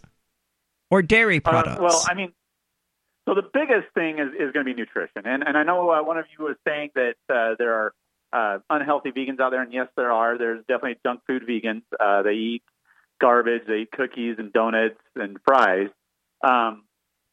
or 0.89 1.01
dairy 1.01 1.37
Uh, 1.43 1.49
products? 1.51 1.81
well, 1.81 2.01
I 2.09 2.13
mean, 2.13 2.31
so 3.27 3.35
the 3.35 3.41
biggest 3.53 3.93
thing 3.93 4.19
is, 4.19 4.29
is 4.35 4.53
going 4.53 4.65
to 4.65 4.73
be 4.73 4.73
nutrition, 4.73 5.23
and 5.25 5.43
and 5.45 5.57
I 5.57 5.63
know 5.63 5.91
uh, 5.91 6.01
one 6.01 6.17
of 6.17 6.25
you 6.37 6.45
was 6.45 6.55
saying 6.65 6.91
that 6.95 7.15
uh, 7.29 7.55
there 7.59 7.73
are 7.73 7.93
uh, 8.31 8.59
unhealthy 8.69 9.11
vegans 9.11 9.41
out 9.41 9.49
there, 9.51 9.61
and 9.61 9.73
yes, 9.73 9.87
there 9.97 10.11
are. 10.13 10.37
There's 10.37 10.59
definitely 10.67 10.97
junk 11.05 11.21
food 11.27 11.43
vegans. 11.45 11.81
Uh, 11.99 12.21
they 12.21 12.35
eat 12.35 12.63
garbage, 13.19 13.63
they 13.67 13.79
eat 13.79 13.91
cookies 13.91 14.35
and 14.39 14.53
donuts 14.53 14.99
and 15.15 15.37
fries. 15.45 15.89
Um, 16.41 16.85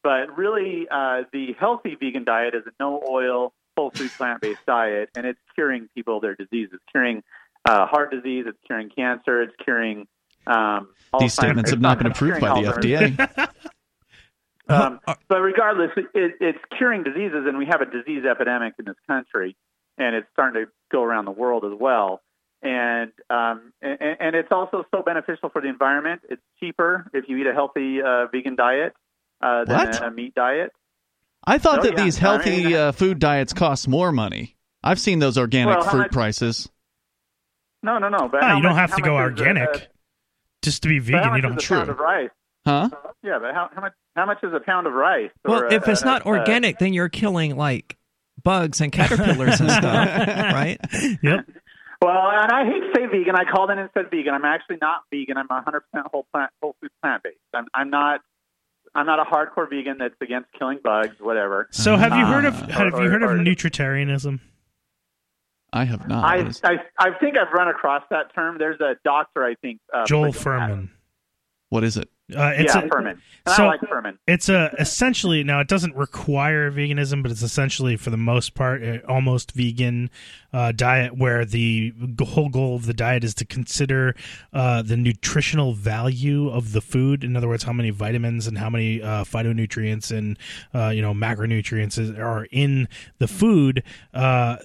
but 0.03 0.37
really, 0.37 0.85
uh, 0.91 1.23
the 1.31 1.53
healthy 1.57 1.95
vegan 1.95 2.25
diet 2.25 2.55
is 2.55 2.63
a 2.67 2.71
no 2.79 3.01
oil, 3.09 3.53
whole 3.77 3.91
food, 3.91 4.11
plant 4.11 4.41
based 4.41 4.65
diet, 4.65 5.09
and 5.15 5.25
it's 5.25 5.39
curing 5.55 5.87
people 5.95 6.19
their 6.19 6.35
diseases, 6.35 6.79
curing 6.91 7.23
uh, 7.65 7.85
heart 7.85 8.11
disease, 8.11 8.45
it's 8.47 8.57
curing 8.65 8.89
cancer, 8.89 9.41
it's 9.41 9.53
curing. 9.63 10.07
Um, 10.45 10.89
these 11.19 11.33
statements 11.33 11.69
have 11.69 11.81
not 11.81 11.97
been 11.97 12.07
approved 12.07 12.41
by 12.41 12.61
the 12.61 12.71
FDA. 12.71 13.49
Um, 14.69 14.99
but 15.29 15.39
regardless, 15.39 15.91
it, 15.95 16.33
it's 16.41 16.59
curing 16.77 17.03
diseases, 17.03 17.45
and 17.47 17.57
we 17.57 17.67
have 17.67 17.79
a 17.79 17.85
disease 17.85 18.25
epidemic 18.29 18.73
in 18.77 18.83
this 18.83 18.97
country, 19.07 19.55
and 19.97 20.13
it's 20.13 20.27
starting 20.33 20.65
to 20.65 20.71
go 20.91 21.03
around 21.03 21.23
the 21.23 21.31
world 21.31 21.63
as 21.63 21.71
well. 21.79 22.21
And 22.61 23.11
um, 23.29 23.71
and, 23.81 24.17
and 24.19 24.35
it's 24.35 24.51
also 24.51 24.83
so 24.93 25.03
beneficial 25.03 25.49
for 25.49 25.61
the 25.61 25.69
environment. 25.69 26.21
It's 26.29 26.41
cheaper 26.59 27.09
if 27.13 27.29
you 27.29 27.37
eat 27.37 27.47
a 27.47 27.53
healthy 27.53 28.01
uh, 28.01 28.27
vegan 28.27 28.57
diet 28.57 28.93
uh, 29.41 29.63
than 29.63 30.03
a, 30.03 30.07
a 30.07 30.11
meat 30.11 30.35
diet. 30.35 30.73
I 31.49 31.57
thought 31.57 31.79
Oh, 31.79 31.83
that 31.83 31.97
yeah. 31.97 32.03
these 32.03 32.17
I 32.17 32.21
healthy 32.21 32.65
mean- 32.65 32.75
uh, 32.75 32.91
food 32.91 33.19
diets 33.19 33.53
cost 33.53 33.87
more 33.87 34.11
money. 34.11 34.55
I've 34.83 34.99
seen 34.99 35.19
those 35.19 35.37
organic 35.37 35.77
Well, 35.79 35.89
fruit 35.89 35.99
much- 36.01 36.11
prices. 36.11 36.69
No, 37.83 37.97
no, 37.99 38.09
no. 38.09 38.27
But 38.31 38.43
how 38.43 38.57
you 38.57 38.61
don't 38.63 38.75
have 38.75 38.95
to 38.95 39.01
go 39.01 39.13
much 39.17 39.33
is, 39.33 39.39
uh, 39.41 39.43
organic. 39.43 39.87
Just 40.63 40.83
to 40.83 40.89
be 40.89 40.99
but 40.99 41.23
how 41.23 41.33
vegan, 41.33 41.51
much 41.53 41.69
you 41.69 41.75
don't. 41.75 41.83
is 41.83 41.89
a 41.89 41.89
pound 41.89 41.89
of 41.89 41.99
rice? 41.99 42.29
Huh? 42.65 42.89
Yeah, 43.23 43.39
but 43.39 43.53
how, 43.53 43.69
how 43.73 43.81
much? 43.81 43.93
How 44.15 44.25
much 44.25 44.39
is 44.43 44.51
a 44.53 44.59
pound 44.59 44.87
of 44.87 44.93
rice? 44.93 45.29
well, 45.45 45.63
Or, 45.63 45.67
if 45.73 45.87
uh, 45.87 45.91
it's 45.91 46.03
not 46.03 46.25
uh, 46.25 46.29
organic, 46.29 46.79
then 46.79 46.91
you're 46.93 47.07
killing 47.09 47.55
like 47.55 47.95
bugs 48.43 48.81
and 48.81 48.91
caterpillars 48.91 49.59
and 49.61 49.69
stuff, 49.71 49.83
right? 50.53 50.77
Yep. 51.21 51.45
Well, 52.01 52.29
and 52.31 52.51
I 52.51 52.65
hate 52.65 52.79
to 52.81 52.91
say 52.95 53.05
vegan. 53.05 53.35
I 53.35 53.43
called 53.49 53.69
in 53.71 53.77
and 53.79 53.89
said 53.93 54.05
vegan. 54.11 54.33
I'm 54.33 54.45
actually 54.45 54.77
not 54.81 55.01
vegan. 55.11 55.37
I'm 55.37 55.47
100% 55.47 55.81
whole 56.11 56.25
plant, 56.33 56.51
whole 56.61 56.75
food 56.81 56.91
plant 57.01 57.23
based. 57.23 57.37
I'm, 57.53 57.65
I'm 57.73 57.89
not. 57.89 58.21
I'm 58.97 59.05
not 59.05 59.19
a 59.19 59.23
hardcore 59.23 59.69
vegan 59.69 59.97
that's 59.99 60.15
against 60.21 60.51
killing 60.57 60.79
bugs, 60.83 61.15
whatever. 61.19 61.67
So, 61.71 61.95
have 61.97 62.13
you 62.17 62.25
heard 62.25 62.45
of 62.45 62.55
Ah. 62.55 62.65
have 62.73 62.93
Or- 62.95 63.03
you 63.03 63.09
heard 63.09 63.23
of 63.23 63.29
or- 63.31 63.37
nutritarianism? 63.37 64.39
I 65.71 65.83
have 65.85 66.07
not. 66.07 66.23
I, 66.25 66.49
I 66.63 66.77
I 66.97 67.11
think 67.19 67.37
I've 67.37 67.51
run 67.53 67.67
across 67.67 68.03
that 68.09 68.33
term. 68.33 68.57
There's 68.57 68.79
a 68.81 68.95
doctor, 69.03 69.43
I 69.45 69.53
think. 69.55 69.79
Uh, 69.93 70.05
Joel 70.05 70.31
Fuhrman. 70.33 70.69
Fuhrman. 70.69 70.89
what 71.69 71.83
is 71.83 71.97
it? 71.97 72.09
Uh, 72.35 72.51
it's 72.55 72.75
yeah, 72.75 72.81
a, 72.81 72.89
Fuhrman. 72.89 73.19
And 73.45 73.55
so- 73.55 73.63
I 73.63 73.67
like 73.67 73.81
Fuhrman. 73.81 74.17
It's 74.27 74.49
a 74.49 74.73
essentially 74.79 75.43
now 75.45 75.61
it 75.61 75.69
doesn't 75.69 75.95
require 75.95 76.69
veganism, 76.69 77.23
but 77.23 77.31
it's 77.31 77.41
essentially 77.41 77.95
for 77.95 78.09
the 78.09 78.17
most 78.17 78.53
part 78.53 78.83
almost 79.05 79.53
vegan 79.53 80.09
uh, 80.51 80.73
diet 80.73 81.17
where 81.17 81.45
the 81.45 81.93
whole 82.19 82.49
goal 82.49 82.75
of 82.75 82.85
the 82.85 82.93
diet 82.93 83.23
is 83.23 83.33
to 83.35 83.45
consider 83.45 84.13
uh, 84.51 84.81
the 84.81 84.97
nutritional 84.97 85.73
value 85.73 86.49
of 86.49 86.73
the 86.73 86.81
food. 86.81 87.23
In 87.23 87.37
other 87.37 87.47
words, 87.47 87.63
how 87.63 87.73
many 87.73 87.91
vitamins 87.91 88.47
and 88.47 88.57
how 88.57 88.69
many 88.69 89.01
uh, 89.01 89.23
phytonutrients 89.23 90.15
and 90.15 90.37
uh, 90.73 90.89
you 90.89 91.01
know 91.01 91.13
macronutrients 91.13 91.97
are 92.19 92.45
in 92.51 92.89
the 93.19 93.27
food 93.27 93.83
uh, 94.13 94.57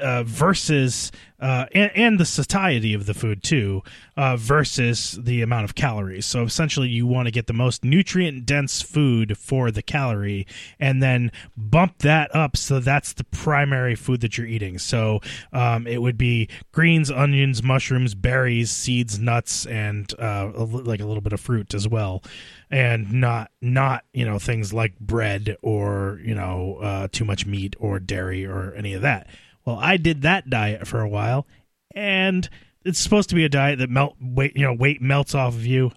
uh, 0.00 0.22
versus 0.24 1.12
uh, 1.44 1.66
and, 1.74 1.90
and 1.94 2.18
the 2.18 2.24
satiety 2.24 2.94
of 2.94 3.04
the 3.04 3.12
food 3.12 3.42
too, 3.42 3.82
uh, 4.16 4.34
versus 4.34 5.18
the 5.22 5.42
amount 5.42 5.64
of 5.64 5.74
calories. 5.74 6.24
So 6.24 6.44
essentially, 6.44 6.88
you 6.88 7.06
want 7.06 7.26
to 7.26 7.30
get 7.30 7.48
the 7.48 7.52
most 7.52 7.84
nutrient 7.84 8.46
dense 8.46 8.80
food 8.80 9.36
for 9.36 9.70
the 9.70 9.82
calorie, 9.82 10.46
and 10.80 11.02
then 11.02 11.30
bump 11.54 11.98
that 11.98 12.34
up 12.34 12.56
so 12.56 12.80
that's 12.80 13.12
the 13.12 13.24
primary 13.24 13.94
food 13.94 14.22
that 14.22 14.38
you're 14.38 14.46
eating. 14.46 14.78
So 14.78 15.20
um, 15.52 15.86
it 15.86 16.00
would 16.00 16.16
be 16.16 16.48
greens, 16.72 17.10
onions, 17.10 17.62
mushrooms, 17.62 18.14
berries, 18.14 18.70
seeds, 18.70 19.18
nuts, 19.18 19.66
and 19.66 20.10
uh, 20.18 20.50
a 20.54 20.64
like 20.64 21.00
a 21.00 21.04
little 21.04 21.20
bit 21.20 21.34
of 21.34 21.40
fruit 21.40 21.74
as 21.74 21.86
well, 21.86 22.22
and 22.70 23.12
not 23.12 23.50
not 23.60 24.04
you 24.14 24.24
know 24.24 24.38
things 24.38 24.72
like 24.72 24.98
bread 24.98 25.58
or 25.60 26.22
you 26.24 26.34
know 26.34 26.78
uh, 26.80 27.08
too 27.12 27.26
much 27.26 27.44
meat 27.44 27.76
or 27.78 28.00
dairy 28.00 28.46
or 28.46 28.72
any 28.74 28.94
of 28.94 29.02
that. 29.02 29.26
Well, 29.64 29.78
I 29.80 29.96
did 29.96 30.22
that 30.22 30.50
diet 30.50 30.86
for 30.86 31.00
a 31.00 31.08
while, 31.08 31.46
and 31.94 32.48
it's 32.84 32.98
supposed 32.98 33.28
to 33.30 33.34
be 33.34 33.44
a 33.44 33.48
diet 33.48 33.78
that 33.78 33.88
melt 33.90 34.16
weight, 34.20 34.56
you 34.56 34.62
know, 34.64 34.74
weight 34.74 35.00
melts 35.00 35.34
off 35.34 35.54
of 35.54 35.64
you. 35.66 35.90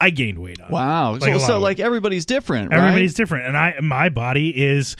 I 0.00 0.08
gained 0.10 0.38
weight 0.38 0.58
on. 0.60 0.68
it. 0.68 0.72
Wow. 0.72 1.12
Like 1.12 1.34
so, 1.34 1.38
so 1.38 1.58
like 1.58 1.78
everybody's 1.80 2.24
different, 2.24 2.70
right? 2.70 2.78
Everybody's 2.78 3.12
different, 3.14 3.46
and 3.46 3.56
I 3.56 3.78
my 3.82 4.08
body 4.08 4.48
is 4.50 4.96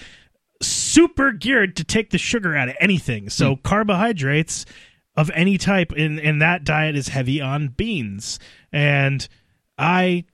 super 0.62 1.32
geared 1.32 1.76
to 1.76 1.84
take 1.84 2.10
the 2.10 2.18
sugar 2.18 2.54
out 2.54 2.68
of 2.68 2.76
anything. 2.80 3.30
So 3.30 3.54
Hmm. 3.56 3.62
carbohydrates 3.62 4.66
of 5.16 5.30
any 5.34 5.56
type 5.58 5.92
in 5.92 6.18
in 6.18 6.38
that 6.40 6.64
diet 6.64 6.96
is 6.96 7.08
heavy 7.08 7.40
on 7.40 7.68
beans, 7.68 8.38
and 8.72 9.26
I, 9.78 10.24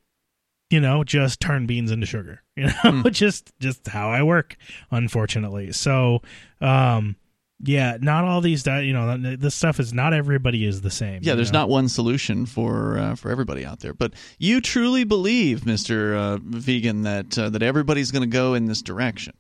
you 0.71 0.81
know, 0.81 1.05
just 1.05 1.41
turn 1.41 1.67
beans 1.67 1.91
into 1.91 2.07
sugar. 2.07 2.43
You 2.57 2.65
know, 2.69 3.03
Hmm. 3.03 3.09
just 3.11 3.53
just 3.61 3.87
how 3.87 4.09
I 4.11 4.23
work, 4.23 4.57
unfortunately. 4.91 5.73
So, 5.73 6.23
um, 6.61 7.15
Yeah, 7.63 7.97
not 8.01 8.25
all 8.25 8.43
these. 8.43 8.63
Di- 8.65 8.83
you 8.83 8.93
know, 8.93 9.17
this 9.37 9.55
stuff 9.55 9.81
is 9.81 9.95
not 9.95 10.13
everybody 10.13 10.67
is 10.67 10.83
the 10.83 10.91
same. 10.91 11.21
Yeah, 11.23 11.35
there's 11.35 11.53
know? 11.53 11.61
not 11.61 11.69
one 11.71 11.89
solution 11.89 12.45
for 12.45 12.99
uh, 12.99 13.15
for 13.15 13.31
everybody 13.31 13.65
out 13.65 13.81
there. 13.81 13.95
But 13.95 14.13
you 14.39 14.61
truly 14.61 15.05
believe, 15.05 15.65
Mister 15.65 16.15
uh, 16.15 16.39
Vegan, 16.43 17.03
that 17.03 17.39
uh, 17.39 17.49
that 17.51 17.63
everybody's 17.63 18.11
going 18.11 18.29
to 18.29 18.35
go 18.35 18.53
in 18.55 18.67
this 18.67 18.83
direction. 18.83 19.33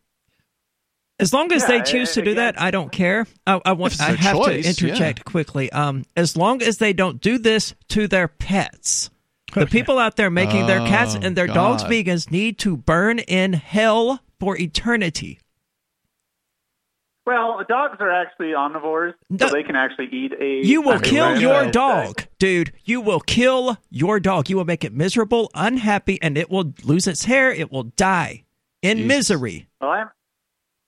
As 1.18 1.32
long 1.32 1.50
as 1.52 1.62
Yeah, 1.62 1.68
they 1.68 1.82
choose 1.82 2.12
to 2.12 2.22
do 2.22 2.32
again- 2.32 2.54
that, 2.54 2.60
I 2.60 2.70
don't 2.70 2.90
care. 2.90 3.26
I, 3.46 3.60
I 3.64 3.72
want. 3.72 3.92
If 3.94 4.00
it's 4.00 4.08
I 4.08 4.14
have 4.16 4.36
choice, 4.36 4.64
to 4.64 4.68
interject 4.86 5.24
quickly. 5.26 5.70
Um, 5.72 6.04
as 6.16 6.36
long 6.38 6.62
as 6.62 6.78
they 6.78 6.94
don't 6.94 7.20
do 7.20 7.36
this 7.38 7.74
to 7.88 8.08
their 8.08 8.28
pets, 8.28 9.10
the 9.52 9.62
Okay. 9.62 9.70
people 9.70 9.98
out 9.98 10.16
there 10.16 10.30
making 10.30 10.66
their 10.66 10.80
cats 10.80 11.14
Oh, 11.16 11.20
and 11.22 11.36
their 11.36 11.46
dogs 11.46 11.84
vegans 11.84 12.30
need 12.30 12.58
to 12.60 12.76
burn 12.78 13.18
in 13.18 13.52
hell 13.52 14.20
for 14.40 14.56
eternity. 14.58 15.38
Well, 17.27 17.64
dogs 17.68 17.97
are 17.99 18.11
actually 18.11 18.49
omnivores, 18.53 19.14
No. 19.29 19.49
so 19.49 19.53
they 19.53 19.64
can 19.64 19.74
actually 19.74 20.07
eat 20.12 20.33
a. 20.41 20.64
You 20.64 20.81
will 20.81 20.99
a 20.99 21.01
kill 21.01 21.41
your 21.41 21.68
dog, 21.70 22.22
dude. 22.39 22.72
You 22.85 23.01
will 23.01 23.18
kill 23.20 23.79
your 23.91 24.20
dog. 24.20 24.49
You 24.49 24.57
will 24.57 24.64
make 24.64 24.85
it 24.85 24.93
miserable, 24.93 25.51
unhappy, 25.55 26.20
and 26.22 26.39
it 26.39 26.51
will 26.51 26.72
lose 26.85 27.09
its 27.09 27.24
hair. 27.24 27.51
It 27.51 27.72
will 27.72 27.83
die 27.85 28.45
in 28.81 28.99
Jesus. 28.99 29.09
misery. 29.09 29.68
Well, 29.81 29.91
I'm, 29.91 30.11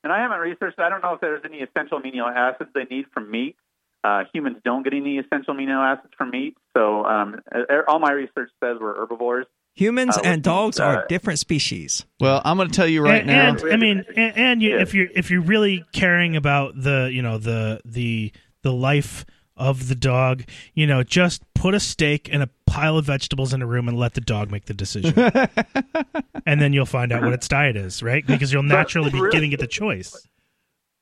and 0.04 0.12
I 0.12 0.20
haven't 0.20 0.38
researched. 0.38 0.78
I 0.78 0.88
don't 0.88 1.02
know 1.02 1.14
if 1.14 1.20
there's 1.20 1.42
any 1.44 1.58
essential 1.58 2.00
amino 2.00 2.32
acids 2.32 2.70
they 2.72 2.84
need 2.84 3.06
from 3.12 3.30
meat. 3.30 3.56
Uh, 4.04 4.22
humans 4.32 4.58
don't 4.64 4.84
get 4.84 4.94
any 4.94 5.18
essential 5.18 5.54
amino 5.54 5.84
acids 5.84 6.14
from 6.16 6.30
meat, 6.30 6.56
so 6.76 7.04
um, 7.04 7.40
all 7.88 7.98
my 7.98 8.12
research 8.12 8.50
says 8.62 8.76
we're 8.80 8.94
herbivores. 8.94 9.46
Humans 9.78 10.16
Uh, 10.18 10.22
and 10.24 10.42
dogs 10.42 10.80
uh, 10.80 10.84
are 10.84 11.06
different 11.08 11.38
species. 11.38 12.04
Well, 12.18 12.42
I'm 12.44 12.56
going 12.56 12.68
to 12.68 12.74
tell 12.74 12.88
you 12.88 13.00
right 13.00 13.20
and, 13.20 13.26
now. 13.28 13.50
and 13.50 13.72
I 13.72 13.76
mean, 13.76 14.04
and, 14.16 14.36
and 14.36 14.62
you, 14.62 14.70
Yeah. 14.74 14.82
if 14.82 14.92
you're 14.92 15.06
if 15.14 15.30
you're 15.30 15.40
really 15.40 15.84
caring 15.92 16.34
about 16.34 16.74
the 16.74 17.08
you 17.12 17.22
know 17.22 17.38
the 17.38 17.80
the 17.84 18.32
the 18.62 18.72
life 18.72 19.24
of 19.56 19.86
the 19.88 19.94
dog, 19.94 20.42
you 20.74 20.84
know, 20.86 21.04
just 21.04 21.42
put 21.54 21.74
a 21.74 21.80
steak 21.80 22.28
and 22.32 22.42
a 22.42 22.50
pile 22.66 22.96
of 22.98 23.04
vegetables 23.04 23.54
in 23.54 23.62
a 23.62 23.66
room 23.66 23.86
and 23.88 23.96
let 23.96 24.14
the 24.14 24.20
dog 24.20 24.50
make 24.50 24.64
the 24.66 24.74
decision, 24.74 25.14
and 26.46 26.60
then 26.60 26.72
you'll 26.72 26.84
find 26.86 27.12
out 27.12 27.22
what 27.22 27.32
its 27.32 27.46
diet 27.46 27.76
is, 27.76 28.02
right? 28.02 28.26
Because 28.26 28.52
you'll 28.52 28.62
naturally 28.64 29.10
be 29.10 29.20
giving 29.30 29.52
it 29.52 29.60
the 29.60 29.66
choice. 29.68 30.26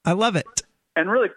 I 0.04 0.12
love 0.12 0.36
it. 0.36 0.46
And 0.94 1.10
really, 1.10 1.28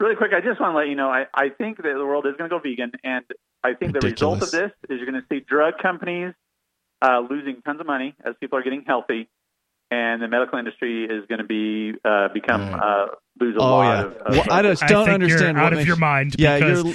really 0.00 0.14
quick, 0.16 0.32
I 0.32 0.40
just 0.40 0.60
want 0.60 0.74
to 0.74 0.76
let 0.76 0.88
you 0.88 0.94
know, 0.96 1.08
I, 1.08 1.26
I 1.34 1.48
think 1.50 1.78
that 1.78 1.84
the 1.84 2.04
world 2.04 2.26
is 2.26 2.34
going 2.36 2.50
to 2.50 2.56
go 2.56 2.60
vegan, 2.60 2.92
and 3.02 3.24
I 3.62 3.74
think 3.74 3.92
the 3.92 4.00
result 4.00 4.42
of 4.42 4.50
this 4.50 4.70
is 4.88 5.00
you're 5.00 5.10
going 5.10 5.20
to 5.20 5.26
see 5.28 5.40
drug 5.40 5.74
companies 5.82 6.34
uh, 7.04 7.20
losing 7.28 7.60
tons 7.62 7.80
of 7.80 7.86
money 7.86 8.14
as 8.24 8.34
people 8.40 8.58
are 8.58 8.62
getting 8.62 8.84
healthy, 8.86 9.28
and 9.90 10.22
the 10.22 10.28
medical 10.28 10.58
industry 10.58 11.04
is 11.04 11.26
going 11.28 11.38
to 11.38 11.44
be 11.44 11.92
uh, 12.04 12.28
become 12.32 12.62
uh, 12.74 13.06
lose 13.38 13.56
a 13.56 13.60
oh 13.60 13.64
lot 13.64 13.82
yeah, 13.84 14.04
of. 14.04 14.12
of 14.16 14.36
well, 14.36 14.46
I 14.50 14.62
just 14.62 14.82
don't 14.86 15.04
think 15.04 15.14
understand. 15.14 15.56
you're 15.56 15.66
out 15.66 15.72
of 15.72 15.86
your 15.86 15.96
mind 15.96 16.36
Yeah, 16.38 16.58
because 16.58 16.84
you're 16.84 16.94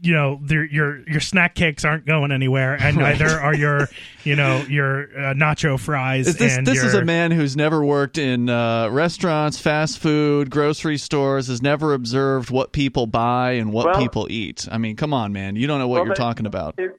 you 0.00 0.14
know 0.14 0.40
your 0.48 1.08
your 1.08 1.20
snack 1.20 1.54
cakes 1.54 1.84
aren't 1.84 2.06
going 2.06 2.32
anywhere, 2.32 2.74
and 2.80 2.96
neither 3.08 3.28
are 3.28 3.54
your 3.54 3.88
you 4.24 4.36
know 4.36 4.64
your 4.68 5.02
uh, 5.04 5.34
nacho 5.34 5.78
fries. 5.78 6.28
Is 6.28 6.36
this 6.36 6.56
and 6.56 6.66
this 6.66 6.82
is 6.82 6.94
a 6.94 7.04
man 7.04 7.30
who's 7.30 7.56
never 7.56 7.84
worked 7.84 8.16
in 8.16 8.48
uh, 8.48 8.88
restaurants, 8.88 9.58
fast 9.58 9.98
food, 9.98 10.50
grocery 10.50 10.98
stores, 10.98 11.48
has 11.48 11.60
never 11.62 11.94
observed 11.94 12.50
what 12.50 12.72
people 12.72 13.06
buy 13.06 13.52
and 13.52 13.72
what 13.72 13.86
Well- 13.86 14.00
people 14.00 14.26
eat. 14.30 14.66
I 14.70 14.78
mean, 14.78 14.96
come 14.96 15.12
on, 15.12 15.32
man, 15.32 15.56
you 15.56 15.66
don't 15.66 15.78
know 15.78 15.88
what 15.88 15.98
Well, 15.98 16.06
you're 16.06 16.14
talking 16.14 16.46
about. 16.46 16.76
If, 16.78 16.92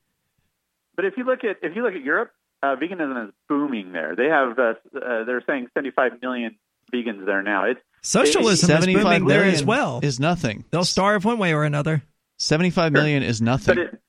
but 0.95 1.06
if 1.06 1.16
you 1.18 1.24
look 1.24 1.43
at 1.43 1.58
if 1.62 1.76
you 1.76 1.84
look 1.84 1.95
at 1.95 2.04
Europe, 2.04 2.32
uh, 2.64 2.76
veganism 2.78 3.28
is 3.28 3.34
booming 3.49 3.91
there. 3.91 4.16
They 4.16 4.28
have 4.28 4.57
uh, 4.57 4.74
uh, 4.97 5.26
they're 5.26 5.43
saying 5.45 5.68
75 5.74 6.22
million 6.22 6.55
vegans 6.93 7.26
there 7.26 7.43
now. 7.43 7.66
It's 7.66 7.82
Socialism 8.01 8.72
is 8.72 8.86
booming 8.86 9.26
there 9.28 9.43
as 9.43 9.64
well. 9.64 9.99
is 10.01 10.20
nothing. 10.20 10.66
They'll 10.72 10.84
starve 10.86 11.26
one 11.26 11.38
way 11.38 11.53
or 11.53 11.64
another. 11.64 12.03
Seventy-five 12.38 12.91
million 12.91 13.24
is 13.24 13.41
nothing. 13.41 13.76
but 13.76 13.78
it, 13.78 14.01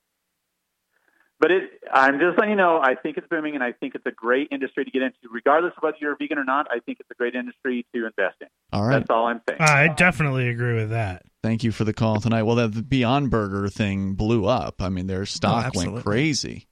but 1.39 1.51
it. 1.51 1.63
I'm 1.93 2.19
just 2.19 2.37
letting 2.37 2.49
you 2.51 2.55
know. 2.57 2.79
I 2.81 2.95
think 2.95 3.15
it's 3.17 3.27
booming, 3.29 3.53
and 3.55 3.63
I 3.63 3.71
think 3.71 3.95
it's 3.95 4.05
a 4.05 4.11
great 4.11 4.49
industry 4.51 4.83
to 4.83 4.91
get 4.91 5.01
into, 5.01 5.15
regardless 5.31 5.73
of 5.77 5.83
whether 5.83 5.97
you're 6.01 6.17
vegan 6.17 6.37
or 6.37 6.43
not. 6.43 6.67
I 6.69 6.79
think 6.79 6.99
it's 6.99 7.09
a 7.09 7.13
great 7.13 7.35
industry 7.35 7.85
to 7.93 8.05
invest 8.05 8.37
in. 8.41 8.47
All 8.73 8.83
right. 8.83 8.99
That's 8.99 9.09
all 9.09 9.27
I'm 9.27 9.41
saying. 9.47 9.61
I 9.61 9.87
definitely 9.93 10.49
agree 10.49 10.75
with 10.75 10.89
that. 10.89 11.23
Thank 11.43 11.63
you 11.63 11.71
for 11.71 11.85
the 11.85 11.93
call 11.93 12.19
tonight. 12.19 12.43
Well, 12.43 12.55
that 12.55 12.89
Beyond 12.89 13.29
Burger 13.29 13.69
thing 13.69 14.15
blew 14.15 14.45
up. 14.45 14.81
I 14.81 14.89
mean, 14.89 15.07
their 15.07 15.25
stock 15.25 15.73
went 15.75 16.03
crazy. 16.03 16.67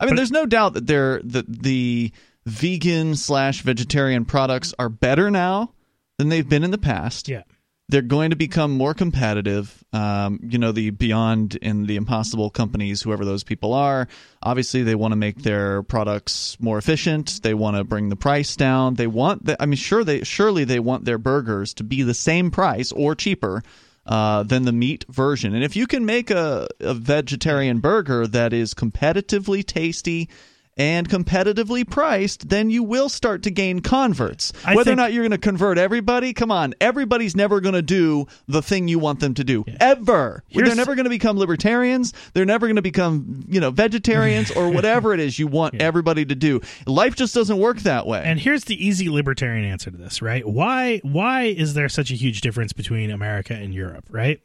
I 0.00 0.04
mean, 0.04 0.12
But- 0.12 0.16
there's 0.16 0.30
no 0.30 0.46
doubt 0.46 0.74
that 0.74 0.86
they're 0.86 1.20
that 1.24 1.62
the 1.62 2.12
vegan 2.44 3.16
slash 3.16 3.62
vegetarian 3.62 4.24
products 4.24 4.72
are 4.78 4.88
better 4.88 5.30
now 5.30 5.72
than 6.18 6.28
they've 6.28 6.48
been 6.48 6.64
in 6.64 6.70
the 6.70 6.78
past. 6.78 7.28
Yeah. 7.28 7.42
They're 7.88 8.02
going 8.02 8.30
to 8.30 8.36
become 8.36 8.72
more 8.72 8.94
competitive. 8.94 9.84
Um, 9.92 10.40
you 10.42 10.58
know, 10.58 10.72
the 10.72 10.90
Beyond 10.90 11.56
and 11.62 11.86
the 11.86 11.94
Impossible 11.94 12.50
companies, 12.50 13.00
whoever 13.00 13.24
those 13.24 13.44
people 13.44 13.72
are, 13.74 14.08
obviously 14.42 14.82
they 14.82 14.96
want 14.96 15.12
to 15.12 15.16
make 15.16 15.42
their 15.42 15.84
products 15.84 16.56
more 16.58 16.78
efficient. 16.78 17.40
They 17.44 17.54
want 17.54 17.76
to 17.76 17.84
bring 17.84 18.08
the 18.08 18.16
price 18.16 18.56
down. 18.56 18.94
They 18.94 19.06
want, 19.06 19.44
the, 19.44 19.62
I 19.62 19.66
mean, 19.66 19.76
sure 19.76 20.02
they 20.02 20.24
surely 20.24 20.64
they 20.64 20.80
want 20.80 21.04
their 21.04 21.18
burgers 21.18 21.74
to 21.74 21.84
be 21.84 22.02
the 22.02 22.14
same 22.14 22.50
price 22.50 22.90
or 22.90 23.14
cheaper 23.14 23.62
uh, 24.06 24.42
than 24.42 24.64
the 24.64 24.72
meat 24.72 25.04
version. 25.08 25.54
And 25.54 25.64
if 25.64 25.76
you 25.76 25.86
can 25.86 26.06
make 26.06 26.30
a, 26.30 26.68
a 26.80 26.94
vegetarian 26.94 27.80
burger 27.80 28.26
that 28.26 28.52
is 28.52 28.74
competitively 28.74 29.64
tasty 29.64 30.28
and 30.76 31.08
competitively 31.08 31.88
priced, 31.88 32.48
then 32.48 32.70
you 32.70 32.82
will 32.82 33.08
start 33.08 33.42
to 33.44 33.50
gain 33.50 33.80
converts. 33.80 34.52
I 34.64 34.74
Whether 34.74 34.92
or 34.92 34.96
not 34.96 35.12
you're 35.12 35.22
going 35.22 35.30
to 35.30 35.38
convert 35.38 35.78
everybody, 35.78 36.32
come 36.32 36.50
on, 36.50 36.74
everybody's 36.80 37.34
never 37.34 37.60
going 37.60 37.74
to 37.74 37.82
do 37.82 38.26
the 38.46 38.60
thing 38.62 38.88
you 38.88 38.98
want 38.98 39.20
them 39.20 39.34
to 39.34 39.44
do. 39.44 39.64
Ever. 39.80 40.44
Here's- 40.48 40.68
They're 40.68 40.76
never 40.76 40.94
going 40.94 41.04
to 41.04 41.10
become 41.10 41.38
libertarians. 41.38 42.12
They're 42.34 42.44
never 42.44 42.66
going 42.66 42.76
to 42.76 42.82
become, 42.82 43.44
you 43.48 43.60
know, 43.60 43.70
vegetarians 43.70 44.50
or 44.50 44.68
whatever 44.72 45.14
it 45.14 45.20
is 45.20 45.38
you 45.38 45.46
want 45.46 45.80
everybody 45.80 46.24
to 46.26 46.34
do. 46.34 46.60
Life 46.86 47.16
just 47.16 47.34
doesn't 47.34 47.58
work 47.58 47.78
that 47.80 48.06
way. 48.06 48.22
And 48.24 48.38
here's 48.38 48.64
the 48.64 48.86
easy 48.86 49.08
libertarian 49.08 49.64
answer 49.64 49.90
to 49.90 49.96
this, 49.96 50.20
right? 50.20 50.46
Why 50.46 50.98
why 51.02 51.44
is 51.44 51.74
there 51.74 51.88
such 51.88 52.10
a 52.10 52.14
huge 52.14 52.40
difference 52.40 52.72
between 52.72 53.10
America 53.10 53.54
and 53.54 53.72
Europe, 53.72 54.04
right? 54.10 54.40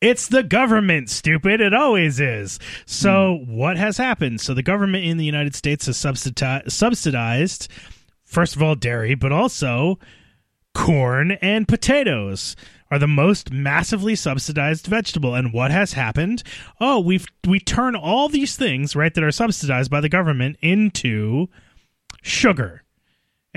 It's 0.00 0.28
the 0.28 0.44
government, 0.44 1.10
stupid. 1.10 1.60
It 1.60 1.74
always 1.74 2.20
is. 2.20 2.58
So 2.86 3.38
hmm. 3.44 3.56
what 3.56 3.76
has 3.76 3.96
happened? 3.96 4.40
So 4.40 4.54
the 4.54 4.62
government 4.62 5.04
in 5.04 5.16
the 5.16 5.24
United 5.24 5.54
States 5.54 5.86
has 5.86 5.96
subsidi- 5.96 6.70
subsidized, 6.70 7.68
first 8.24 8.54
of 8.54 8.62
all, 8.62 8.74
dairy, 8.74 9.14
but 9.14 9.32
also 9.32 9.98
corn 10.74 11.32
and 11.32 11.66
potatoes 11.66 12.54
are 12.90 12.98
the 12.98 13.08
most 13.08 13.50
massively 13.50 14.14
subsidized 14.14 14.86
vegetable 14.86 15.34
and 15.34 15.52
what 15.52 15.70
has 15.70 15.94
happened 15.94 16.42
oh 16.80 17.00
we've 17.00 17.26
we 17.48 17.58
turn 17.58 17.96
all 17.96 18.28
these 18.28 18.54
things 18.54 18.94
right 18.94 19.14
that 19.14 19.24
are 19.24 19.32
subsidized 19.32 19.90
by 19.90 20.00
the 20.00 20.08
government 20.08 20.56
into 20.60 21.48
sugar 22.22 22.84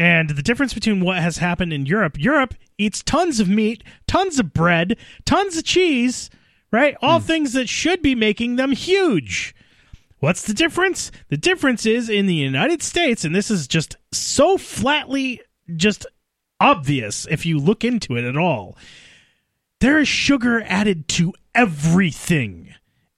and 0.01 0.31
the 0.31 0.41
difference 0.41 0.73
between 0.73 1.01
what 1.01 1.19
has 1.19 1.37
happened 1.37 1.71
in 1.71 1.85
Europe, 1.85 2.17
Europe 2.17 2.55
eats 2.79 3.03
tons 3.03 3.39
of 3.39 3.47
meat, 3.47 3.83
tons 4.07 4.39
of 4.39 4.51
bread, 4.51 4.97
tons 5.25 5.57
of 5.57 5.63
cheese, 5.63 6.31
right? 6.71 6.97
All 7.03 7.19
hmm. 7.19 7.25
things 7.27 7.53
that 7.53 7.69
should 7.69 8.01
be 8.01 8.15
making 8.15 8.55
them 8.55 8.71
huge. 8.71 9.53
What's 10.17 10.41
the 10.41 10.55
difference? 10.55 11.11
The 11.29 11.37
difference 11.37 11.85
is 11.85 12.09
in 12.09 12.25
the 12.25 12.33
United 12.33 12.81
States, 12.81 13.23
and 13.23 13.35
this 13.35 13.51
is 13.51 13.67
just 13.67 13.95
so 14.11 14.57
flatly 14.57 15.39
just 15.75 16.07
obvious 16.59 17.27
if 17.29 17.45
you 17.45 17.59
look 17.59 17.83
into 17.83 18.17
it 18.17 18.25
at 18.25 18.37
all. 18.37 18.75
There 19.81 19.99
is 19.99 20.07
sugar 20.07 20.63
added 20.65 21.07
to 21.09 21.31
everything. 21.53 22.70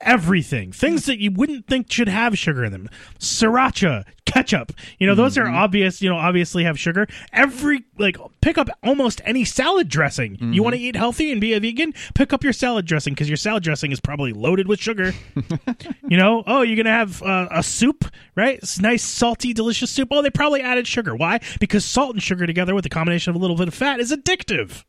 Everything. 0.03 0.71
Things 0.71 1.05
that 1.05 1.19
you 1.19 1.31
wouldn't 1.31 1.67
think 1.67 1.91
should 1.91 2.07
have 2.09 2.37
sugar 2.37 2.63
in 2.63 2.71
them. 2.71 2.89
Sriracha, 3.19 4.03
ketchup. 4.25 4.71
You 4.99 5.07
know, 5.07 5.15
those 5.15 5.37
are 5.37 5.47
obvious, 5.47 6.01
you 6.01 6.09
know, 6.09 6.17
obviously 6.17 6.63
have 6.65 6.79
sugar. 6.79 7.07
Every, 7.31 7.83
like, 7.97 8.17
pick 8.41 8.57
up 8.57 8.69
almost 8.83 9.21
any 9.25 9.45
salad 9.45 9.87
dressing. 9.89 10.37
You 10.53 10.61
want 10.63 10.75
to 10.75 10.81
eat 10.81 10.95
healthy 10.95 11.31
and 11.31 11.39
be 11.39 11.53
a 11.53 11.59
vegan? 11.59 11.93
Pick 12.15 12.33
up 12.33 12.43
your 12.43 12.53
salad 12.53 12.85
dressing 12.85 13.13
because 13.13 13.29
your 13.29 13.37
salad 13.37 13.63
dressing 13.63 13.91
is 13.91 13.99
probably 13.99 14.33
loaded 14.33 14.67
with 14.67 14.79
sugar. 14.79 15.13
you 16.07 16.17
know, 16.17 16.43
oh, 16.45 16.61
you're 16.61 16.75
going 16.75 16.85
to 16.85 16.91
have 16.91 17.21
uh, 17.23 17.47
a 17.51 17.63
soup, 17.63 18.05
right? 18.35 18.57
It's 18.57 18.79
nice, 18.79 19.03
salty, 19.03 19.53
delicious 19.53 19.89
soup. 19.91 20.09
Oh, 20.11 20.21
they 20.21 20.29
probably 20.29 20.61
added 20.61 20.87
sugar. 20.87 21.15
Why? 21.15 21.39
Because 21.59 21.85
salt 21.85 22.13
and 22.13 22.21
sugar 22.21 22.45
together 22.45 22.75
with 22.75 22.85
a 22.85 22.89
combination 22.89 23.31
of 23.31 23.35
a 23.35 23.39
little 23.39 23.55
bit 23.57 23.67
of 23.67 23.73
fat 23.73 23.99
is 23.99 24.11
addictive. 24.11 24.83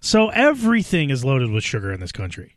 So 0.00 0.30
everything 0.30 1.10
is 1.10 1.24
loaded 1.24 1.50
with 1.50 1.62
sugar 1.62 1.92
in 1.92 2.00
this 2.00 2.12
country. 2.12 2.56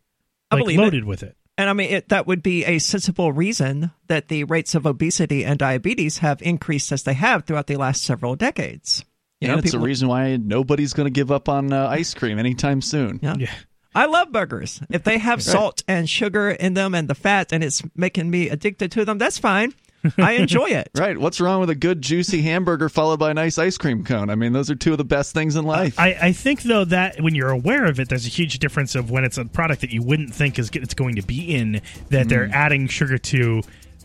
I 0.50 0.56
Like 0.56 0.64
believe 0.64 0.78
it. 0.78 0.82
loaded 0.82 1.04
with 1.04 1.22
it. 1.22 1.36
And 1.56 1.70
I 1.70 1.72
mean, 1.72 1.90
it, 1.90 2.08
that 2.08 2.26
would 2.26 2.42
be 2.42 2.64
a 2.64 2.78
sensible 2.78 3.32
reason 3.32 3.92
that 4.08 4.28
the 4.28 4.44
rates 4.44 4.74
of 4.74 4.86
obesity 4.86 5.44
and 5.44 5.58
diabetes 5.58 6.18
have 6.18 6.42
increased 6.42 6.90
as 6.90 7.04
they 7.04 7.14
have 7.14 7.44
throughout 7.44 7.68
the 7.68 7.76
last 7.76 8.02
several 8.02 8.34
decades. 8.34 9.04
You 9.40 9.46
and 9.48 9.52
know, 9.56 9.58
it's 9.60 9.70
people- 9.70 9.84
a 9.84 9.86
reason 9.86 10.08
why 10.08 10.36
nobody's 10.36 10.92
going 10.94 11.06
to 11.06 11.12
give 11.12 11.30
up 11.30 11.48
on 11.48 11.72
uh, 11.72 11.86
ice 11.88 12.12
cream 12.14 12.38
anytime 12.38 12.80
soon. 12.80 13.20
Yeah. 13.22 13.36
Yeah. 13.38 13.52
I 13.94 14.06
love 14.06 14.32
burgers. 14.32 14.80
If 14.90 15.04
they 15.04 15.18
have 15.18 15.40
salt 15.54 15.84
and 15.86 16.10
sugar 16.10 16.50
in 16.50 16.74
them 16.74 16.94
and 16.96 17.06
the 17.08 17.14
fat 17.14 17.52
and 17.52 17.62
it's 17.62 17.82
making 17.94 18.28
me 18.28 18.48
addicted 18.48 18.90
to 18.92 19.04
them, 19.04 19.18
that's 19.18 19.38
fine. 19.38 19.72
I 20.18 20.32
enjoy 20.32 20.66
it. 20.66 20.90
Right. 21.04 21.18
What's 21.18 21.40
wrong 21.40 21.60
with 21.60 21.70
a 21.70 21.74
good 21.74 22.00
juicy 22.00 22.40
hamburger 22.40 22.88
followed 22.88 23.18
by 23.18 23.30
a 23.30 23.34
nice 23.34 23.58
ice 23.58 23.76
cream 23.76 24.04
cone? 24.04 24.30
I 24.30 24.36
mean, 24.36 24.52
those 24.52 24.70
are 24.70 24.74
two 24.74 24.92
of 24.92 24.98
the 24.98 25.04
best 25.04 25.34
things 25.34 25.56
in 25.56 25.64
life. 25.64 25.98
I, 25.98 26.16
I 26.20 26.32
think 26.32 26.62
though 26.62 26.84
that 26.84 27.20
when 27.20 27.34
you're 27.34 27.50
aware 27.50 27.84
of 27.84 27.98
it, 28.00 28.08
there's 28.08 28.26
a 28.26 28.30
huge 28.30 28.58
difference 28.58 28.94
of 28.94 29.10
when 29.10 29.24
it's 29.24 29.36
a 29.36 29.44
product 29.44 29.80
that 29.80 29.90
you 29.90 30.02
wouldn't 30.02 30.32
think 30.32 30.58
is 30.58 30.70
it's 30.72 30.94
going 30.94 31.16
to 31.16 31.22
be 31.22 31.54
in 31.54 31.82
that 32.10 32.28
they're 32.28 32.46
mm. 32.46 32.52
adding 32.52 32.86
sugar 32.86 33.18
to 33.18 33.62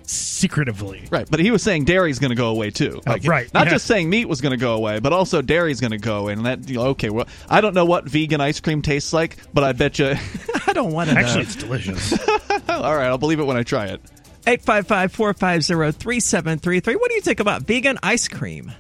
secretively. 0.10 1.04
Right, 1.12 1.30
but 1.30 1.40
he 1.40 1.52
was 1.52 1.64
saying 1.64 1.86
dairy's 1.86 2.20
going 2.20 2.32
to 2.32 2.36
go 2.36 2.50
away 2.50 2.72
too. 2.72 3.02
Oh, 3.06 3.12
like, 3.12 3.24
right, 3.26 3.54
Not 3.54 3.68
yeah. 3.68 3.74
just 3.74 3.86
saying 3.86 4.10
meat 4.10 4.26
was 4.26 4.42
going 4.42 4.52
to 4.52 4.58
go 4.58 4.74
away, 4.74 5.00
but 5.00 5.14
also 5.14 5.42
dairy's 5.42 5.80
going 5.80 5.92
to 5.92 5.98
go 5.98 6.20
away. 6.20 6.34
And 6.34 6.46
that, 6.46 6.68
you 6.68 6.76
know, 6.76 6.88
okay, 6.88 7.10
well, 7.10 7.28
I 7.50 7.62
don't 7.62 7.74
know 7.74 7.86
what 7.86 8.06
vegan 8.06 8.42
ice 8.42 8.60
cream 8.60 8.82
tastes 8.82 9.14
like, 9.14 9.38
but 9.54 9.64
I 9.64 9.72
bet 9.74 10.00
you. 10.00 10.16
I 10.68 10.74
don't 10.74 10.92
want 10.92 11.10
to 11.10 11.16
know. 11.16 11.22
Actually, 11.22 11.44
it's 11.44 11.56
delicious. 11.56 12.14
All 12.70 12.96
right, 12.96 13.08
I'll 13.08 13.18
believe 13.18 13.40
it 13.40 13.46
when 13.46 13.58
I 13.58 13.64
try 13.64 13.88
it. 13.88 14.02
855 14.50 15.12
450 15.12 15.92
3733. 16.00 16.96
What 16.96 17.10
do 17.10 17.16
you 17.16 17.22
think 17.22 17.40
about 17.40 17.62
vegan 17.64 18.00
ice 18.02 18.28
cream? 18.28 18.72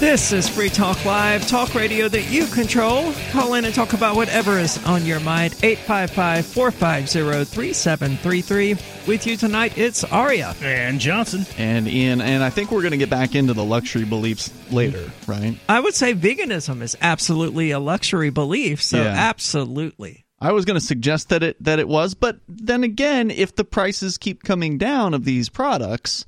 This 0.00 0.32
is 0.32 0.48
Free 0.48 0.70
Talk 0.70 1.04
Live, 1.04 1.46
talk 1.46 1.74
radio 1.74 2.08
that 2.08 2.30
you 2.30 2.46
control. 2.46 3.12
Call 3.32 3.52
in 3.52 3.66
and 3.66 3.74
talk 3.74 3.92
about 3.92 4.16
whatever 4.16 4.58
is 4.58 4.82
on 4.86 5.04
your 5.04 5.20
mind. 5.20 5.54
855 5.62 6.46
450 6.46 7.44
3733. 7.44 8.76
With 9.06 9.26
you 9.26 9.36
tonight, 9.36 9.76
it's 9.76 10.02
Aria. 10.04 10.54
and 10.62 10.98
Johnson. 11.00 11.44
And 11.58 11.86
Ian, 11.86 12.22
and 12.22 12.42
I 12.42 12.48
think 12.48 12.70
we're 12.70 12.80
going 12.80 12.92
to 12.92 12.96
get 12.96 13.10
back 13.10 13.34
into 13.34 13.52
the 13.52 13.62
luxury 13.62 14.06
beliefs 14.06 14.50
later, 14.72 15.10
right? 15.26 15.58
I 15.68 15.80
would 15.80 15.94
say 15.94 16.14
veganism 16.14 16.80
is 16.80 16.96
absolutely 17.02 17.70
a 17.70 17.78
luxury 17.78 18.30
belief, 18.30 18.82
so 18.82 19.02
Yeah. 19.02 19.08
absolutely. 19.14 20.24
I 20.40 20.52
was 20.52 20.64
going 20.64 20.80
to 20.80 20.84
suggest 20.84 21.28
that 21.28 21.42
it 21.42 21.62
that 21.62 21.78
it 21.78 21.88
was, 21.88 22.14
but 22.14 22.38
then 22.48 22.84
again, 22.84 23.30
if 23.30 23.54
the 23.54 23.64
prices 23.64 24.16
keep 24.16 24.44
coming 24.44 24.78
down 24.78 25.12
of 25.12 25.24
these 25.26 25.50
products, 25.50 26.24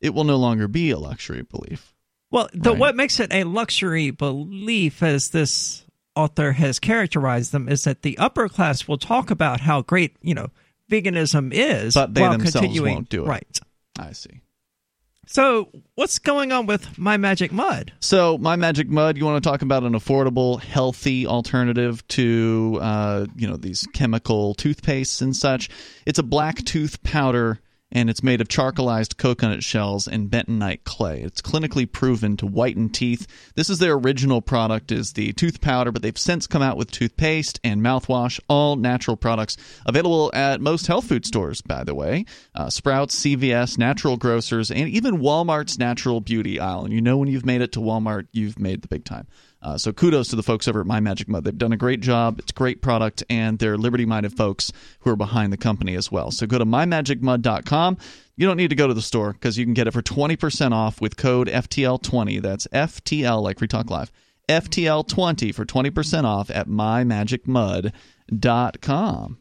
it 0.00 0.14
will 0.14 0.22
no 0.22 0.36
longer 0.36 0.68
be 0.68 0.92
a 0.92 0.98
luxury 0.98 1.42
belief. 1.42 1.92
Well, 2.36 2.48
the, 2.52 2.70
Right. 2.70 2.78
what 2.78 2.96
makes 2.96 3.18
it 3.18 3.32
a 3.32 3.44
luxury 3.44 4.10
belief, 4.10 5.02
as 5.02 5.30
this 5.30 5.84
author 6.14 6.52
has 6.52 6.78
characterized 6.78 7.50
them, 7.52 7.66
is 7.66 7.84
that 7.84 8.02
the 8.02 8.18
upper 8.18 8.48
class 8.50 8.86
will 8.86 8.98
talk 8.98 9.30
about 9.30 9.60
how 9.62 9.80
great 9.80 10.16
you 10.20 10.34
know 10.34 10.50
veganism 10.90 11.50
is, 11.52 11.94
But 11.94 12.12
they 12.12 12.20
while 12.20 12.32
themselves 12.32 12.66
continuing, 12.66 12.94
won't 12.94 13.08
do 13.08 13.24
it. 13.24 13.28
Right. 13.28 13.60
I 13.98 14.12
see. 14.12 14.42
So, 15.28 15.70
what's 15.96 16.18
going 16.20 16.52
on 16.52 16.66
with 16.66 16.98
My 16.98 17.16
Magic 17.16 17.52
Mud? 17.52 17.92
So, 18.00 18.38
My 18.38 18.54
Magic 18.54 18.88
Mud, 18.88 19.16
you 19.16 19.24
want 19.24 19.42
to 19.42 19.50
talk 19.50 19.62
about 19.62 19.82
an 19.82 19.94
affordable, 19.94 20.60
healthy 20.60 21.26
alternative 21.26 22.06
to, 22.08 22.78
uh, 22.80 23.26
you 23.34 23.48
know, 23.48 23.56
these 23.56 23.88
chemical 23.92 24.54
toothpastes 24.54 25.22
and 25.22 25.34
such. 25.34 25.68
It's 26.04 26.20
a 26.20 26.22
black 26.22 26.64
tooth 26.64 27.02
powder, 27.02 27.58
and 27.92 28.10
it's 28.10 28.22
made 28.22 28.40
of 28.40 28.48
charcoalized 28.48 29.16
coconut 29.16 29.62
shells 29.62 30.08
and 30.08 30.30
bentonite 30.30 30.84
clay. 30.84 31.20
It's 31.22 31.40
clinically 31.40 31.90
proven 31.90 32.36
to 32.38 32.46
whiten 32.46 32.88
teeth. 32.88 33.26
This 33.54 33.70
is 33.70 33.78
their 33.78 33.94
original 33.94 34.42
product, 34.42 34.90
is 34.90 35.12
the 35.12 35.32
tooth 35.32 35.60
powder, 35.60 35.92
but 35.92 36.02
they've 36.02 36.18
since 36.18 36.46
come 36.46 36.62
out 36.62 36.76
with 36.76 36.90
toothpaste 36.90 37.60
and 37.62 37.80
mouthwash, 37.80 38.40
all 38.48 38.76
natural 38.76 39.16
products 39.16 39.56
available 39.86 40.30
at 40.34 40.60
most 40.60 40.86
health 40.86 41.06
food 41.06 41.24
stores, 41.24 41.62
by 41.62 41.84
the 41.84 41.94
way. 41.94 42.24
Uh, 42.54 42.68
Sprouts, 42.68 43.18
CVS, 43.20 43.78
Natural 43.78 44.16
Grocers, 44.16 44.70
and 44.70 44.88
even 44.88 45.18
Walmart's 45.18 45.78
Natural 45.78 46.20
Beauty 46.20 46.58
aisle. 46.58 46.84
And 46.84 46.92
you 46.92 47.00
know 47.00 47.16
when 47.16 47.28
you've 47.28 47.46
made 47.46 47.60
it 47.60 47.72
to 47.72 47.80
Walmart, 47.80 48.26
you've 48.32 48.58
made 48.58 48.82
the 48.82 48.88
big 48.88 49.04
time. 49.04 49.26
Uh, 49.66 49.76
so 49.76 49.92
kudos 49.92 50.28
to 50.28 50.36
the 50.36 50.44
folks 50.44 50.68
over 50.68 50.80
at 50.80 50.86
My 50.86 51.00
Magic 51.00 51.26
Mud. 51.26 51.42
They've 51.42 51.58
done 51.58 51.72
a 51.72 51.76
great 51.76 51.98
job. 51.98 52.38
It's 52.38 52.52
a 52.52 52.54
great 52.54 52.82
product, 52.82 53.24
and 53.28 53.58
they're 53.58 53.76
liberty-minded 53.76 54.32
folks 54.32 54.70
who 55.00 55.10
are 55.10 55.16
behind 55.16 55.52
the 55.52 55.56
company 55.56 55.96
as 55.96 56.12
well. 56.12 56.30
So 56.30 56.46
go 56.46 56.56
to 56.56 56.64
mymagicmud.com. 56.64 57.98
You 58.36 58.46
don't 58.46 58.58
need 58.58 58.70
to 58.70 58.76
go 58.76 58.86
to 58.86 58.94
the 58.94 59.02
store 59.02 59.32
because 59.32 59.58
you 59.58 59.64
can 59.64 59.74
get 59.74 59.88
it 59.88 59.90
for 59.90 60.02
20% 60.02 60.70
off 60.70 61.00
with 61.00 61.16
code 61.16 61.48
FTL20. 61.48 62.40
That's 62.40 62.68
FTL, 62.68 63.42
like 63.42 63.58
Free 63.58 63.66
Talk 63.66 63.90
Live. 63.90 64.12
FTL20 64.48 65.52
for 65.52 65.64
20% 65.64 66.22
off 66.22 66.48
at 66.48 66.68
mymagicmud.com. 66.68 69.38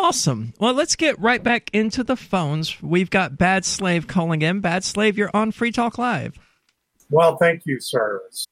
Awesome. 0.00 0.52
Well, 0.58 0.74
let's 0.74 0.96
get 0.96 1.16
right 1.20 1.44
back 1.44 1.70
into 1.72 2.02
the 2.02 2.16
phones. 2.16 2.82
We've 2.82 3.10
got 3.10 3.38
Bad 3.38 3.64
Slave 3.64 4.08
calling 4.08 4.42
in. 4.42 4.58
Bad 4.58 4.82
Slave, 4.82 5.16
you're 5.16 5.30
on 5.32 5.52
Free 5.52 5.70
Talk 5.70 5.96
Live. 5.96 6.40
Well, 7.08 7.36
thank 7.36 7.62
you, 7.66 7.78
sirs. 7.78 8.48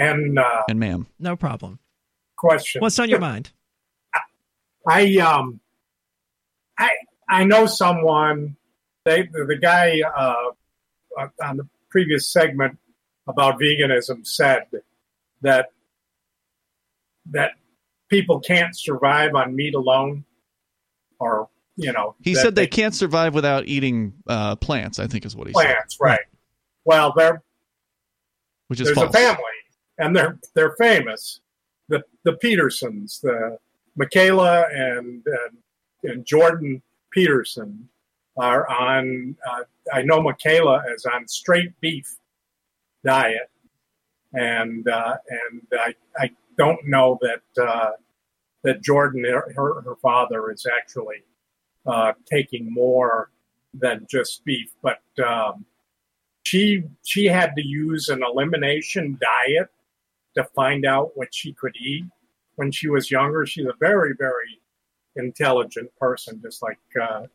And 0.00 0.38
uh, 0.38 0.62
And 0.68 0.80
ma'am. 0.80 1.06
No 1.18 1.36
problem. 1.36 1.78
question: 2.36 2.80
What's 2.80 2.98
on 2.98 3.10
your 3.10 3.20
mind? 3.20 3.50
I 4.88 5.16
um, 5.18 5.60
I 6.78 6.90
I 7.28 7.44
know 7.44 7.66
someone. 7.66 8.56
They 9.04 9.22
the, 9.22 9.44
the 9.46 9.56
guy 9.56 10.00
uh, 10.00 10.52
on 11.44 11.56
the 11.58 11.68
previous 11.90 12.32
segment 12.32 12.78
about 13.28 13.60
veganism 13.60 14.26
said 14.26 14.62
that 15.42 15.66
that 17.30 17.52
people 18.08 18.40
can't 18.40 18.76
survive 18.78 19.34
on 19.34 19.54
meat 19.54 19.74
alone, 19.74 20.24
or 21.18 21.48
you 21.76 21.92
know, 21.92 22.14
He 22.22 22.34
said 22.34 22.54
they 22.54 22.66
can't 22.66 22.94
survive 22.94 23.34
without 23.34 23.66
eating 23.66 24.14
uh, 24.26 24.56
plants, 24.56 24.98
I 24.98 25.06
think 25.06 25.24
is 25.26 25.36
what 25.36 25.46
he 25.46 25.52
said. 25.52 25.62
plants, 25.62 25.98
right? 26.00 26.20
Well, 26.84 27.12
they're 27.16 27.42
Which 28.68 28.80
is 28.80 28.86
there's 28.88 28.96
false. 28.98 29.10
a 29.10 29.12
family, 29.12 29.42
and 30.00 30.16
they're 30.16 30.38
they're 30.54 30.74
famous. 30.76 31.40
The 31.88 32.02
the 32.24 32.32
Petersons, 32.34 33.20
the 33.20 33.58
Mikhaila 33.98 34.66
and 34.74 35.22
and, 35.26 36.10
and 36.10 36.26
Jordan 36.26 36.82
Peterson 37.12 37.88
are 38.36 38.68
on. 38.68 39.36
Uh, 39.48 39.62
I 39.92 40.02
know 40.02 40.20
Mikhaila 40.20 40.92
is 40.92 41.06
on 41.06 41.28
straight 41.28 41.78
beef 41.80 42.16
diet, 43.04 43.50
and 44.32 44.88
uh, 44.88 45.16
and 45.28 45.62
I 45.72 45.94
I 46.18 46.30
don't 46.56 46.84
know 46.86 47.18
that 47.20 47.62
uh, 47.62 47.92
that 48.64 48.82
Jordan 48.82 49.24
her 49.24 49.52
her 49.54 49.82
her 49.82 49.96
father 49.96 50.50
is 50.50 50.66
actually 50.66 51.22
uh, 51.86 52.12
taking 52.28 52.72
more 52.72 53.30
than 53.74 54.06
just 54.10 54.44
beef, 54.44 54.72
but. 54.82 55.00
Um, 55.24 55.66
she 56.42 56.82
she 57.04 57.26
had 57.26 57.54
to 57.54 57.64
use 57.64 58.08
an 58.08 58.22
elimination 58.24 59.18
diet 59.20 59.68
to 60.36 60.44
find 60.54 60.84
out 60.84 61.12
what 61.14 61.28
she 61.32 61.52
could 61.52 61.74
eat 61.76 62.04
when 62.56 62.70
she 62.70 62.88
was 62.88 63.10
younger. 63.10 63.46
She's 63.46 63.66
a 63.66 63.74
very 63.78 64.14
very 64.18 64.60
intelligent 65.16 65.90
person, 65.98 66.40
just 66.42 66.62
like 66.62 66.78
uh, 67.00 67.26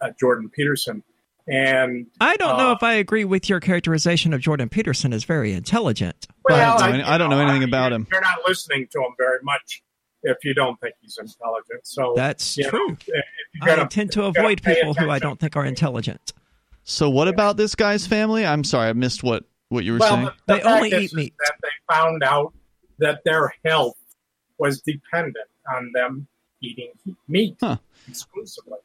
uh, 0.00 0.10
Jordan 0.18 0.48
Peterson. 0.48 1.02
And 1.48 2.06
I 2.20 2.36
don't 2.36 2.58
know 2.58 2.70
uh, 2.70 2.74
if 2.74 2.82
I 2.82 2.94
agree 2.94 3.24
with 3.24 3.48
your 3.48 3.60
characterization 3.60 4.32
of 4.32 4.40
Jordan 4.40 4.68
Peterson 4.68 5.12
as 5.12 5.24
very 5.24 5.52
intelligent. 5.52 6.28
well, 6.48 6.78
I 6.78 6.78
don't 6.78 6.90
know 6.90 6.94
any- 6.94 7.02
I 7.04 7.18
don't 7.18 7.30
know 7.30 7.40
anything 7.40 7.62
you 7.62 7.68
about 7.68 7.92
him. 7.92 8.06
You're 8.10 8.20
not 8.20 8.38
listening 8.46 8.86
to 8.92 8.98
him 9.00 9.14
very 9.18 9.38
much 9.42 9.82
if 10.22 10.36
you 10.44 10.54
don't 10.54 10.78
think 10.80 10.94
he's 11.00 11.18
intelligent. 11.18 11.80
So 11.84 12.12
That's 12.14 12.56
you 12.56 12.64
know, 12.64 12.70
true. 12.70 12.96
if 13.06 13.06
you 13.54 13.72
I 13.72 13.84
tend 13.86 14.12
to 14.12 14.24
avoid 14.24 14.62
people 14.62 14.94
who 14.94 15.08
I 15.10 15.18
don't 15.18 15.40
think 15.40 15.56
are 15.56 15.64
intelligent. 15.64 16.34
So 16.84 17.08
what 17.08 17.28
about 17.28 17.56
this 17.56 17.74
guy's 17.74 18.06
family? 18.06 18.44
I'm 18.44 18.64
sorry, 18.64 18.88
I 18.88 18.92
missed 18.92 19.22
what 19.22 19.44
what 19.70 19.84
you 19.84 19.94
were 19.94 19.98
well, 19.98 20.10
saying. 20.10 20.30
the, 20.46 20.54
the 20.54 20.60
They 20.60 20.62
only 20.62 20.94
eat 21.04 21.14
meat. 21.14 21.34
That 21.38 21.54
they 21.62 21.68
found 21.90 22.22
out 22.22 22.52
that 22.98 23.20
their 23.24 23.52
health 23.64 23.96
was 24.58 24.80
dependent 24.82 25.36
on 25.74 25.90
them 25.94 26.26
eating 26.62 26.90
meat 27.28 27.56
Huh. 27.60 27.76
exclusively. 28.08 28.78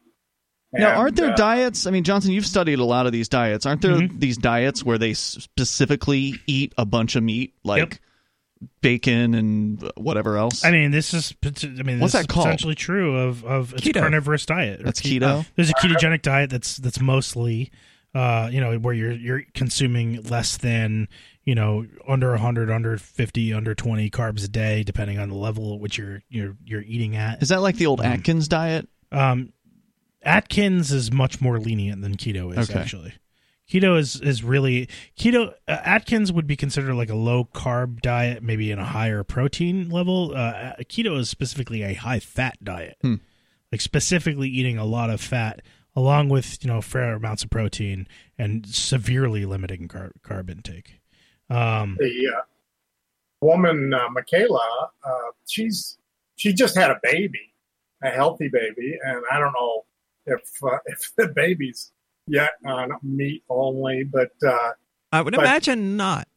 Now, 0.74 0.90
And, 0.90 0.98
aren't 0.98 1.16
there 1.16 1.32
uh, 1.32 1.36
diets? 1.36 1.88
I 1.88 1.92
mean, 1.92 2.04
Johnson, 2.04 2.32
you've 2.32 2.46
studied 2.46 2.80
a 2.80 2.84
lot 2.84 3.06
of 3.06 3.12
these 3.12 3.30
diets. 3.30 3.66
Aren't 3.66 3.82
there 3.82 3.96
Mhm. 3.96 4.20
these 4.20 4.38
diets 4.38 4.84
where 4.84 4.98
they 4.98 5.14
specifically 5.14 6.36
eat 6.48 6.74
a 6.78 6.86
bunch 6.86 7.16
of 7.16 7.24
meat, 7.24 7.54
like 7.64 7.80
Yep. 7.80 8.70
bacon 8.82 9.34
and 9.36 9.92
whatever 9.96 10.38
else? 10.38 10.64
I 10.66 10.72
mean, 10.72 10.92
this 10.92 11.14
is 11.14 11.34
I 11.44 11.50
mean, 11.84 12.00
What's 12.00 12.14
this 12.14 12.22
that 12.24 12.30
is 12.30 12.34
called? 12.34 12.46
potentially 12.46 12.76
true 12.76 13.18
of 13.18 13.44
of 13.46 13.74
it's 13.74 13.86
a 13.86 13.90
Keto. 13.92 14.00
carnivorous 14.02 14.46
diet. 14.46 14.82
That's 14.84 15.00
ke- 15.02 15.06
keto? 15.06 15.46
There's 15.56 15.70
a 15.70 15.74
ketogenic 15.74 16.22
diet 16.22 16.50
that's 16.50 16.78
that's 16.78 17.00
mostly, 17.00 17.72
uh, 18.14 18.50
you 18.52 18.60
know, 18.60 18.78
where 18.78 18.94
you're 18.94 19.12
you're 19.14 19.44
consuming 19.54 20.22
less 20.24 20.58
than 20.58 21.08
you 21.46 21.56
know 21.56 21.86
under 22.08 22.32
100, 22.32 22.70
under 22.72 22.98
50, 22.98 23.54
under 23.54 23.74
20 23.76 24.10
carbs 24.10 24.44
a 24.44 24.48
day, 24.48 24.84
depending 24.84 25.20
on 25.20 25.30
the 25.30 25.36
level 25.36 25.74
at 25.76 25.80
which 25.80 25.98
you're 25.98 26.22
you're 26.30 26.56
you're 26.66 26.82
eating 26.84 27.16
at. 27.16 27.42
Is 27.42 27.50
that 27.50 27.62
like 27.62 27.76
the 27.78 27.86
old 27.86 28.02
Um, 28.02 28.08
Atkins 28.08 28.48
diet? 28.48 28.88
Um, 29.12 29.54
Atkins 30.24 30.92
is 30.92 31.12
much 31.12 31.40
more 31.42 31.60
lenient 31.60 32.02
than 32.02 32.16
keto 32.18 32.58
is 32.58 32.70
Okay. 32.70 32.80
actually. 32.80 33.14
Keto 33.72 33.98
is 33.98 34.20
is 34.22 34.44
really 34.44 34.88
keto. 35.18 35.50
Uh, 35.68 35.78
Atkins 35.84 36.32
would 36.32 36.46
be 36.48 36.56
considered 36.56 36.94
like 36.96 37.10
a 37.10 37.16
low 37.16 37.46
carb 37.46 38.02
diet, 38.02 38.44
maybe 38.44 38.70
in 38.72 38.78
a 38.80 38.86
higher 38.86 39.24
protein 39.24 39.90
level. 39.90 40.34
Uh, 40.36 40.74
keto 40.84 41.18
is 41.20 41.30
specifically 41.30 41.82
a 41.84 41.94
high 41.96 42.20
fat 42.20 42.58
diet, 42.64 42.98
Hmm. 43.02 43.16
like 43.72 43.82
specifically 43.82 44.50
eating 44.50 44.78
a 44.78 44.86
lot 44.86 45.10
of 45.10 45.20
fat 45.20 45.62
along 45.96 46.30
with 46.30 46.64
you 46.64 46.68
know 46.70 46.80
fair 46.82 47.14
amounts 47.16 47.44
of 47.44 47.50
protein 47.50 48.08
and 48.38 48.68
severely 48.68 49.46
limiting 49.46 49.88
car- 49.88 50.12
carb 50.24 50.50
intake. 50.50 51.00
Um, 51.50 51.96
the 52.00 52.32
uh, 52.38 52.42
woman 53.42 53.94
uh, 53.94 54.10
Mikhaila, 54.10 54.90
uh, 55.04 55.32
she's 55.48 55.98
she 56.36 56.54
just 56.54 56.78
had 56.78 56.92
a 56.92 57.00
baby, 57.04 57.54
a 58.04 58.10
healthy 58.10 58.50
baby, 58.50 58.98
and 59.04 59.24
I 59.32 59.40
don't 59.40 59.54
know 59.54 59.86
if 60.26 60.42
uh, 60.64 60.78
if 60.86 61.12
the 61.16 61.28
baby's 61.30 61.92
yet 62.28 62.52
on 62.66 62.92
meat 63.04 63.44
only, 63.50 64.04
but 64.04 64.32
uh, 64.46 64.72
I 65.12 65.22
would 65.22 65.36
but- 65.36 65.44
imagine 65.44 65.98
not. 65.98 66.28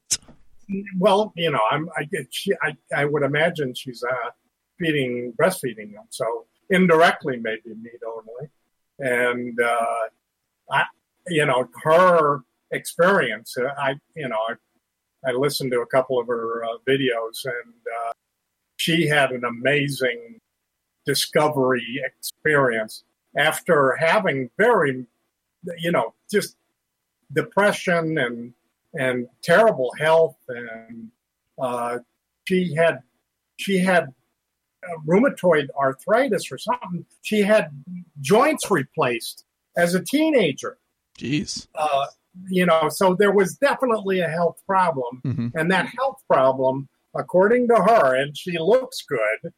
well, 0.99 1.33
you 1.37 1.51
know, 1.51 1.61
I'm 1.71 1.89
I 1.97 2.07
she 2.31 2.53
I, 2.63 2.77
I 2.95 3.05
would 3.07 3.23
imagine 3.23 3.75
she's 3.75 4.05
uh, 4.05 4.31
feeding 4.79 5.33
breastfeeding 5.41 5.95
them, 5.95 6.05
so 6.11 6.45
indirectly 6.71 7.39
maybe 7.39 7.75
meat 7.81 8.01
only, 8.07 8.51
and 8.99 9.59
uh, 9.59 10.09
I 10.71 10.85
you 11.29 11.47
know 11.47 11.69
her 11.83 12.41
experience. 12.71 13.57
Uh, 13.57 13.73
I 13.79 13.95
you 14.15 14.29
know 14.29 14.37
I 15.29 15.33
listened 15.33 15.73
to 15.73 15.81
a 15.81 15.87
couple 15.87 16.19
of 16.19 16.27
her 16.29 16.65
uh, 16.65 16.79
videos, 16.89 17.45
and 17.45 17.75
uh, 18.07 18.13
she 18.77 19.07
had 19.07 19.31
an 19.33 19.45
amazing 19.45 20.41
discovery 21.05 22.03
experience 22.05 23.05
after 23.37 23.97
having 23.97 24.49
very, 24.57 25.05
you 25.79 25.93
know, 25.93 26.15
just 26.31 26.57
depression 27.33 28.19
and 28.19 28.55
and 28.99 29.29
terrible 29.43 29.93
health, 29.99 30.39
and 30.49 31.11
uh, 31.61 31.99
she 32.47 32.75
had 32.75 33.01
she 33.57 33.79
had 33.79 34.05
uh, 34.85 34.97
rheumatoid 35.07 35.69
arthritis 35.79 36.51
or 36.51 36.57
something. 36.57 37.05
She 37.21 37.43
had 37.43 37.71
joints 38.23 38.71
replaced 38.71 39.45
as 39.77 39.95
a 39.95 40.01
teenager 40.01 40.79
Jeez. 41.19 41.67
uh, 41.75 42.07
you 42.49 42.67
know, 42.67 42.89
so 42.89 43.15
there 43.15 43.33
was 43.33 43.57
definitely 43.57 44.21
a 44.21 44.29
health 44.29 44.61
problem, 44.67 45.21
Mhm. 45.25 45.53
and 45.55 45.71
that 45.71 45.87
health 45.87 46.23
problem, 46.29 46.89
according 47.17 47.69
to 47.69 47.75
her, 47.77 48.15
and 48.15 48.37
she 48.37 48.59
looks 48.59 49.03
good 49.03 49.53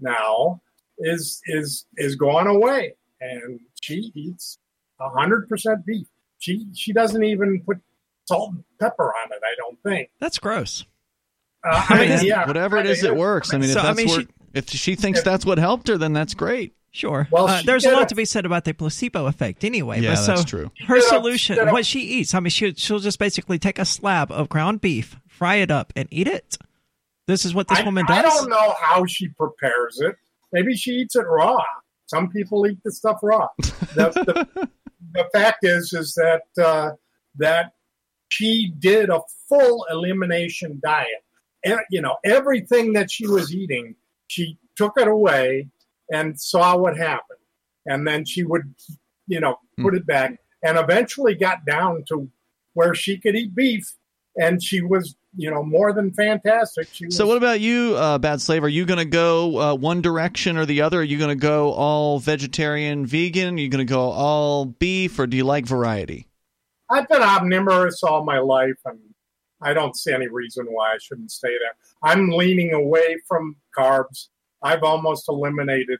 now, 0.00 0.60
is 0.98 1.40
is 1.46 1.86
is 1.96 2.16
gone 2.16 2.46
away, 2.46 2.94
and 3.20 3.60
she 3.80 4.12
eats 4.14 4.58
hundred 5.00 5.48
percent 5.48 5.84
beef. 5.86 6.06
She 6.38 6.66
she 6.74 6.92
doesn't 6.92 7.22
even 7.24 7.62
put 7.64 7.78
salt 8.26 8.52
and 8.54 8.64
pepper 8.80 9.12
on 9.24 9.32
it. 9.32 9.40
I 9.42 9.54
don't 9.56 9.78
think. 9.82 10.10
That's 10.20 10.38
gross. 10.38 10.84
Uh, 11.64 11.84
I 11.88 12.06
mean, 12.06 12.24
yeah, 12.26 12.46
whatever 12.46 12.78
it 12.78 12.86
is, 12.86 13.02
it 13.02 13.16
works. 13.16 13.52
I 13.52 13.58
mean, 13.58 13.70
So, 13.70 13.78
if 13.80 13.84
I 13.84 13.88
that's 13.88 13.96
mean, 13.96 14.08
where, 14.08 14.20
she- 14.20 14.28
if 14.54 14.70
she 14.70 14.94
thinks 14.94 15.22
that's 15.22 15.44
what 15.44 15.58
helped 15.58 15.88
her, 15.88 15.98
then 15.98 16.12
that's 16.12 16.34
great. 16.34 16.74
Sure. 16.98 17.28
Well, 17.30 17.46
uh, 17.46 17.62
there's 17.62 17.84
a 17.84 17.92
lot 17.92 18.02
a- 18.02 18.06
to 18.06 18.16
be 18.16 18.24
said 18.24 18.44
about 18.44 18.64
the 18.64 18.72
placebo 18.74 19.26
effect 19.26 19.62
anyway. 19.62 20.00
Yeah, 20.00 20.10
but 20.10 20.16
so 20.16 20.34
that's 20.34 20.44
true. 20.44 20.72
Her 20.84 21.00
solution, 21.00 21.56
a- 21.56 21.70
what 21.72 21.86
she 21.86 22.00
eats, 22.00 22.34
I 22.34 22.40
mean, 22.40 22.50
she, 22.50 22.74
she'll 22.74 22.98
just 22.98 23.20
basically 23.20 23.56
take 23.60 23.78
a 23.78 23.84
slab 23.84 24.32
of 24.32 24.48
ground 24.48 24.80
beef, 24.80 25.16
fry 25.28 25.56
it 25.56 25.70
up, 25.70 25.92
and 25.94 26.08
eat 26.10 26.26
it. 26.26 26.58
This 27.28 27.44
is 27.44 27.54
what 27.54 27.68
this 27.68 27.78
I, 27.78 27.84
woman 27.84 28.04
does. 28.04 28.18
I 28.18 28.22
don't 28.22 28.50
know 28.50 28.74
how 28.80 29.06
she 29.06 29.28
prepares 29.28 30.00
it. 30.00 30.16
Maybe 30.52 30.74
she 30.74 30.90
eats 30.90 31.14
it 31.14 31.24
raw. 31.28 31.62
Some 32.06 32.30
people 32.30 32.66
eat 32.66 32.78
the 32.82 32.90
stuff 32.90 33.20
raw. 33.22 33.46
The, 33.58 34.48
the, 34.56 34.68
the 35.14 35.28
fact 35.32 35.58
is, 35.62 35.92
is 35.92 36.14
that 36.14 36.42
uh, 36.60 36.96
that 37.36 37.74
she 38.28 38.72
did 38.76 39.08
a 39.08 39.20
full 39.48 39.86
elimination 39.88 40.80
diet. 40.82 41.22
And, 41.64 41.78
you 41.92 42.02
know, 42.02 42.16
everything 42.24 42.94
that 42.94 43.08
she 43.08 43.28
was 43.28 43.54
eating, 43.54 43.94
she 44.26 44.58
took 44.76 44.94
it 44.96 45.06
away 45.06 45.68
and 46.12 46.40
saw 46.40 46.76
what 46.76 46.96
happened, 46.96 47.38
and 47.86 48.06
then 48.06 48.24
she 48.24 48.44
would, 48.44 48.74
you 49.26 49.40
know, 49.40 49.56
put 49.80 49.94
it 49.94 50.06
back, 50.06 50.38
and 50.62 50.78
eventually 50.78 51.34
got 51.34 51.64
down 51.66 52.04
to 52.08 52.28
where 52.74 52.94
she 52.94 53.18
could 53.18 53.34
eat 53.34 53.54
beef, 53.54 53.94
and 54.36 54.62
she 54.62 54.80
was, 54.80 55.16
you 55.36 55.50
know, 55.50 55.62
more 55.62 55.92
than 55.92 56.12
fantastic. 56.12 56.88
She 56.92 57.06
was, 57.06 57.16
So, 57.16 57.26
what 57.26 57.36
about 57.36 57.60
you, 57.60 57.94
uh, 57.96 58.18
Bad 58.18 58.40
Slave? 58.40 58.64
Are 58.64 58.68
you 58.68 58.86
going 58.86 58.98
to 58.98 59.04
go 59.04 59.58
uh, 59.58 59.74
one 59.74 60.00
direction 60.00 60.56
or 60.56 60.64
the 60.64 60.80
other? 60.80 61.00
Are 61.00 61.04
you 61.04 61.18
going 61.18 61.36
to 61.36 61.40
go 61.40 61.72
all 61.72 62.18
vegetarian, 62.18 63.04
vegan? 63.04 63.56
Are 63.56 63.60
you 63.60 63.68
going 63.68 63.86
to 63.86 63.90
go 63.90 64.10
all 64.10 64.64
beef, 64.64 65.18
or 65.18 65.26
do 65.26 65.36
you 65.36 65.44
like 65.44 65.66
variety? 65.66 66.28
I've 66.90 67.08
been 67.08 67.22
omnivorous 67.22 68.02
all 68.02 68.24
my 68.24 68.38
life, 68.38 68.78
and 68.84 68.98
I 69.60 69.74
don't 69.74 69.96
see 69.96 70.12
any 70.12 70.28
reason 70.28 70.66
why 70.66 70.92
I 70.92 70.98
shouldn't 71.00 71.30
stay 71.30 71.48
there. 71.48 71.76
I'm 72.02 72.30
leaning 72.30 72.72
away 72.72 73.18
from 73.26 73.56
carbs. 73.76 74.28
I've 74.62 74.82
almost 74.82 75.28
eliminated, 75.28 75.98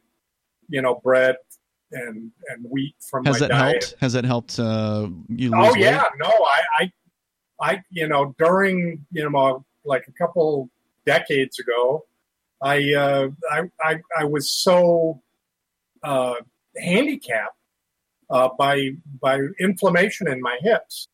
you 0.69 0.83
know, 0.83 0.97
bread 1.03 1.37
and 1.93 2.31
and 2.51 2.67
wheat 2.71 2.95
from 3.01 3.25
Has 3.25 3.41
my 3.41 3.49
that 3.49 3.49
diet. 3.51 3.83
helped? 3.85 3.97
Has 4.01 4.13
that 4.13 4.25
helped 4.25 4.59
uh, 4.59 5.09
you 5.29 5.51
lose 5.51 5.69
Oh 5.69 5.73
weight? 5.73 5.83
yeah, 5.83 6.05
no, 6.19 6.27
I, 6.29 6.63
I, 6.81 6.93
I, 7.61 7.83
you 7.91 8.09
know, 8.09 8.35
during 8.39 9.07
you 9.13 9.29
know, 9.29 9.65
like 9.85 10.07
a 10.09 10.13
couple 10.13 10.69
decades 11.07 11.59
ago, 11.59 12.05
I, 12.61 12.93
uh, 12.93 13.29
I, 13.51 13.63
I, 13.83 14.01
I 14.19 14.25
was 14.25 14.51
so 14.51 15.23
uh, 16.03 16.35
handicapped 16.77 17.57
uh, 18.31 18.51
by 18.59 18.91
by 19.23 19.41
inflammation 19.59 20.29
in 20.29 20.41
my 20.43 20.59
hips 20.61 21.09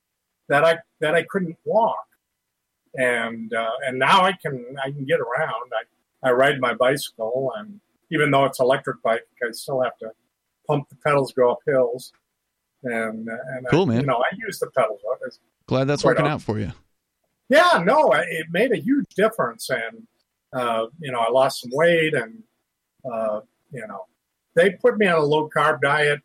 that 0.49 0.65
I 0.65 0.79
that 1.01 1.15
I 1.15 1.23
couldn't 1.31 1.57
walk, 1.65 2.07
and 2.95 3.53
uh, 3.55 3.71
and 3.87 3.99
now 3.99 4.23
I 4.23 4.33
can 4.33 4.77
I 4.85 4.91
can 4.91 5.05
get 5.05 5.21
around. 5.21 5.71
I 5.73 5.85
I 6.25 6.31
ride 6.33 6.59
my 6.61 6.75
bicycle, 6.75 7.53
and 7.57 7.81
even 8.11 8.31
though 8.31 8.45
it's 8.47 8.59
electric 8.61 9.03
bike, 9.03 9.27
I 9.47 9.51
still 9.53 9.83
have 9.83 9.97
to 9.99 10.11
pump 10.67 10.89
the 10.89 10.97
pedals, 10.97 11.33
go 11.33 11.53
up 11.53 11.59
hills, 11.67 12.13
and 12.83 13.29
and 13.29 13.67
Cool, 13.71 13.83
I, 13.85 13.87
man. 13.95 14.01
You 14.01 14.07
know, 14.07 14.17
I 14.17 14.35
use 14.37 14.59
the 14.59 14.71
pedals. 14.71 15.01
It's- 15.21 15.39
Glad 15.67 15.85
that's 15.85 16.05
working 16.05 16.27
out 16.27 16.43
for 16.43 16.59
you. 16.59 16.73
Yeah, 17.49 17.83
no, 17.85 18.13
it 18.13 18.47
made 18.51 18.73
a 18.73 18.77
huge 18.77 19.09
difference, 19.15 19.71
and 19.71 20.07
uh, 20.53 20.87
you 20.99 21.13
know, 21.13 21.21
I 21.21 21.31
lost 21.31 21.61
some 21.63 21.71
weight, 21.73 22.15
and 22.15 22.43
uh, 23.11 23.41
you 23.71 23.87
know, 23.87 24.07
they 24.55 24.71
put 24.71 24.99
me 24.99 25.07
on 25.07 25.19
a 25.19 25.25
low 25.25 25.49
carb 25.55 25.81
diet 25.81 26.21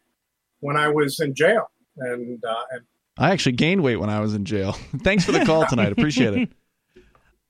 when 0.62 0.76
I 0.78 0.88
was 0.90 1.20
in 1.20 1.34
jail, 1.34 1.70
and 1.98 2.44
uh, 2.44 2.64
and 2.72 2.82
I 3.18 3.32
actually 3.32 3.54
gained 3.54 3.84
weight 3.84 3.98
when 3.98 4.10
I 4.10 4.20
was 4.22 4.34
in 4.34 4.46
jail. 4.46 4.74
Thanks 5.04 5.26
for 5.26 5.32
the 5.34 5.46
call 5.46 5.66
tonight. 5.66 5.92
Appreciate 5.92 6.34
it. 6.34 6.50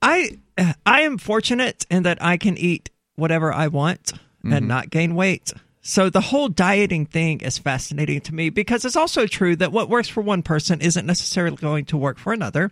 I 0.01 0.37
I 0.85 1.01
am 1.01 1.17
fortunate 1.17 1.85
in 1.89 2.03
that 2.03 2.21
I 2.21 2.37
can 2.37 2.57
eat 2.57 2.89
whatever 3.15 3.53
I 3.53 3.67
want 3.67 4.13
Mhm. 4.43 4.55
and 4.55 4.67
not 4.67 4.89
gain 4.89 5.15
weight. 5.15 5.51
So 5.81 6.09
the 6.09 6.21
whole 6.21 6.49
dieting 6.49 7.05
thing 7.05 7.41
is 7.41 7.57
fascinating 7.57 8.21
to 8.21 8.35
me 8.35 8.49
because 8.49 8.85
it's 8.85 8.95
also 8.95 9.25
true 9.27 9.55
that 9.57 9.71
what 9.71 9.89
works 9.89 10.07
for 10.07 10.21
one 10.21 10.43
person 10.43 10.81
isn't 10.81 11.05
necessarily 11.05 11.57
going 11.57 11.85
to 11.85 11.97
work 11.97 12.17
for 12.17 12.31
another. 12.33 12.71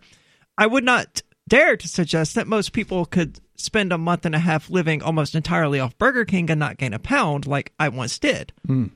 I 0.57 0.67
would 0.67 0.83
not 0.83 1.21
dare 1.47 1.75
to 1.77 1.87
suggest 1.87 2.35
that 2.35 2.47
most 2.47 2.73
people 2.73 3.05
could 3.05 3.39
spend 3.55 3.91
a 3.91 3.97
month 3.97 4.25
and 4.25 4.35
a 4.35 4.39
half 4.39 4.69
living 4.69 5.01
almost 5.01 5.35
entirely 5.35 5.79
off 5.79 5.97
Burger 5.97 6.25
King 6.25 6.49
and 6.51 6.59
not 6.59 6.77
gain 6.77 6.93
a 6.93 6.99
pound 6.99 7.47
like 7.47 7.73
I 7.79 7.89
once 7.89 8.19
did. 8.19 8.53
Hmm. 8.65 8.87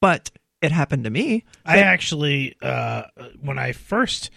But 0.00 0.30
it 0.60 0.70
happened 0.72 1.04
to 1.04 1.10
me. 1.10 1.44
I 1.64 1.78
actually, 1.78 2.56
uh, 2.60 3.04
when 3.40 3.58
I 3.58 3.72
first, 3.72 4.30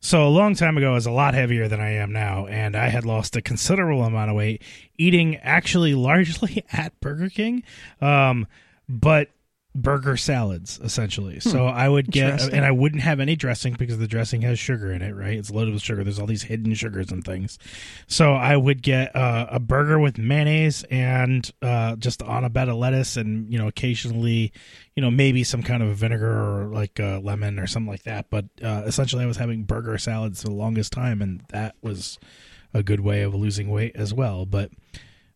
so 0.00 0.26
a 0.26 0.28
long 0.28 0.54
time 0.54 0.76
ago, 0.76 0.92
I 0.92 0.94
was 0.94 1.06
a 1.06 1.10
lot 1.10 1.34
heavier 1.34 1.68
than 1.68 1.80
I 1.80 1.90
am 1.92 2.12
now, 2.12 2.46
and 2.46 2.74
I 2.74 2.88
had 2.88 3.04
lost 3.04 3.36
a 3.36 3.42
considerable 3.42 4.04
amount 4.04 4.30
of 4.30 4.36
weight 4.36 4.62
eating 4.96 5.36
actually 5.36 5.94
largely 5.94 6.64
at 6.72 6.98
Burger 7.00 7.28
King, 7.28 7.62
um, 8.00 8.46
but 8.88 9.28
burger 9.74 10.16
salads 10.16 10.80
essentially. 10.82 11.38
So 11.38 11.66
I 11.66 11.88
would 11.88 12.10
get, 12.10 12.52
and 12.52 12.64
I 12.64 12.72
wouldn't 12.72 13.02
have 13.02 13.20
any 13.20 13.36
dressing 13.36 13.74
because 13.74 13.98
the 13.98 14.08
dressing 14.08 14.42
has 14.42 14.58
sugar 14.58 14.92
in 14.92 15.00
it, 15.00 15.12
right? 15.12 15.38
It's 15.38 15.50
loaded 15.50 15.72
with 15.74 15.82
sugar. 15.82 16.02
There's 16.02 16.18
all 16.18 16.26
these 16.26 16.42
hidden 16.42 16.74
sugars 16.74 17.12
and 17.12 17.24
things. 17.24 17.58
So 18.08 18.32
I 18.32 18.56
would 18.56 18.82
get 18.82 19.14
uh, 19.14 19.46
a 19.48 19.60
burger 19.60 19.98
with 19.98 20.18
mayonnaise 20.18 20.82
and 20.90 21.48
uh, 21.62 21.96
just 21.96 22.22
on 22.22 22.44
a 22.44 22.50
bed 22.50 22.68
of 22.68 22.76
lettuce, 22.76 23.16
and 23.16 23.50
you 23.52 23.58
know, 23.58 23.68
occasionally, 23.68 24.52
you 24.96 25.02
know, 25.02 25.10
maybe 25.10 25.44
some 25.44 25.62
kind 25.62 25.82
of 25.82 25.96
vinegar 25.96 26.30
or 26.30 26.74
like 26.74 26.98
uh, 26.98 27.20
lemon 27.20 27.58
or 27.58 27.66
something 27.68 27.90
like 27.90 28.02
that. 28.02 28.28
But 28.28 28.46
uh, 28.62 28.82
essentially, 28.86 29.22
I 29.22 29.26
was 29.26 29.36
having 29.36 29.62
burger 29.62 29.96
salads 29.98 30.42
for 30.42 30.48
the 30.48 30.54
longest 30.54 30.92
time, 30.92 31.22
and 31.22 31.42
that 31.50 31.76
was 31.80 32.18
a 32.74 32.82
good 32.82 33.00
way 33.00 33.22
of 33.22 33.34
losing 33.34 33.70
weight 33.70 33.94
as 33.94 34.12
well. 34.12 34.46
But 34.46 34.70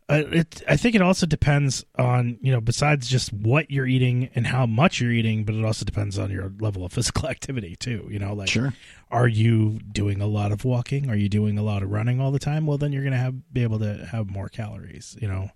uh, 0.08 0.22
it, 0.32 0.62
I 0.68 0.76
think 0.76 0.94
it 0.94 1.00
also 1.00 1.24
depends 1.26 1.84
on 1.96 2.38
you 2.42 2.52
know 2.52 2.60
besides 2.60 3.08
just 3.08 3.32
what 3.32 3.70
you're 3.70 3.86
eating 3.86 4.28
and 4.34 4.46
how 4.46 4.66
much 4.66 5.00
you're 5.00 5.10
eating, 5.12 5.44
but 5.44 5.54
it 5.54 5.64
also 5.64 5.84
depends 5.84 6.18
on 6.18 6.30
your 6.30 6.52
level 6.60 6.84
of 6.84 6.92
physical 6.94 7.28
activity 7.28 7.74
too. 7.76 8.06
You 8.10 8.18
know, 8.18 8.34
like 8.34 8.48
Sure. 8.48 8.74
are 9.10 9.28
you 9.28 9.78
doing 9.90 10.20
a 10.20 10.26
lot 10.26 10.52
of 10.52 10.64
walking? 10.64 11.08
Are 11.08 11.16
you 11.16 11.28
doing 11.28 11.56
a 11.58 11.62
lot 11.62 11.82
of 11.82 11.90
running 11.90 12.20
all 12.20 12.30
the 12.30 12.38
time? 12.38 12.66
Well, 12.66 12.76
then 12.78 12.92
you're 12.92 13.04
gonna 13.04 13.16
have 13.16 13.52
be 13.52 13.62
able 13.62 13.78
to 13.78 14.06
have 14.06 14.28
more 14.28 14.48
calories. 14.48 15.16
You 15.20 15.28
know, 15.28 15.50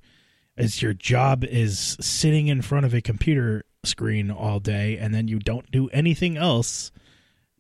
as 0.57 0.81
your 0.81 0.95
job 0.95 1.45
is 1.45 1.97
sitting 2.01 2.49
in 2.49 2.63
front 2.63 2.87
of 2.87 2.95
a 2.95 3.03
computer 3.03 3.65
screen 3.85 4.31
all 4.31 4.61
day, 4.61 4.97
and 4.97 5.15
then 5.15 5.29
you 5.29 5.39
don't 5.39 5.71
do 5.71 5.89
anything 5.91 6.37
else. 6.39 6.91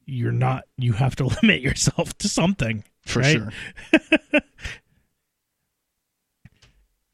You're 0.06 0.32
not. 0.32 0.65
You 0.78 0.94
have 0.94 1.16
to 1.16 1.27
limit 1.43 1.60
yourself 1.60 2.16
to 2.19 2.28
something. 2.31 2.82
For 3.05 3.20
right? 3.20 3.36
sure. 3.36 4.40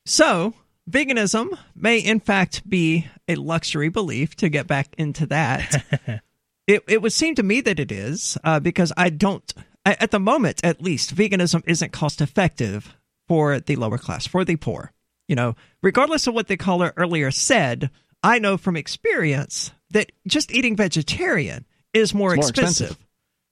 So 0.06 0.54
veganism 0.90 1.58
may 1.74 1.98
in 1.98 2.20
fact 2.20 2.68
be 2.68 3.06
a 3.28 3.36
luxury 3.36 3.88
belief. 3.88 4.36
To 4.36 4.48
get 4.48 4.66
back 4.66 4.94
into 4.98 5.26
that, 5.26 5.84
it 6.66 6.82
it 6.86 7.02
would 7.02 7.12
seem 7.12 7.34
to 7.36 7.42
me 7.42 7.60
that 7.62 7.80
it 7.80 7.90
is 7.90 8.36
uh, 8.44 8.60
because 8.60 8.92
I 8.96 9.10
don't 9.10 9.52
at 9.84 10.10
the 10.10 10.20
moment 10.20 10.60
at 10.64 10.82
least 10.82 11.14
veganism 11.14 11.62
isn't 11.66 11.92
cost 11.92 12.20
effective 12.20 12.96
for 13.28 13.60
the 13.60 13.76
lower 13.76 13.98
class 13.98 14.26
for 14.26 14.44
the 14.44 14.56
poor. 14.56 14.92
You 15.28 15.36
know, 15.36 15.56
regardless 15.82 16.26
of 16.26 16.34
what 16.34 16.48
the 16.48 16.56
caller 16.56 16.92
earlier 16.96 17.30
said, 17.30 17.90
I 18.22 18.38
know 18.38 18.56
from 18.58 18.76
experience 18.76 19.72
that 19.90 20.12
just 20.26 20.52
eating 20.52 20.76
vegetarian 20.76 21.64
is 21.94 22.12
more, 22.12 22.34
more 22.34 22.48
expensive. 22.48 22.90
expensive. 22.90 23.06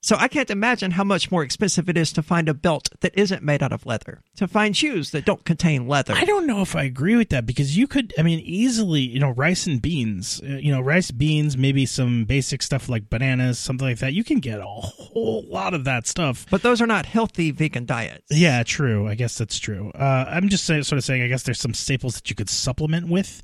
So 0.05 0.17
I 0.19 0.27
can't 0.27 0.51
imagine 0.51 0.91
how 0.91 1.05
much 1.05 1.31
more 1.31 1.45
expensive 1.45 1.89
it 1.89 1.97
is 1.97 2.13
to 2.15 2.25
find 2.25 2.49
a 2.49 2.55
belt 2.55 2.89
that 3.01 3.17
isn't 3.17 3.45
made 3.45 3.63
out 3.63 3.73
of 3.73 3.87
leather, 3.87 4.21
to 4.35 4.49
find 4.49 4.77
shoes 4.77 5.13
that 5.13 5.25
don't 5.25 5.45
contain 5.45 5.87
leather. 5.87 6.15
I 6.15 6.25
don't 6.25 6.45
know 6.45 6.61
if 6.61 6.75
I 6.75 6.83
agree 6.83 7.15
with 7.15 7.29
that 7.29 7.47
because 7.47 7.77
you 7.77 7.87
could, 7.87 8.13
I 8.19 8.23
mean, 8.23 8.41
easily, 8.41 9.01
you 9.01 9.21
know, 9.21 9.31
rice 9.31 9.69
and 9.69 9.81
beans, 9.81 10.43
uh, 10.43 10.57
you 10.57 10.73
know, 10.73 10.81
rice, 10.81 11.13
beans, 11.13 11.57
maybe 11.57 11.87
some 11.87 12.25
basic 12.25 12.63
stuff 12.63 12.89
like 12.89 13.11
bananas, 13.11 13.61
something 13.61 13.87
like 13.87 13.99
that. 13.99 14.13
You 14.13 14.25
can 14.25 14.41
get 14.41 14.59
a 14.59 14.65
whole 14.67 15.45
lot 15.49 15.73
of 15.73 15.85
that 15.85 16.09
stuff. 16.09 16.47
But 16.51 16.63
those 16.63 16.83
are 16.83 16.87
not 16.89 17.07
healthy 17.07 17.53
vegan 17.53 17.87
diets. 17.87 18.27
Yeah, 18.29 18.65
true. 18.65 19.07
I 19.07 19.15
guess 19.15 19.39
that's 19.39 19.61
true. 19.61 19.93
Uh, 19.95 20.25
I'm 20.27 20.49
just 20.49 20.67
sort 20.67 20.93
of 20.93 21.05
saying, 21.05 21.23
I 21.23 21.29
guess 21.29 21.45
there's 21.45 21.61
some 21.61 21.75
staples 21.75 22.17
that 22.17 22.29
you 22.29 22.35
could 22.35 22.51
supplement 22.51 23.07
with 23.07 23.41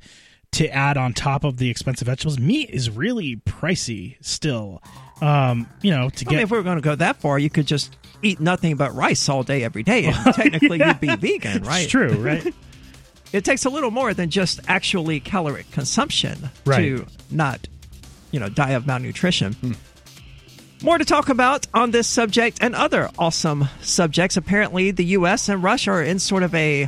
to 0.53 0.67
add 0.69 0.97
on 0.97 1.13
top 1.13 1.43
of 1.43 1.57
the 1.57 1.69
expensive 1.69 2.07
vegetables. 2.07 2.39
Meat 2.39 2.69
is 2.69 2.89
really 2.89 3.37
pricey 3.37 4.15
still. 4.21 4.81
Um, 5.21 5.67
you 5.81 5.91
know, 5.91 6.09
to 6.09 6.25
I 6.25 6.29
get 6.29 6.35
mean, 6.37 6.39
if 6.39 6.51
we 6.51 6.57
were 6.57 6.63
going 6.63 6.77
to 6.77 6.81
go 6.81 6.95
that 6.95 7.17
far, 7.17 7.37
you 7.37 7.49
could 7.49 7.65
just 7.67 7.95
eat 8.23 8.39
nothing 8.39 8.75
but 8.77 8.93
rice 8.95 9.27
all 9.29 9.43
day, 9.43 9.63
every 9.63 9.83
day, 9.83 10.05
and 10.05 10.15
technically 10.35 10.79
you'd 10.83 10.99
be 10.99 11.15
vegan, 11.15 11.63
right? 11.63 11.83
It's 11.83 11.91
true, 11.91 12.13
right? 12.23 12.53
it 13.31 13.45
takes 13.45 13.65
a 13.65 13.69
little 13.69 13.91
more 13.91 14.13
than 14.13 14.29
just 14.29 14.59
actually 14.67 15.19
caloric 15.19 15.69
consumption 15.71 16.49
Right. 16.65 16.77
to 16.79 17.05
not, 17.29 17.67
you 18.31 18.39
know, 18.39 18.49
die 18.49 18.71
of 18.71 18.87
malnutrition. 18.87 19.75
More 20.81 20.97
to 20.97 21.05
talk 21.05 21.27
about 21.29 21.67
on 21.73 21.91
this 21.91 22.07
subject 22.07 22.57
and 22.61 22.73
other 22.73 23.09
awesome 23.19 23.67
subjects. 23.81 24.37
Apparently, 24.37 24.91
the 24.91 25.03
U.S. 25.05 25.49
and 25.49 25.61
Russia 25.61 25.91
are 25.91 26.01
in 26.03 26.17
sort 26.19 26.41
of 26.43 26.55
a 26.55 26.87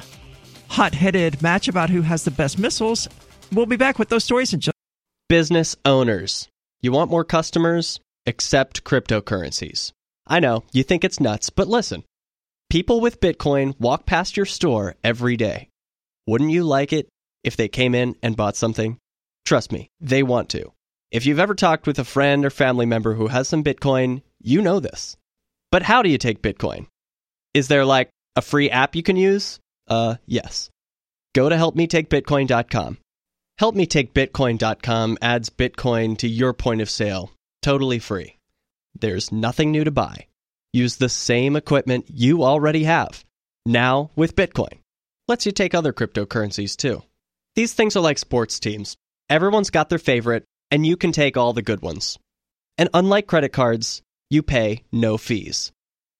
hot-headed 0.70 1.42
match 1.42 1.68
about 1.68 1.90
who 1.90 2.02
has 2.02 2.24
the 2.24 2.32
best 2.32 2.58
missiles. 2.58 3.10
We'll 3.54 3.66
be 3.66 3.76
back 3.76 4.00
with 4.00 4.08
those 4.08 4.24
stories 4.24 4.54
in 4.54 4.62
just. 4.62 4.76
Business 5.28 5.76
owners. 5.84 6.48
You 6.82 6.92
want 6.92 7.12
more 7.12 7.26
customers? 7.26 8.00
Accept 8.26 8.84
cryptocurrencies. 8.84 9.92
I 10.26 10.40
know, 10.40 10.64
you 10.72 10.84
think 10.84 11.04
it's 11.04 11.20
nuts, 11.20 11.50
but 11.50 11.68
listen. 11.68 12.04
People 12.70 13.02
with 13.02 13.20
Bitcoin 13.20 13.78
walk 13.80 14.06
past 14.06 14.38
your 14.38 14.46
store 14.46 14.96
every 15.04 15.36
day. 15.36 15.68
Wouldn't 16.28 16.52
you 16.52 16.64
like 16.64 16.94
it 16.94 17.10
if 17.44 17.58
they 17.58 17.68
came 17.68 17.94
in 17.94 18.16
and 18.24 18.38
bought 18.38 18.56
something? 18.56 18.98
Trust 19.46 19.72
me, 19.72 19.90
they 20.00 20.24
want 20.24 20.50
to. 20.50 20.72
If 21.12 21.26
you've 21.26 21.40
ever 21.40 21.56
talked 21.56 21.88
with 21.88 22.00
a 22.00 22.06
friend 22.06 22.46
or 22.46 22.50
family 22.50 22.86
member 22.86 23.16
who 23.16 23.28
has 23.28 23.50
some 23.50 23.66
Bitcoin, 23.66 24.22
you 24.40 24.62
know 24.62 24.80
this. 24.80 25.18
But 25.72 25.84
how 25.84 26.02
do 26.02 26.10
you 26.10 26.18
take 26.18 26.42
Bitcoin? 26.42 26.88
Is 27.54 27.68
there 27.68 27.84
like 27.84 28.10
a 28.38 28.42
free 28.42 28.70
app 28.70 28.96
you 28.96 29.04
can 29.04 29.18
use? 29.18 29.60
Uh, 29.90 30.16
yes. 30.26 30.70
Go 31.36 31.50
to 31.50 31.56
helpmetakebitcoin.com. 31.56 32.98
HelpMeTakeBitcoin.com 33.62 35.20
adds 35.22 35.52
Bitcoin 35.52 36.18
to 36.18 36.28
your 36.28 36.52
point 36.52 36.82
of 36.82 36.90
sale, 36.90 37.32
totally 37.62 38.00
free. 38.00 38.38
There's 39.00 39.32
nothing 39.32 39.72
new 39.72 39.84
to 39.84 39.92
buy. 39.92 40.26
Use 40.74 40.96
the 40.96 41.10
same 41.10 41.56
equipment 41.56 42.06
you 42.12 42.44
already 42.44 42.86
have, 42.86 43.24
now 43.68 44.10
with 44.16 44.36
Bitcoin. 44.36 44.80
Lets 45.28 45.46
you 45.46 45.52
take 45.52 45.76
other 45.76 45.94
cryptocurrencies 45.94 46.76
too. 46.76 47.04
These 47.56 47.76
things 47.76 47.96
are 47.96 48.00
like 48.00 48.18
sports 48.18 48.60
teams. 48.60 48.98
Everyone's 49.30 49.70
got 49.70 49.90
their 49.90 50.00
favorite, 50.00 50.44
and 50.72 50.84
you 50.84 50.98
can 50.98 51.12
take 51.12 51.38
all 51.38 51.54
the 51.54 51.62
good 51.62 51.84
ones. 51.84 52.18
And 52.80 52.90
unlike 52.96 53.28
credit 53.28 53.54
cards, 53.54 54.02
you 54.32 54.42
pay 54.42 54.86
no 54.92 55.20
fees. 55.20 55.72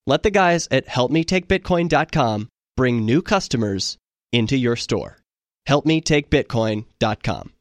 Let 0.06 0.22
the 0.22 0.30
guys 0.30 0.68
at 0.70 0.86
helpmetakebitcoin.com 0.86 2.50
bring 2.78 3.04
new 3.04 3.24
customers 3.24 3.98
into 4.32 4.56
your 4.56 4.76
store. 4.76 5.21
helpmetakebitcoin.com. 5.68 7.52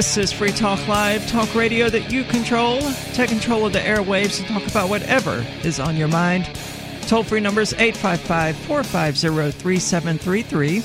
This 0.00 0.16
is 0.16 0.32
Free 0.32 0.50
Talk 0.50 0.88
Live, 0.88 1.28
talk 1.28 1.54
radio 1.54 1.90
that 1.90 2.10
you 2.10 2.24
control. 2.24 2.80
Take 3.12 3.28
control 3.28 3.66
of 3.66 3.74
the 3.74 3.80
airwaves 3.80 4.38
and 4.38 4.48
talk 4.48 4.66
about 4.66 4.88
whatever 4.88 5.44
is 5.62 5.78
on 5.78 5.94
your 5.94 6.08
mind. 6.08 6.46
Toll 7.02 7.22
free 7.22 7.38
numbers 7.38 7.74
855 7.74 8.56
450 8.56 9.58
3733. 9.58 10.82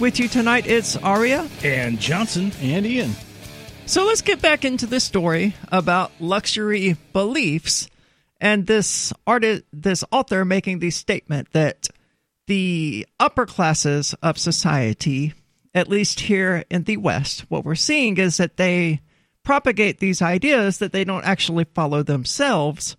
With 0.00 0.18
you 0.18 0.28
tonight, 0.28 0.66
it's 0.66 0.96
Aria. 0.96 1.46
and 1.62 2.00
Johnson. 2.00 2.52
And 2.62 2.86
Ian. 2.86 3.10
So 3.84 4.06
let's 4.06 4.22
get 4.22 4.40
back 4.40 4.64
into 4.64 4.86
this 4.86 5.04
story 5.04 5.54
about 5.70 6.12
luxury 6.18 6.96
beliefs 7.12 7.90
and 8.40 8.66
this 8.66 9.12
artist, 9.26 9.64
this 9.74 10.04
author 10.10 10.42
making 10.46 10.78
the 10.78 10.90
statement 10.90 11.52
that 11.52 11.88
the 12.46 13.06
upper 13.20 13.44
classes 13.44 14.14
of 14.22 14.38
society, 14.38 15.34
at 15.74 15.88
least 15.88 16.20
here 16.20 16.64
in 16.70 16.84
the 16.84 16.96
West, 16.96 17.50
what 17.50 17.64
we're 17.64 17.74
seeing 17.74 18.16
is 18.16 18.36
that 18.36 18.56
they 18.56 19.00
propagate 19.42 19.98
these 19.98 20.22
ideas 20.22 20.78
that 20.78 20.92
they 20.92 21.04
don't 21.04 21.24
actually 21.24 21.64
follow 21.74 22.02
themselves. 22.02 22.96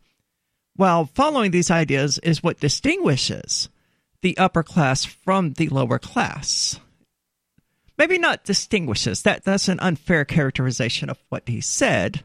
While 0.75 1.05
following 1.05 1.51
these 1.51 1.71
ideas 1.71 2.19
is 2.19 2.43
what 2.43 2.59
distinguishes 2.59 3.69
the 4.21 4.37
upper 4.37 4.63
class 4.63 5.05
from 5.05 5.53
the 5.53 5.69
lower 5.69 5.99
class 5.99 6.79
maybe 7.97 8.17
not 8.17 8.43
distinguishes 8.43 9.21
that 9.21 9.43
that's 9.43 9.67
an 9.67 9.79
unfair 9.79 10.25
characterization 10.25 11.09
of 11.09 11.23
what 11.29 11.47
he 11.47 11.61
said 11.61 12.23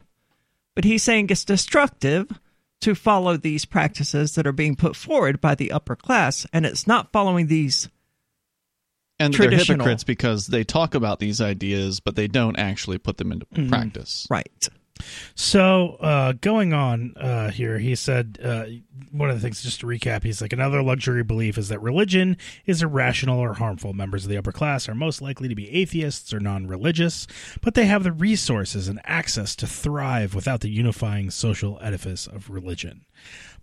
but 0.75 0.83
he's 0.83 1.03
saying 1.03 1.27
it's 1.29 1.45
destructive 1.45 2.39
to 2.79 2.95
follow 2.95 3.37
these 3.37 3.65
practices 3.65 4.33
that 4.33 4.47
are 4.47 4.51
being 4.51 4.75
put 4.75 4.95
forward 4.95 5.39
by 5.39 5.53
the 5.55 5.71
upper 5.71 5.95
class 5.95 6.45
and 6.51 6.65
it's 6.65 6.87
not 6.87 7.11
following 7.11 7.47
these 7.47 7.89
And 9.21 9.33
they're 9.33 9.51
hypocrites 9.51 10.03
because 10.03 10.47
they 10.47 10.63
talk 10.63 10.95
about 10.95 11.19
these 11.19 11.41
ideas, 11.41 11.99
but 11.99 12.15
they 12.15 12.27
don't 12.27 12.57
actually 12.57 12.97
put 12.97 13.17
them 13.17 13.31
into 13.31 13.45
practice. 13.69 14.27
right 14.29 14.69
So, 15.35 15.97
uh, 15.99 16.33
going 16.33 16.73
on 16.73 17.15
uh, 17.17 17.51
here, 17.51 17.77
he 17.79 17.95
said 17.95 18.39
uh, 18.43 18.65
one 19.11 19.29
of 19.29 19.35
the 19.35 19.41
things, 19.41 19.63
just 19.63 19.79
to 19.81 19.87
recap, 19.87 20.23
he's 20.23 20.41
like, 20.41 20.53
another 20.53 20.81
luxury 20.81 21.23
belief 21.23 21.57
is 21.57 21.69
that 21.69 21.81
religion 21.81 22.37
is 22.65 22.83
irrational 22.83 23.39
or 23.39 23.53
harmful. 23.53 23.93
Members 23.93 24.23
of 24.23 24.29
the 24.29 24.37
upper 24.37 24.51
class 24.51 24.87
are 24.87 24.95
most 24.95 25.21
likely 25.21 25.47
to 25.47 25.55
be 25.55 25.69
atheists 25.71 26.33
or 26.33 26.39
non 26.39 26.67
religious, 26.67 27.27
but 27.61 27.73
they 27.73 27.85
have 27.85 28.03
the 28.03 28.11
resources 28.11 28.87
and 28.87 28.99
access 29.05 29.55
to 29.57 29.67
thrive 29.67 30.35
without 30.35 30.61
the 30.61 30.69
unifying 30.69 31.29
social 31.29 31.79
edifice 31.81 32.27
of 32.27 32.49
religion. 32.49 33.05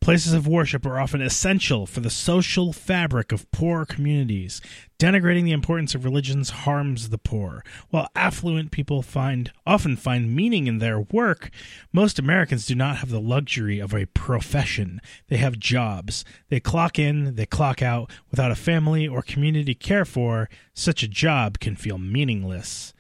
Places 0.01 0.33
of 0.33 0.47
worship 0.47 0.87
are 0.87 0.99
often 0.99 1.21
essential 1.21 1.87
for 1.87 2.01
the 2.01 2.11
social 2.11 2.73
fabric 2.73 3.33
of 3.33 3.51
poor 3.51 3.85
communities. 3.85 4.61
Denigrating 4.99 5.45
the 5.45 5.53
importance 5.53 5.95
of 5.95 6.05
religions 6.05 6.51
harms 6.51 7.09
the 7.09 7.19
poor. 7.19 7.65
While 7.91 8.09
affluent 8.15 8.71
people 8.71 9.03
find 9.03 9.53
often 9.67 9.97
find 9.97 10.35
meaning 10.35 10.67
in 10.67 10.79
their 10.79 11.01
work, 11.01 11.51
most 11.93 12.19
Americans 12.19 12.67
do 12.67 12.75
not 12.75 12.99
have 12.99 13.11
the 13.11 13.21
luxury 13.21 13.81
of 13.81 13.93
a 13.93 14.07
profession. 14.07 15.01
They 15.29 15.37
have 15.37 15.59
jobs. 15.59 16.25
They 16.49 16.61
clock 16.61 16.99
in, 16.99 17.35
they 17.35 17.47
clock 17.47 17.83
out. 17.83 18.11
Without 18.31 18.51
a 18.51 18.57
family 18.57 19.07
or 19.07 19.23
community 19.23 19.75
to 19.75 19.79
care 19.79 20.05
for, 20.05 20.49
such 20.75 21.03
a 21.03 21.09
job 21.09 21.59
can 21.59 21.77
feel 21.77 21.99
meaningless. 21.99 22.95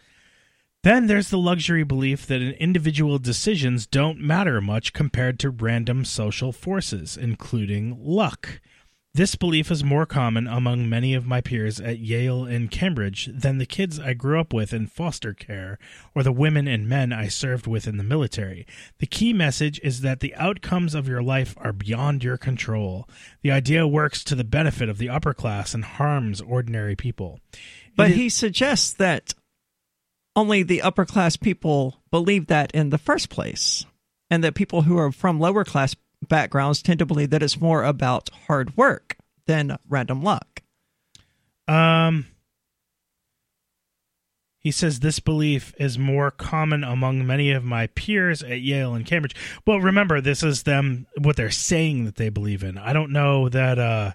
Then 0.84 1.06
there's 1.09 1.30
the 1.30 1.38
luxury 1.38 1.82
belief 1.82 2.26
that 2.26 2.40
an 2.40 2.52
individual 2.52 3.18
decisions 3.18 3.86
don't 3.86 4.20
matter 4.20 4.60
much 4.60 4.92
compared 4.92 5.38
to 5.40 5.50
random 5.50 6.05
social 6.05 6.52
forces, 6.52 7.16
including 7.16 7.96
luck. 8.00 8.60
This 9.14 9.34
belief 9.34 9.72
is 9.72 9.82
more 9.82 10.06
common 10.06 10.46
among 10.46 10.88
many 10.88 11.14
of 11.14 11.26
my 11.26 11.40
peers 11.40 11.80
at 11.80 11.98
Yale 11.98 12.44
and 12.44 12.70
Cambridge 12.70 13.28
than 13.32 13.59
the 13.59 13.66
kids 13.66 13.98
I 13.98 14.12
grew 14.12 14.38
up 14.38 14.52
with 14.52 14.72
in 14.72 14.86
foster 14.86 15.34
care 15.34 15.78
or 16.14 16.22
the 16.22 16.30
women 16.30 16.68
and 16.68 16.88
men 16.88 17.12
I 17.12 17.26
served 17.26 17.66
with 17.66 17.88
in 17.88 17.96
the 17.96 18.05
military. 18.05 18.64
The 19.00 19.06
key 19.06 19.32
message 19.32 19.80
is 19.82 20.02
that 20.02 20.20
the 20.20 20.36
outcomes 20.36 20.94
of 20.94 21.09
your 21.09 21.22
life 21.22 21.56
are 21.56 21.72
beyond 21.72 22.22
your 22.22 22.36
control. 22.36 23.09
The 23.42 23.50
idea 23.50 23.88
works 23.88 24.22
to 24.24 24.36
the 24.36 24.44
benefit 24.44 24.88
of 24.88 24.98
the 24.98 25.09
upper 25.09 25.34
class 25.34 25.74
and 25.74 25.84
harms 25.84 26.40
ordinary 26.40 26.94
people. 26.94 27.40
but 27.96 28.10
It 28.10 28.16
he 28.16 28.28
suggests 28.28 28.92
that 28.92 29.34
only 30.39 30.62
the 30.62 30.82
upper 30.82 31.05
class 31.05 31.36
people 31.36 32.01
believe 32.10 32.47
that 32.47 32.70
in 32.73 32.90
the 32.90 32.98
first 32.98 33.28
place 33.28 33.85
and 34.31 34.43
that 34.44 34.55
people 34.55 34.82
who 34.82 34.97
are 34.97 35.10
from 35.12 35.40
lower 35.40 35.65
class 35.65 35.94
backgrounds 36.28 36.82
tend 36.82 36.98
to 37.01 37.06
believe 37.06 37.31
that 37.31 37.43
it's 37.43 37.60
more 37.60 37.82
about 37.85 38.31
hard 38.47 38.77
work 38.77 39.16
than 39.47 39.77
random 39.89 40.23
luck. 40.23 40.62
Um, 41.66 42.27
he 44.60 44.70
says 44.70 45.01
this 45.01 45.20
belief 45.20 45.73
is 45.78 45.98
more 45.98 46.31
common 46.31 46.82
among 46.85 47.27
many 47.27 47.52
of 47.52 47.65
my 47.65 47.86
peers 47.89 48.43
at 48.43 48.60
Yale 48.60 48.94
and 48.94 49.06
Cambridge. 49.06 49.35
Well, 49.66 49.81
remember, 49.81 50.20
this 50.20 50.43
is 50.43 50.65
them 50.65 51.06
what 51.16 51.36
they're 51.36 51.51
saying 51.51 52.05
that 52.05 52.16
they 52.16 52.28
believe 52.28 52.62
in. 52.62 52.77
I 52.77 52.93
don't 52.93 53.12
know 53.12 53.48
that. 53.48 53.78
uh 53.78 54.12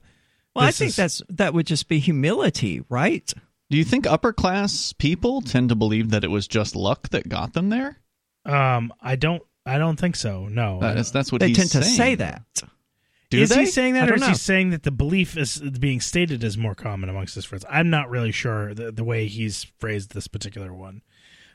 Well, 0.56 0.66
I 0.66 0.72
think 0.72 0.90
is- 0.90 0.96
that's 0.96 1.22
that 1.30 1.54
would 1.54 1.66
just 1.68 1.88
be 1.88 2.00
humility, 2.00 2.84
right? 2.90 3.32
Do 3.70 3.78
you 3.78 3.84
think 3.84 4.06
upper 4.06 4.34
class 4.34 4.94
people 4.94 5.42
tend 5.42 5.70
to 5.70 5.76
believe 5.76 6.12
that 6.12 6.24
it 6.24 6.30
was 6.30 6.48
just 6.48 6.76
luck 6.76 7.10
that 7.10 7.28
got 7.30 7.54
them 7.54 7.70
there? 7.70 8.00
Um, 8.46 8.94
I 9.02 9.16
don't. 9.16 9.42
I 9.66 9.78
don't 9.78 9.98
think 9.98 10.16
so. 10.18 10.48
No, 10.50 10.80
That's 10.82 11.12
that's 11.12 11.32
what 11.32 11.40
They 11.40 11.48
he's 11.48 11.58
tend 11.58 11.70
to 11.72 11.84
say 11.84 12.16
that. 12.16 12.44
Do 13.30 13.42
is 13.42 13.50
they? 13.50 13.62
he 13.62 13.66
saying 13.66 13.94
that, 13.96 14.10
or 14.10 14.18
don't 14.18 14.24
is 14.24 14.28
he 14.28 14.36
saying 14.36 14.72
that 14.72 14.84
the 14.84 14.92
belief 14.92 15.38
is 15.38 15.60
being 15.60 16.02
stated 16.02 16.44
as 16.44 16.58
more 16.58 16.76
common 16.76 17.10
amongst 17.10 17.34
his 17.36 17.46
friends? 17.46 17.66
I'm 17.70 17.90
not 17.90 18.10
really 18.10 18.32
sure 18.32 18.74
the, 18.74 18.92
the 18.92 19.04
way 19.04 19.28
he's 19.28 19.64
phrased 19.80 20.14
this 20.14 20.28
particular 20.28 20.74
one. 20.74 21.02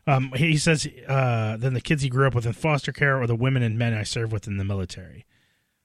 Um, 0.06 0.32
he 0.34 0.56
says, 0.56 0.88
uh, 1.06 1.58
"Then 1.58 1.74
the 1.74 1.82
kids 1.82 2.02
he 2.02 2.08
grew 2.08 2.26
up 2.26 2.34
with 2.34 2.46
in 2.46 2.54
foster 2.54 2.92
care, 2.92 3.20
or 3.20 3.26
the 3.26 3.36
women 3.36 3.62
and 3.62 3.78
men 3.78 3.92
I 3.92 4.02
serve 4.04 4.32
with 4.32 4.48
in 4.48 4.56
the 4.56 4.64
military." 4.64 5.26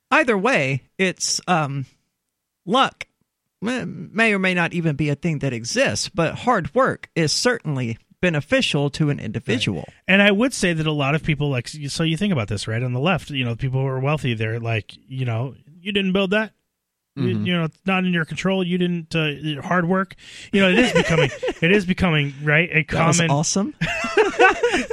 Either 0.09 0.37
way, 0.37 0.83
it's 0.97 1.41
um, 1.47 1.85
luck. 2.65 3.05
May 3.64 3.84
may 3.85 4.34
or 4.34 4.40
may 4.40 4.53
not 4.53 4.73
even 4.73 4.95
be 4.95 5.10
a 5.10 5.15
thing 5.15 5.40
that 5.40 5.53
exists, 5.53 6.10
but 6.10 6.35
hard 6.35 6.73
work 6.76 7.10
is 7.15 7.31
certainly 7.31 7.98
beneficial 8.22 8.90
to 8.91 9.10
an 9.10 9.19
individual. 9.19 9.85
And 10.07 10.22
I 10.22 10.31
would 10.31 10.53
say 10.53 10.72
that 10.73 10.88
a 10.88 10.91
lot 10.91 11.14
of 11.15 11.23
people 11.23 11.49
like 11.49 11.68
so 11.68 12.03
you 12.03 12.15
think 12.18 12.31
about 12.31 12.48
this 12.48 12.68
right 12.68 12.81
on 12.81 12.94
the 12.94 12.99
left, 12.99 13.30
you 13.31 13.44
know, 13.44 13.56
people 13.56 13.81
who 13.81 13.88
are 13.88 13.99
wealthy, 13.99 14.34
they're 14.34 14.60
like, 14.60 14.94
you 15.07 15.26
know, 15.26 15.56
you 15.81 15.91
didn't 15.91 16.14
build 16.14 16.31
that. 16.31 16.53
You, 17.15 17.35
Mhm. 17.35 17.45
you 17.45 17.53
know, 17.53 17.65
it's 17.65 17.77
not 17.85 18.06
in 18.06 18.11
your 18.14 18.26
control. 18.26 18.64
You 18.64 18.77
didn't 18.80 19.15
uh, 19.15 19.61
hard 19.61 19.88
work. 19.88 20.15
You 20.52 20.61
know, 20.61 20.69
it 20.69 20.80
is 20.80 20.94
becoming 20.94 21.30
it 21.61 21.72
is 21.72 21.85
becoming 21.85 22.34
right 22.41 22.69
a 22.72 22.84
That 22.90 23.07
was 23.07 23.18
common 23.18 23.30
awesome. 23.31 23.76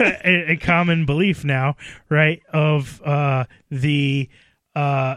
a, 0.01 0.53
a 0.53 0.57
common 0.57 1.07
belief 1.07 1.45
now, 1.45 1.77
right, 2.09 2.43
of 2.53 3.01
uh, 3.03 3.45
the 3.71 4.29
uh, 4.75 5.17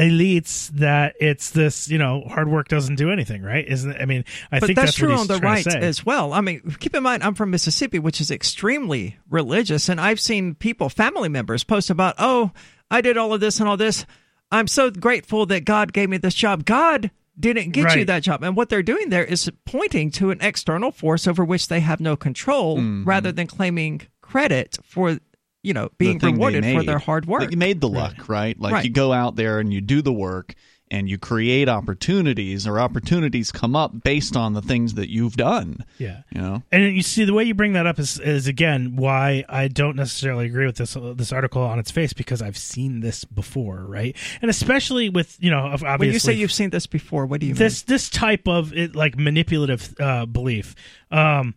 elites 0.00 0.68
that 0.70 1.14
it's 1.20 1.50
this, 1.50 1.88
you 1.88 1.98
know, 1.98 2.22
hard 2.22 2.48
work 2.48 2.68
doesn't 2.68 2.96
do 2.96 3.10
anything, 3.10 3.42
right? 3.42 3.66
Isn't 3.66 3.92
it? 3.92 4.00
I 4.00 4.06
mean, 4.06 4.24
I 4.50 4.58
but 4.60 4.66
think 4.66 4.76
that's, 4.76 4.88
that's, 4.88 4.96
true 4.96 5.14
on 5.14 5.26
the 5.26 5.38
right 5.38 5.66
as 5.66 6.04
well. 6.04 6.32
I 6.32 6.40
mean, 6.40 6.60
keep 6.80 6.94
in 6.94 7.02
mind, 7.02 7.22
I'm 7.22 7.34
from 7.34 7.50
Mississippi, 7.50 7.98
which 7.98 8.20
is 8.20 8.30
extremely 8.30 9.18
religious, 9.28 9.88
and 9.88 10.00
I've 10.00 10.20
seen 10.20 10.54
people, 10.54 10.88
family 10.88 11.28
members, 11.28 11.64
post 11.64 11.90
about, 11.90 12.14
"Oh, 12.18 12.50
I 12.90 13.00
did 13.00 13.16
all 13.16 13.32
of 13.32 13.40
this 13.40 13.60
and 13.60 13.68
all 13.68 13.76
this. 13.76 14.06
I'm 14.50 14.66
so 14.66 14.90
grateful 14.90 15.46
that 15.46 15.64
God 15.64 15.92
gave 15.92 16.08
me 16.08 16.16
this 16.16 16.34
job." 16.34 16.64
God 16.64 17.10
didn't 17.38 17.70
get 17.70 17.96
you 17.96 18.04
that 18.04 18.22
job, 18.22 18.42
and 18.42 18.56
what 18.56 18.68
they're 18.68 18.82
doing 18.82 19.08
there 19.08 19.24
is 19.24 19.50
pointing 19.64 20.10
to 20.12 20.30
an 20.30 20.38
external 20.40 20.90
force 20.90 21.26
over 21.26 21.44
which 21.44 21.68
they 21.68 21.80
have 21.80 22.00
no 22.00 22.16
control, 22.16 22.78
Mhm. 22.78 23.06
rather 23.06 23.32
than 23.32 23.46
claiming 23.46 24.02
credit 24.20 24.76
for, 24.84 25.18
you 25.62 25.74
know, 25.74 25.90
being 25.98 26.18
the 26.18 26.28
rewarded 26.28 26.64
for 26.64 26.82
their 26.82 26.98
hard 26.98 27.26
work. 27.26 27.42
Like, 27.42 27.50
you 27.50 27.56
made 27.56 27.80
the 27.80 27.88
luck, 27.88 28.28
right? 28.28 28.58
Like 28.58 28.72
Right. 28.72 28.84
you 28.84 28.90
go 28.90 29.12
out 29.12 29.36
there 29.36 29.58
and 29.58 29.72
you 29.72 29.80
do 29.80 30.02
the 30.02 30.12
work 30.12 30.54
and 30.92 31.08
you 31.08 31.18
create 31.18 31.68
opportunities 31.68 32.66
or 32.66 32.80
opportunities 32.80 33.52
come 33.52 33.76
up 33.76 34.02
based 34.02 34.36
on 34.36 34.54
the 34.54 34.62
things 34.62 34.94
that 34.94 35.08
you've 35.08 35.36
done. 35.36 35.84
Yeah. 35.98 36.22
You 36.34 36.40
know? 36.40 36.62
And 36.72 36.96
you 36.96 37.02
see, 37.02 37.24
the 37.24 37.32
way 37.32 37.44
you 37.44 37.54
bring 37.54 37.74
that 37.74 37.86
up 37.86 37.98
is, 38.00 38.18
is 38.18 38.48
again 38.48 38.96
why 38.96 39.44
I 39.48 39.68
don't 39.68 39.94
necessarily 39.94 40.46
agree 40.46 40.66
with 40.66 40.76
this 40.76 40.96
this 41.14 41.32
article 41.32 41.62
on 41.62 41.78
its 41.78 41.90
face 41.92 42.12
because 42.12 42.42
I've 42.42 42.58
seen 42.58 43.00
this 43.00 43.24
before, 43.24 43.84
right? 43.86 44.16
And 44.42 44.50
especially 44.50 45.08
with 45.10 45.36
you 45.40 45.50
know, 45.50 45.60
obviously, 45.64 45.98
when 45.98 46.12
you 46.12 46.18
say 46.18 46.32
you've 46.32 46.52
seen 46.52 46.70
this 46.70 46.86
before, 46.86 47.26
what 47.26 47.40
do 47.40 47.46
you 47.46 47.54
this 47.54 47.82
this 47.82 48.10
type 48.10 48.48
of 48.48 48.72
it, 48.72 48.96
like 48.96 49.16
manipulative 49.16 49.94
uh, 50.00 50.26
belief. 50.26 50.74
Um, 51.12 51.54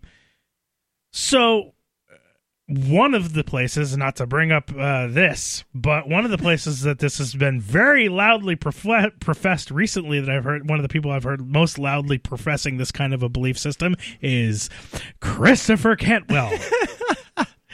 so 1.11 1.72
one 2.68 3.14
of 3.14 3.34
the 3.34 3.44
places, 3.44 3.95
not 3.98 4.15
to 4.15 4.26
bring 4.26 4.52
up 4.52 4.72
uh, 4.77 5.07
this, 5.07 5.65
but 5.76 6.07
one 6.07 6.23
of 6.23 6.31
the 6.31 6.38
places 6.38 6.81
that 6.81 6.99
this 6.99 7.18
has 7.18 7.34
been 7.34 7.60
very 7.60 8.07
loudly 8.07 8.56
prof- 8.56 9.19
professed 9.19 9.69
recently 9.69 10.22
that 10.22 10.30
I've 10.30 10.45
heard, 10.45 10.69
one 10.69 10.80
of 10.80 10.84
the 10.84 10.90
people 10.90 11.11
I've 11.11 11.26
heard 11.26 11.45
most 11.45 11.77
loudly 11.77 12.18
professing 12.18 12.77
this 12.77 12.91
kind 12.91 13.14
of 13.14 13.22
a 13.22 13.30
belief 13.30 13.57
system 13.57 13.95
is 14.22 14.69
Christopher 15.19 15.98
Cantwell. 15.98 16.52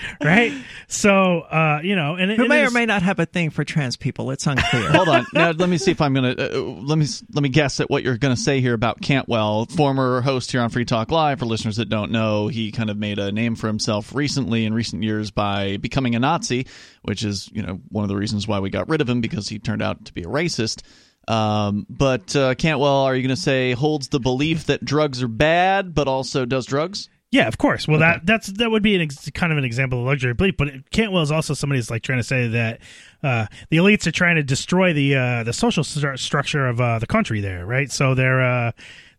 right? 0.23 0.53
So, 0.87 1.41
uh, 1.41 1.81
you 1.83 1.95
know, 1.95 2.15
and 2.15 2.29
mean? 2.29 2.37
Who 2.37 2.43
and 2.43 2.49
may 2.49 2.63
it 2.63 2.67
or 2.67 2.71
may 2.71 2.85
not 2.85 3.01
have 3.01 3.19
a 3.19 3.25
thing 3.25 3.49
for 3.49 3.63
trans 3.63 3.97
people. 3.97 4.31
It's 4.31 4.45
unclear. 4.47 4.89
Hold 4.91 5.09
on. 5.09 5.25
Now 5.33 5.51
let 5.51 5.69
me 5.69 5.77
see 5.77 5.91
if 5.91 6.01
I'm 6.01 6.13
gonna 6.13 6.35
uh, 6.37 6.59
let 6.59 6.97
me 6.97 7.05
let 7.33 7.43
me 7.43 7.49
guess 7.49 7.79
at 7.79 7.89
what 7.89 8.03
you're 8.03 8.17
gonna 8.17 8.37
say 8.37 8.61
here 8.61 8.73
about 8.73 9.01
Cantwell, 9.01 9.65
former 9.65 10.21
host 10.21 10.51
here 10.51 10.61
on 10.61 10.69
Free 10.69 10.85
Talk 10.85 11.11
Live. 11.11 11.39
For 11.39 11.45
listeners 11.45 11.77
that 11.77 11.89
don't 11.89 12.11
know, 12.11 12.47
he 12.47 12.71
kind 12.71 12.89
of 12.89 12.97
made 12.97 13.19
a 13.19 13.31
name 13.31 13.55
for 13.55 13.67
himself 13.67 14.13
recently 14.13 14.65
in 14.65 14.73
recent 14.73 15.03
years 15.03 15.31
by 15.31 15.77
becoming 15.77 16.15
a 16.15 16.19
Nazi, 16.19 16.67
which 17.03 17.23
is 17.23 17.49
you 17.51 17.61
know 17.61 17.79
one 17.89 18.03
of 18.03 18.09
the 18.09 18.17
reasons 18.17 18.47
why 18.47 18.59
we 18.59 18.69
got 18.69 18.89
rid 18.89 19.01
of 19.01 19.09
him 19.09 19.21
because 19.21 19.47
he 19.47 19.59
turned 19.59 19.81
out 19.81 20.05
to 20.05 20.13
be 20.13 20.21
a 20.21 20.27
racist. 20.27 20.83
Um, 21.27 21.85
but 21.87 22.35
uh, 22.35 22.55
Cantwell, 22.55 23.03
are 23.03 23.15
you 23.15 23.21
going 23.21 23.35
to 23.35 23.41
say 23.41 23.73
holds 23.73 24.07
the 24.07 24.19
belief 24.19 24.65
that 24.65 24.83
drugs 24.83 25.21
are 25.21 25.27
bad, 25.27 25.93
but 25.93 26.07
also 26.07 26.45
does 26.45 26.65
drugs? 26.65 27.07
Yeah, 27.31 27.47
of 27.47 27.59
course. 27.59 27.87
Well, 27.87 27.99
that 27.99 28.25
that's 28.25 28.47
that 28.47 28.71
would 28.71 28.81
be 28.81 28.95
an 28.95 29.01
ex- 29.01 29.29
kind 29.35 29.51
of 29.51 29.57
an 29.59 29.63
example 29.63 29.99
of 29.99 30.05
luxury 30.05 30.33
belief. 30.33 30.57
But 30.57 30.67
it- 30.69 30.89
Cantwell 30.91 31.21
is 31.21 31.31
also 31.31 31.53
somebody 31.53 31.77
who's 31.77 31.91
like 31.91 32.01
trying 32.01 32.17
to 32.17 32.23
say 32.23 32.47
that 32.47 32.79
uh, 33.21 33.45
the 33.69 33.77
elites 33.77 34.07
are 34.07 34.11
trying 34.11 34.35
to 34.37 34.43
destroy 34.43 34.93
the 34.93 35.15
uh, 35.15 35.43
the 35.43 35.53
social 35.53 35.83
stru- 35.83 36.17
structure 36.17 36.65
of 36.67 36.81
uh, 36.81 36.97
the 36.97 37.05
country 37.05 37.39
there, 37.39 37.65
right? 37.67 37.91
So 37.91 38.15
they're 38.15 38.41
uh, 38.41 38.71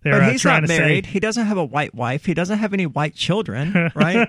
they're 0.03 0.15
but 0.15 0.23
uh, 0.25 0.31
he's 0.31 0.43
trying 0.43 0.63
not 0.63 0.69
to 0.71 0.79
married. 0.79 1.07
say, 1.07 1.13
He 1.13 1.21
doesn't 1.21 1.47
have 1.47 1.57
a 1.59 1.65
white 1.65 1.95
wife. 1.95 2.25
He 2.25 2.35
doesn't 2.35 2.59
have 2.59 2.75
any 2.75 2.87
white 2.87 3.15
children, 3.15 3.93
right? 3.95 4.29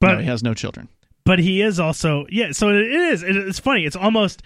but 0.00 0.12
no, 0.14 0.18
he 0.18 0.26
has 0.26 0.42
no 0.44 0.54
children. 0.54 0.88
but 1.24 1.38
he 1.40 1.62
is 1.62 1.80
also 1.80 2.26
yeah. 2.30 2.52
So 2.52 2.68
it 2.68 2.86
is. 2.92 3.24
It's 3.26 3.58
funny. 3.58 3.84
It's 3.86 3.96
almost 3.96 4.42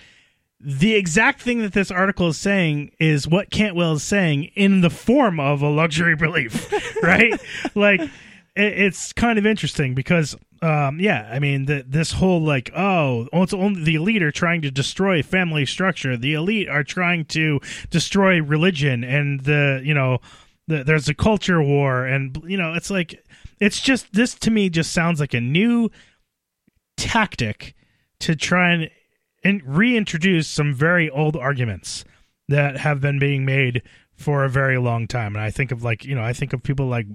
the 0.61 0.95
exact 0.95 1.43
thing 1.43 1.61
that 1.61 1.73
this 1.73 1.91
article 1.91 2.29
is 2.29 2.39
saying 2.39 2.93
is 2.99 3.29
what 3.29 3.51
Cantwell 3.51 3.95
is 3.95 4.03
saying 4.03 4.45
in 4.55 4.81
the 4.81 4.91
form 4.91 5.39
of 5.39 5.63
a 5.63 5.69
luxury 5.69 6.17
belief, 6.17 6.73
right? 7.03 7.35
like 7.75 8.01
it, 8.01 8.11
it's 8.79 9.13
kind 9.13 9.39
of 9.39 9.47
interesting 9.47 9.95
because 9.95 10.35
um 10.63 10.99
yeah 10.99 11.29
i 11.31 11.39
mean 11.39 11.67
the, 11.67 11.85
this 11.87 12.13
whole 12.13 12.41
like 12.41 12.71
oh 12.75 13.29
it's 13.35 13.53
only 13.53 13.85
the 13.85 13.95
elite 13.95 14.23
are 14.23 14.33
trying 14.33 14.63
to 14.63 14.71
destroy 14.71 15.23
family 15.23 15.67
structure 15.67 16.17
the 16.17 16.33
elite 16.33 16.69
are 16.69 16.83
trying 16.83 17.27
to 17.27 17.61
destroy 17.91 18.41
religion 18.41 19.05
and 19.05 19.41
the 19.41 19.83
you 19.85 19.93
know 19.93 20.19
the, 20.67 20.83
there's 20.83 21.09
a 21.09 21.15
culture 21.15 21.63
war 21.63 22.07
and 22.07 22.43
you 22.47 22.57
know 22.57 22.73
it's 22.73 22.91
like 22.91 23.23
it's 23.61 23.81
just 23.81 24.13
this 24.15 24.35
to 24.35 24.51
me 24.51 24.71
just 24.71 24.93
sounds 24.93 25.21
like 25.21 25.35
a 25.35 25.41
new 25.41 25.91
tactic 26.97 27.75
to 28.19 28.35
try 28.35 28.73
and 28.73 28.91
in, 29.47 29.63
reintroduce 29.65 30.49
some 30.49 30.75
very 30.75 31.09
old 31.11 31.37
arguments 31.37 32.05
that 32.49 32.77
have 32.79 33.01
been 33.01 33.19
being 33.19 33.45
made 33.45 33.83
for 34.15 34.45
a 34.45 34.49
very 34.49 34.79
long 34.79 35.07
time. 35.07 35.37
And 35.37 35.43
I 35.43 35.51
think 35.51 35.71
of 35.73 35.83
like, 35.83 36.05
you 36.05 36.15
know, 36.15 36.23
I 36.23 36.33
think 36.33 36.53
of 36.53 36.63
people 36.63 36.87
like 36.87 37.07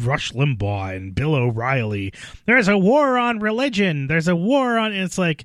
Rush 0.00 0.32
Limbaugh 0.32 0.94
and 0.96 1.14
Bill 1.14 1.34
O'Reilly. 1.34 2.12
There's 2.46 2.68
a 2.68 2.78
war 2.78 3.18
on 3.18 3.40
religion. 3.40 4.06
There's 4.06 4.28
a 4.28 4.36
war 4.36 4.78
on 4.78 4.92
it's 4.92 5.18
like 5.18 5.44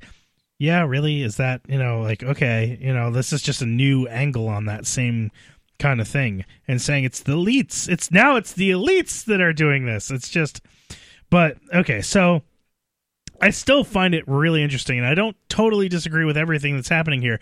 yeah, 0.59 0.83
really 0.83 1.21
is 1.21 1.37
that, 1.37 1.61
you 1.69 1.79
know, 1.79 2.01
like 2.01 2.21
okay, 2.21 2.77
you 2.81 2.93
know, 2.93 3.11
this 3.11 3.33
is 3.33 3.41
just 3.41 3.61
a 3.61 3.65
new 3.65 4.07
angle 4.07 4.47
on 4.47 4.65
that 4.65 4.85
same 4.85 5.31
kind 5.79 6.01
of 6.01 6.07
thing 6.07 6.45
and 6.67 6.81
saying 6.81 7.05
it's 7.05 7.21
the 7.21 7.31
elites. 7.31 7.87
It's 7.89 8.11
now 8.11 8.35
it's 8.35 8.53
the 8.53 8.69
elites 8.71 9.25
that 9.25 9.41
are 9.41 9.53
doing 9.53 9.85
this. 9.85 10.11
It's 10.11 10.29
just 10.29 10.61
but 11.29 11.57
okay, 11.73 12.01
so 12.01 12.43
I 13.41 13.49
still 13.51 13.83
find 13.83 14.13
it 14.13 14.27
really 14.27 14.63
interesting, 14.63 14.97
and 14.97 15.07
I 15.07 15.15
don't 15.15 15.35
totally 15.49 15.89
disagree 15.89 16.25
with 16.25 16.37
everything 16.37 16.75
that's 16.75 16.89
happening 16.89 17.21
here, 17.21 17.39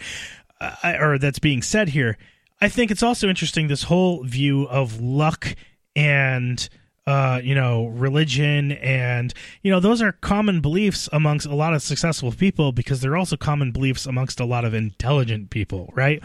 uh, 0.61 0.95
or 0.99 1.17
that's 1.17 1.39
being 1.39 1.61
said 1.61 1.89
here. 1.89 2.17
I 2.59 2.69
think 2.69 2.91
it's 2.91 3.03
also 3.03 3.29
interesting 3.29 3.67
this 3.67 3.83
whole 3.83 4.23
view 4.23 4.67
of 4.67 4.99
luck 4.99 5.55
and 5.95 6.67
uh, 7.05 7.39
you 7.41 7.55
know 7.55 7.87
religion, 7.87 8.73
and 8.73 9.33
you 9.61 9.71
know 9.71 9.79
those 9.79 10.01
are 10.01 10.11
common 10.11 10.59
beliefs 10.59 11.07
amongst 11.13 11.45
a 11.45 11.55
lot 11.55 11.73
of 11.73 11.81
successful 11.81 12.31
people 12.31 12.73
because 12.73 12.99
they're 12.99 13.15
also 13.15 13.37
common 13.37 13.71
beliefs 13.71 14.05
amongst 14.05 14.39
a 14.39 14.45
lot 14.45 14.65
of 14.65 14.73
intelligent 14.73 15.49
people, 15.49 15.91
right? 15.95 16.21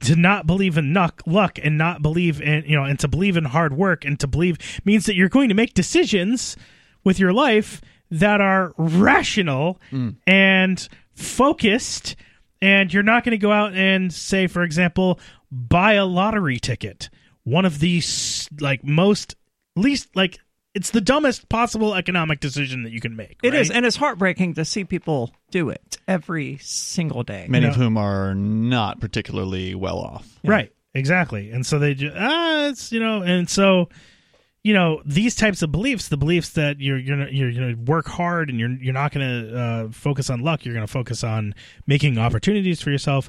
To 0.00 0.16
not 0.16 0.46
believe 0.46 0.78
in 0.78 0.94
luck, 0.94 1.22
luck, 1.26 1.58
and 1.62 1.76
not 1.76 2.00
believe 2.00 2.40
in 2.40 2.64
you 2.66 2.76
know, 2.76 2.84
and 2.84 2.98
to 3.00 3.08
believe 3.08 3.36
in 3.36 3.44
hard 3.44 3.76
work, 3.76 4.04
and 4.04 4.18
to 4.20 4.26
believe 4.26 4.58
means 4.84 5.04
that 5.06 5.14
you're 5.14 5.28
going 5.28 5.50
to 5.50 5.54
make 5.54 5.74
decisions 5.74 6.56
with 7.04 7.18
your 7.18 7.34
life 7.34 7.82
that 8.10 8.40
are 8.40 8.72
rational 8.76 9.80
and 10.26 10.88
focused 11.14 12.16
and 12.62 12.92
you're 12.92 13.02
not 13.02 13.24
going 13.24 13.32
to 13.32 13.38
go 13.38 13.52
out 13.52 13.74
and 13.74 14.12
say 14.12 14.46
for 14.46 14.62
example 14.62 15.18
buy 15.50 15.94
a 15.94 16.04
lottery 16.04 16.58
ticket 16.58 17.08
one 17.44 17.64
of 17.64 17.78
the 17.78 18.02
like 18.60 18.84
most 18.84 19.36
least 19.76 20.14
like 20.14 20.38
it's 20.74 20.90
the 20.90 21.00
dumbest 21.00 21.48
possible 21.48 21.94
economic 21.94 22.40
decision 22.40 22.82
that 22.82 22.90
you 22.90 23.00
can 23.00 23.14
make. 23.14 23.38
It 23.44 23.54
is, 23.54 23.68
right? 23.68 23.76
and 23.76 23.86
it's 23.86 23.94
heartbreaking 23.94 24.54
to 24.54 24.64
see 24.64 24.82
people 24.84 25.32
do 25.52 25.70
it 25.70 25.98
every 26.08 26.58
single 26.60 27.22
day. 27.22 27.46
Many 27.48 27.66
You 27.66 27.70
of 27.70 27.76
whom 27.76 27.96
are 27.96 28.34
not 28.34 29.00
particularly 29.00 29.76
well 29.76 29.98
off. 29.98 30.40
Right. 30.42 30.72
Exactly. 30.92 31.50
And 31.50 31.64
so 31.64 31.78
they 31.78 31.94
just 31.94 32.16
ah, 32.18 32.66
it's 32.66 32.90
you 32.90 32.98
know, 33.00 33.22
and 33.22 33.48
so 33.48 33.88
you 34.64 34.72
know 34.72 35.02
these 35.04 35.36
types 35.36 35.62
of 35.62 35.70
beliefs, 35.70 36.08
the 36.08 36.16
beliefs 36.16 36.48
that 36.50 36.80
you're 36.80 36.98
you're 36.98 37.16
gonna, 37.16 37.30
you're 37.30 37.52
to 37.52 37.74
work 37.74 38.06
hard 38.06 38.48
and 38.48 38.58
you're 38.58 38.70
you're 38.70 38.94
not 38.94 39.12
to 39.26 39.56
uh, 39.56 39.88
focus 39.92 40.30
on 40.30 40.40
luck, 40.40 40.64
you're 40.64 40.74
to 40.86 40.92
focus 40.92 41.22
on 41.22 41.54
making 41.86 42.18
opportunities 42.18 42.80
for 42.80 42.90
yourself. 42.90 43.28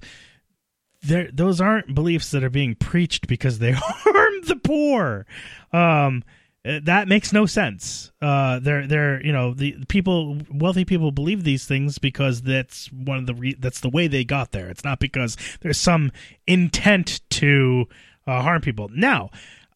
There, 1.04 1.30
those 1.32 1.62
aren't 1.62 1.94
beliefs 1.94 2.32
that 2.32 2.44
are 2.44 2.50
being 2.50 2.74
preached 2.74 3.28
because 3.28 3.60
they 3.60 3.72
harm 3.76 4.42
the 4.48 4.56
poor. 4.56 5.28
Um, 5.72 6.24
uh, 6.66 6.80
that 6.84 7.08
makes 7.08 7.34
no 7.34 7.46
sense. 7.46 8.12
Uh, 8.22 8.60
they're 8.60 8.88
they're 8.88 9.24
you 9.24 9.34
know 9.34 9.54
the 9.54 9.76
people 9.90 10.38
wealthy 10.50 10.86
people 10.86 11.12
believe 11.12 11.44
these 11.44 11.66
things 11.66 11.98
because 11.98 12.44
that's 12.44 12.90
one 12.94 13.18
of 13.18 13.26
the 13.26 13.36
re- 13.36 13.58
that's 13.60 13.82
the 13.82 13.90
way 13.90 14.08
they 14.08 14.24
got 14.24 14.54
there. 14.54 14.70
It's 14.70 14.86
not 14.86 15.00
because 15.02 15.36
there's 15.60 15.80
some 15.80 16.14
intent 16.48 17.20
to 17.32 17.88
uh, 18.26 18.42
harm 18.42 18.62
people. 18.62 18.90
Now, 18.94 19.32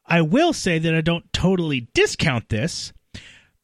I 0.10 0.22
will 0.22 0.54
say 0.54 0.80
that 0.80 0.96
I 0.96 1.02
don't 1.02 1.32
totally 1.32 1.88
discount 1.94 2.50
this 2.50 2.92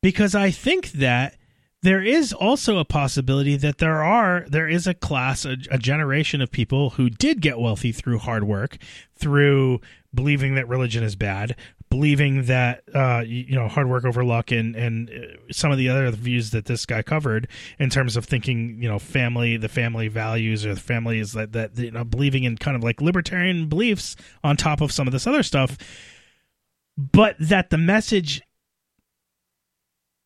because 0.01 0.35
I 0.35 0.51
think 0.51 0.91
that 0.93 1.35
there 1.81 2.01
is 2.01 2.33
also 2.33 2.77
a 2.77 2.85
possibility 2.85 3.55
that 3.57 3.77
there 3.77 4.03
are 4.03 4.45
there 4.49 4.67
is 4.67 4.87
a 4.87 4.93
class 4.93 5.45
a, 5.45 5.57
a 5.69 5.77
generation 5.77 6.41
of 6.41 6.51
people 6.51 6.91
who 6.91 7.09
did 7.09 7.41
get 7.41 7.59
wealthy 7.59 7.91
through 7.91 8.19
hard 8.19 8.43
work 8.43 8.77
through 9.15 9.79
believing 10.13 10.55
that 10.55 10.67
religion 10.67 11.03
is 11.03 11.15
bad 11.15 11.55
believing 11.89 12.45
that 12.45 12.83
uh, 12.93 13.23
you, 13.25 13.55
know 13.55 13.67
hard 13.67 13.87
work 13.87 14.03
over 14.03 14.23
luck 14.23 14.51
and 14.51 14.75
and 14.75 15.09
uh, 15.09 15.51
some 15.51 15.71
of 15.71 15.77
the 15.77 15.87
other 15.87 16.09
views 16.11 16.51
that 16.51 16.65
this 16.65 16.85
guy 16.85 17.01
covered 17.01 17.47
in 17.77 17.89
terms 17.89 18.17
of 18.17 18.25
thinking 18.25 18.81
you 18.81 18.89
know 18.89 18.97
family 18.97 19.55
the 19.55 19.69
family 19.69 20.07
values 20.07 20.65
or 20.65 20.73
the 20.73 20.81
family 20.81 21.19
is 21.19 21.33
that 21.33 21.53
that 21.53 21.77
you 21.77 21.91
know 21.91 22.03
believing 22.03 22.43
in 22.43 22.57
kind 22.57 22.75
of 22.75 22.83
like 22.83 22.99
libertarian 22.99 23.67
beliefs 23.67 24.15
on 24.43 24.57
top 24.57 24.81
of 24.81 24.91
some 24.91 25.07
of 25.07 25.13
this 25.13 25.27
other 25.27 25.43
stuff 25.43 25.77
but 26.97 27.35
that 27.39 27.69
the 27.69 27.77
message 27.77 28.41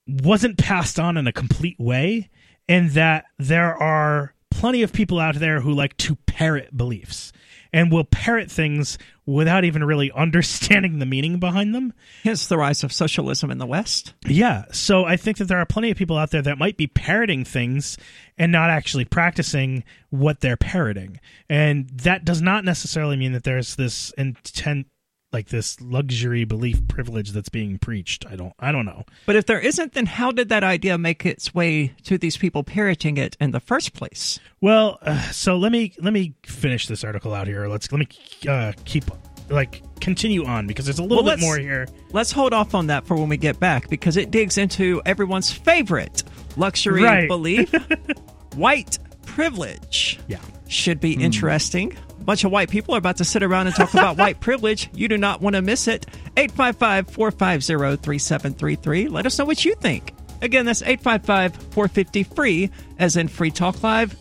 wasn't 0.07 0.57
passed 0.57 0.99
on 0.99 1.17
in 1.17 1.27
a 1.27 1.33
complete 1.33 1.79
way 1.79 2.29
and 2.67 2.91
that 2.91 3.25
there 3.37 3.75
are 3.75 4.33
plenty 4.51 4.81
of 4.81 4.93
people 4.93 5.19
out 5.19 5.35
there 5.35 5.61
who 5.61 5.71
like 5.71 5.95
to 5.97 6.15
parrot 6.25 6.75
beliefs 6.75 7.31
and 7.71 7.91
will 7.91 8.03
parrot 8.03 8.49
things 8.49 8.97
without 9.25 9.63
even 9.63 9.83
really 9.83 10.11
understanding 10.15 10.99
the 10.99 11.05
meaning 11.05 11.39
behind 11.39 11.73
them. 11.73 11.93
Hence 12.23 12.47
the 12.47 12.57
rise 12.57 12.83
of 12.83 12.91
socialism 12.91 13.51
in 13.51 13.59
the 13.59 13.65
West. 13.65 14.13
Yeah, 14.25 14.65
so 14.71 15.05
I 15.05 15.17
think 15.17 15.37
that 15.37 15.45
there 15.45 15.59
are 15.59 15.65
plenty 15.65 15.91
of 15.91 15.97
people 15.97 16.17
out 16.17 16.31
there 16.31 16.41
that 16.41 16.57
might 16.57 16.77
be 16.77 16.87
parroting 16.87 17.45
things 17.45 17.97
and 18.37 18.51
not 18.51 18.69
actually 18.69 19.05
practicing 19.05 19.83
what 20.09 20.41
they're 20.41 20.57
parroting. 20.57 21.19
And 21.49 21.89
that 21.89 22.25
does 22.25 22.41
not 22.41 22.65
necessarily 22.65 23.17
mean 23.17 23.33
that 23.33 23.43
there's 23.43 23.75
this 23.75 24.11
intent 24.17 24.87
like 25.31 25.49
this 25.49 25.79
luxury 25.79 26.43
belief 26.43 26.87
privilege 26.87 27.31
that's 27.31 27.49
being 27.49 27.77
preached. 27.77 28.25
I 28.27 28.35
don't 28.35 28.53
I 28.59 28.71
don't 28.71 28.85
know. 28.85 29.03
But 29.25 29.35
if 29.35 29.45
there 29.45 29.59
isn't, 29.59 29.93
then 29.93 30.05
how 30.07 30.31
did 30.31 30.49
that 30.49 30.63
idea 30.63 30.97
make 30.97 31.25
its 31.25 31.53
way 31.53 31.93
to 32.03 32.17
these 32.17 32.35
people 32.37 32.63
parroting 32.63 33.17
it 33.17 33.37
in 33.39 33.51
the 33.51 33.59
first 33.59 33.93
place? 33.93 34.39
Well, 34.61 34.97
uh, 35.01 35.21
so 35.31 35.57
let 35.57 35.71
me 35.71 35.93
let 35.99 36.13
me 36.13 36.33
finish 36.45 36.87
this 36.87 37.03
article 37.03 37.33
out 37.33 37.47
here. 37.47 37.67
Let's 37.67 37.91
let 37.91 37.99
me 37.99 38.07
uh, 38.49 38.73
keep 38.85 39.05
like 39.49 39.83
continue 39.99 40.45
on 40.45 40.65
because 40.67 40.85
there's 40.85 40.99
a 40.99 41.03
little 41.03 41.23
Well, 41.23 41.35
bit 41.35 41.41
more 41.41 41.57
here. 41.57 41.87
Let's 42.11 42.31
hold 42.31 42.53
off 42.53 42.73
on 42.75 42.87
that 42.87 43.05
for 43.05 43.15
when 43.15 43.29
we 43.29 43.37
get 43.37 43.59
back 43.59 43.89
because 43.89 44.15
it 44.17 44.31
digs 44.31 44.57
into 44.57 45.01
everyone's 45.05 45.51
favorite 45.51 46.23
luxury 46.57 47.03
Right. 47.03 47.27
belief 47.27 47.71
white 48.55 48.97
privilege. 49.25 50.19
Yeah. 50.27 50.39
Should 50.67 50.99
be 50.99 51.13
interesting. 51.13 51.95
Bunch 52.29 52.43
of 52.43 52.51
white 52.51 52.69
people 52.69 52.93
are 52.93 52.99
about 52.99 53.17
to 53.17 53.25
sit 53.25 53.41
around 53.41 53.65
and 53.65 53.75
talk 53.75 53.91
about 53.91 54.15
white 54.19 54.39
privilege. 54.39 54.87
You 54.93 55.07
do 55.07 55.17
not 55.17 55.41
want 55.41 55.55
to 55.55 55.63
miss 55.63 55.87
it. 55.87 56.05
855 56.37 57.09
450 57.09 57.97
3733. 58.03 59.07
Let 59.07 59.25
us 59.25 59.39
know 59.39 59.45
what 59.45 59.65
you 59.65 59.73
think. 59.73 60.13
Again, 60.43 60.67
that's 60.67 60.83
855 60.83 61.55
450 61.73 62.23
free, 62.25 62.69
as 62.99 63.17
in 63.17 63.29
Free 63.29 63.49
Talk 63.49 63.81
Live. 63.81 64.15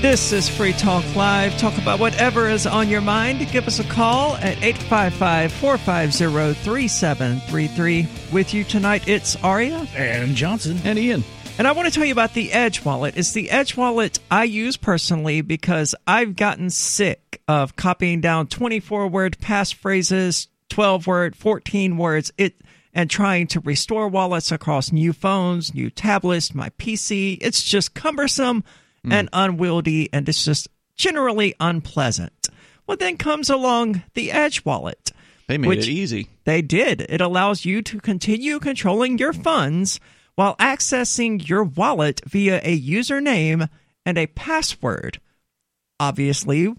This 0.00 0.32
is 0.32 0.48
Free 0.48 0.72
Talk 0.72 1.04
Live. 1.14 1.58
Talk 1.58 1.76
about 1.76 2.00
whatever 2.00 2.48
is 2.48 2.66
on 2.66 2.88
your 2.88 3.02
mind. 3.02 3.46
Give 3.52 3.66
us 3.66 3.80
a 3.80 3.84
call 3.84 4.34
at 4.36 4.56
855 4.62 5.52
450 5.52 6.54
3733. 6.64 8.08
With 8.32 8.54
you 8.54 8.64
tonight, 8.64 9.06
it's 9.06 9.36
Aria. 9.44 9.86
And 9.94 10.34
Johnson. 10.34 10.80
And 10.84 10.98
Ian. 10.98 11.22
And 11.58 11.68
I 11.68 11.72
want 11.72 11.86
to 11.86 11.92
tell 11.92 12.06
you 12.06 12.12
about 12.12 12.32
the 12.32 12.50
Edge 12.50 12.82
wallet. 12.82 13.18
It's 13.18 13.32
the 13.32 13.50
Edge 13.50 13.76
wallet 13.76 14.18
I 14.30 14.44
use 14.44 14.78
personally 14.78 15.42
because 15.42 15.94
I've 16.06 16.34
gotten 16.34 16.70
sick 16.70 17.42
of 17.46 17.76
copying 17.76 18.22
down 18.22 18.46
24 18.46 19.06
word 19.06 19.36
passphrases, 19.38 20.46
12 20.70 21.06
word, 21.06 21.36
14 21.36 21.98
words, 21.98 22.32
it 22.38 22.54
and 22.94 23.10
trying 23.10 23.48
to 23.48 23.60
restore 23.60 24.08
wallets 24.08 24.50
across 24.50 24.92
new 24.92 25.12
phones, 25.12 25.74
new 25.74 25.90
tablets, 25.90 26.54
my 26.54 26.70
PC. 26.70 27.36
It's 27.42 27.62
just 27.62 27.94
cumbersome 27.94 28.64
Mm. 29.06 29.12
and 29.12 29.28
unwieldy 29.32 30.08
and 30.12 30.28
it's 30.28 30.44
just 30.44 30.68
generally 30.94 31.54
unpleasant. 31.58 32.48
Well, 32.86 32.96
then 32.96 33.16
comes 33.16 33.48
along 33.48 34.02
the 34.14 34.30
Edge 34.32 34.64
wallet. 34.64 35.12
They 35.48 35.58
made 35.58 35.68
which- 35.68 35.88
it 35.88 35.92
easy. 35.92 36.28
they 36.44 36.60
did. 36.62 37.06
It 37.08 37.20
allows 37.20 37.64
you 37.64 37.82
to 37.82 37.98
continue 38.00 38.58
controlling 38.60 39.18
your 39.18 39.32
funds 39.32 39.98
while 40.34 40.56
accessing 40.56 41.48
your 41.48 41.64
wallet 41.64 42.20
via 42.26 42.60
a 42.62 42.80
username 42.80 43.68
and 44.04 44.18
a 44.18 44.26
password. 44.26 45.20
Obviously, 45.98 46.72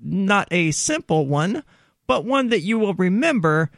not 0.00 0.48
a 0.50 0.70
simple 0.72 1.26
one, 1.26 1.62
but 2.06 2.24
one 2.24 2.48
that 2.48 2.60
you 2.60 2.78
will 2.78 2.94
remember 2.94 3.70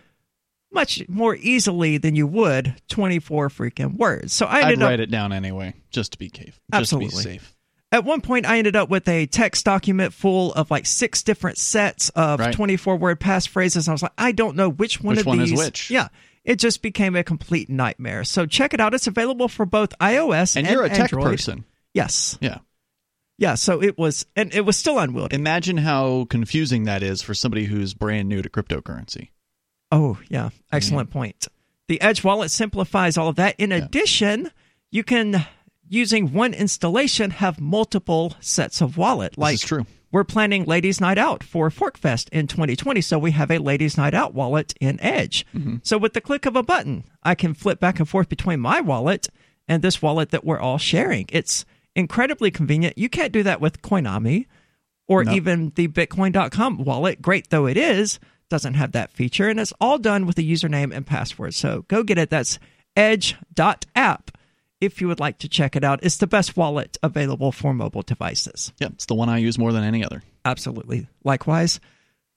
much 0.73 1.03
more 1.09 1.37
easily 1.37 1.99
than 1.99 2.15
you 2.17 2.27
would 2.27 2.75
24 2.89 3.49
freaking 3.49 3.97
words. 3.97 4.33
So 4.33 4.47
I 4.47 4.59
I'd 4.59 4.65
ended 4.65 4.83
up 4.83 4.89
write 4.91 5.01
it 5.01 5.11
down 5.11 5.33
anyway, 5.33 5.75
just 5.91 6.13
to 6.13 6.19
be 6.19 6.29
safe. 6.29 6.61
Just 6.73 6.91
to 6.91 6.99
be 6.99 7.07
Absolutely. 7.07 7.23
safe. 7.23 7.56
At 7.93 8.05
one 8.05 8.21
point, 8.21 8.47
I 8.47 8.59
ended 8.59 8.77
up 8.77 8.89
with 8.91 9.07
a 9.09 9.27
text 9.27 9.65
document 9.65 10.13
full 10.13 10.53
of 10.55 10.71
like 10.71 10.87
six 10.87 11.23
different 11.23 11.59
sets 11.59 12.09
of 12.11 12.41
Right. 12.41 12.53
24 12.55 12.97
word 12.97 13.21
passphrases. 13.21 13.89
I 13.89 13.93
was 13.93 14.03
like, 14.03 14.13
I 14.19 14.33
don't 14.33 14.57
know 14.57 14.69
which 14.69 15.01
one 15.03 15.13
Which 15.17 15.21
of 15.21 15.27
one 15.27 15.41
is 15.41 15.51
these. 15.51 15.59
which? 15.59 15.91
Yeah. 15.91 16.09
It 16.45 16.59
just 16.61 16.81
became 16.83 17.17
a 17.17 17.25
complete 17.25 17.69
nightmare. 17.69 18.23
So 18.25 18.47
check 18.47 18.73
it 18.75 18.81
out. 18.81 18.95
It's 18.95 19.07
available 19.07 19.49
for 19.49 19.67
both 19.67 19.97
iOS 19.99 20.57
And 20.57 20.67
and, 20.67 20.75
you're 20.75 20.85
a 20.85 20.89
tech 20.89 21.13
Android. 21.13 21.25
person. 21.25 21.65
Yes. 21.95 22.39
Yeah. 22.41 22.59
Yeah. 23.39 23.55
So 23.55 23.83
it 23.83 23.97
was, 23.99 24.27
and 24.37 24.55
it 24.55 24.63
was 24.65 24.77
still 24.77 24.99
unwieldy. 24.99 25.35
Imagine 25.35 25.77
how 25.79 26.27
confusing 26.31 26.85
that 26.85 27.03
is 27.03 27.21
for 27.23 27.35
somebody 27.35 27.65
who's 27.65 27.95
brand 27.95 28.29
new 28.29 28.43
to 28.43 28.49
cryptocurrency. 28.49 29.31
Oh, 29.93 30.19
yeah. 30.29 30.51
Excellent 30.73 31.11
point. 31.11 31.47
The 31.89 32.01
Edge 32.01 32.25
wallet 32.25 32.51
simplifies 32.51 33.17
all 33.17 33.29
of 33.29 33.37
that. 33.37 33.55
In 33.59 33.71
addition, 33.73 34.51
you 34.91 35.05
can, 35.05 35.47
using 35.89 36.33
one 36.33 36.55
installation, 36.55 37.31
have 37.31 37.61
multiple 37.61 38.35
sets 38.41 38.81
of 38.81 38.97
wallet. 38.97 39.37
Like, 39.39 39.55
is 39.55 39.63
true. 39.63 39.87
We're 40.13 40.25
planning 40.25 40.65
Ladies 40.65 41.01
Night 41.01 41.19
Out 41.19 41.43
for 41.43 41.69
PorcFest 41.69 42.29
in 42.31 42.47
2020, 42.47 43.01
so 43.01 43.19
we 43.19 43.33
have 43.33 43.51
a 43.51 43.59
Ladies 43.59 43.97
Night 43.97 44.15
Out 44.15 44.35
wallet 44.35 44.73
in 44.81 45.01
Edge. 45.01 45.45
Mm-hmm. 45.55 45.77
So 45.83 45.99
with 45.99 46.15
the 46.15 46.21
click 46.21 46.47
of 46.47 46.57
a 46.57 46.63
button, 46.63 47.05
I 47.23 47.35
can 47.35 47.55
flip 47.55 47.81
back 47.81 47.99
and 47.99 48.09
forth 48.09 48.29
between 48.29 48.61
my 48.61 48.81
wallet 48.81 49.29
and 49.69 49.83
this 49.83 50.01
wallet 50.01 50.31
that 50.31 50.45
we're 50.45 50.61
all 50.61 50.79
sharing. 50.79 51.27
It's 51.31 51.65
incredibly 51.95 52.51
convenient. 52.51 52.97
You 52.97 53.09
can't 53.09 53.33
do 53.33 53.43
that 53.43 53.61
with 53.61 53.83
Coinomi 53.83 54.47
or 55.09 55.25
No. 55.25 55.33
even 55.33 55.73
the 55.75 55.89
Bitcoin.com 55.89 56.85
wallet. 56.85 57.21
Great 57.21 57.51
though 57.51 57.67
it 57.67 57.77
is, 57.77 58.21
doesn't 58.49 58.75
have 58.75 58.93
that 58.93 59.13
feature, 59.13 59.49
and 59.49 59.59
it's 59.59 59.73
all 59.81 59.99
done 59.99 60.25
with 60.25 60.39
a 60.39 60.43
username 60.43 60.95
and 60.95 61.05
password. 61.07 61.55
So 61.55 61.85
go 61.89 62.03
get 62.05 62.17
it. 62.17 62.31
That's 62.31 62.59
edge.app 62.97 64.31
if 64.81 65.01
you 65.01 65.09
would 65.09 65.21
like 65.21 65.39
to 65.39 65.49
check 65.49 65.77
it 65.77 65.85
out. 65.85 66.01
It's 66.03 66.17
the 66.19 66.27
best 66.27 66.57
wallet 66.57 66.97
available 67.03 67.53
for 67.53 67.73
mobile 67.73 68.03
devices. 68.03 68.73
Yep, 68.81 68.93
it's 68.95 69.07
the 69.07 69.15
one 69.15 69.29
I 69.29 69.39
use 69.39 69.59
more 69.59 69.73
than 69.73 69.85
any 69.85 70.05
other. 70.05 70.23
Absolutely. 70.45 71.09
Likewise. 71.25 71.81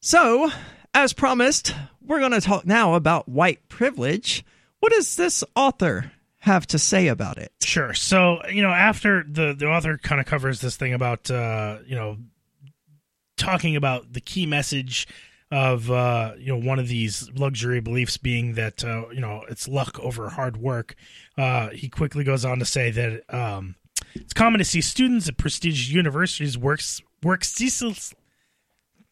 So, 0.02 0.50
as 0.94 1.14
promised, 1.14 1.76
we're 2.02 2.20
going 2.20 2.32
to 2.32 2.42
talk 2.42 2.66
now 2.66 2.96
about 2.96 3.28
white 3.28 3.68
privilege. 3.70 4.46
What 4.80 4.92
does 4.94 5.16
this 5.16 5.44
author 5.56 6.12
have 6.40 6.66
to 6.68 6.80
say 6.80 7.08
about 7.08 7.38
it? 7.38 7.52
Sure. 7.62 7.94
So, 7.94 8.40
you 8.48 8.62
know, 8.62 8.72
after 8.72 9.24
the 9.28 9.54
the 9.54 9.68
author 9.68 9.98
kind 9.98 10.22
of 10.22 10.26
covers 10.26 10.62
this 10.62 10.78
thing 10.78 10.94
about 10.94 11.30
uh, 11.30 11.80
you 11.86 11.96
know, 11.96 12.18
talking 13.36 13.76
about 13.76 14.14
the 14.14 14.22
key 14.22 14.46
message 14.46 15.08
of 15.52 15.90
uh, 15.90 16.34
you 16.38 16.48
know 16.48 16.68
one 16.68 16.80
of 16.80 16.88
these 16.88 17.30
luxury 17.36 17.80
beliefs 17.80 18.18
being 18.18 18.54
that 18.54 18.84
uh, 18.84 19.10
you 19.12 19.20
know 19.20 19.44
it's 19.50 19.68
luck 19.68 20.00
over 20.00 20.30
hard 20.30 20.58
work. 20.58 20.96
Uh, 21.40 21.70
he 21.70 21.88
quickly 21.88 22.26
goes 22.26 22.44
on 22.44 22.60
to 22.60 22.66
say 22.66 22.92
that 22.92 23.24
um, 23.34 23.76
it's 24.14 24.34
common 24.34 24.60
to 24.60 24.66
see 24.66 24.82
students 24.82 25.30
at 25.30 25.38
prestigious 25.38 25.90
universities 25.90 26.58
work 26.58 26.82
work 27.24 27.46
ceaseless, 27.46 28.14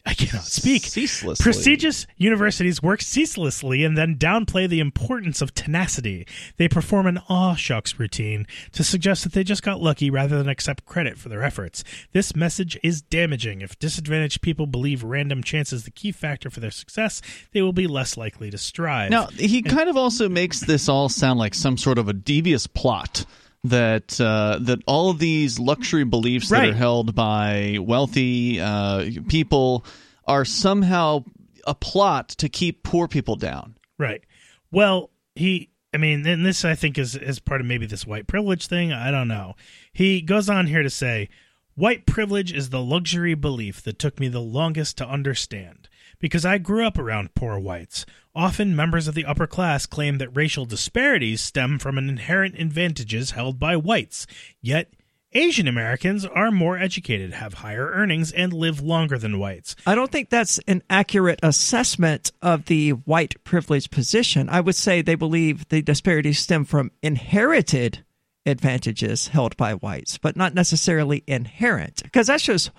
I 0.08 0.14
cannot 0.14 0.46
speak. 0.46 0.86
Ceaselessly. 0.86 1.44
Prestigious 1.44 2.08
universities 2.16 2.82
work 2.82 3.02
ceaselessly 3.02 3.84
and 3.84 3.98
then 3.98 4.16
downplay 4.16 4.68
the 4.68 4.80
importance 4.80 5.42
of 5.42 5.54
tenacity. 5.54 6.26
They 6.56 6.70
perform 6.70 7.08
an 7.08 7.20
aw 7.28 7.56
shucks 7.56 8.00
routine 8.00 8.48
to 8.72 8.86
suggest 8.86 9.26
that 9.26 9.34
they 9.34 9.44
just 9.44 9.64
got 9.64 9.82
lucky 9.82 10.10
rather 10.10 10.38
than 10.38 10.48
accept 10.48 10.86
credit 10.86 11.18
for 11.18 11.28
their 11.28 11.44
efforts. 11.44 11.84
This 12.14 12.38
message 12.38 12.80
is 12.84 13.02
damaging. 13.02 13.60
If 13.60 13.78
disadvantaged 13.80 14.42
people 14.42 14.66
believe 14.66 15.04
random 15.04 15.44
chance 15.44 15.74
is 15.74 15.84
the 15.84 15.92
key 15.92 16.14
factor 16.14 16.50
for 16.50 16.62
their 16.62 16.72
success, 16.72 17.22
they 17.52 17.62
will 17.62 17.74
be 17.74 17.86
less 17.86 18.16
likely 18.16 18.50
to 18.50 18.58
strive. 18.58 19.12
Now, 19.12 19.26
he 19.26 19.62
kind 19.62 19.90
of 19.90 19.98
also 19.98 20.30
makes 20.30 20.62
this 20.62 20.88
all 20.88 21.10
sound 21.10 21.38
like 21.38 21.54
some 21.54 21.78
sort 21.78 21.98
of 21.98 22.08
a 22.08 22.14
devious 22.14 22.66
plot 22.66 23.26
that 23.70 24.20
uh, 24.20 24.60
that 24.62 24.80
all 24.88 25.10
of 25.10 25.20
these 25.20 25.60
luxury 25.60 26.04
beliefs 26.04 26.50
that 26.50 26.70
are 26.70 26.74
held 26.74 27.16
by 27.16 27.78
wealthy 27.80 28.60
uh, 28.60 29.10
people 29.28 29.86
are 30.26 30.46
somehow 30.46 31.24
a 31.66 31.76
plot 31.76 32.30
to 32.30 32.50
keep 32.50 32.84
poor 32.84 33.08
people 33.08 33.36
down. 33.36 33.78
Right. 33.98 34.24
Well, 34.72 35.12
he. 35.36 35.70
I 35.94 35.98
mean, 35.98 36.28
and 36.28 36.46
this 36.46 36.66
I 36.66 36.76
think 36.76 36.98
is 36.98 37.16
is 37.16 37.40
part 37.40 37.62
of 37.62 37.68
maybe 37.68 37.86
this 37.86 38.06
white 38.06 38.28
privilege 38.28 38.68
thing. 38.68 38.92
I 38.92 39.10
don't 39.10 39.28
know. 39.28 39.56
He 39.94 40.22
goes 40.22 40.50
on 40.50 40.68
here 40.68 40.84
to 40.84 40.90
say, 40.90 41.30
"White 41.76 42.06
privilege 42.06 42.52
is 42.52 42.70
the 42.70 42.82
luxury 42.82 43.34
belief 43.36 43.82
that 43.84 43.98
took 43.98 44.20
me 44.20 44.28
the 44.28 44.42
longest 44.42 44.98
to 44.98 45.08
understand." 45.08 45.87
Because 46.20 46.46
I 46.46 46.58
grew 46.58 46.86
up 46.86 46.98
around 46.98 47.36
poor 47.36 47.60
whites. 47.60 48.06
Often 48.34 48.76
members 48.76 49.08
of 49.08 49.16
the 49.16 49.26
upper 49.26 49.48
class 49.48 49.86
claim 49.86 50.18
that 50.18 50.36
racial 50.36 50.66
disparities 50.66 51.42
stem 51.42 51.80
from 51.80 51.98
an 51.98 52.10
inherent 52.10 52.56
advantages 52.60 53.32
held 53.32 53.60
by 53.60 53.76
whites. 53.76 54.28
Yet, 54.62 54.94
Asian 55.34 55.68
Americans 55.68 56.26
are 56.26 56.52
more 56.52 56.78
educated, 56.78 57.34
have 57.34 57.56
higher 57.56 57.92
earnings, 57.92 58.32
and 58.32 58.54
live 58.54 58.80
longer 58.80 59.18
than 59.18 59.40
whites. 59.40 59.76
I 59.86 59.94
don't 59.94 60.12
think 60.12 60.30
that's 60.30 60.58
an 60.68 60.82
accurate 60.90 61.40
assessment 61.44 62.32
of 62.42 62.66
the 62.66 62.92
white 62.92 63.44
privileged 63.44 63.92
position. 63.92 64.50
I 64.50 64.62
would 64.62 64.76
say 64.76 65.02
they 65.02 65.16
believe 65.16 65.68
the 65.68 65.82
disparities 65.82 66.40
stem 66.40 66.64
from 66.66 66.92
inherited 67.04 68.06
advantages 68.46 69.28
held 69.28 69.58
by 69.58 69.74
whites, 69.74 70.18
but 70.18 70.38
not 70.38 70.56
necessarily 70.56 71.24
inherent, 71.28 72.02
because 72.04 72.28
that's 72.28 72.44
just 72.44 72.72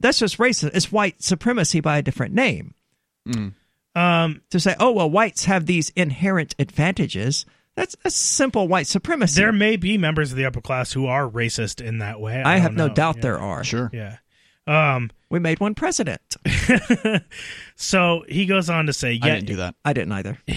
that's 0.00 0.18
just 0.18 0.38
racist. 0.38 0.70
It's 0.74 0.90
white 0.90 1.22
supremacy 1.22 1.80
by 1.80 1.98
a 1.98 2.02
different 2.02 2.34
name. 2.34 2.74
Um, 3.94 4.40
to 4.50 4.58
say, 4.60 4.74
oh 4.80 4.92
well, 4.92 5.10
whites 5.10 5.44
have 5.44 5.66
these 5.66 5.90
inherent 5.90 6.54
advantages. 6.58 7.44
That's 7.76 7.96
a 8.04 8.10
simple 8.10 8.66
white 8.68 8.86
supremacy. 8.86 9.40
There 9.40 9.52
may 9.52 9.76
be 9.76 9.96
members 9.98 10.32
of 10.32 10.36
the 10.36 10.44
upper 10.44 10.60
class 10.60 10.92
who 10.92 11.06
are 11.06 11.28
racist 11.28 11.84
in 11.84 11.98
that 11.98 12.20
way. 12.20 12.42
I, 12.42 12.54
don't 12.54 12.62
have 12.62 12.74
no 12.74 12.88
doubt 12.88 13.16
Yeah. 13.16 13.22
there 13.22 13.38
are. 13.40 13.64
Sure. 13.64 13.90
Yeah. 13.92 14.16
Um, 14.66 15.10
we 15.30 15.38
made 15.38 15.60
one 15.60 15.74
president. 15.74 16.20
so 17.76 18.24
he 18.28 18.46
goes 18.46 18.68
on 18.70 18.86
to 18.86 18.92
say, 18.92 19.18
I 19.22 19.28
didn't 19.30 19.46
do 19.46 19.56
that. 19.56 19.74
I 19.84 19.92
didn't 19.92 20.12
either. 20.12 20.38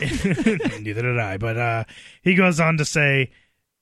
Neither 0.00 1.02
did 1.02 1.18
I. 1.18 1.38
But 1.38 1.56
uh, 1.56 1.84
he 2.22 2.34
goes 2.34 2.60
on 2.60 2.76
to 2.78 2.84
say, 2.84 3.30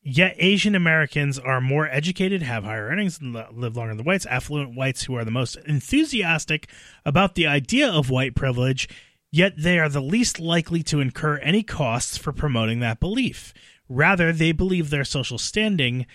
yet 0.07 0.37
Asian 0.39 0.77
Americans 0.77 1.37
are 1.37 1.61
more 1.61 1.89
educated, 1.91 2.41
have 2.41 2.63
higher 2.63 2.87
earnings, 2.87 3.19
and 3.19 3.35
live 3.53 3.77
longer 3.77 3.93
than 3.93 4.05
whites. 4.05 4.25
Affluent 4.27 4.77
whites 4.77 5.03
who 5.03 5.17
are 5.17 5.25
the 5.25 5.33
most 5.33 5.57
enthusiastic 5.67 6.69
about 7.05 7.35
the 7.35 7.49
idea 7.49 7.91
of 7.91 8.09
white 8.09 8.37
privilege, 8.37 8.89
yet 9.33 9.55
they 9.59 9.81
are 9.81 9.89
the 9.89 10.01
least 10.01 10.39
likely 10.39 10.85
to 10.85 11.01
incur 11.01 11.39
any 11.39 11.65
costs 11.65 12.17
for 12.17 12.33
promoting 12.33 12.79
that 12.79 13.01
belief. 13.01 13.53
Rather, 13.89 14.33
they 14.33 14.53
believe 14.53 14.91
their 14.91 15.05
social 15.05 15.39
standing. 15.39 16.07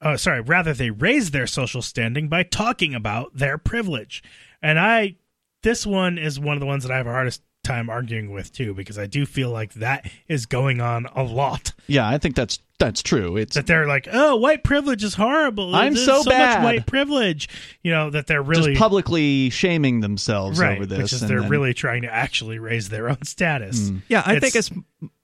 Uh, 0.00 0.16
sorry, 0.16 0.40
rather 0.40 0.72
they 0.72 0.90
raise 0.90 1.32
their 1.32 1.48
social 1.48 1.82
standing 1.82 2.28
by 2.28 2.44
talking 2.44 2.94
about 2.94 3.36
their 3.36 3.58
privilege. 3.58 4.22
And 4.62 4.78
I, 4.78 5.16
this 5.64 5.84
one 5.84 6.16
is 6.16 6.38
one 6.38 6.54
of 6.54 6.60
the 6.60 6.66
ones 6.66 6.84
that 6.84 6.92
I 6.92 6.98
have 6.98 7.06
hardest 7.06 7.42
time 7.62 7.88
arguing 7.88 8.32
with 8.32 8.52
too, 8.52 8.74
because 8.74 8.98
I 8.98 9.06
do 9.06 9.24
feel 9.24 9.50
like 9.50 9.74
that 9.74 10.10
is 10.28 10.46
going 10.46 10.80
on 10.80 11.06
a 11.14 11.22
lot. 11.22 11.72
Yeah, 11.86 12.08
I 12.08 12.18
think 12.18 12.34
that's 12.34 12.58
that's 12.78 13.02
true. 13.02 13.36
It's 13.36 13.54
That 13.54 13.66
they're 13.68 13.86
like, 13.86 14.08
oh, 14.12 14.34
white 14.36 14.64
privilege 14.64 15.04
is 15.04 15.14
horrible. 15.14 15.72
I'm 15.74 15.94
There's 15.94 16.04
so 16.04 16.22
so 16.22 16.30
bad." 16.30 16.62
much 16.62 16.64
white 16.64 16.86
privilege. 16.86 17.48
You 17.82 17.92
know 17.92 18.10
that 18.10 18.26
they're 18.26 18.42
really 18.42 18.72
just 18.72 18.80
publicly 18.80 19.50
shaming 19.50 20.00
themselves 20.00 20.58
right, 20.58 20.76
over 20.76 20.86
this. 20.86 20.98
which 20.98 21.12
is 21.12 21.20
they're 21.20 21.40
then- 21.40 21.48
really 21.50 21.72
trying 21.74 22.02
to 22.02 22.12
actually 22.12 22.58
raise 22.58 22.88
their 22.88 23.08
own 23.08 23.22
status. 23.22 23.90
Mm. 23.90 24.02
Yeah, 24.08 24.22
I 24.26 24.40
think 24.40 24.56
it's 24.56 24.70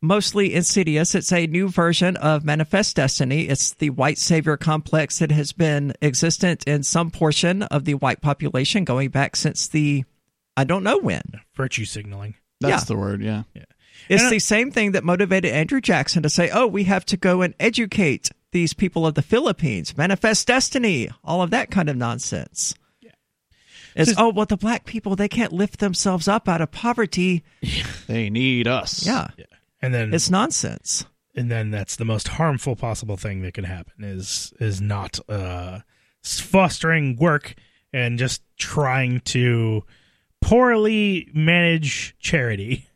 mostly 0.00 0.54
insidious. 0.54 1.16
It's 1.16 1.32
a 1.32 1.46
new 1.48 1.68
version 1.68 2.16
of 2.18 2.44
Manifest 2.44 2.94
Destiny. 2.96 3.48
It's 3.48 3.72
the 3.74 3.90
white 3.90 4.18
savior 4.18 4.56
complex 4.56 5.18
that 5.18 5.32
has 5.32 5.50
been 5.52 5.92
existent 6.00 6.62
in 6.68 6.84
some 6.84 7.10
portion 7.10 7.64
of 7.64 7.84
the 7.84 7.94
white 7.94 8.20
population 8.20 8.84
going 8.84 9.08
back 9.10 9.34
since 9.34 9.66
the, 9.66 10.04
I 10.58 10.64
don't 10.64 10.82
know 10.84 10.98
when. 10.98 11.22
virtue 11.54 11.84
signaling. 11.84 12.34
That's 12.60 12.82
Yeah. 12.82 12.84
the 12.86 12.96
word. 12.96 13.22
Yeah. 13.22 13.42
It's 14.08 14.22
And 14.22 14.28
I- 14.28 14.30
the 14.30 14.38
same 14.38 14.70
thing 14.70 14.92
that 14.92 15.04
motivated 15.04 15.52
Andrew 15.52 15.80
Jackson 15.80 16.22
to 16.22 16.30
say, 16.30 16.50
oh, 16.50 16.66
we 16.66 16.84
have 16.84 17.04
to 17.06 17.16
go 17.16 17.42
and 17.42 17.54
educate 17.60 18.30
these 18.52 18.72
people 18.74 19.06
of 19.06 19.14
the 19.14 19.22
Philippines, 19.22 19.96
manifest 19.96 20.46
destiny, 20.46 21.08
all 21.24 21.42
of 21.42 21.50
that 21.50 21.70
kind 21.70 21.88
of 21.88 21.96
nonsense. 21.96 22.74
It's, 23.96 24.14
oh, 24.16 24.28
well, 24.30 24.46
the 24.46 24.56
black 24.56 24.84
people, 24.84 25.16
they 25.16 25.28
can't 25.28 25.52
lift 25.52 25.80
themselves 25.80 26.28
up 26.28 26.48
out 26.48 26.60
of 26.60 26.70
poverty. 26.70 27.42
They 28.06 28.30
need 28.30 28.66
us. 28.68 29.04
Yeah. 29.04 29.28
And 29.82 29.92
then 29.92 30.14
It's 30.14 30.30
nonsense. 30.30 31.04
and 31.34 31.50
then 31.50 31.70
that's 31.70 31.96
the 31.96 32.04
most 32.04 32.28
harmful 32.28 32.74
possible 32.76 33.16
thing 33.16 33.42
that 33.42 33.54
can 33.54 33.64
happen 33.64 34.02
is 34.04 34.52
is 34.60 34.80
not 34.80 35.18
uh 35.28 35.80
fostering 36.22 37.16
work 37.16 37.54
and 37.92 38.18
just 38.18 38.42
trying 38.58 39.20
to 39.20 39.84
poorly 40.40 41.28
manage 41.34 42.16
charity 42.18 42.88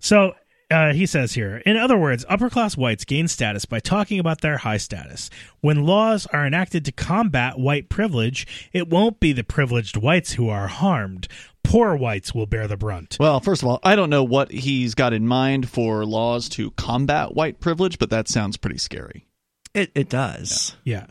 so 0.00 0.34
uh, 0.70 0.92
he 0.92 1.06
says 1.06 1.32
here, 1.32 1.58
in 1.58 1.76
other 1.76 1.96
words, 1.96 2.24
upper 2.28 2.50
class 2.50 2.76
whites 2.76 3.04
gain 3.04 3.28
status 3.28 3.64
by 3.64 3.80
talking 3.80 4.18
about 4.18 4.40
their 4.40 4.58
high 4.58 4.76
status. 4.76 5.30
When 5.60 5.84
laws 5.84 6.26
are 6.26 6.46
enacted 6.46 6.84
to 6.86 6.92
combat 6.92 7.58
white 7.58 7.88
privilege, 7.88 8.68
it 8.72 8.88
won't 8.88 9.20
be 9.20 9.32
the 9.32 9.44
privileged 9.44 9.96
whites 9.96 10.32
who 10.32 10.48
are 10.48 10.66
harmed. 10.66 11.28
Poor 11.62 11.96
whites 11.96 12.34
will 12.34 12.46
bear 12.46 12.66
the 12.66 12.76
brunt. 12.76 13.16
Well, 13.18 13.40
first 13.40 13.62
of 13.62 13.68
all, 13.68 13.80
I 13.82 13.96
don't 13.96 14.10
know 14.10 14.24
what 14.24 14.50
he's 14.50 14.94
got 14.94 15.12
in 15.12 15.26
mind 15.26 15.68
for 15.68 16.04
laws 16.04 16.48
to 16.50 16.70
combat 16.72 17.34
white 17.34 17.60
privilege, 17.60 17.98
but 17.98 18.10
that 18.10 18.28
sounds 18.28 18.56
pretty 18.56 18.78
scary. 18.78 19.26
It, 19.72 19.90
it 19.94 20.08
does. 20.08 20.76
Yeah. 20.84 21.06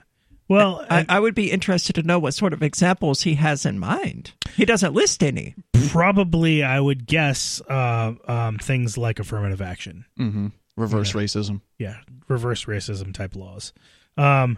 Well, 0.50 0.86
I, 0.90 1.06
I 1.08 1.20
would 1.20 1.36
be 1.36 1.52
interested 1.52 1.94
to 1.96 2.04
know 2.04 2.20
what 2.20 2.34
sort 2.34 2.54
of 2.54 2.62
examples 2.62 3.22
he 3.22 3.36
has 3.36 3.66
in 3.66 3.80
mind. 3.80 4.34
He 4.56 4.66
doesn't 4.66 4.94
list 4.94 5.24
any. 5.24 5.56
probably 5.90 6.64
I 6.64 6.80
would 6.80 7.06
guess 7.08 7.62
uh, 7.70 8.14
um, 8.28 8.58
things 8.58 8.98
like 8.98 9.20
affirmative 9.20 9.62
action. 9.62 10.06
hmm 10.18 10.48
Reverse 10.76 11.14
racism. 11.14 11.62
Yeah, 11.78 11.98
reverse 12.28 12.66
racism 12.66 13.14
type 13.14 13.36
laws. 13.36 13.74
Um, 14.18 14.58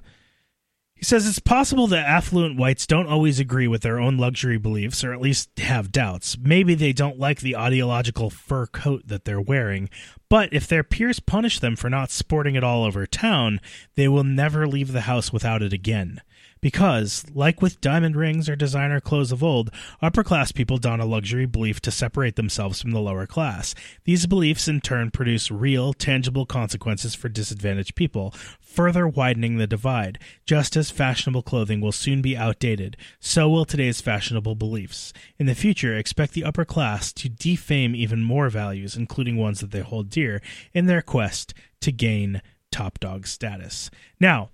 he 0.95 1.03
says 1.03 1.27
it's 1.27 1.39
possible 1.39 1.87
that 1.87 2.07
affluent 2.07 2.57
whites 2.57 2.87
don't 2.87 3.07
always 3.07 3.37
agree 3.37 3.67
with 3.67 3.81
their 3.81 3.99
own 3.99 4.17
luxury 4.17 4.57
beliefs, 4.57 5.03
or 5.03 5.13
at 5.13 5.19
least 5.19 5.49
have 5.59 5.91
doubts. 5.91 6.37
Maybe 6.39 6.73
they 6.73 6.93
don't 6.93 7.19
like 7.19 7.41
the 7.41 7.57
ideological 7.57 8.29
fur 8.29 8.65
coat 8.67 9.03
that 9.07 9.25
they're 9.25 9.41
wearing, 9.41 9.89
but 10.29 10.51
if 10.51 10.67
their 10.67 10.83
peers 10.83 11.19
punish 11.19 11.59
them 11.59 11.75
for 11.75 11.89
not 11.89 12.11
sporting 12.11 12.55
it 12.55 12.63
all 12.63 12.83
over 12.83 13.05
town, 13.05 13.59
they 13.95 14.07
will 14.07 14.23
never 14.23 14.67
leave 14.67 14.91
the 14.91 15.01
house 15.01 15.31
without 15.31 15.61
it 15.61 15.73
again. 15.73 16.21
Because, 16.61 17.25
like 17.33 17.61
with 17.61 17.81
diamond 17.81 18.15
rings 18.15 18.49
or 18.49 18.55
designer 18.55 18.99
clothes 18.99 19.31
of 19.31 19.43
old, 19.43 19.69
upper 20.01 20.23
class 20.23 20.51
people 20.51 20.77
don 20.77 20.99
a 20.99 21.05
luxury 21.05 21.45
belief 21.45 21.79
to 21.81 21.91
separate 21.91 22.37
themselves 22.37 22.81
from 22.81 22.91
the 22.91 22.99
lower 22.99 23.27
class. 23.27 23.75
These 24.05 24.25
beliefs 24.25 24.67
in 24.67 24.81
turn 24.81 25.11
produce 25.11 25.51
real, 25.51 25.93
tangible 25.93 26.45
consequences 26.45 27.13
for 27.13 27.29
disadvantaged 27.29 27.95
people, 27.95 28.33
further 28.59 29.07
widening 29.07 29.57
the 29.57 29.67
divide. 29.67 30.17
Just 30.45 30.75
as 30.75 30.89
fashionable 30.89 31.43
clothing 31.43 31.81
will 31.81 31.91
soon 31.91 32.21
be 32.21 32.35
outdated, 32.35 32.97
so 33.19 33.47
will 33.47 33.65
today's 33.65 34.01
fashionable 34.01 34.55
beliefs. 34.55 35.13
In 35.37 35.45
the 35.45 35.55
future, 35.55 35.95
expect 35.95 36.33
the 36.33 36.43
upper 36.43 36.65
class 36.65 37.13
to 37.13 37.29
defame 37.29 37.95
even 37.95 38.23
more 38.23 38.49
values, 38.49 38.95
including 38.95 39.37
ones 39.37 39.59
that 39.59 39.71
they 39.71 39.81
hold 39.81 40.09
dear, 40.09 40.41
in 40.73 40.87
their 40.87 41.01
quest 41.01 41.53
to 41.81 41.91
gain 41.91 42.41
top 42.71 42.99
dog 42.99 43.27
status. 43.27 43.91
Now, 44.19 44.49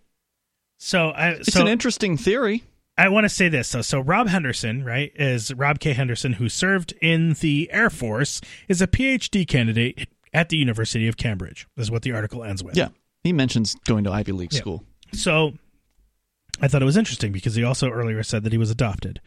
so 0.83 1.09
I 1.09 1.29
It's 1.29 1.53
so 1.53 1.61
an 1.61 1.67
interesting 1.67 2.17
theory. 2.17 2.63
I 2.97 3.07
want 3.09 3.25
to 3.25 3.29
say 3.29 3.49
this. 3.49 3.67
So, 3.69 3.81
so 3.81 3.99
Rob 3.99 4.27
Henderson, 4.27 4.83
right, 4.83 5.11
is 5.15 5.53
Rob 5.53 5.79
K. 5.79 5.93
Henderson, 5.93 6.33
who 6.33 6.49
served 6.49 6.93
in 7.01 7.33
the 7.33 7.69
Air 7.71 7.89
Force, 7.89 8.41
is 8.67 8.81
a 8.81 8.87
PhD 8.87 9.47
candidate 9.47 10.09
at 10.33 10.49
the 10.49 10.57
University 10.57 11.07
of 11.07 11.17
Cambridge. 11.17 11.67
Is 11.77 11.89
what 11.91 12.01
the 12.01 12.11
article 12.11 12.43
ends 12.43 12.63
with. 12.63 12.75
Yeah. 12.75 12.89
He 13.23 13.31
mentions 13.31 13.75
going 13.85 14.03
to 14.05 14.11
Ivy 14.11 14.31
League 14.31 14.53
Yeah. 14.53 14.59
school. 14.59 14.83
So 15.13 15.53
I 16.59 16.67
thought 16.67 16.81
it 16.81 16.85
was 16.85 16.97
interesting 16.97 17.31
because 17.31 17.55
he 17.55 17.63
also 17.63 17.89
earlier 17.89 18.23
said 18.23 18.43
that 18.43 18.51
he 18.51 18.57
was 18.57 18.71
adopted. 18.71 19.21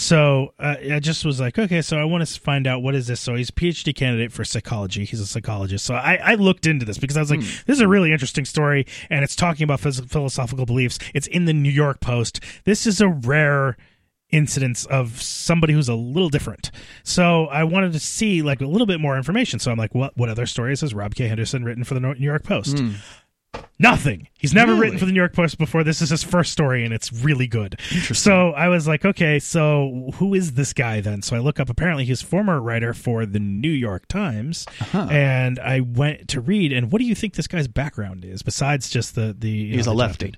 So 0.00 0.54
uh, 0.60 0.76
I 0.92 1.00
just 1.00 1.24
was 1.24 1.40
like, 1.40 1.58
okay, 1.58 1.82
so 1.82 1.98
I 1.98 2.04
want 2.04 2.24
to 2.24 2.40
find 2.40 2.68
out 2.68 2.82
what 2.82 2.94
is 2.94 3.08
this. 3.08 3.18
So 3.20 3.34
he's 3.34 3.48
a 3.48 3.52
PhD 3.52 3.92
candidate 3.92 4.30
for 4.30 4.44
psychology. 4.44 5.04
He's 5.04 5.18
a 5.18 5.26
psychologist. 5.26 5.84
So 5.84 5.94
I, 5.96 6.20
I 6.22 6.34
looked 6.36 6.66
into 6.68 6.84
this 6.86 6.98
because 6.98 7.16
I 7.16 7.20
was 7.20 7.32
like, 7.32 7.40
Hmm. 7.40 7.46
this 7.66 7.74
is 7.78 7.80
a 7.80 7.88
really 7.88 8.12
interesting 8.12 8.44
story, 8.44 8.86
and 9.10 9.24
it's 9.24 9.34
talking 9.34 9.64
about 9.64 9.80
phys- 9.80 10.08
philosophical 10.08 10.66
beliefs. 10.66 11.00
It's 11.14 11.26
in 11.26 11.46
the 11.46 11.52
New 11.52 11.68
York 11.68 11.98
Post. 12.00 12.38
This 12.62 12.86
is 12.86 13.00
a 13.00 13.08
rare 13.08 13.76
incidence 14.30 14.84
of 14.86 15.20
somebody 15.20 15.72
who's 15.72 15.88
a 15.88 15.94
little 15.96 16.28
different. 16.28 16.70
So 17.02 17.46
I 17.46 17.64
wanted 17.64 17.92
to 17.94 17.98
see 17.98 18.40
like 18.42 18.60
a 18.60 18.66
little 18.66 18.86
bit 18.86 19.00
more 19.00 19.16
information. 19.16 19.58
So 19.58 19.72
I'm 19.72 19.78
like, 19.78 19.96
what 19.96 20.16
what 20.16 20.28
other 20.28 20.46
stories 20.46 20.82
has 20.82 20.94
Rob 20.94 21.16
K. 21.16 21.26
Henderson 21.26 21.64
written 21.64 21.82
for 21.82 21.94
the 21.94 22.00
New 22.00 22.14
York 22.18 22.44
Post? 22.44 22.78
Hmm. 22.78 22.90
Nothing. 23.80 24.26
He's 24.38 24.52
never 24.52 24.72
Really? 24.72 24.82
written 24.86 24.98
for 24.98 25.04
the 25.06 25.12
New 25.12 25.20
York 25.20 25.32
Post 25.34 25.56
before. 25.56 25.84
This 25.84 26.02
is 26.02 26.10
his 26.10 26.24
first 26.24 26.50
story, 26.50 26.84
and 26.84 26.92
it's 26.92 27.12
really 27.12 27.46
good. 27.46 27.78
So 28.12 28.50
I 28.52 28.66
was 28.68 28.88
like, 28.88 29.04
okay, 29.04 29.38
so 29.38 30.10
who 30.14 30.34
is 30.34 30.54
this 30.54 30.72
guy 30.72 31.00
then? 31.00 31.22
So 31.22 31.36
I 31.36 31.38
look 31.38 31.60
up. 31.60 31.70
Apparently, 31.70 32.04
he's 32.04 32.20
former 32.20 32.60
writer 32.60 32.92
for 32.92 33.24
the 33.24 33.38
New 33.38 33.70
York 33.70 34.08
Times, 34.08 34.66
Uh-huh. 34.80 35.06
and 35.10 35.58
I 35.60 35.80
went 35.80 36.26
to 36.28 36.40
read. 36.40 36.72
And 36.72 36.90
what 36.90 36.98
do 36.98 37.04
you 37.04 37.14
think 37.14 37.34
this 37.34 37.46
guy's 37.46 37.68
background 37.68 38.24
is 38.24 38.42
besides 38.42 38.90
just 38.90 39.14
the 39.14 39.34
the? 39.38 39.70
He's 39.76 39.86
know, 39.86 39.92
a 39.92 39.94
lefty. 39.94 40.34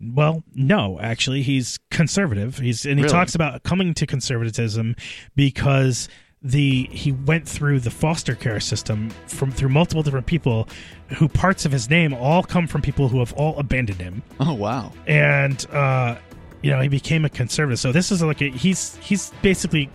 Well, 0.00 0.44
no, 0.54 0.98
actually, 1.00 1.42
he's 1.42 1.78
conservative. 1.90 2.58
He's 2.58 2.86
and 2.86 2.98
he 2.98 3.02
Really? 3.02 3.12
talks 3.12 3.34
about 3.34 3.64
coming 3.64 3.92
to 3.94 4.06
conservatism 4.06 4.94
because 5.36 6.08
the 6.42 6.84
he 6.92 7.12
went 7.12 7.48
through 7.48 7.80
the 7.80 7.90
foster 7.90 8.34
care 8.34 8.60
system 8.60 9.10
from 9.26 9.50
through 9.50 9.68
multiple 9.68 10.02
different 10.02 10.26
people 10.26 10.68
who 11.16 11.28
parts 11.28 11.64
of 11.64 11.72
his 11.72 11.90
name 11.90 12.14
all 12.14 12.42
come 12.42 12.66
from 12.66 12.80
people 12.80 13.08
who 13.08 13.18
have 13.18 13.32
all 13.32 13.58
abandoned 13.58 14.00
him 14.00 14.22
Oh 14.38 14.54
wow. 14.54 14.92
and 15.06 15.66
uh 15.72 16.16
you 16.62 16.70
know 16.70 16.80
he 16.80 16.88
became 16.88 17.24
a 17.24 17.28
conservative 17.28 17.80
so 17.80 17.90
this 17.90 18.12
is 18.12 18.22
like 18.22 18.40
a, 18.40 18.50
he's 18.50 18.96
he's 18.98 19.30
basically 19.42 19.90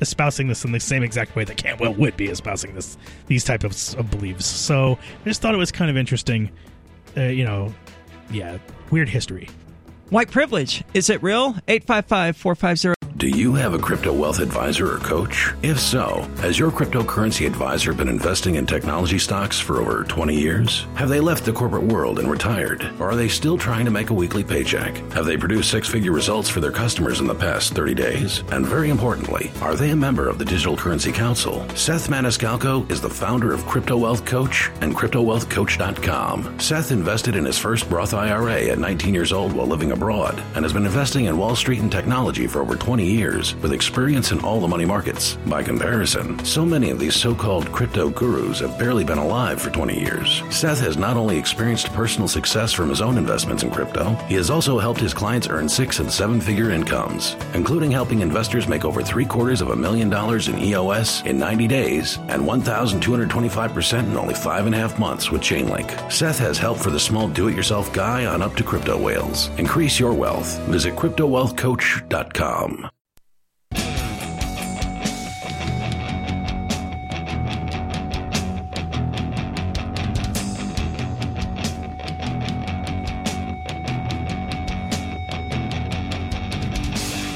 espousing 0.00 0.48
this 0.48 0.64
in 0.64 0.72
the 0.72 0.80
same 0.80 1.02
exact 1.02 1.36
way 1.36 1.44
that 1.44 1.56
Cantwell 1.58 1.94
would 1.94 2.16
be 2.16 2.26
espousing 2.26 2.74
this 2.74 2.96
these 3.26 3.44
type 3.44 3.62
of, 3.62 3.72
of 3.98 4.10
beliefs 4.10 4.46
so 4.46 4.98
i 5.20 5.24
just 5.28 5.42
thought 5.42 5.54
it 5.54 5.58
was 5.58 5.70
kind 5.70 5.90
of 5.90 5.96
interesting 5.96 6.50
uh, 7.16 7.22
you 7.24 7.44
know 7.44 7.72
yeah 8.30 8.56
weird 8.90 9.08
history 9.08 9.48
White 10.12 10.30
privilege. 10.30 10.84
Is 10.92 11.08
it 11.08 11.22
real? 11.22 11.56
855 11.68 12.36
450. 12.36 13.01
Do 13.22 13.28
you 13.28 13.54
have 13.54 13.72
a 13.72 13.78
crypto 13.78 14.12
wealth 14.12 14.40
advisor 14.40 14.92
or 14.92 14.98
coach? 14.98 15.52
If 15.62 15.78
so, 15.78 16.28
has 16.38 16.58
your 16.58 16.72
cryptocurrency 16.72 17.46
advisor 17.46 17.94
been 17.94 18.08
investing 18.08 18.56
in 18.56 18.66
technology 18.66 19.20
stocks 19.20 19.60
for 19.60 19.80
over 19.80 20.02
20 20.02 20.34
years? 20.34 20.88
Have 20.96 21.08
they 21.08 21.20
left 21.20 21.44
the 21.44 21.52
corporate 21.52 21.84
world 21.84 22.18
and 22.18 22.28
retired? 22.28 22.82
Or 22.98 23.10
are 23.10 23.14
they 23.14 23.28
still 23.28 23.56
trying 23.56 23.84
to 23.84 23.92
make 23.92 24.10
a 24.10 24.12
weekly 24.12 24.42
paycheck? 24.42 24.96
Have 25.12 25.24
they 25.24 25.36
produced 25.36 25.70
six 25.70 25.88
figure 25.88 26.10
results 26.10 26.48
for 26.48 26.58
their 26.58 26.72
customers 26.72 27.20
in 27.20 27.28
the 27.28 27.34
past 27.36 27.74
30 27.74 27.94
days? 27.94 28.42
And 28.50 28.66
very 28.66 28.90
importantly, 28.90 29.52
are 29.60 29.76
they 29.76 29.90
a 29.90 29.96
member 29.96 30.28
of 30.28 30.40
the 30.40 30.44
Digital 30.44 30.76
Currency 30.76 31.12
Council? 31.12 31.64
Seth 31.76 32.08
Maniscalco 32.08 32.90
is 32.90 33.00
the 33.00 33.08
founder 33.08 33.52
of 33.52 33.64
Crypto 33.66 33.96
Wealth 33.96 34.24
Coach 34.24 34.68
and 34.80 34.96
CryptoWealthCoach.com. 34.96 36.58
Seth 36.58 36.90
invested 36.90 37.36
in 37.36 37.44
his 37.44 37.56
first 37.56 37.88
Roth 37.88 38.14
IRA 38.14 38.62
at 38.62 38.80
19 38.80 39.14
years 39.14 39.32
old 39.32 39.52
while 39.52 39.68
living 39.68 39.92
abroad 39.92 40.42
and 40.56 40.64
has 40.64 40.72
been 40.72 40.86
investing 40.86 41.26
in 41.26 41.38
Wall 41.38 41.54
Street 41.54 41.78
and 41.78 41.92
technology 41.92 42.48
for 42.48 42.60
over 42.62 42.74
20 42.74 43.04
years 43.04 43.11
with 43.62 43.72
experience 43.72 44.32
in 44.32 44.40
all 44.40 44.60
the 44.60 44.68
money 44.68 44.84
markets. 44.84 45.36
By 45.46 45.62
comparison, 45.62 46.42
so 46.44 46.64
many 46.64 46.90
of 46.90 46.98
these 46.98 47.14
so 47.14 47.34
called 47.34 47.70
crypto 47.70 48.08
gurus 48.08 48.60
have 48.60 48.78
barely 48.78 49.04
been 49.04 49.18
alive 49.18 49.60
for 49.60 49.70
20 49.70 49.98
years. 50.00 50.42
Seth 50.50 50.80
has 50.80 50.96
not 50.96 51.16
only 51.16 51.36
experienced 51.36 51.92
personal 51.92 52.26
success 52.26 52.72
from 52.72 52.88
his 52.88 53.00
own 53.00 53.18
investments 53.18 53.62
in 53.62 53.70
crypto, 53.70 54.14
he 54.28 54.34
has 54.36 54.50
also 54.50 54.78
helped 54.78 55.00
his 55.00 55.12
clients 55.12 55.48
earn 55.48 55.68
six 55.68 55.98
and 55.98 56.10
seven 56.10 56.40
figure 56.40 56.70
incomes, 56.70 57.36
including 57.54 57.90
helping 57.90 58.20
investors 58.20 58.66
make 58.66 58.84
over 58.84 59.02
three 59.02 59.26
quarters 59.26 59.60
of 59.60 59.68
a 59.70 59.76
million 59.76 60.08
dollars 60.08 60.48
in 60.48 60.58
EOS 60.58 61.22
in 61.26 61.38
90 61.38 61.68
days 61.68 62.16
and 62.28 62.42
1,225% 62.42 63.98
in 64.04 64.16
only 64.16 64.34
five 64.34 64.66
and 64.66 64.74
a 64.74 64.78
half 64.78 64.98
months 64.98 65.30
with 65.30 65.42
Chainlink. 65.42 66.10
Seth 66.10 66.38
has 66.38 66.58
help 66.58 66.78
for 66.78 66.90
the 66.90 66.98
small 67.00 67.28
do 67.28 67.48
it 67.48 67.56
yourself 67.56 67.92
guy 67.92 68.24
on 68.26 68.40
up 68.42 68.54
to 68.56 68.62
crypto 68.62 68.98
whales. 68.98 69.48
Increase 69.58 70.00
your 70.00 70.14
wealth. 70.14 70.58
Visit 70.68 70.96
CryptoWealthCoach.com. 70.96 72.90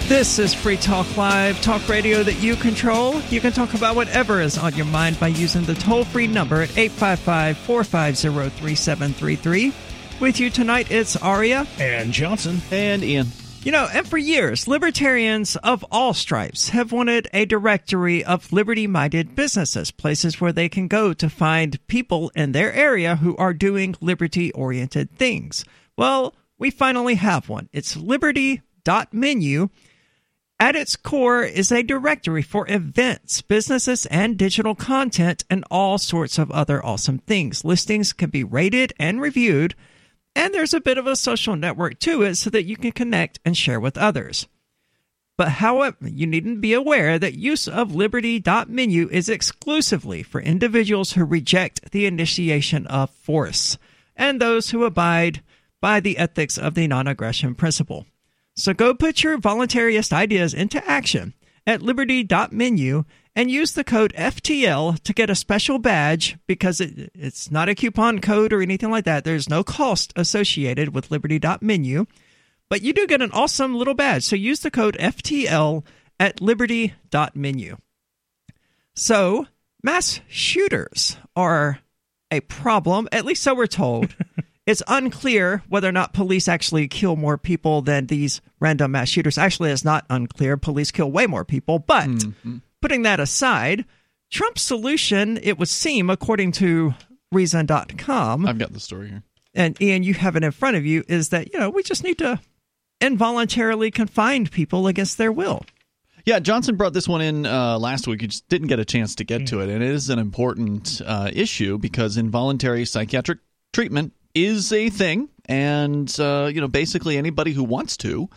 This 0.09 0.39
is 0.39 0.55
Free 0.55 0.77
Talk 0.77 1.17
Live, 1.17 1.61
talk 1.63 1.89
radio 1.89 2.23
that 2.23 2.41
you 2.41 2.55
control. 2.55 3.21
You 3.23 3.41
can 3.41 3.51
talk 3.53 3.75
about 3.75 3.97
whatever 3.97 4.41
is 4.41 4.57
on 4.57 4.73
your 4.77 4.87
mind 4.87 5.19
by 5.19 5.27
using 5.29 5.65
the 5.65 5.75
toll 5.75 6.05
free 6.05 6.29
number 6.29 6.63
at 6.63 6.79
855 6.79 7.59
450 7.59 8.51
3733. 8.61 9.73
With 10.21 10.39
you 10.39 10.49
tonight, 10.49 10.93
it's 10.93 11.17
Aria. 11.17 11.67
and 11.81 12.13
johnson 12.13 12.63
And 12.71 13.03
Ian. 13.03 13.27
You 13.65 13.73
know, 13.73 13.89
and 13.93 14.07
for 14.07 14.17
years, 14.17 14.69
libertarians 14.69 15.57
of 15.57 15.85
all 15.91 16.15
stripes 16.15 16.69
have 16.69 16.93
wanted 16.93 17.27
a 17.33 17.45
directory 17.45 18.25
of 18.25 18.53
liberty 18.53 18.87
minded 18.87 19.35
businesses, 19.35 19.91
places 19.91 20.41
where 20.41 20.53
they 20.53 20.69
can 20.69 20.87
go 20.87 21.15
to 21.15 21.29
find 21.29 21.85
people 21.89 22.31
in 22.37 22.53
their 22.53 22.73
area 22.73 23.17
who 23.17 23.37
are 23.39 23.53
doing 23.53 23.97
liberty 24.01 24.53
oriented 24.53 25.11
things. 25.19 25.65
Well, 25.99 26.37
we 26.59 26.71
finally 26.71 27.17
have 27.17 27.49
one. 27.49 27.69
It's 27.73 27.97
liberty.menu. 27.97 29.69
At 30.59 30.75
its 30.75 30.97
core 30.97 31.43
is 31.43 31.71
a 31.71 31.83
directory 31.83 32.41
for 32.41 32.67
events, 32.71 33.43
businesses, 33.43 34.07
and 34.07 34.39
digital 34.39 34.75
content, 34.75 35.45
and 35.51 35.65
all 35.71 35.99
sorts 35.99 36.39
of 36.39 36.51
other 36.51 36.85
awesome 36.85 37.19
things. 37.19 37.63
Listings 37.63 38.15
can 38.15 38.31
be 38.31 38.43
rated 38.43 38.95
and 38.99 39.21
reviewed, 39.21 39.75
and 40.35 40.55
there's 40.55 40.73
a 40.73 40.81
bit 40.81 40.97
of 40.97 41.07
a 41.07 41.15
social 41.15 41.57
network 41.57 41.99
to 42.01 42.23
it 42.23 42.37
so 42.37 42.49
that 42.51 42.65
you 42.65 42.77
can 42.77 42.93
connect 42.93 43.39
and 43.45 43.55
share 43.55 43.79
with 43.79 43.99
others. 43.99 44.49
But 45.37 45.51
however, 45.51 46.09
you 46.09 46.27
needn't 46.27 46.63
be 46.63 46.73
aware 46.73 47.19
that 47.19 47.35
use 47.35 47.69
of 47.69 47.95
liberty.menu 47.95 49.11
is 49.11 49.29
exclusively 49.29 50.23
for 50.23 50.41
individuals 50.41 51.13
who 51.13 51.25
reject 51.27 51.91
the 51.91 52.07
initiation 52.07 52.87
of 52.87 53.11
force 53.11 53.77
and 54.17 54.41
those 54.41 54.71
who 54.71 54.85
abide 54.85 55.43
by 55.83 56.01
the 56.01 56.17
ethics 56.17 56.57
of 56.57 56.75
the 56.75 56.89
non 56.89 57.07
aggression 57.07 57.55
principle. 57.55 58.07
So 58.57 58.73
go 58.73 58.95
put 58.95 59.23
your 59.23 59.39
voluntarist 59.39 60.13
ideas 60.13 60.55
into 60.55 60.85
action 60.89 61.35
at 61.67 61.83
liberty.menu 61.83 63.05
and 63.35 63.51
use 63.51 63.73
the 63.73 63.85
code 63.85 64.15
FTL 64.17 64.99
to 65.03 65.13
get 65.13 65.29
a 65.29 65.35
special 65.35 65.79
badge 65.79 66.39
because 66.47 66.81
it, 66.81 67.11
it's 67.15 67.51
not 67.51 67.69
a 67.69 67.75
coupon 67.75 68.21
code 68.21 68.53
or 68.53 68.63
anything 68.63 68.91
like 68.91 69.05
that. 69.05 69.25
There's 69.25 69.49
no 69.49 69.63
cost 69.63 70.13
associated 70.17 70.95
with 70.95 71.11
liberty.menu, 71.11 72.07
but 72.71 72.83
you 72.83 72.95
do 72.95 73.07
get 73.07 73.21
an 73.21 73.33
awesome 73.33 73.75
little 73.75 73.95
badge. 73.95 74.25
So 74.25 74.37
use 74.37 74.61
the 74.61 74.71
code 74.71 74.97
FTL 74.99 75.85
at 76.19 76.41
liberty.menu. 76.41 77.77
So, 78.95 79.47
mass 79.83 80.21
shooters 80.29 81.19
are 81.37 81.81
a 82.31 82.41
problem, 82.41 83.07
at 83.13 83.27
least 83.27 83.43
so 83.43 83.55
we're 83.55 83.67
told. 83.67 84.17
It's 84.67 84.83
unclear 84.89 85.63
whether 85.69 85.89
or 85.89 85.93
not 85.93 86.13
police 86.13 86.49
actually 86.49 86.89
kill 86.89 87.17
more 87.17 87.39
people 87.39 87.83
than 87.83 88.07
these 88.07 88.41
random 88.61 88.93
mass 88.93 89.09
shooters. 89.09 89.39
Actually, 89.39 89.71
it's 89.71 89.85
not 89.85 90.05
unclear. 90.11 90.57
Police 90.57 90.91
kill 90.91 91.11
way 91.11 91.27
more 91.27 91.45
people. 91.45 91.79
But 91.79 92.09
putting 92.83 93.03
that 93.03 93.21
aside, 93.21 93.85
Trump's 94.31 94.63
solution, 94.63 95.39
it 95.43 95.59
would 95.59 95.69
seem, 95.69 96.11
according 96.11 96.53
to 96.53 96.95
Reason.com, 97.33 98.47
I've 98.47 98.59
got 98.59 98.73
the 98.73 98.81
story 98.81 99.09
here. 99.09 99.23
and 99.55 99.81
Ian, 99.81 100.03
you 100.03 100.15
have 100.15 100.37
it 100.37 100.45
in 100.45 100.53
front 100.53 100.77
of 100.77 100.87
you, 100.87 101.05
is 101.09 101.31
that, 101.31 101.53
you 101.53 101.59
know, 101.59 101.71
we 101.71 101.83
just 101.83 102.05
need 102.05 102.19
to 102.19 102.41
involuntarily 103.01 103.91
confine 103.91 104.47
people 104.47 104.87
against 104.87 105.19
their 105.19 105.33
will. 105.33 105.65
Yeah, 106.25 106.41
Johnson 106.41 106.77
brought 106.77 106.93
this 106.93 107.07
one 107.07 107.21
in 107.21 107.47
uh, 107.47 107.79
last 107.79 108.09
week. 108.09 108.23
You 108.23 108.29
just 108.29 108.49
didn't 108.49 108.67
get 108.69 108.81
a 108.81 108.85
chance 108.85 109.15
to 109.17 109.25
get 109.25 109.47
to 109.49 109.61
it, 109.61 109.69
and 109.69 109.83
it 109.83 109.91
is 109.91 110.11
an 110.11 110.19
important 110.19 111.01
uh, 111.07 111.31
issue 111.33 111.79
because 111.79 112.17
involuntary 112.17 112.85
psychiatric 112.85 113.39
treatment 113.73 114.13
is 114.37 114.73
a 114.73 114.91
thing, 114.91 115.29
and 115.47 116.15
uh, 116.21 116.51
you 116.53 116.61
know, 116.61 116.69
basically 116.69 117.17
anybody 117.17 117.53
who 117.53 117.65
wants 117.65 117.97
to 117.99 118.29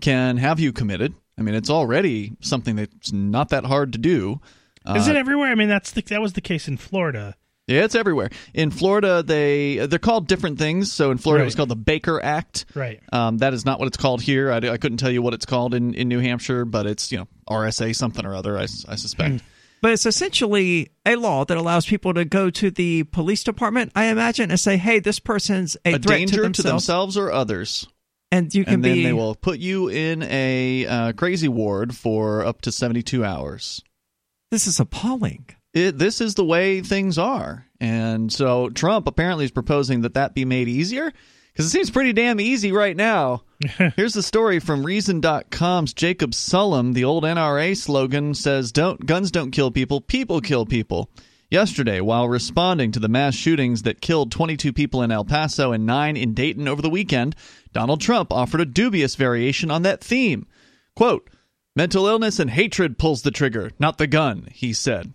can 0.00 0.38
have 0.38 0.58
you 0.58 0.72
committed. 0.72 1.14
I 1.38 1.42
mean, 1.42 1.54
it's 1.54 1.70
already 1.70 2.32
something 2.40 2.76
that's 2.76 3.12
not 3.12 3.50
that 3.50 3.64
hard 3.64 3.92
to 3.92 3.98
do. 3.98 4.40
is 4.86 5.06
Uh, 5.08 5.12
it 5.12 5.16
everywhere 5.16 5.50
i 5.50 5.54
mean 5.54 5.68
that's 5.68 5.92
the, 5.92 6.02
that 6.02 6.20
was 6.20 6.32
the 6.34 6.40
case 6.40 6.68
in 6.68 6.76
florida 6.76 7.34
Yeah, 7.66 7.84
it's 7.84 7.94
everywhere. 7.94 8.28
In 8.52 8.70
Florida, 8.70 9.22
they 9.22 9.86
they're 9.86 9.98
called 9.98 10.28
different 10.28 10.58
things. 10.58 10.92
So 10.92 11.10
in 11.10 11.16
Florida, 11.16 11.44
it 11.44 11.46
was 11.46 11.54
called 11.54 11.70
the 11.70 11.84
Baker 11.92 12.22
Act. 12.22 12.66
Right. 12.74 13.00
Um, 13.10 13.38
that 13.38 13.54
is 13.54 13.64
not 13.64 13.78
what 13.78 13.86
it's 13.88 13.96
called 13.96 14.20
here. 14.20 14.52
I, 14.52 14.56
I 14.58 14.76
couldn't 14.76 14.98
tell 14.98 15.10
you 15.10 15.22
what 15.22 15.32
it's 15.32 15.46
called 15.46 15.72
in, 15.72 15.94
in 15.94 16.08
New 16.08 16.20
Hampshire, 16.20 16.66
but 16.66 16.84
it's 16.84 17.10
you 17.10 17.16
know 17.16 17.28
RSA 17.48 17.96
something 17.96 18.26
or 18.26 18.34
other. 18.34 18.58
I 18.58 18.66
suspect. 18.66 19.42
But 19.82 19.92
it's 19.92 20.06
essentially 20.06 20.90
a 21.04 21.16
law 21.16 21.44
that 21.44 21.56
allows 21.56 21.84
people 21.84 22.14
to 22.14 22.24
go 22.24 22.48
to 22.48 22.70
the 22.70 23.04
police 23.04 23.44
department, 23.44 23.92
I 23.94 24.06
imagine, 24.06 24.50
and 24.50 24.58
say, 24.58 24.76
hey, 24.76 24.98
this 24.98 25.18
person's 25.18 25.76
a, 25.84 25.94
a 25.94 25.98
threat 25.98 26.18
danger 26.18 26.48
to 26.48 26.62
themselves. 26.62 27.18
or 27.18 27.30
others. 27.30 27.86
And 28.32 28.52
you 28.54 28.64
can 28.64 28.74
and 28.74 28.84
then 28.84 28.94
be. 28.94 29.04
they 29.04 29.12
will 29.12 29.34
put 29.34 29.58
you 29.58 29.88
in 29.88 30.22
a 30.22 30.86
uh, 30.86 31.12
crazy 31.12 31.48
ward 31.48 31.94
for 31.94 32.44
up 32.44 32.62
to 32.62 32.72
72 32.72 33.24
hours. 33.24 33.82
This 34.50 34.66
is 34.66 34.80
appalling. 34.80 35.46
It, 35.72 35.98
this 35.98 36.20
is 36.20 36.34
the 36.34 36.44
way 36.44 36.80
things 36.80 37.18
are. 37.18 37.66
And 37.80 38.32
so 38.32 38.70
Trump 38.70 39.06
apparently 39.06 39.44
is 39.44 39.50
proposing 39.50 40.00
that 40.00 40.14
that 40.14 40.34
be 40.34 40.44
made 40.44 40.68
easier 40.68 41.12
because 41.52 41.66
it 41.66 41.70
seems 41.70 41.90
pretty 41.90 42.12
damn 42.12 42.40
easy 42.40 42.72
right 42.72 42.96
now. 42.96 43.42
Here's 43.96 44.14
the 44.14 44.22
story 44.22 44.58
from 44.58 44.84
Reason.com's 44.84 45.94
Jacob 45.94 46.32
Sullum. 46.32 46.92
The 46.92 47.04
old 47.04 47.24
NRA 47.24 47.76
slogan 47.76 48.34
says, 48.34 48.72
"Don't 48.72 49.06
guns 49.06 49.30
don't 49.30 49.52
kill 49.52 49.70
people, 49.70 50.00
people 50.00 50.40
kill 50.40 50.66
people." 50.66 51.08
Yesterday, 51.50 52.00
while 52.00 52.28
responding 52.28 52.92
to 52.92 52.98
the 52.98 53.08
mass 53.08 53.34
shootings 53.34 53.82
that 53.82 54.00
killed 54.00 54.32
22 54.32 54.72
people 54.72 55.02
in 55.02 55.10
El 55.10 55.24
Paso 55.24 55.72
and 55.72 55.86
9 55.86 56.16
in 56.16 56.34
Dayton 56.34 56.68
over 56.68 56.82
the 56.82 56.90
weekend, 56.90 57.36
Donald 57.72 58.00
Trump 58.00 58.32
offered 58.32 58.60
a 58.60 58.66
dubious 58.66 59.14
variation 59.14 59.70
on 59.70 59.82
that 59.82 60.02
theme. 60.02 60.46
Quote, 60.96 61.30
Mental 61.76 62.06
illness 62.06 62.38
and 62.38 62.50
hatred 62.50 62.98
pulls 62.98 63.22
the 63.22 63.30
trigger, 63.30 63.70
not 63.78 63.98
the 63.98 64.06
gun, 64.06 64.48
he 64.52 64.72
said. 64.72 65.14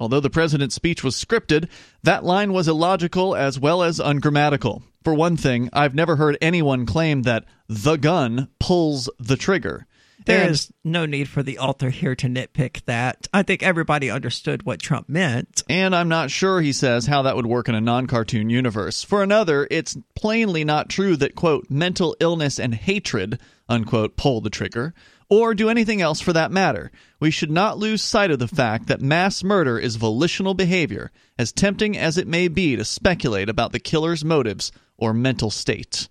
Although 0.00 0.20
the 0.20 0.30
president's 0.30 0.74
speech 0.74 1.04
was 1.04 1.22
scripted, 1.22 1.68
that 2.02 2.24
line 2.24 2.52
was 2.52 2.68
illogical 2.68 3.36
as 3.36 3.58
well 3.58 3.82
as 3.82 4.00
ungrammatical. 4.00 4.82
For 5.08 5.14
one 5.14 5.38
thing, 5.38 5.70
I've 5.72 5.94
never 5.94 6.16
heard 6.16 6.36
anyone 6.42 6.84
claim 6.84 7.22
that 7.22 7.46
the 7.66 7.96
gun 7.96 8.48
pulls 8.60 9.08
the 9.18 9.38
trigger. 9.38 9.86
There 10.26 10.42
And- 10.42 10.50
is 10.50 10.70
no 10.84 11.06
need 11.06 11.30
for 11.30 11.42
the 11.42 11.56
author 11.58 11.88
here 11.88 12.14
to 12.16 12.26
nitpick 12.26 12.84
that. 12.84 13.26
I 13.32 13.42
think 13.42 13.62
everybody 13.62 14.10
understood 14.10 14.64
what 14.64 14.82
Trump 14.82 15.08
meant. 15.08 15.62
And 15.66 15.96
I'm 15.96 16.10
not 16.10 16.30
sure, 16.30 16.60
he 16.60 16.74
says, 16.74 17.06
how 17.06 17.22
that 17.22 17.36
would 17.36 17.46
work 17.46 17.70
in 17.70 17.74
a 17.74 17.80
non 17.80 18.06
cartoon 18.06 18.50
universe. 18.50 19.02
For 19.02 19.22
another, 19.22 19.66
it's 19.70 19.96
plainly 20.14 20.62
not 20.62 20.90
true 20.90 21.16
that, 21.16 21.34
quote, 21.34 21.70
mental 21.70 22.14
illness 22.20 22.60
and 22.60 22.74
hatred, 22.74 23.40
unquote, 23.66 24.18
pull 24.18 24.42
the 24.42 24.50
trigger, 24.50 24.92
or 25.30 25.54
do 25.54 25.70
anything 25.70 26.02
else 26.02 26.20
for 26.20 26.34
that 26.34 26.52
matter. 26.52 26.90
We 27.18 27.30
should 27.30 27.50
not 27.50 27.78
lose 27.78 28.02
sight 28.02 28.30
of 28.30 28.40
the 28.40 28.46
fact 28.48 28.88
that 28.88 29.00
mass 29.00 29.42
murder 29.42 29.78
is 29.78 29.96
volitional 29.96 30.52
behavior, 30.52 31.10
as 31.38 31.50
tempting 31.50 31.96
as 31.96 32.18
it 32.18 32.28
may 32.28 32.48
be 32.48 32.76
to 32.76 32.84
speculate 32.84 33.48
about 33.48 33.72
the 33.72 33.80
killer's 33.80 34.22
motives 34.22 34.70
or 34.98 35.14
mental 35.14 35.50
state. 35.50 36.08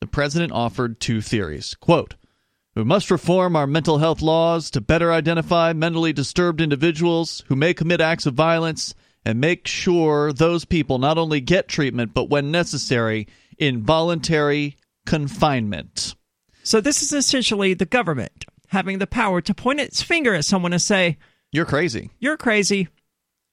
The 0.00 0.06
president 0.06 0.52
offered 0.52 1.00
two 1.00 1.20
theories. 1.20 1.74
Quote, 1.80 2.14
we 2.74 2.84
must 2.84 3.10
reform 3.10 3.56
our 3.56 3.66
mental 3.66 3.98
health 3.98 4.20
laws 4.20 4.70
to 4.72 4.82
better 4.82 5.10
identify 5.10 5.72
mentally 5.72 6.12
disturbed 6.12 6.60
individuals 6.60 7.42
who 7.48 7.56
may 7.56 7.72
commit 7.72 8.02
acts 8.02 8.26
of 8.26 8.34
violence 8.34 8.94
and 9.24 9.40
make 9.40 9.66
sure 9.66 10.30
those 10.32 10.66
people 10.66 10.98
not 10.98 11.16
only 11.16 11.40
get 11.40 11.68
treatment, 11.68 12.12
but 12.12 12.28
when 12.28 12.50
necessary, 12.50 13.26
involuntary 13.58 14.76
confinement. 15.06 16.14
So 16.62 16.80
this 16.80 17.02
is 17.02 17.12
essentially 17.12 17.72
the 17.74 17.86
government 17.86 18.44
having 18.68 18.98
the 18.98 19.06
power 19.06 19.40
to 19.40 19.54
point 19.54 19.80
its 19.80 20.02
finger 20.02 20.34
at 20.34 20.44
someone 20.44 20.72
and 20.72 20.82
say, 20.82 21.16
You're 21.52 21.64
crazy. 21.64 22.10
"You're 22.18 22.36
crazy." 22.36 22.88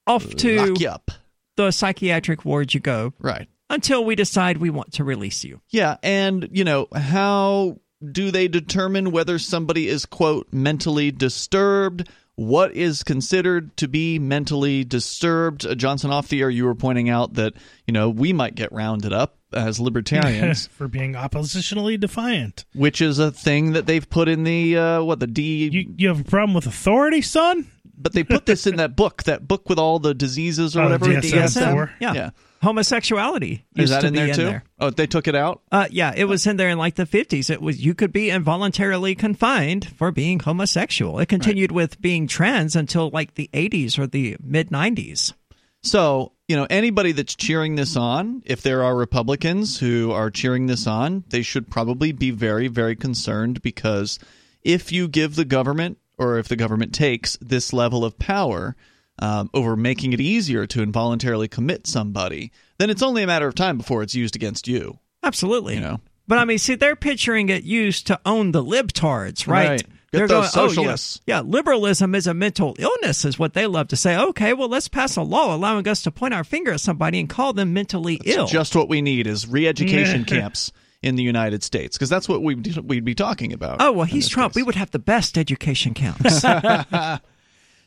Off 0.05 0.25
uh, 0.25 0.37
to 0.37 0.57
Lock 0.57 0.79
you 0.81 0.89
up. 0.89 1.11
the 1.55 1.71
psychiatric 1.71 2.43
ward 2.43 2.73
you 2.73 2.79
go 2.81 3.13
Right. 3.19 3.47
Until 3.73 4.05
we 4.05 4.15
decide 4.15 4.57
we 4.57 4.69
want 4.69 4.93
to 4.93 5.03
release 5.03 5.43
you. 5.43 5.61
Yeah, 5.69 5.97
and 6.03 6.47
you 6.51 6.63
know, 6.63 6.87
how 6.95 7.79
do 8.11 8.31
they 8.31 8.47
determine 8.47 9.11
whether 9.11 9.39
somebody 9.39 9.87
is 9.87 10.05
quote 10.05 10.51
mentally 10.51 11.11
disturbed? 11.11 12.09
What 12.35 12.75
is 12.75 13.03
considered 13.03 13.77
to 13.77 13.87
be 13.87 14.17
mentally 14.17 14.83
disturbed? 14.83 15.65
Uh, 15.67 15.75
Johnson 15.75 16.09
off 16.09 16.29
the 16.29 16.41
air, 16.41 16.49
you 16.49 16.65
were 16.65 16.73
pointing 16.75 17.07
out 17.09 17.35
that 17.35 17.53
you 17.85 17.93
know 17.93 18.09
we 18.09 18.33
might 18.33 18.55
get 18.55 18.71
rounded 18.71 19.13
up 19.13 19.37
as 19.53 19.79
libertarians, 19.79 20.65
for 20.71 20.87
being 20.87 21.13
oppositionally 21.13 21.99
defiant. 21.99 22.65
which 22.73 23.01
is 23.01 23.19
a 23.19 23.31
thing 23.31 23.73
that 23.73 23.85
they've 23.85 24.09
put 24.09 24.27
in 24.27 24.43
the 24.43 24.77
uh, 24.77 25.03
what 25.03 25.19
the 25.19 25.27
D. 25.27 25.69
You, 25.69 25.93
you 25.95 26.07
have 26.07 26.21
a 26.21 26.23
problem 26.23 26.55
with 26.55 26.65
authority, 26.65 27.21
son? 27.21 27.69
But 28.03 28.13
they 28.13 28.23
put 28.23 28.45
this 28.45 28.67
in 28.67 28.75
that 28.75 28.95
book, 28.95 29.23
that 29.23 29.47
book 29.47 29.69
with 29.69 29.79
all 29.79 29.97
the 29.99 30.13
diseases 30.13 30.75
or 30.75 30.81
Oh, 30.81 30.83
whatever. 30.85 31.05
DSM-4? 31.07 31.89
Yeah. 31.99 32.13
Yeah. 32.13 32.29
Homosexuality 32.61 33.65
Is 33.75 33.89
that 33.89 34.01
to 34.01 34.07
in 34.07 34.13
be 34.13 34.19
there 34.19 34.27
in 34.29 34.35
too? 34.35 34.43
there. 34.45 34.63
Oh, 34.79 34.89
they 34.89 35.05
took 35.07 35.27
it 35.27 35.35
out. 35.35 35.61
Uh, 35.71 35.87
yeah, 35.91 36.13
it 36.15 36.25
was 36.25 36.47
in 36.47 36.57
there 36.57 36.69
in 36.69 36.77
like 36.77 36.95
the 36.95 37.05
50s. 37.05 37.49
It 37.49 37.61
was 37.61 37.83
you 37.83 37.93
could 37.93 38.11
be 38.13 38.29
involuntarily 38.29 39.15
confined 39.15 39.85
for 39.97 40.11
being 40.11 40.39
homosexual. 40.39 41.19
It 41.19 41.27
continued 41.27 41.71
with 41.71 41.99
being 42.01 42.25
trans 42.27 42.75
until 42.75 43.09
like 43.09 43.35
the 43.35 43.49
80s 43.53 43.99
or 43.99 44.07
the 44.07 44.37
mid 44.43 44.69
90s. 44.69 45.33
So, 45.81 46.31
you 46.47 46.55
know, 46.55 46.65
anybody 46.69 47.11
that's 47.11 47.35
cheering 47.35 47.75
this 47.75 47.97
on, 47.97 48.41
if 48.45 48.61
there 48.61 48.83
are 48.83 48.95
Republicans 48.95 49.79
who 49.79 50.11
are 50.11 50.29
cheering 50.31 50.67
this 50.67 50.87
on, 50.87 51.25
they 51.29 51.41
should 51.41 51.69
probably 51.69 52.11
be 52.13 52.31
very, 52.31 52.67
very 52.69 52.95
concerned 52.95 53.61
because 53.61 54.19
if 54.61 54.91
you 54.93 55.09
give 55.09 55.35
the 55.35 55.43
government 55.45 55.97
or 56.23 56.37
if 56.39 56.47
the 56.47 56.55
government 56.55 56.93
takes 56.93 57.37
this 57.41 57.73
level 57.73 58.03
of 58.05 58.17
power 58.17 58.75
um, 59.19 59.49
over 59.53 59.75
making 59.75 60.13
it 60.13 60.21
easier 60.21 60.65
to 60.67 60.81
involuntarily 60.81 61.47
commit 61.47 61.85
somebody, 61.85 62.51
then 62.79 62.89
it's 62.89 63.03
only 63.03 63.23
a 63.23 63.27
matter 63.27 63.47
of 63.47 63.55
time 63.55 63.77
before 63.77 64.01
it's 64.01 64.15
used 64.15 64.35
against 64.35 64.67
you. 64.67 64.99
Absolutely. 65.21 65.75
You 65.75 65.81
know, 65.81 65.99
But 66.27 66.39
I 66.39 66.45
mean, 66.45 66.57
see, 66.57 66.75
they're 66.75 66.95
picturing 66.95 67.49
it 67.49 67.63
used 67.63 68.07
to 68.07 68.19
own 68.25 68.51
the 68.51 68.63
libtards, 68.63 69.47
right? 69.47 69.69
Right. 69.69 69.83
Get 70.11 70.19
They're 70.19 70.27
those 70.27 70.55
"Oh, 70.55 70.61
yeah, 70.63 70.67
socialists." 70.67 71.21
yeah, 71.25 71.39
liberalism 71.41 72.13
is 72.13 72.27
a 72.27 72.35
mental 72.35 72.75
illness, 72.77 73.25
is 73.25 73.39
what 73.39 73.53
they 73.55 73.65
love 73.65 73.87
to 73.87 73.95
say. 73.95 74.15
Okay, 74.15 74.53
well, 74.53 74.69
let's 74.69 74.87
pass 74.87 75.15
a 75.15 75.23
law 75.23 75.55
allowing 75.55 75.87
us 75.87 76.03
to 76.03 76.11
point 76.11 76.35
our 76.35 76.43
finger 76.43 76.73
at 76.73 76.81
somebody 76.81 77.19
and 77.19 77.27
call 77.27 77.53
them 77.53 77.73
mentally 77.73 78.19
ill. 78.25 78.45
just 78.45 78.75
what 78.75 78.89
we 78.89 79.01
need 79.01 79.25
is 79.25 79.47
re-education 79.47 80.23
camps 80.25 80.71
in 81.03 81.15
the 81.15 81.23
United 81.23 81.63
States 81.63 81.97
because 81.97 82.09
that's 82.09 82.27
what 82.27 82.41
we'd, 82.41 82.77
we'd 82.77 83.05
be 83.05 83.13
talking 83.15 83.53
about. 83.53 83.81
oh, 83.81 83.91
well, 83.91 84.05
he's 84.05 84.27
Trump. 84.27 84.53
case. 84.53 84.55
We 84.55 84.63
would 84.63 84.75
have 84.75 84.91
the 84.91 84.99
best 84.99 85.37
education 85.37 85.93
counts. 85.93 86.43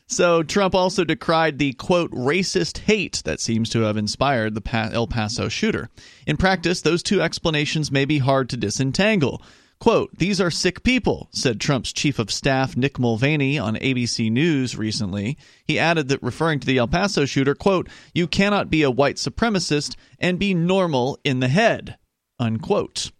So 0.09 0.41
Trump 0.41 0.73
also 0.73 1.03
decried 1.03 1.59
the 1.59 1.73
quote 1.73 2.11
racist 2.11 2.77
hate 2.77 3.21
that 3.25 3.41
seems 3.41 3.69
to 3.71 3.81
have 3.81 3.97
inspired 3.97 4.55
the 4.55 4.61
Pa- 4.61 4.89
El 4.93 5.05
Paso 5.05 5.49
shooter. 5.49 5.89
In 6.25 6.37
practice, 6.37 6.81
those 6.81 7.03
two 7.03 7.21
explanations 7.21 7.91
may 7.91 8.05
be 8.05 8.19
hard 8.19 8.47
to 8.49 8.57
disentangle. 8.57 9.41
Quote, 9.79 10.17
these 10.17 10.39
are 10.39 10.49
sick 10.49 10.81
people, 10.81 11.27
said 11.31 11.59
Trump's 11.59 11.91
chief 11.91 12.19
of 12.19 12.31
staff 12.31 12.73
Mick 12.75 12.97
Mulvaney 12.97 13.59
on 13.59 13.75
ABC 13.75 14.31
News 14.31 14.77
recently. 14.77 15.37
He 15.65 15.77
added 15.77 16.07
that 16.07 16.23
referring 16.23 16.61
to 16.61 16.65
the 16.67 16.77
El 16.77 16.87
Paso 16.87 17.25
shooter, 17.25 17.53
quote, 17.53 17.89
you 18.13 18.27
cannot 18.27 18.69
be 18.69 18.83
a 18.83 18.89
white 18.89 19.17
supremacist 19.17 19.97
and 20.19 20.39
be 20.39 20.53
normal 20.53 21.19
in 21.25 21.41
the 21.41 21.49
head, 21.49 21.97
unquote. 22.39 23.11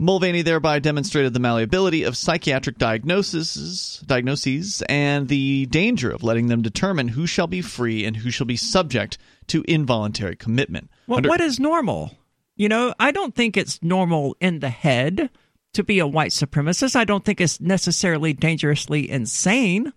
Mulvaney 0.00 0.42
thereby 0.42 0.78
demonstrated 0.78 1.34
the 1.34 1.40
malleability 1.40 2.04
of 2.04 2.16
psychiatric 2.16 2.78
diagnoses, 2.78 4.00
diagnoses 4.06 4.80
and 4.88 5.26
the 5.26 5.66
danger 5.66 6.10
of 6.12 6.22
letting 6.22 6.46
them 6.46 6.62
determine 6.62 7.08
who 7.08 7.26
shall 7.26 7.48
be 7.48 7.60
free 7.62 8.04
and 8.04 8.16
who 8.18 8.30
shall 8.30 8.46
be 8.46 8.56
subject 8.56 9.18
to 9.48 9.64
involuntary 9.66 10.36
commitment. 10.36 10.88
well, 11.08 11.16
Under- 11.16 11.28
what 11.28 11.40
is 11.40 11.58
normal? 11.58 12.16
You 12.54 12.68
know, 12.68 12.94
I 13.00 13.10
don't 13.10 13.34
think 13.34 13.56
it's 13.56 13.82
normal 13.82 14.36
in 14.40 14.60
the 14.60 14.70
head 14.70 15.30
to 15.74 15.82
be 15.82 15.98
a 15.98 16.06
white 16.06 16.30
supremacist. 16.30 16.94
I 16.94 17.04
don't 17.04 17.24
think 17.24 17.40
it's 17.40 17.60
necessarily 17.60 18.32
dangerously 18.32 19.10
insane, 19.10 19.92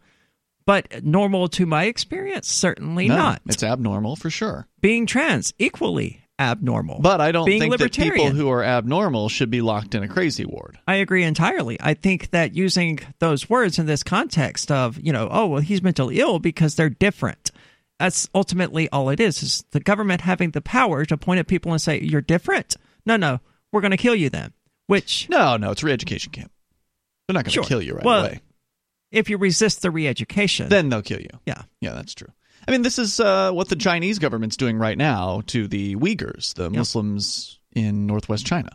but 0.66 1.04
normal 1.04 1.48
to 1.50 1.66
my 1.68 1.86
experience, 1.86 2.48
certainly 2.48 3.08
No, 3.08 3.16
not. 3.18 3.42
It's 3.48 3.64
abnormal 3.64 4.16
for 4.16 4.32
sure. 4.32 4.68
Being 4.80 5.06
trans, 5.06 5.54
equally 5.60 6.22
abnormal. 6.42 7.00
But 7.00 7.22
I 7.22 7.32
don't 7.32 7.46
Being 7.46 7.62
think 7.62 7.78
that 7.78 7.94
people 7.94 8.32
who 8.32 8.50
are 8.50 8.64
abnormal 8.64 9.30
should 9.30 9.50
be 9.50 9.62
locked 9.62 9.96
in 9.96 10.04
a 10.04 10.08
crazy 10.08 10.46
ward. 10.46 10.78
I 10.88 10.96
agree 10.96 11.24
entirely. 11.24 11.78
I 11.80 11.94
think 11.94 12.32
that 12.32 12.56
using 12.56 13.00
those 13.20 13.50
words 13.50 13.78
in 13.80 13.86
this 13.86 14.04
context 14.04 14.72
of, 14.72 15.00
you 15.00 15.14
know, 15.14 15.28
oh, 15.32 15.48
well, 15.48 15.62
he's 15.62 15.82
mentally 15.82 16.20
ill 16.20 16.40
because 16.40 16.76
they're 16.76 16.90
different. 16.90 17.52
That's 18.00 18.28
ultimately 18.34 18.90
all 18.90 19.10
it 19.10 19.20
is, 19.20 19.44
is 19.44 19.64
the 19.72 19.80
government 19.80 20.22
having 20.22 20.52
the 20.52 20.62
power 20.62 21.06
to 21.06 21.18
point 21.18 21.40
at 21.40 21.48
people 21.48 21.72
and 21.72 21.80
say, 21.82 22.00
you're 22.02 22.22
different. 22.22 22.76
No, 23.06 23.16
no, 23.16 23.40
we're 23.72 23.82
going 23.82 23.92
to 23.92 23.98
kill 23.98 24.16
you 24.16 24.30
then. 24.30 24.54
Which, 24.88 25.28
No, 25.30 25.56
no, 25.58 25.72
it's 25.72 25.84
re-education 25.84 26.32
camp. 26.32 26.52
They're 27.28 27.34
not 27.36 27.46
going 27.46 27.52
to 27.52 27.54
Sure. 27.54 27.64
kill 27.64 27.82
you 27.82 27.94
right 27.94 28.04
Well, 28.04 28.26
away. 28.26 28.42
if 29.12 29.30
you 29.30 29.38
resist 29.38 29.84
the 29.84 29.92
re-education, 29.92 30.70
Then 30.70 30.90
they'll 30.90 31.02
kill 31.04 31.22
you. 31.22 31.30
yeah. 31.46 31.62
Yeah, 31.80 31.94
that's 31.94 32.14
true. 32.16 32.30
I 32.68 32.72
mean, 32.72 32.84
this 32.84 33.00
is 33.00 33.20
uh, 33.20 33.52
what 33.52 33.70
the 33.70 33.76
Chinese 33.76 34.20
government's 34.20 34.58
doing 34.58 34.78
right 34.78 34.98
now 34.98 35.42
to 35.48 35.68
the 35.68 35.96
Uyghurs, 35.96 36.54
the 36.54 36.70
Muslims 36.70 37.60
in 37.74 38.06
northwest 38.08 38.46
China. 38.46 38.70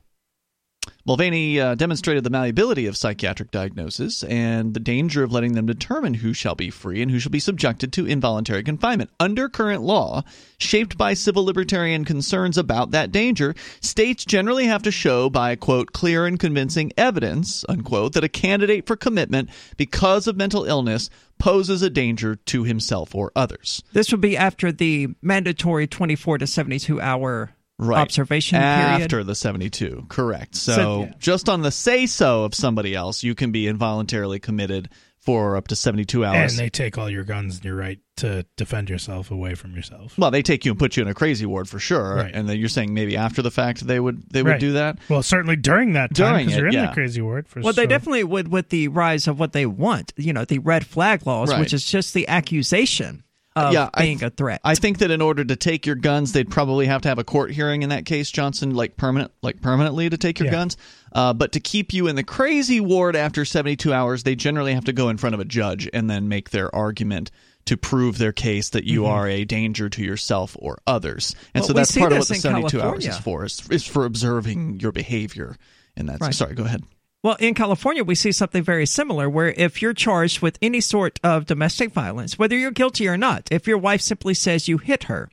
Mulvaney 1.06 1.60
uh, 1.60 1.76
demonstrated 1.76 2.24
the 2.24 2.30
malleability 2.30 2.86
of 2.86 2.96
psychiatric 2.96 3.52
diagnosis 3.52 4.24
and 4.24 4.74
the 4.74 4.80
danger 4.80 5.22
of 5.22 5.30
letting 5.30 5.52
them 5.52 5.66
determine 5.66 6.14
who 6.14 6.32
shall 6.32 6.56
be 6.56 6.68
free 6.68 7.00
and 7.00 7.10
who 7.10 7.20
shall 7.20 7.30
be 7.30 7.38
subjected 7.38 7.92
to 7.92 8.06
involuntary 8.06 8.64
confinement. 8.64 9.10
Under 9.20 9.48
current 9.48 9.82
law, 9.82 10.24
shaped 10.58 10.98
by 10.98 11.14
civil 11.14 11.44
libertarian 11.44 12.04
concerns 12.04 12.58
about 12.58 12.90
that 12.90 13.12
danger, 13.12 13.54
states 13.80 14.24
generally 14.24 14.66
have 14.66 14.82
to 14.82 14.90
show 14.90 15.30
by, 15.30 15.54
quote, 15.54 15.92
clear 15.92 16.26
and 16.26 16.40
convincing 16.40 16.92
evidence, 16.96 17.64
unquote, 17.68 18.14
that 18.14 18.24
a 18.24 18.28
candidate 18.28 18.86
for 18.86 18.96
commitment 18.96 19.48
because 19.76 20.26
of 20.26 20.36
mental 20.36 20.64
illness 20.64 21.08
poses 21.38 21.82
a 21.82 21.90
danger 21.90 22.36
to 22.36 22.64
himself 22.64 23.14
or 23.14 23.30
others. 23.36 23.82
This 23.92 24.10
would 24.10 24.20
be 24.20 24.36
after 24.36 24.72
the 24.72 25.08
mandatory 25.22 25.86
24 25.86 26.38
to 26.38 26.46
72 26.46 27.00
hour 27.00 27.50
right. 27.78 27.98
observation 28.00 28.58
period. 28.58 28.72
after 28.74 29.08
period. 29.08 29.26
the 29.26 29.34
72 29.34 30.06
correct 30.08 30.54
so, 30.54 30.72
So- 30.74 31.00
Yeah. 31.02 31.12
just 31.18 31.48
on 31.48 31.62
the 31.62 31.70
say 31.70 32.06
so 32.06 32.44
of 32.44 32.54
somebody 32.54 32.94
else 32.94 33.22
you 33.22 33.34
can 33.34 33.52
be 33.52 33.66
involuntarily 33.68 34.38
committed 34.38 34.88
for 35.18 35.56
up 35.56 35.66
to 35.68 35.74
72 35.74 36.24
hours 36.24 36.52
And 36.52 36.60
they 36.60 36.70
take 36.70 36.98
all 36.98 37.10
your 37.10 37.24
guns 37.24 37.56
and 37.56 37.64
your 37.64 37.74
right 37.74 37.98
to 38.18 38.46
defend 38.56 38.88
yourself 38.88 39.32
away 39.32 39.56
from 39.56 39.74
yourself. 39.74 40.16
well 40.16 40.30
they 40.30 40.40
take 40.40 40.64
you 40.64 40.70
and 40.70 40.78
put 40.78 40.96
you 40.96 41.02
in 41.02 41.08
a 41.08 41.14
crazy 41.14 41.44
ward 41.44 41.68
for 41.68 41.80
sure 41.80 42.16
Right. 42.18 42.30
and 42.32 42.48
then 42.48 42.58
you're 42.58 42.68
saying 42.68 42.94
maybe 42.94 43.16
after 43.16 43.42
the 43.42 43.50
fact 43.50 43.84
they 43.86 43.98
would 43.98 44.22
they 44.30 44.42
would 44.44 44.50
Right. 44.52 44.60
do 44.60 44.72
that 44.74 44.98
Well, 45.08 45.24
certainly 45.24 45.56
during 45.56 45.94
that 45.94 46.14
time, 46.14 46.32
During 46.34 46.46
because 46.46 46.56
it, 46.56 46.60
you're 46.60 46.68
in 46.68 46.74
yeah. 46.74 46.86
the 46.86 46.92
crazy 46.94 47.20
ward. 47.20 47.48
For 47.48 47.54
sure. 47.60 47.64
Well, 47.64 47.72
they 47.72 47.86
definitely 47.88 48.22
would 48.24 48.48
with 48.48 48.68
the 48.68 48.86
rise 48.88 49.26
of 49.26 49.38
what 49.40 49.52
they 49.52 49.66
want, 49.66 50.12
you 50.16 50.32
know, 50.32 50.44
the 50.44 50.60
red 50.60 50.86
flag 50.86 51.26
laws, 51.26 51.50
Right. 51.50 51.58
which 51.58 51.72
is 51.74 51.84
just 51.84 52.14
the 52.14 52.28
accusation 52.28 53.24
of 53.56 53.72
Yeah, 53.72 53.88
I 53.94 54.02
being 54.02 54.22
a 54.22 54.30
threat. 54.30 54.60
I 54.62 54.74
think 54.74 54.98
that 54.98 55.10
in 55.10 55.20
order 55.22 55.44
to 55.44 55.56
take 55.56 55.86
your 55.86 55.96
guns, 55.96 56.32
they'd 56.32 56.50
probably 56.50 56.86
have 56.86 57.02
to 57.02 57.08
have 57.08 57.18
a 57.18 57.24
court 57.24 57.50
hearing 57.50 57.82
in 57.82 57.88
that 57.88 58.04
case, 58.04 58.30
Johnson, 58.30 58.74
like 58.74 58.96
permanent, 58.96 59.32
like 59.42 59.60
permanently 59.60 60.08
to 60.10 60.16
take 60.18 60.38
your 60.38 60.46
Yeah. 60.46 60.52
guns. 60.52 60.76
Uh, 61.12 61.32
but 61.32 61.52
to 61.52 61.60
keep 61.60 61.92
you 61.92 62.06
in 62.08 62.16
the 62.16 62.22
crazy 62.24 62.80
ward 62.80 63.16
after 63.16 63.44
72 63.44 63.92
hours, 63.92 64.22
they 64.22 64.34
generally 64.34 64.74
have 64.74 64.84
to 64.84 64.92
go 64.92 65.08
in 65.08 65.16
front 65.16 65.34
of 65.34 65.40
a 65.40 65.44
judge 65.44 65.88
and 65.92 66.08
then 66.10 66.28
make 66.28 66.50
their 66.50 66.72
argument 66.74 67.30
to 67.64 67.76
prove 67.76 68.18
their 68.18 68.32
case 68.32 68.68
that 68.70 68.84
you 68.84 69.06
are 69.06 69.26
a 69.26 69.44
danger 69.44 69.88
to 69.88 70.02
yourself 70.04 70.56
or 70.60 70.78
others. 70.86 71.34
And 71.52 71.62
Well, 71.62 71.68
so 71.68 71.72
that's 71.72 71.96
part 71.96 72.12
of 72.12 72.18
what 72.18 72.28
the 72.28 72.34
in 72.34 72.40
72 72.40 72.80
hours 72.80 73.06
is 73.06 73.18
for, 73.18 73.44
is, 73.44 73.60
is 73.70 73.84
for 73.84 74.04
observing 74.04 74.78
your 74.80 74.92
behavior. 74.92 75.56
And 75.96 76.08
that's 76.08 76.20
Right. 76.20 76.34
sorry, 76.34 76.54
go 76.54 76.64
ahead. 76.64 76.84
Well, 77.26 77.34
in 77.40 77.54
California, 77.54 78.04
we 78.04 78.14
see 78.14 78.30
something 78.30 78.62
very 78.62 78.86
similar 78.86 79.28
where 79.28 79.48
if 79.48 79.82
you're 79.82 79.94
charged 79.94 80.42
with 80.42 80.58
any 80.62 80.80
sort 80.80 81.18
of 81.24 81.44
domestic 81.44 81.90
violence, 81.90 82.38
whether 82.38 82.56
you're 82.56 82.70
guilty 82.70 83.08
or 83.08 83.16
not, 83.16 83.48
if 83.50 83.66
your 83.66 83.78
wife 83.78 84.00
simply 84.00 84.32
says 84.32 84.68
you 84.68 84.78
hit 84.78 85.02
her, 85.10 85.28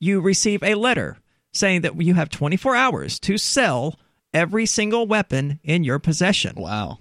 you 0.00 0.20
receive 0.20 0.64
a 0.64 0.74
letter 0.74 1.16
saying 1.52 1.82
that 1.82 2.02
you 2.02 2.14
have 2.14 2.28
24 2.28 2.74
hours 2.74 3.20
to 3.20 3.38
sell 3.38 4.00
every 4.34 4.66
single 4.66 5.06
weapon 5.06 5.60
in 5.62 5.84
your 5.84 6.00
possession. 6.00 6.54
Wow. 6.56 6.98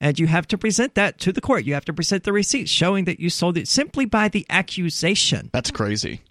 And 0.00 0.18
you 0.18 0.26
have 0.26 0.48
to 0.48 0.56
present 0.56 0.94
that 0.94 1.18
to 1.18 1.30
the 1.30 1.42
court. 1.42 1.66
You 1.66 1.74
have 1.74 1.84
to 1.84 1.92
present 1.92 2.24
the 2.24 2.32
receipt 2.32 2.70
showing 2.70 3.04
that 3.04 3.20
you 3.20 3.28
sold 3.28 3.58
it 3.58 3.68
simply 3.68 4.06
by 4.06 4.28
the 4.28 4.46
accusation. 4.48 5.50
That's 5.52 5.70
crazy. 5.70 6.22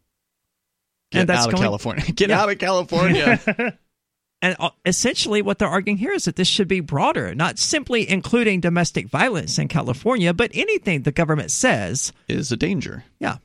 Get 1.12 1.20
And 1.20 1.30
that's 1.30 1.42
out 1.44 1.50
of 1.50 1.52
going- 1.54 1.64
California. 1.64 2.06
Get 2.12 2.30
Yeah. 2.30 2.42
out 2.42 2.50
of 2.52 2.58
California. 2.58 3.78
And 4.46 4.56
uh, 4.60 4.70
essentially, 4.86 5.42
what 5.42 5.58
they're 5.58 5.68
arguing 5.68 5.98
here 5.98 6.12
is 6.12 6.26
that 6.26 6.36
this 6.36 6.48
should 6.48 6.68
be 6.68 6.80
broader, 6.80 7.34
not 7.34 7.58
simply 7.58 8.08
including 8.08 8.60
domestic 8.60 9.10
violence 9.10 9.58
in 9.58 9.68
California, 9.68 10.36
but 10.36 10.52
anything 10.54 11.02
the 11.02 11.12
government 11.12 11.50
says. 11.50 12.14
is 12.28 12.52
a 12.52 12.56
danger. 12.56 13.06
Yeah. 13.18 13.38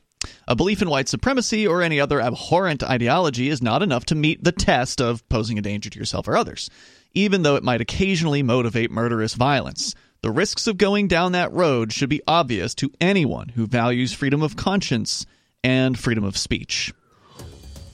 A 0.47 0.55
belief 0.55 0.83
in 0.83 0.91
white 0.91 1.09
supremacy 1.09 1.67
or 1.67 1.81
any 1.81 1.99
other 1.99 2.21
abhorrent 2.21 2.83
ideology 2.83 3.49
is 3.49 3.63
not 3.63 3.83
enough 3.83 4.05
to 4.07 4.15
meet 4.15 4.45
the 4.45 4.53
test 4.53 5.01
of 5.01 5.27
posing 5.31 5.59
a 5.59 5.63
danger 5.63 5.89
to 5.89 5.99
yourself 5.99 6.29
or 6.29 6.37
others, 6.37 6.69
even 7.15 7.45
though 7.45 7.57
it 7.57 7.65
might 7.65 7.81
occasionally 7.81 8.43
motivate 8.43 8.91
murderous 8.91 9.33
violence. 9.33 9.95
The 10.21 10.31
risks 10.31 10.67
of 10.67 10.77
going 10.77 11.09
down 11.09 11.33
that 11.33 11.51
road 11.51 11.95
should 11.95 12.11
be 12.11 12.21
obvious 12.29 12.75
to 12.75 12.93
anyone 13.01 13.49
who 13.49 13.67
values 13.67 14.13
freedom 14.13 14.43
of 14.43 14.55
conscience 14.55 15.25
and 15.65 15.99
freedom 15.99 16.25
of 16.25 16.37
speech. 16.37 16.93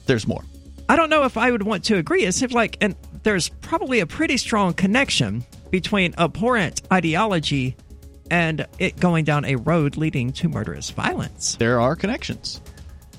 There's 0.07 0.27
more. 0.27 0.43
I 0.89 0.95
don't 0.95 1.09
know 1.09 1.23
if 1.23 1.37
I 1.37 1.51
would 1.51 1.63
want 1.63 1.83
to 1.85 1.97
agree. 1.97 2.23
It 2.23 2.33
seems 2.33 2.53
like, 2.53 2.77
and 2.79 2.95
there's 3.23 3.49
probably 3.49 3.99
a 3.99 4.07
pretty 4.07 4.37
strong 4.37 4.73
connection 4.73 5.45
between 5.69 6.13
abhorrent 6.17 6.81
ideology 6.91 7.75
and 8.31 8.65
it 8.79 8.99
going 8.99 9.25
down 9.25 9.45
a 9.45 9.55
road 9.55 9.97
leading 9.97 10.31
to 10.33 10.49
murderous 10.49 10.89
violence. 10.91 11.55
There 11.55 11.79
are 11.79 11.95
connections. 11.95 12.61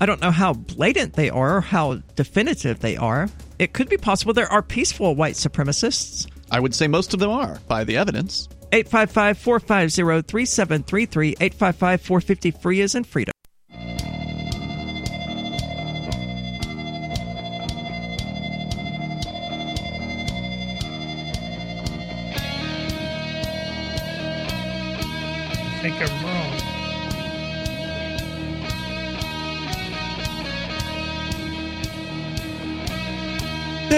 I 0.01 0.07
don't 0.07 0.21
know 0.21 0.31
how 0.31 0.53
blatant 0.53 1.15
they 1.15 1.29
are 1.29 1.57
or 1.57 1.61
how 1.61 1.97
definitive 2.15 2.81
they 2.81 2.97
are. 2.97 3.29
It 3.59 3.73
could 3.73 3.89
be 3.89 3.97
possible 3.97 4.33
there 4.33 4.51
are 4.53 4.63
peaceful 4.63 5.15
white 5.15 5.35
supremacists. 5.35 6.27
I 6.51 6.61
would 6.61 6.75
say 6.75 6.87
most 6.87 7.13
of 7.15 7.21
them 7.21 7.31
are, 7.31 7.59
by 7.67 7.85
the 7.85 7.97
evidence. 7.97 8.49
855 8.73 9.39
450 9.39 10.23
3733 10.23 11.29
855 11.41 12.01
450 12.01 12.51
free 12.53 12.81
is 12.81 12.95
in 12.95 13.05
freedom. 13.05 13.33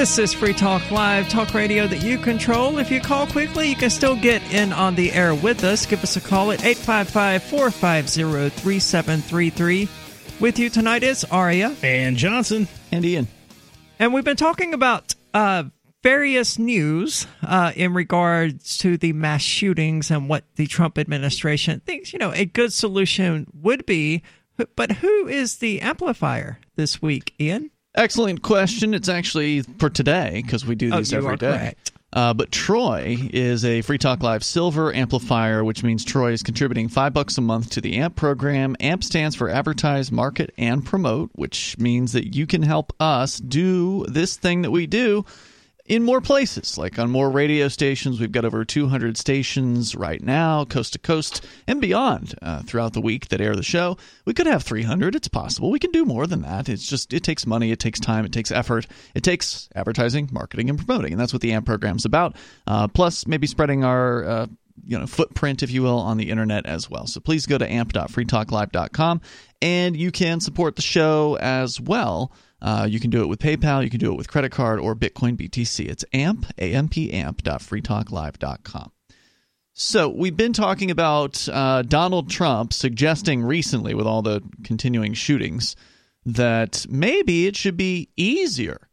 This 0.00 0.18
is 0.18 0.32
Free 0.32 0.54
Talk 0.54 0.90
Live, 0.90 1.28
talk 1.28 1.52
radio 1.52 1.86
that 1.86 2.02
you 2.02 2.16
control. 2.16 2.78
If 2.78 2.90
you 2.90 3.02
call 3.02 3.26
quickly, 3.26 3.68
you 3.68 3.76
can 3.76 3.90
still 3.90 4.16
get 4.16 4.40
in 4.50 4.72
on 4.72 4.94
the 4.94 5.12
air 5.12 5.34
with 5.34 5.62
us. 5.62 5.84
Give 5.84 6.02
us 6.02 6.16
a 6.16 6.22
call 6.22 6.52
at 6.52 6.64
855 6.64 7.42
450 7.42 8.48
3733. 8.48 9.88
With 10.40 10.58
you 10.58 10.70
tonight 10.70 11.02
is 11.02 11.24
Aria. 11.24 11.76
And 11.82 12.16
Johnson. 12.16 12.66
And 12.90 13.04
Ian. 13.04 13.28
And 13.98 14.14
we've 14.14 14.24
been 14.24 14.36
talking 14.36 14.72
about 14.72 15.14
uh, 15.34 15.64
various 16.02 16.58
news 16.58 17.26
uh, 17.42 17.72
in 17.76 17.92
regards 17.92 18.78
to 18.78 18.96
the 18.96 19.12
mass 19.12 19.42
shootings 19.42 20.10
and 20.10 20.30
what 20.30 20.44
the 20.56 20.66
Trump 20.66 20.96
administration 20.96 21.80
thinks, 21.80 22.14
you 22.14 22.18
know, 22.18 22.32
a 22.32 22.46
good 22.46 22.72
solution 22.72 23.48
would 23.52 23.84
be. 23.84 24.22
But 24.76 24.92
who 24.92 25.26
is 25.26 25.58
the 25.58 25.82
amplifier 25.82 26.58
this 26.74 27.02
week, 27.02 27.34
Ian? 27.38 27.70
Excellent 27.94 28.42
question. 28.42 28.94
It's 28.94 29.08
actually 29.08 29.62
for 29.62 29.90
today 29.90 30.42
because 30.44 30.64
we 30.64 30.74
do 30.74 30.92
Oh, 30.92 30.98
these 30.98 31.12
you 31.12 31.18
every 31.18 31.32
are 31.32 31.36
day. 31.36 31.74
Uh, 32.12 32.34
but 32.34 32.50
Troy 32.50 33.16
is 33.32 33.64
a 33.64 33.82
Free 33.82 33.98
Talk 33.98 34.22
Live 34.22 34.42
Silver 34.42 34.92
amplifier, 34.92 35.62
which 35.62 35.84
means 35.84 36.04
Troy 36.04 36.32
is 36.32 36.42
contributing 36.42 36.88
five 36.88 37.14
bucks 37.14 37.38
a 37.38 37.40
month 37.40 37.70
to 37.70 37.80
the 37.80 37.96
AMP 37.98 38.16
program. 38.16 38.76
AMP 38.80 39.04
stands 39.04 39.36
for 39.36 39.48
Advertise, 39.48 40.10
Market, 40.10 40.52
and 40.58 40.84
Promote, 40.84 41.30
which 41.34 41.78
means 41.78 42.12
that 42.12 42.34
you 42.34 42.46
can 42.46 42.62
help 42.62 42.92
us 42.98 43.38
do 43.38 44.04
this 44.06 44.36
thing 44.36 44.62
that 44.62 44.72
we 44.72 44.88
do 44.88 45.24
in 45.90 46.04
more 46.04 46.20
places, 46.20 46.78
like 46.78 47.00
on 47.00 47.10
more 47.10 47.28
radio 47.28 47.66
stations. 47.66 48.20
We've 48.20 48.30
got 48.30 48.44
over 48.44 48.64
200 48.64 49.16
stations 49.16 49.96
right 49.96 50.22
now, 50.22 50.64
coast 50.64 50.92
to 50.92 51.00
coast 51.00 51.44
and 51.66 51.80
beyond, 51.80 52.36
uh, 52.40 52.62
throughout 52.62 52.92
the 52.92 53.00
week 53.00 53.26
that 53.28 53.40
air 53.40 53.56
the 53.56 53.64
show. 53.64 53.96
We 54.24 54.32
could 54.32 54.46
have 54.46 54.62
300. 54.62 55.16
It's 55.16 55.26
possible. 55.26 55.68
We 55.68 55.80
can 55.80 55.90
do 55.90 56.04
more 56.04 56.28
than 56.28 56.42
that. 56.42 56.68
It's 56.68 56.86
just 56.86 57.12
it 57.12 57.24
takes 57.24 57.44
money, 57.44 57.72
it 57.72 57.80
takes 57.80 57.98
time, 57.98 58.24
it 58.24 58.30
takes 58.30 58.52
effort, 58.52 58.86
it 59.16 59.24
takes 59.24 59.68
advertising, 59.74 60.28
marketing, 60.30 60.70
and 60.70 60.78
promoting, 60.78 61.10
and 61.12 61.20
that's 61.20 61.32
what 61.32 61.42
the 61.42 61.52
AMP 61.52 61.66
program's 61.66 62.04
about. 62.04 62.36
Uh, 62.68 62.86
plus, 62.86 63.26
maybe 63.26 63.48
spreading 63.48 63.82
our 63.82 64.24
uh, 64.24 64.46
you 64.84 64.96
know 64.96 65.08
footprint, 65.08 65.64
if 65.64 65.72
you 65.72 65.82
will, 65.82 65.98
on 65.98 66.18
the 66.18 66.30
internet 66.30 66.66
as 66.66 66.88
well. 66.88 67.08
So 67.08 67.18
please 67.18 67.46
go 67.46 67.58
to 67.58 67.68
amp.freetalklive.com 67.68 69.22
and 69.60 69.96
you 69.96 70.12
can 70.12 70.38
support 70.38 70.76
the 70.76 70.82
show 70.82 71.36
as 71.40 71.80
well. 71.80 72.30
Uh, 72.62 72.86
you 72.88 73.00
can 73.00 73.10
do 73.10 73.22
it 73.22 73.26
with 73.26 73.38
PayPal, 73.38 73.82
you 73.82 73.90
can 73.90 74.00
do 74.00 74.12
it 74.12 74.16
with 74.16 74.28
credit 74.28 74.52
card 74.52 74.80
or 74.80 74.94
Bitcoin 74.94 75.36
BTC. 75.36 75.88
It's 75.88 76.04
amp, 76.12 76.46
A-M-P, 76.58 77.12
amp.freetalklive.com. 77.12 78.92
So 79.72 80.08
we've 80.08 80.36
been 80.36 80.52
talking 80.52 80.90
about 80.90 81.48
uh, 81.48 81.82
Donald 81.82 82.28
Trump 82.28 82.72
suggesting 82.72 83.42
recently, 83.42 83.94
with 83.94 84.06
all 84.06 84.20
the 84.20 84.42
continuing 84.62 85.14
shootings, 85.14 85.74
that 86.26 86.84
maybe 86.90 87.46
it 87.46 87.56
should 87.56 87.76
be 87.76 88.10
easier 88.16 88.88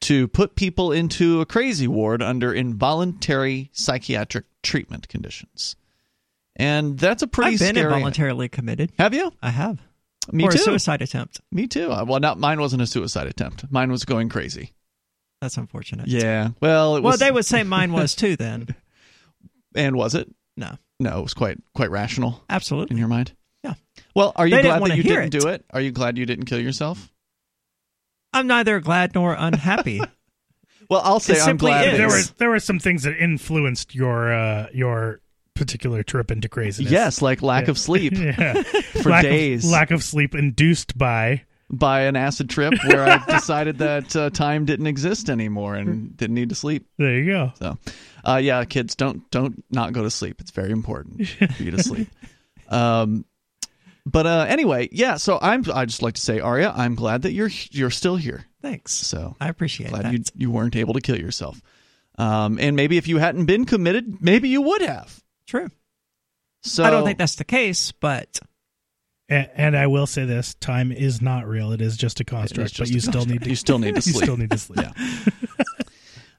to 0.00 0.28
put 0.28 0.54
people 0.54 0.92
into 0.92 1.40
a 1.40 1.46
crazy 1.46 1.88
ward 1.88 2.22
under 2.22 2.52
involuntary 2.52 3.70
psychiatric 3.72 4.44
treatment 4.62 5.08
conditions. 5.08 5.76
And 6.56 6.98
that's 6.98 7.22
a 7.22 7.26
pretty 7.26 7.54
I've 7.54 7.60
been 7.60 7.74
scary. 7.76 7.92
involuntarily 7.92 8.48
committed. 8.48 8.92
Have 8.98 9.14
you? 9.14 9.32
I 9.40 9.50
have. 9.50 9.80
Me 10.32 10.44
or 10.44 10.50
too. 10.50 10.56
a 10.56 10.58
suicide 10.58 11.02
attempt. 11.02 11.40
Me 11.52 11.66
too. 11.66 11.90
Uh, 11.90 12.04
Well, 12.04 12.20
not 12.20 12.38
mine 12.38 12.60
wasn't 12.60 12.82
a 12.82 12.86
suicide 12.86 13.26
attempt. 13.26 13.64
Mine 13.70 13.90
was 13.90 14.04
going 14.04 14.28
crazy. 14.28 14.72
That's 15.40 15.56
unfortunate. 15.56 16.08
Yeah. 16.08 16.50
Well, 16.60 16.96
it 16.96 17.02
was. 17.02 17.12
Well, 17.20 17.28
they 17.28 17.32
would 17.32 17.46
say 17.46 17.62
mine 17.62 17.92
was 17.92 18.14
too 18.14 18.36
then. 18.36 18.74
And 19.74 19.94
was 19.96 20.14
it? 20.14 20.28
No. 20.56 20.76
No, 20.98 21.18
it 21.20 21.22
was 21.22 21.34
quite 21.34 21.58
quite 21.74 21.90
rational 21.90 22.42
Absolutely. 22.48 22.94
in 22.94 22.98
your 22.98 23.06
mind. 23.06 23.32
Yeah. 23.62 23.74
Well, 24.16 24.32
are 24.34 24.46
you 24.46 24.56
They 24.56 24.62
glad 24.62 24.82
that 24.82 24.96
you 24.96 25.02
didn't 25.04 25.34
it. 25.34 25.40
do 25.40 25.46
it? 25.48 25.64
Are 25.70 25.80
you 25.80 25.92
glad 25.92 26.16
you 26.18 26.26
didn't 26.26 26.46
kill 26.46 26.58
yourself? 26.58 27.12
I'm 28.32 28.46
neither 28.46 28.80
glad 28.80 29.14
nor 29.14 29.34
unhappy. 29.38 30.00
Well, 30.90 31.02
I'll 31.04 31.20
say 31.20 31.34
It 31.34 31.40
I'm 31.40 31.44
simply 31.44 31.70
glad. 31.70 31.92
is. 31.92 31.98
There 31.98 32.08
were 32.08 32.22
there 32.38 32.48
were 32.48 32.60
some 32.60 32.78
things 32.78 33.02
that 33.02 33.14
influenced 33.22 33.94
your 33.94 34.32
uh, 34.32 34.68
your 34.72 35.20
particular 35.58 36.02
trip 36.02 36.30
into 36.30 36.48
craziness. 36.48 36.90
Yes, 36.92 37.20
like 37.22 37.42
lack 37.42 37.64
Yeah. 37.64 37.70
of 37.70 37.78
sleep 37.78 38.12
Yeah. 38.16 38.62
for 39.02 39.10
lack 39.10 39.22
days. 39.24 39.64
Of, 39.64 39.70
lack 39.70 39.90
of 39.90 40.02
sleep 40.02 40.34
induced 40.34 40.96
by 40.96 41.42
by 41.70 42.02
an 42.02 42.16
acid 42.16 42.48
trip 42.48 42.72
where 42.86 43.04
I 43.04 43.22
decided 43.28 43.78
that 43.78 44.16
uh, 44.16 44.30
time 44.30 44.64
didn't 44.64 44.86
exist 44.86 45.28
anymore 45.28 45.74
and 45.74 46.16
didn't 46.16 46.34
need 46.34 46.48
to 46.48 46.54
sleep. 46.54 46.86
there 46.96 47.14
you 47.18 47.26
go. 47.26 47.52
So, 47.58 47.78
uh, 48.26 48.36
yeah, 48.42 48.64
kids, 48.64 48.94
don't 48.94 49.28
don't 49.30 49.62
not 49.70 49.92
go 49.92 50.02
to 50.02 50.10
sleep. 50.10 50.40
It's 50.40 50.50
very 50.52 50.70
important 50.70 51.28
for 51.28 51.62
you 51.62 51.72
to 51.72 51.82
sleep. 51.82 52.08
Um, 52.70 53.26
but 54.06 54.26
uh, 54.26 54.46
anyway, 54.48 54.88
yeah. 54.92 55.16
So 55.16 55.38
I'm. 55.42 55.62
I 55.74 55.84
just 55.84 56.02
like 56.02 56.14
to 56.14 56.20
say, 56.22 56.40
Aria, 56.40 56.72
I'm 56.74 56.94
glad 56.94 57.22
that 57.22 57.32
you're 57.32 57.50
you're 57.70 57.90
still 57.90 58.16
here. 58.16 58.46
thanks. 58.62 58.92
So 58.94 59.36
I 59.38 59.48
appreciate 59.50 59.88
it. 59.88 59.90
glad 59.90 60.04
that. 60.06 60.12
you 60.14 60.22
you 60.34 60.50
weren't 60.50 60.76
able 60.76 60.94
to 60.94 61.00
kill 61.02 61.18
yourself. 61.18 61.60
Um, 62.16 62.58
and 62.58 62.74
maybe 62.76 62.96
if 62.96 63.06
you 63.06 63.18
hadn't 63.18 63.44
been 63.44 63.64
committed, 63.66 64.22
maybe 64.22 64.48
you 64.48 64.62
would 64.62 64.80
have. 64.82 65.22
True. 65.48 65.68
So 66.62 66.84
I 66.84 66.90
don't 66.90 67.04
think 67.04 67.18
that's 67.18 67.36
the 67.36 67.44
case, 67.44 67.92
but 67.92 68.38
And, 69.28 69.48
and 69.54 69.76
I 69.76 69.86
will 69.88 70.06
say 70.06 70.24
this: 70.24 70.54
time 70.54 70.92
is 70.92 71.20
not 71.22 71.46
real. 71.48 71.72
It 71.72 71.80
is 71.80 71.96
just 71.96 72.20
a 72.20 72.24
construct. 72.24 72.74
just 72.74 72.78
but 72.78 72.88
a 72.90 72.92
you 72.92 73.00
still 73.00 73.12
construct. 73.12 73.30
need 73.30 73.42
to. 73.44 73.50
You 73.50 73.56
still 73.56 73.78
need 73.78 73.94
to 73.94 74.02
sleep. 74.02 74.14
you 74.14 74.22
still 74.22 74.36
need 74.36 74.50
to 74.50 74.58
sleep. 74.58 74.80
yeah. 74.82 75.32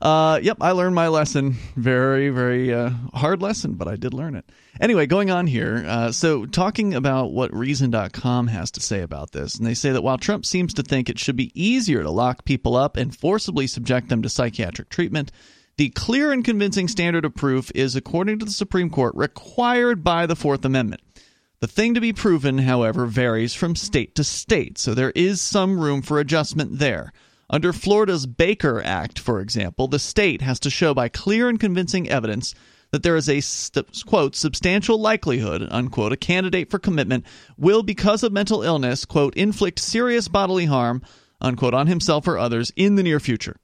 Uh, 0.01 0.39
yep, 0.41 0.55
I 0.61 0.71
learned 0.71 0.95
my 0.95 1.09
lesson. 1.09 1.57
Very, 1.75 2.29
very 2.29 2.73
uh, 2.73 2.91
hard 3.13 3.41
lesson, 3.41 3.73
but 3.73 3.89
I 3.89 3.97
did 3.97 4.13
learn 4.13 4.33
it. 4.35 4.49
Anyway, 4.79 5.07
going 5.07 5.29
on 5.29 5.45
here. 5.45 5.83
Uh, 5.85 6.11
so, 6.13 6.45
talking 6.45 6.93
about 6.93 7.33
what 7.33 7.53
Reason.com 7.53 8.47
has 8.47 8.71
to 8.71 8.79
say 8.79 9.01
about 9.01 9.31
this, 9.33 9.55
and 9.55 9.67
they 9.67 9.73
say 9.73 9.91
that 9.91 10.01
while 10.01 10.17
Trump 10.17 10.45
seems 10.45 10.73
to 10.75 10.83
think 10.83 11.09
it 11.09 11.19
should 11.19 11.35
be 11.35 11.51
easier 11.53 12.01
to 12.01 12.09
lock 12.09 12.45
people 12.45 12.77
up 12.77 12.95
and 12.95 13.13
forcibly 13.13 13.67
subject 13.67 14.07
them 14.07 14.21
to 14.21 14.29
psychiatric 14.29 14.87
treatment, 14.87 15.33
the 15.79 15.89
clear 15.91 16.33
and 16.33 16.43
convincing 16.43 16.89
standard 16.89 17.23
of 17.23 17.33
proof 17.33 17.71
is, 17.73 17.95
according 17.95 18.37
to 18.37 18.43
the 18.43 18.51
Supreme 18.51 18.89
Court, 18.89 19.15
required 19.15 20.03
by 20.03 20.25
the 20.25 20.35
Fourth 20.35 20.65
Amendment. 20.65 21.01
The 21.61 21.69
thing 21.69 21.93
to 21.93 22.01
be 22.01 22.11
proven, 22.11 22.57
however, 22.57 23.05
varies 23.05 23.53
from 23.53 23.77
state 23.77 24.13
to 24.15 24.25
state, 24.25 24.77
so 24.77 24.93
there 24.93 25.13
is 25.15 25.39
some 25.39 25.79
room 25.79 26.01
for 26.01 26.19
adjustment 26.19 26.79
there. 26.79 27.13
Under 27.49 27.71
Florida's 27.71 28.25
Baker 28.25 28.81
Act, 28.83 29.19
for 29.19 29.39
example, 29.39 29.87
the 29.87 29.99
state 29.99 30.41
has 30.41 30.59
to 30.59 30.69
show 30.69 30.93
by 30.93 31.07
clear 31.07 31.47
and 31.47 31.57
convincing 31.57 32.09
evidence 32.09 32.53
that 32.91 33.01
there 33.01 33.15
is 33.15 33.29
a 33.29 33.39
quote 34.05 34.35
substantial 34.35 34.99
likelihood 34.99 35.65
unquote 35.71 36.11
a 36.11 36.17
candidate 36.17 36.69
for 36.69 36.79
commitment 36.79 37.25
will 37.57 37.83
because 37.83 38.21
of 38.21 38.33
mental 38.33 38.63
illness 38.63 39.05
quote 39.05 39.33
inflict 39.35 39.79
serious 39.79 40.27
bodily 40.27 40.65
harm 40.65 41.01
unquote 41.39 41.73
on 41.73 41.87
himself 41.87 42.27
or 42.27 42.37
others 42.37 42.73
in 42.75 42.95
the 42.95 43.03
near 43.03 43.21
future. 43.21 43.55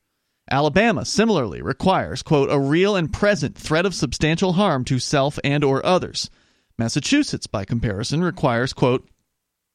Alabama 0.50 1.06
similarly 1.06 1.62
requires 1.62 2.22
quote 2.22 2.50
a 2.52 2.60
real 2.60 2.96
and 2.96 3.12
present 3.12 3.58
threat 3.58 3.86
of 3.86 3.96
substantial 3.96 4.54
harm 4.54 4.86
to 4.86 5.00
self 5.00 5.40
and 5.44 5.64
or 5.64 5.86
others. 5.86 6.30
Massachusetts 6.78 7.48
by 7.48 7.66
comparison 7.66 8.24
requires 8.24 8.74
quote 8.74 9.08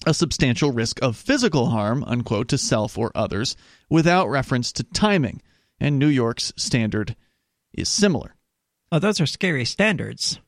a 0.06 0.14
substantial 0.14 0.72
risk 0.72 0.98
of 1.02 1.16
physical 1.16 1.66
harm, 1.66 2.04
unquote, 2.04 2.48
to 2.48 2.58
self 2.58 2.96
or 2.96 3.10
others, 3.14 3.56
without 3.88 4.28
reference 4.28 4.72
to 4.72 4.82
timing. 4.82 5.42
And 5.78 5.98
New 5.98 6.08
York's 6.08 6.52
standard 6.56 7.16
is 7.72 7.88
similar. 7.88 8.34
oh, 8.92 8.98
those 8.98 9.20
are 9.20 9.26
scary 9.26 9.64
standards. 9.64 10.40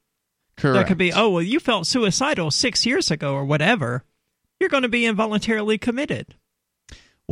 Correct. 0.57 0.74
That 0.77 0.86
could 0.89 0.99
be, 0.99 1.12
oh, 1.12 1.31
well, 1.31 1.43
you 1.43 1.61
felt 1.61 1.86
suicidal 1.86 2.51
six 2.51 2.85
years 2.85 3.11
ago 3.11 3.35
or 3.35 3.44
whatever. 3.44 4.05
You're 4.61 4.69
going 4.69 4.82
to 4.82 4.89
be 4.89 5.07
involuntarily 5.07 5.78
committed. 5.78 6.35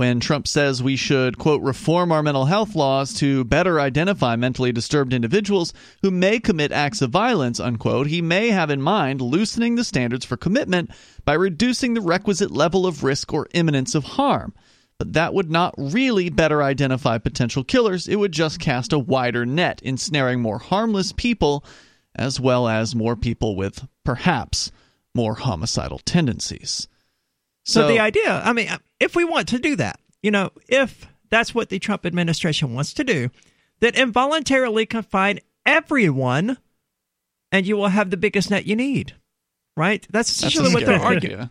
When 0.01 0.19
Trump 0.19 0.49
says 0.49 0.83
we 0.83 0.97
should, 0.97 1.37
quote, 1.37 1.61
reform 1.61 2.11
our 2.11 2.23
mental 2.23 2.47
health 2.47 2.75
laws 2.75 3.13
to 3.13 3.45
better 3.45 3.79
identify 3.79 4.35
mentally 4.35 4.73
disturbed 4.73 5.13
individuals 5.13 5.75
who 6.01 6.11
may 6.11 6.41
commit 6.41 6.73
acts 6.73 7.03
of 7.03 7.11
violence, 7.11 7.61
unquote, 7.61 8.07
he 8.07 8.23
may 8.23 8.49
have 8.49 8.71
in 8.71 8.81
mind 8.81 9.21
loosening 9.21 9.75
the 9.75 9.85
standards 9.85 10.25
for 10.25 10.39
commitment 10.39 10.91
by 11.27 11.35
reducing 11.35 11.93
the 11.93 12.01
requisite 12.01 12.51
level 12.51 12.87
of 12.87 13.05
risk 13.05 13.35
or 13.35 13.47
imminence 13.53 13.95
of 13.95 14.05
harm. 14.05 14.55
But 14.97 15.13
that 15.13 15.35
would 15.35 15.51
not 15.51 15.75
really 15.77 16.31
better 16.31 16.63
identify 16.63 17.19
potential 17.19 17.63
killers. 17.63 18.09
It 18.09 18.17
would 18.17 18.33
just 18.33 18.59
cast 18.59 18.95
a 18.95 18.99
wider 18.99 19.45
net, 19.45 19.83
ensnaring 19.83 20.41
more 20.41 20.61
harmless 20.61 21.13
people 21.13 21.63
as 22.15 22.41
well 22.41 22.67
as 22.69 22.95
more 22.95 23.17
people 23.17 23.55
with 23.55 23.87
perhaps 24.03 24.73
more 25.15 25.35
homicidal 25.35 25.99
tendencies. 25.99 26.89
So, 27.65 27.87
the 27.87 28.01
idea, 28.01 28.41
I 28.45 28.53
mean, 28.53 28.69
if 28.99 29.15
we 29.15 29.25
want 29.25 29.49
to 29.49 29.59
do 29.59 29.77
that, 29.77 30.01
you 30.23 30.31
know, 30.31 30.51
if 30.69 31.07
that's 31.29 31.55
what 31.55 31.69
the 31.69 31.79
Trump 31.79 32.05
administration 32.07 32.75
wants 32.75 32.95
to 32.95 33.05
do, 33.05 33.31
then 33.81 33.95
involuntarily 33.95 34.87
confine 34.87 35.41
everyone 35.65 36.59
and 37.53 37.67
you 37.67 37.77
will 37.77 37.89
have 37.89 38.11
the 38.11 38.17
biggest 38.17 38.51
net 38.51 38.67
you 38.67 38.77
need. 38.77 39.15
Right? 39.77 40.07
That's 40.11 40.29
That's 40.29 40.55
essentially 40.55 40.71
a 40.73 40.75
what 40.75 40.87
they're 40.87 41.01
arguing. 41.01 41.51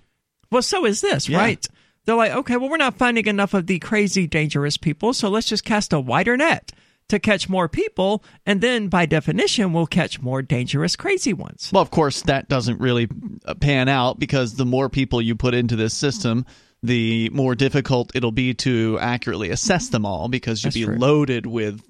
Well, 0.52 0.62
so 0.62 0.86
is 0.86 1.02
this, 1.02 1.30
Yeah. 1.30 1.38
right? 1.38 1.68
They're 2.06 2.16
like, 2.16 2.32
okay, 2.32 2.58
well, 2.58 2.70
we're 2.70 2.78
not 2.78 2.98
finding 2.98 3.28
enough 3.28 3.54
of 3.54 3.68
the 3.68 3.80
crazy, 3.80 4.26
dangerous 4.28 4.78
people, 4.78 5.14
so 5.14 5.30
let's 5.30 5.48
just 5.48 5.64
cast 5.64 5.94
a 5.94 6.00
wider 6.00 6.36
net 6.38 6.72
to 7.10 7.20
catch 7.20 7.50
more 7.50 7.68
people, 7.68 8.24
and 8.46 8.62
then 8.62 8.88
by 8.88 9.06
definition, 9.06 9.74
we'll 9.74 9.86
catch 9.86 10.22
more 10.22 10.42
dangerous, 10.42 10.96
crazy 10.96 11.34
ones. 11.34 11.70
Well, 11.74 11.82
of 11.84 11.92
course, 11.92 12.22
that 12.24 12.48
doesn't 12.50 12.80
really 12.80 13.08
uh, 13.46 13.54
pan 13.56 13.90
out 13.90 14.18
because 14.20 14.56
the 14.56 14.66
more 14.66 14.90
people 14.90 15.22
you 15.22 15.36
put 15.36 15.54
into 15.54 15.76
this 15.76 15.94
system, 15.94 16.46
the 16.82 17.30
more 17.32 17.56
difficult 17.56 18.12
it'll 18.16 18.32
be 18.32 18.54
to 18.56 18.98
accurately 19.02 19.50
assess 19.50 19.90
them 19.90 20.06
all 20.06 20.30
because 20.30 20.64
you'll 20.64 20.70
That's 20.70 20.76
be 20.78 20.86
true. 20.86 20.98
loaded 20.98 21.46
with 21.46 21.82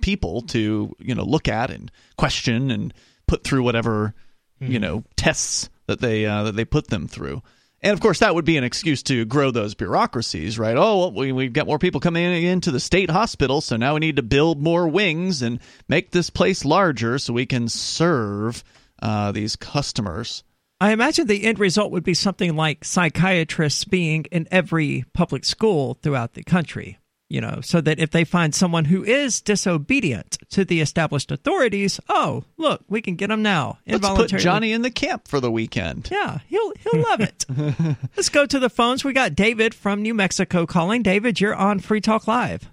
people 0.00 0.42
to 0.42 0.94
you 0.98 1.14
know 1.14 1.24
look 1.24 1.46
at 1.48 1.70
and 1.70 1.90
question 2.16 2.70
and 2.70 2.92
put 3.26 3.42
through 3.44 3.62
whatever 3.62 4.14
Mm-hmm. 4.62 4.72
you 4.72 4.78
know 4.78 5.02
tests 5.16 5.68
that 5.88 6.00
they 6.00 6.26
uh, 6.26 6.44
that 6.44 6.54
they 6.54 6.64
put 6.64 6.86
them 6.86 7.08
through. 7.08 7.42
And 7.84 7.92
of 7.92 8.00
course, 8.00 8.20
that 8.20 8.34
would 8.34 8.46
be 8.46 8.56
an 8.56 8.64
excuse 8.64 9.02
to 9.04 9.26
grow 9.26 9.50
those 9.50 9.74
bureaucracies, 9.74 10.58
right? 10.58 10.74
Oh, 10.74 11.00
well, 11.00 11.12
we, 11.12 11.32
we've 11.32 11.52
got 11.52 11.66
more 11.66 11.78
people 11.78 12.00
coming 12.00 12.42
into 12.42 12.70
the 12.70 12.80
state 12.80 13.10
hospital, 13.10 13.60
so 13.60 13.76
now 13.76 13.92
we 13.92 14.00
need 14.00 14.16
to 14.16 14.22
build 14.22 14.62
more 14.62 14.88
wings 14.88 15.42
and 15.42 15.60
make 15.86 16.10
this 16.10 16.30
place 16.30 16.64
larger 16.64 17.18
so 17.18 17.34
we 17.34 17.44
can 17.44 17.68
serve 17.68 18.64
uh, 19.02 19.32
these 19.32 19.54
customers. 19.54 20.44
I 20.80 20.92
imagine 20.92 21.26
the 21.26 21.44
end 21.44 21.58
result 21.58 21.92
would 21.92 22.04
be 22.04 22.14
something 22.14 22.56
like 22.56 22.86
psychiatrists 22.86 23.84
being 23.84 24.24
in 24.32 24.48
every 24.50 25.04
public 25.12 25.44
school 25.44 25.98
throughout 26.02 26.32
the 26.32 26.42
country, 26.42 26.98
you 27.28 27.40
know, 27.40 27.60
so 27.62 27.80
that 27.80 27.98
if 27.98 28.10
they 28.10 28.24
find 28.24 28.54
someone 28.54 28.84
who 28.86 29.02
is 29.02 29.40
disobedient 29.40 30.38
to 30.50 30.64
the 30.64 30.80
established 30.80 31.30
authorities, 31.30 31.98
oh, 32.08 32.44
look, 32.56 32.82
we 32.88 33.00
can 33.00 33.16
get 33.16 33.28
them 33.28 33.42
now. 33.42 33.78
Let's 33.86 34.00
put 34.00 34.10
involuntarily. 34.10 34.44
Johnny 34.44 34.72
in 34.72 34.82
the 34.82 34.90
camp 34.90 35.26
for 35.26 35.40
the 35.40 35.50
weekend. 35.50 36.08
Yeah, 36.10 36.38
he'll 36.46 36.72
he'll 36.80 37.02
love 37.02 37.20
it. 37.20 37.46
Let's 38.16 38.28
go 38.28 38.46
to 38.46 38.58
the 38.58 38.70
phones. 38.70 39.04
We 39.04 39.12
got 39.12 39.34
David 39.34 39.74
from 39.74 40.02
New 40.02 40.14
Mexico 40.14 40.66
calling. 40.66 41.02
David, 41.02 41.40
you're 41.40 41.54
on 41.54 41.80
Free 41.80 42.00
Talk 42.00 42.28
Live. 42.28 42.70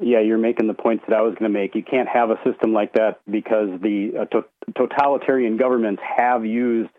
Yeah, 0.00 0.20
you're 0.20 0.38
making 0.38 0.68
the 0.68 0.74
points 0.74 1.04
that 1.06 1.16
I 1.16 1.20
was 1.20 1.34
going 1.38 1.52
to 1.52 1.58
make. 1.58 1.74
You 1.74 1.82
can't 1.82 2.08
have 2.08 2.30
a 2.30 2.36
system 2.44 2.72
like 2.72 2.94
that 2.94 3.20
because 3.30 3.68
the 3.82 4.12
uh, 4.20 4.24
to- 4.26 4.74
totalitarian 4.76 5.58
governments 5.58 6.02
have 6.16 6.46
used 6.46 6.90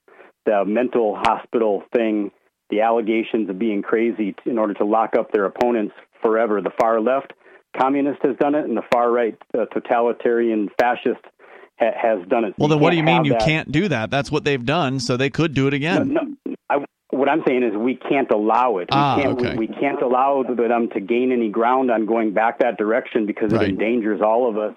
the 0.46 0.64
mental 0.66 1.16
hospital 1.16 1.84
thing, 1.96 2.32
the 2.74 2.82
allegations 2.82 3.50
of 3.50 3.60
being 3.60 3.82
crazy, 3.82 4.36
in 4.46 4.58
order 4.58 4.74
to 4.76 4.86
lock 4.86 5.12
up 5.20 5.32
their 5.32 5.46
opponents 5.46 5.94
forever. 6.22 6.62
The 6.62 6.72
far 6.80 7.00
left 7.00 7.34
communist 7.80 8.20
has 8.24 8.36
done 8.38 8.56
it, 8.56 8.66
and 8.66 8.76
the 8.76 8.88
far 8.92 9.12
right 9.12 9.38
uh, 9.58 9.66
totalitarian 9.66 10.70
fascist 10.80 11.24
ha- 11.80 11.98
has 12.06 12.28
done 12.28 12.46
it. 12.46 12.54
Well, 12.58 12.70
then 12.70 12.80
what 12.80 12.92
do 12.92 12.98
you 12.98 13.04
mean 13.04 13.26
you 13.26 13.34
that. 13.34 13.46
can't 13.46 13.72
do 13.72 13.88
that? 13.90 14.10
That's 14.10 14.32
what 14.32 14.44
they've 14.44 14.66
done, 14.66 15.00
so 15.00 15.18
they 15.18 15.30
could 15.30 15.54
do 15.54 15.68
it 15.68 15.74
again. 15.74 16.14
No, 16.14 16.22
no, 16.46 16.56
I, 16.70 16.86
what 17.10 17.30
I'm 17.30 17.44
saying 17.48 17.64
is 17.64 17.76
we 17.76 17.96
can't 17.96 18.32
allow 18.32 18.78
it. 18.78 18.90
We 18.92 18.98
Ah, 18.98 19.16
can't, 19.22 19.40
okay. 19.40 19.56
we, 19.56 19.68
we 19.68 19.68
can't 19.68 20.02
allow 20.02 20.44
them 20.44 20.90
to 20.94 21.00
gain 21.00 21.32
any 21.32 21.50
ground 21.50 21.92
on 21.92 22.06
going 22.06 22.34
back 22.34 22.60
that 22.60 22.78
direction 22.78 23.26
because 23.28 23.54
it 23.54 23.62
endangers 23.62 24.22
all 24.22 24.50
of 24.50 24.58
us. 24.58 24.76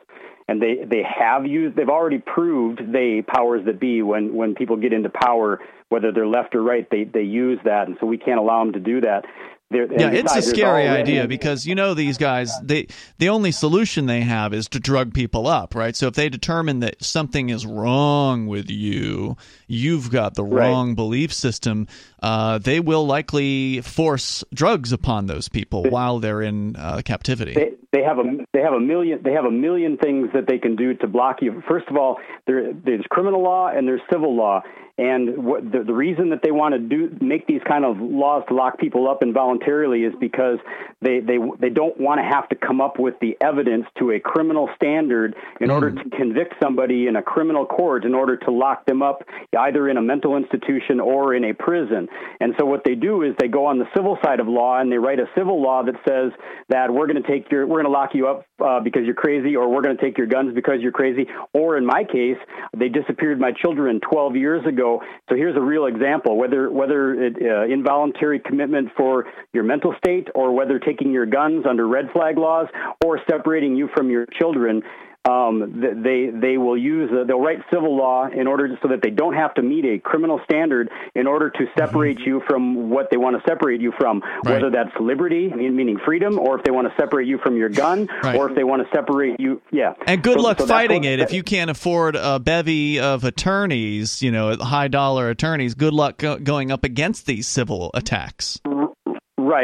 And 0.49 0.63
they, 0.63 0.85
they 0.89 1.03
have 1.03 1.45
used, 1.45 1.77
they've 1.77 1.89
already 1.89 2.19
proved, 2.19 2.81
they 2.93 3.21
powers 3.21 3.65
that 3.67 3.81
be, 3.81 4.03
when, 4.03 4.33
when 4.35 4.55
people 4.55 4.77
get 4.77 4.93
into 4.93 5.09
power, 5.09 5.61
whether 5.89 6.13
they're 6.13 6.27
left 6.27 6.55
or 6.55 6.63
right, 6.63 6.89
they, 6.91 7.05
they 7.05 7.23
use 7.23 7.59
that. 7.65 7.89
And 7.89 7.97
so 8.01 8.07
we 8.07 8.19
can't 8.19 8.39
allow 8.41 8.65
them 8.65 8.73
to 8.75 8.81
do 8.81 9.01
that. 9.03 9.25
Yeah, 9.69 10.11
it's 10.13 10.35
a 10.35 10.43
scary 10.43 10.87
idea 10.87 11.27
because 11.27 11.67
you 11.67 11.75
know 11.75 11.95
these 11.95 12.19
guys 12.19 12.53
they 12.63 12.87
the 13.19 13.31
only 13.31 13.51
solution 13.51 14.07
they 14.07 14.21
have 14.21 14.55
is 14.55 14.69
to 14.69 14.79
drug 14.79 15.13
people 15.13 15.49
up, 15.49 15.75
right? 15.75 15.97
So 15.97 16.07
if 16.07 16.15
they 16.15 16.29
determine 16.29 16.79
that 16.81 17.03
something 17.03 17.49
is 17.49 17.67
wrong 17.67 18.47
with 18.47 18.71
you, 18.71 19.37
you've 19.67 20.13
got 20.13 20.35
the 20.37 20.45
Right. 20.45 20.69
wrong 20.69 20.95
belief 20.95 21.33
system, 21.33 21.89
uh, 22.23 22.59
they 22.59 22.79
will 22.79 23.09
likely 23.09 23.81
force 23.81 24.45
drugs 24.55 24.93
upon 24.93 25.27
those 25.27 25.49
people 25.49 25.83
while 25.83 26.21
they're 26.21 26.43
in 26.43 26.77
uh, 26.77 27.03
captivity. 27.05 27.55
They, 27.55 27.73
they 27.93 28.03
have 28.05 28.19
a 28.21 28.23
they 28.53 28.61
have 28.61 28.73
a 28.73 28.81
million 28.81 29.19
they 29.25 29.33
have 29.33 29.47
a 29.47 29.51
million 29.51 29.97
things 29.97 30.29
that 30.33 30.47
they 30.47 30.59
can 30.59 30.77
do 30.77 30.95
to 30.95 31.09
block 31.09 31.43
you. 31.43 31.61
First 31.69 31.89
of 31.89 31.97
all, 31.97 32.19
there, 32.47 32.73
there's 32.73 33.05
criminal 33.11 33.43
law 33.43 33.67
and 33.67 33.89
there's 33.89 34.03
civil 34.13 34.37
law, 34.37 34.63
and 34.99 35.45
what, 35.45 35.71
the, 35.71 35.85
the 35.85 35.93
reason 35.93 36.31
that 36.31 36.41
they 36.43 36.51
want 36.51 36.73
to 36.75 36.79
do 36.79 37.15
make 37.21 37.47
these 37.47 37.61
kind 37.69 37.85
of 37.85 37.99
laws 38.01 38.45
to 38.49 38.55
lock 38.55 38.79
people 38.79 39.11
up 39.11 39.23
involuntarily 39.23 40.05
is 40.05 40.15
because 40.19 40.59
they 41.03 41.21
they 41.21 41.37
they 41.61 41.69
don't 41.69 42.01
want 42.01 42.19
to 42.19 42.25
have 42.25 42.49
to 42.49 42.57
come 42.57 42.81
up 42.81 42.99
with 42.99 43.15
the 43.21 43.37
evidence 43.43 43.85
to 43.99 44.13
a 44.13 44.21
criminal 44.21 44.71
standard 44.75 45.35
in 45.61 45.71
order 45.71 45.91
to 45.91 46.11
convict 46.17 46.55
somebody 46.63 47.09
in 47.09 47.17
a 47.17 47.23
criminal 47.23 47.67
court 47.67 48.07
in 48.07 48.15
order 48.15 48.39
to 48.39 48.51
lock 48.51 48.87
them 48.87 49.03
up 49.03 49.23
either 49.59 49.87
in 49.91 49.99
a 49.99 50.03
mental 50.03 50.35
institution 50.35 50.99
or 50.99 51.35
in 51.35 51.45
a 51.45 51.53
prison. 51.53 52.09
And 52.41 52.55
so 52.59 52.65
what 52.65 52.83
they 52.85 52.95
do 52.95 53.23
is 53.23 53.35
they 53.39 53.49
go 53.49 53.67
on 53.67 53.79
the 53.79 53.87
civil 53.95 54.17
side 54.25 54.41
of 54.41 54.49
law 54.49 54.81
and 54.81 54.91
they 54.91 54.97
write 54.97 55.21
a 55.21 55.27
civil 55.37 55.61
law 55.63 55.83
that 55.83 55.97
says 56.09 56.33
that 56.71 56.91
we're 56.91 57.07
going 57.07 57.23
to 57.23 57.29
take 57.29 57.51
your 57.53 57.67
we're 57.67 57.83
going 57.83 57.93
to 57.93 57.99
lock 57.99 58.15
you 58.15 58.29
up 58.29 58.47
uh, 58.65 58.81
because 58.81 59.03
you're 59.05 59.15
crazy 59.15 59.57
or 59.57 59.69
we're 59.69 59.83
going 59.83 59.97
to 59.97 60.03
take 60.03 60.17
your 60.17 60.27
guns 60.27 60.55
because 60.55 60.77
you're 60.81 60.91
crazy 60.93 61.27
or 61.53 61.77
in 61.77 61.85
my 61.85 62.03
case 62.03 62.39
they 62.75 62.89
disappeared 62.89 63.39
my 63.39 63.53
children 63.53 64.01
12 64.01 64.37
years 64.37 64.65
ago 64.67 64.86
So 65.29 65.35
here's 65.35 65.57
a 65.57 65.61
real 65.61 65.87
example: 65.87 66.37
whether 66.37 66.71
whether 66.71 67.15
it, 67.15 67.35
uh, 67.41 67.73
involuntary 67.73 68.41
commitment 68.41 68.89
for 68.97 69.27
your 69.53 69.65
mental 69.65 69.95
state, 69.99 70.29
or 70.35 70.53
whether 70.53 70.79
taking 70.79 71.11
your 71.13 71.27
guns 71.27 71.65
under 71.69 71.87
red 71.87 72.07
flag 72.13 72.39
laws, 72.39 72.69
or 73.05 73.21
separating 73.29 73.77
you 73.77 73.89
from 73.95 74.11
your 74.11 74.27
children 74.39 74.83
um, 75.27 75.83
they 76.03 76.31
they 76.33 76.57
will 76.57 76.77
use 76.77 77.11
uh, 77.13 77.25
they'll 77.25 77.41
write 77.41 77.59
civil 77.73 77.97
law 77.97 78.29
in 78.29 78.47
order 78.47 78.69
to, 78.69 78.77
so 78.83 78.89
that 78.89 79.03
they 79.03 79.11
don't 79.11 79.35
have 79.35 79.55
to 79.55 79.63
meet 79.63 79.85
a 79.85 79.99
criminal 79.99 80.41
standard 80.45 80.91
in 81.15 81.27
order 81.27 81.51
to 81.51 81.67
separate 81.77 82.19
mm-hmm. 82.19 82.29
you 82.29 82.43
from 82.47 82.91
what 82.91 83.11
they 83.11 83.17
want 83.17 83.37
to 83.37 83.43
separate 83.49 83.81
you 83.81 83.93
from, 83.99 84.21
right. 84.21 84.45
whether 84.45 84.71
that's 84.71 84.91
liberty 85.01 85.49
meaning 85.49 85.99
freedom, 86.05 86.39
or 86.39 86.59
if 86.59 86.65
they 86.65 86.71
want 86.71 86.89
to 86.89 86.95
separate 87.01 87.27
you 87.27 87.39
from 87.39 87.57
your 87.57 87.69
gun, 87.69 88.09
right. 88.23 88.37
or 88.37 88.49
if 88.49 88.57
they 88.57 88.65
want 88.65 88.83
to 88.83 88.97
separate 88.97 89.39
you. 89.41 89.61
Yeah. 89.73 89.95
And 90.07 90.23
good 90.23 90.39
so, 90.39 90.43
luck 90.43 90.61
so 90.61 90.67
fighting 90.67 91.05
it 91.05 91.21
if 91.21 91.33
you 91.33 91.43
can't 91.43 91.71
afford 91.71 92.17
a 92.17 92.39
bevy 92.39 93.01
of 93.01 93.25
attorneys, 93.25 94.23
you 94.23 94.31
know, 94.31 94.57
high 94.57 94.89
dollar 94.89 95.29
attorneys. 95.31 95.75
Good 95.75 95.93
luck 95.93 96.19
go- 96.19 96.39
going 96.39 96.71
up 96.71 96.85
against 96.85 97.27
these 97.27 97.47
civil 97.47 97.91
attacks. 97.95 98.61
Right. 98.65 98.86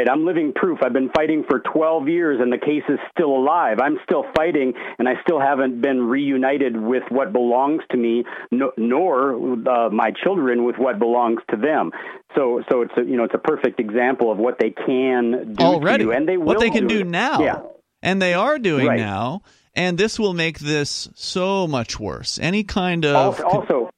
I'm 0.09 0.25
living 0.25 0.53
proof. 0.53 0.79
I've 0.83 0.93
been 0.93 1.09
fighting 1.15 1.43
for 1.49 1.59
12 1.59 2.07
years 2.07 2.39
and 2.41 2.51
the 2.51 2.57
case 2.57 2.83
is 2.89 2.99
still 3.11 3.31
alive. 3.35 3.79
I'm 3.81 3.97
still 4.03 4.25
fighting 4.35 4.73
and 4.99 5.07
I 5.07 5.13
still 5.23 5.39
haven't 5.39 5.81
been 5.81 6.01
reunited 6.01 6.75
with 6.75 7.03
what 7.09 7.31
belongs 7.31 7.81
to 7.91 7.97
me, 7.97 8.23
no, 8.51 8.71
nor 8.77 9.33
uh, 9.33 9.89
my 9.89 10.11
children 10.23 10.65
with 10.65 10.77
what 10.77 10.99
belongs 10.99 11.41
to 11.51 11.57
them. 11.57 11.91
So, 12.35 12.63
so 12.71 12.81
it's 12.81 12.93
a, 12.97 13.01
you 13.01 13.17
know, 13.17 13.23
it's 13.25 13.35
a 13.35 13.39
perfect 13.39 13.79
example 13.79 14.31
of 14.31 14.37
what 14.37 14.57
they 14.59 14.71
can 14.71 15.53
do 15.53 15.63
already, 15.63 16.09
and 16.09 16.27
they 16.27 16.37
what 16.37 16.59
they 16.59 16.71
can 16.71 16.87
do, 16.87 17.03
do 17.03 17.09
now. 17.09 17.41
Yeah. 17.41 17.59
And 18.01 18.21
they 18.21 18.33
are 18.33 18.59
doing 18.59 18.87
right. 18.87 18.99
now. 18.99 19.43
And 19.75 19.97
this 19.97 20.19
will 20.19 20.33
make 20.33 20.59
this 20.59 21.09
so 21.15 21.67
much 21.67 21.99
worse. 21.99 22.37
Any 22.39 22.63
kind 22.63 23.05
of 23.05 23.15
also, 23.15 23.43
also. 23.43 23.89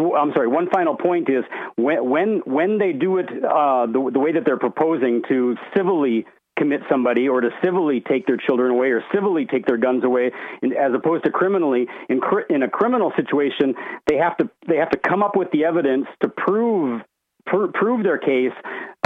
I'm 0.00 0.32
sorry. 0.34 0.48
One 0.48 0.68
final 0.72 0.96
point 0.96 1.28
is 1.28 1.44
when 1.76 2.08
when 2.08 2.42
when 2.44 2.78
they 2.78 2.92
do 2.92 3.18
it 3.18 3.26
uh, 3.28 3.86
the 3.86 4.10
the 4.12 4.18
way 4.18 4.32
that 4.32 4.44
they're 4.44 4.58
proposing 4.58 5.22
to 5.28 5.56
civilly 5.76 6.26
commit 6.58 6.82
somebody 6.90 7.26
or 7.26 7.40
to 7.40 7.48
civilly 7.64 8.02
take 8.06 8.26
their 8.26 8.36
children 8.36 8.70
away 8.70 8.88
or 8.88 9.02
civilly 9.14 9.46
take 9.46 9.66
their 9.66 9.78
guns 9.78 10.04
away 10.04 10.30
as 10.62 10.92
opposed 10.94 11.24
to 11.24 11.30
criminally 11.30 11.86
in 12.10 12.20
in 12.50 12.62
a 12.62 12.68
criminal 12.68 13.12
situation 13.16 13.74
they 14.08 14.16
have 14.16 14.36
to 14.36 14.50
they 14.68 14.76
have 14.76 14.90
to 14.90 14.98
come 14.98 15.22
up 15.22 15.36
with 15.36 15.50
the 15.52 15.64
evidence 15.64 16.06
to 16.20 16.28
prove 16.28 17.00
pr- 17.46 17.66
prove 17.72 18.02
their 18.02 18.18
case 18.18 18.52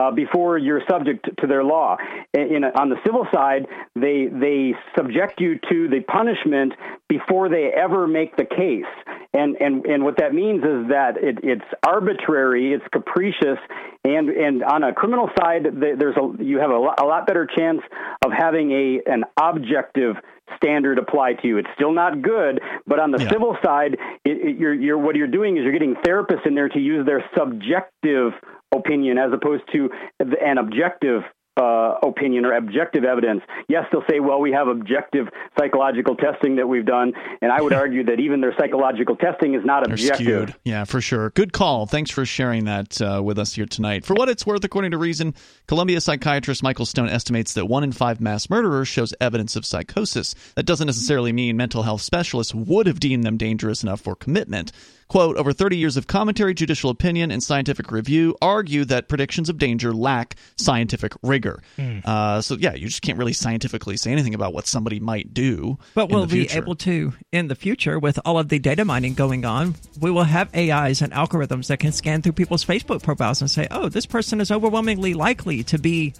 uh, 0.00 0.10
before 0.10 0.58
you're 0.58 0.82
subject 0.88 1.28
to 1.40 1.46
their 1.46 1.64
law. 1.64 1.96
In, 2.32 2.56
in, 2.56 2.64
on 2.64 2.88
the 2.88 2.96
civil 3.04 3.26
side, 3.32 3.66
they 3.94 4.26
they 4.26 4.74
subject 4.96 5.40
you 5.40 5.58
to 5.70 5.88
the 5.88 6.00
punishment 6.00 6.74
before 7.08 7.48
they 7.48 7.70
ever 7.74 8.06
make 8.06 8.36
the 8.36 8.44
case. 8.44 8.84
And 9.32 9.56
and 9.60 9.84
and 9.86 10.04
what 10.04 10.18
that 10.18 10.32
means 10.34 10.62
is 10.62 10.88
that 10.88 11.16
it, 11.16 11.38
it's 11.42 11.64
arbitrary, 11.86 12.72
it's 12.72 12.84
capricious, 12.92 13.58
and 14.04 14.28
and 14.28 14.62
on 14.62 14.82
a 14.82 14.92
criminal 14.92 15.30
side, 15.38 15.64
there's 15.64 16.16
a 16.16 16.42
you 16.42 16.58
have 16.58 16.70
a 16.70 16.78
lot, 16.78 17.00
a 17.00 17.04
lot 17.04 17.26
better 17.26 17.46
chance 17.46 17.80
of 18.24 18.32
having 18.32 18.70
a 18.70 19.00
an 19.10 19.24
objective 19.36 20.16
standard 20.56 20.98
apply 20.98 21.34
to 21.34 21.48
you. 21.48 21.58
It's 21.58 21.68
still 21.74 21.92
not 21.92 22.22
good, 22.22 22.60
but 22.86 22.98
on 22.98 23.10
the 23.10 23.22
yeah. 23.22 23.30
civil 23.30 23.56
side, 23.62 23.94
it, 24.24 24.30
it, 24.30 24.58
you're, 24.58 24.74
you're, 24.74 24.98
what 24.98 25.16
you're 25.16 25.26
doing 25.26 25.56
is 25.56 25.62
you're 25.64 25.72
getting 25.72 25.94
therapists 25.94 26.46
in 26.46 26.54
there 26.54 26.68
to 26.68 26.78
use 26.78 27.06
their 27.06 27.24
subjective 27.36 28.32
opinion 28.72 29.18
as 29.18 29.32
opposed 29.32 29.62
to 29.72 29.90
an 30.20 30.58
objective 30.58 31.22
uh, 31.56 31.98
opinion 32.02 32.44
or 32.44 32.54
objective 32.54 33.04
evidence. 33.04 33.42
Yes, 33.68 33.84
they'll 33.92 34.04
say, 34.08 34.20
well, 34.20 34.40
we 34.40 34.52
have 34.52 34.68
objective 34.68 35.28
psychological 35.58 36.16
testing 36.16 36.56
that 36.56 36.66
we've 36.66 36.84
done, 36.84 37.12
and 37.40 37.52
I 37.52 37.60
would 37.60 37.72
argue 37.84 38.04
that 38.04 38.20
even 38.20 38.40
their 38.40 38.54
psychological 38.58 39.16
testing 39.16 39.54
is 39.54 39.64
not 39.64 39.84
objective. 39.88 40.26
Skewed. 40.26 40.54
Yeah, 40.64 40.84
for 40.84 41.00
sure. 41.00 41.30
Good 41.30 41.52
call. 41.52 41.86
Thanks 41.86 42.10
for 42.10 42.24
sharing 42.24 42.64
that 42.64 43.00
uh, 43.00 43.22
with 43.22 43.38
us 43.38 43.54
here 43.54 43.66
tonight. 43.66 44.04
For 44.04 44.14
what 44.14 44.28
it's 44.28 44.46
worth, 44.46 44.64
according 44.64 44.90
to 44.92 44.98
Reason, 44.98 45.34
Columbia 45.66 46.00
psychiatrist 46.00 46.62
Michael 46.62 46.86
Stone 46.86 47.08
estimates 47.08 47.54
that 47.54 47.66
one 47.66 47.84
in 47.84 47.92
five 47.92 48.20
mass 48.20 48.50
murderers 48.50 48.88
shows 48.88 49.14
evidence 49.20 49.56
of 49.56 49.64
psychosis. 49.64 50.34
That 50.56 50.66
doesn't 50.66 50.86
necessarily 50.86 51.32
mean 51.32 51.56
mental 51.56 51.82
health 51.82 52.02
specialists 52.02 52.54
would 52.54 52.86
have 52.86 53.00
deemed 53.00 53.24
them 53.24 53.36
dangerous 53.36 53.82
enough 53.82 54.00
for 54.00 54.16
commitment. 54.16 54.72
Quote, 55.08 55.36
over 55.36 55.52
30 55.52 55.76
years 55.76 55.96
of 55.96 56.06
commentary, 56.06 56.54
judicial 56.54 56.90
opinion, 56.90 57.30
and 57.30 57.42
scientific 57.42 57.92
review 57.92 58.36
argue 58.40 58.84
that 58.86 59.08
predictions 59.08 59.48
of 59.48 59.58
danger 59.58 59.92
lack 59.92 60.36
scientific 60.56 61.12
rigor. 61.22 61.43
Mm. 61.78 62.04
Uh, 62.04 62.40
so, 62.40 62.56
yeah, 62.56 62.74
you 62.74 62.86
just 62.86 63.02
can't 63.02 63.18
really 63.18 63.32
scientifically 63.32 63.96
say 63.96 64.12
anything 64.12 64.34
about 64.34 64.52
what 64.52 64.66
somebody 64.66 65.00
might 65.00 65.34
do. 65.34 65.78
But 65.94 66.10
we'll 66.10 66.26
be 66.26 66.50
able 66.50 66.74
to, 66.76 67.12
in 67.32 67.48
the 67.48 67.54
future, 67.54 67.98
with 67.98 68.18
all 68.24 68.38
of 68.38 68.48
the 68.48 68.58
data 68.58 68.84
mining 68.84 69.14
going 69.14 69.44
on, 69.44 69.74
we 70.00 70.10
will 70.10 70.24
have 70.24 70.54
AIs 70.54 71.02
and 71.02 71.12
algorithms 71.12 71.68
that 71.68 71.78
can 71.78 71.92
scan 71.92 72.22
through 72.22 72.32
people's 72.32 72.64
Facebook 72.64 73.02
profiles 73.02 73.40
and 73.40 73.50
say, 73.50 73.68
oh, 73.70 73.88
this 73.88 74.06
person 74.06 74.40
is 74.40 74.50
overwhelmingly 74.50 75.14
likely 75.14 75.62
to 75.64 75.78
be 75.78 76.14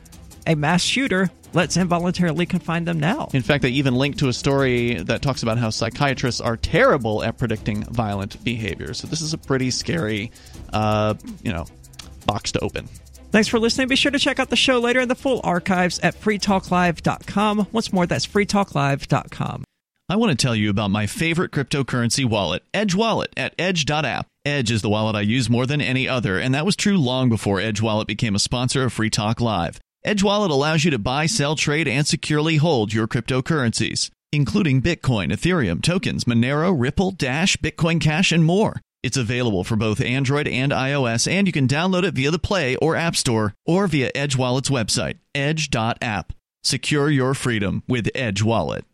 a 0.46 0.55
mass 0.55 0.82
shooter, 0.82 1.30
let's 1.52 1.76
involuntarily 1.76 2.46
confine 2.46 2.84
them 2.84 3.01
now. 3.01 3.28
In 3.32 3.42
fact, 3.42 3.62
they 3.62 3.70
even 3.70 3.94
link 3.94 4.18
to 4.18 4.28
a 4.28 4.32
story 4.32 4.94
that 4.94 5.22
talks 5.22 5.42
about 5.42 5.59
how 5.59 5.70
psychiatrists 5.70 6.40
are 6.40 6.56
terrible 6.56 7.22
at 7.22 7.38
predicting 7.38 7.84
violent 7.84 8.42
behavior. 8.44 8.94
So 8.94 9.06
this 9.06 9.22
is 9.22 9.32
a 9.32 9.38
pretty 9.38 9.70
scary, 9.70 10.30
uh, 10.72 11.14
you 11.42 11.52
know, 11.52 11.66
box 12.26 12.52
to 12.52 12.60
open. 12.60 12.88
Thanks 13.35 13.48
for 13.48 13.59
listening. 13.59 13.89
Be 13.89 13.97
sure 13.97 14.12
to 14.12 14.19
check 14.20 14.39
out 14.39 14.51
the 14.51 14.55
show 14.55 14.78
later 14.78 15.01
in 15.01 15.09
the 15.09 15.16
full 15.16 15.40
archives 15.43 15.98
at 15.98 16.15
freetalklive.com. 16.15 17.66
Once 17.73 17.93
more, 17.93 18.06
that's 18.06 18.28
freetalklive.com. 18.28 19.65
I 20.09 20.15
want 20.15 20.31
to 20.31 20.40
tell 20.40 20.55
you 20.55 20.70
about 20.70 20.93
my 20.93 21.09
favorite 21.09 21.51
cryptocurrency 21.51 22.24
wallet, 22.24 22.62
Edge 22.73 22.94
Wallet, 22.94 23.32
at 23.36 23.52
edge.app. 23.59 24.28
Edge 24.44 24.70
is 24.70 24.82
the 24.82 24.89
wallet 24.89 25.16
I 25.16 25.23
use 25.23 25.51
more 25.51 25.66
than 25.66 25.81
any 25.81 26.09
other, 26.09 26.39
and 26.39 26.55
that 26.55 26.65
was 26.65 26.77
true 26.77 26.97
long 26.97 27.28
before 27.28 27.59
Edge 27.59 27.82
Wallet 27.82 28.06
became 28.06 28.36
a 28.36 28.39
sponsor 28.39 28.85
of 28.85 28.93
Free 28.93 29.11
Talk 29.11 29.40
Live. 29.40 29.81
Edge 30.05 30.23
Wallet 30.23 30.52
allows 30.52 30.85
you 30.85 30.93
to 30.93 30.98
buy, 31.01 31.27
sell, 31.27 31.56
trade, 31.56 31.89
and 31.89 32.06
securely 32.06 32.59
hold 32.59 32.93
your 32.93 33.09
cryptocurrencies, 33.09 34.11
including 34.31 34.81
Bitcoin, 34.81 35.32
Ethereum, 35.32 35.82
tokens, 35.82 36.23
Monero, 36.23 36.73
Ripple, 36.73 37.11
Dash, 37.11 37.56
Bitcoin 37.56 38.01
Cash, 38.01 38.31
and 38.31 38.44
more. 38.44 38.81
It's 39.05 39.18
available 39.18 39.64
for 39.64 39.76
both 39.76 40.01
Android 40.01 40.48
and 40.48 40.72
iOS, 40.72 41.31
and 41.31 41.47
you 41.47 41.52
can 41.52 41.68
download 41.68 42.05
it 42.05 42.14
via 42.14 42.31
the 42.31 42.39
Play 42.39 42.74
or 42.76 42.97
App 42.97 43.14
Store 43.16 43.52
or 43.66 43.86
via 43.86 44.10
Edge 44.14 44.35
Wallet's 44.35 44.70
website, 44.70 45.18
edge.app. 45.35 46.32
Secure 46.62 47.10
your 47.10 47.35
freedom 47.35 47.82
with 47.86 48.09
Edge 48.14 48.43
Wallet. 48.43 48.86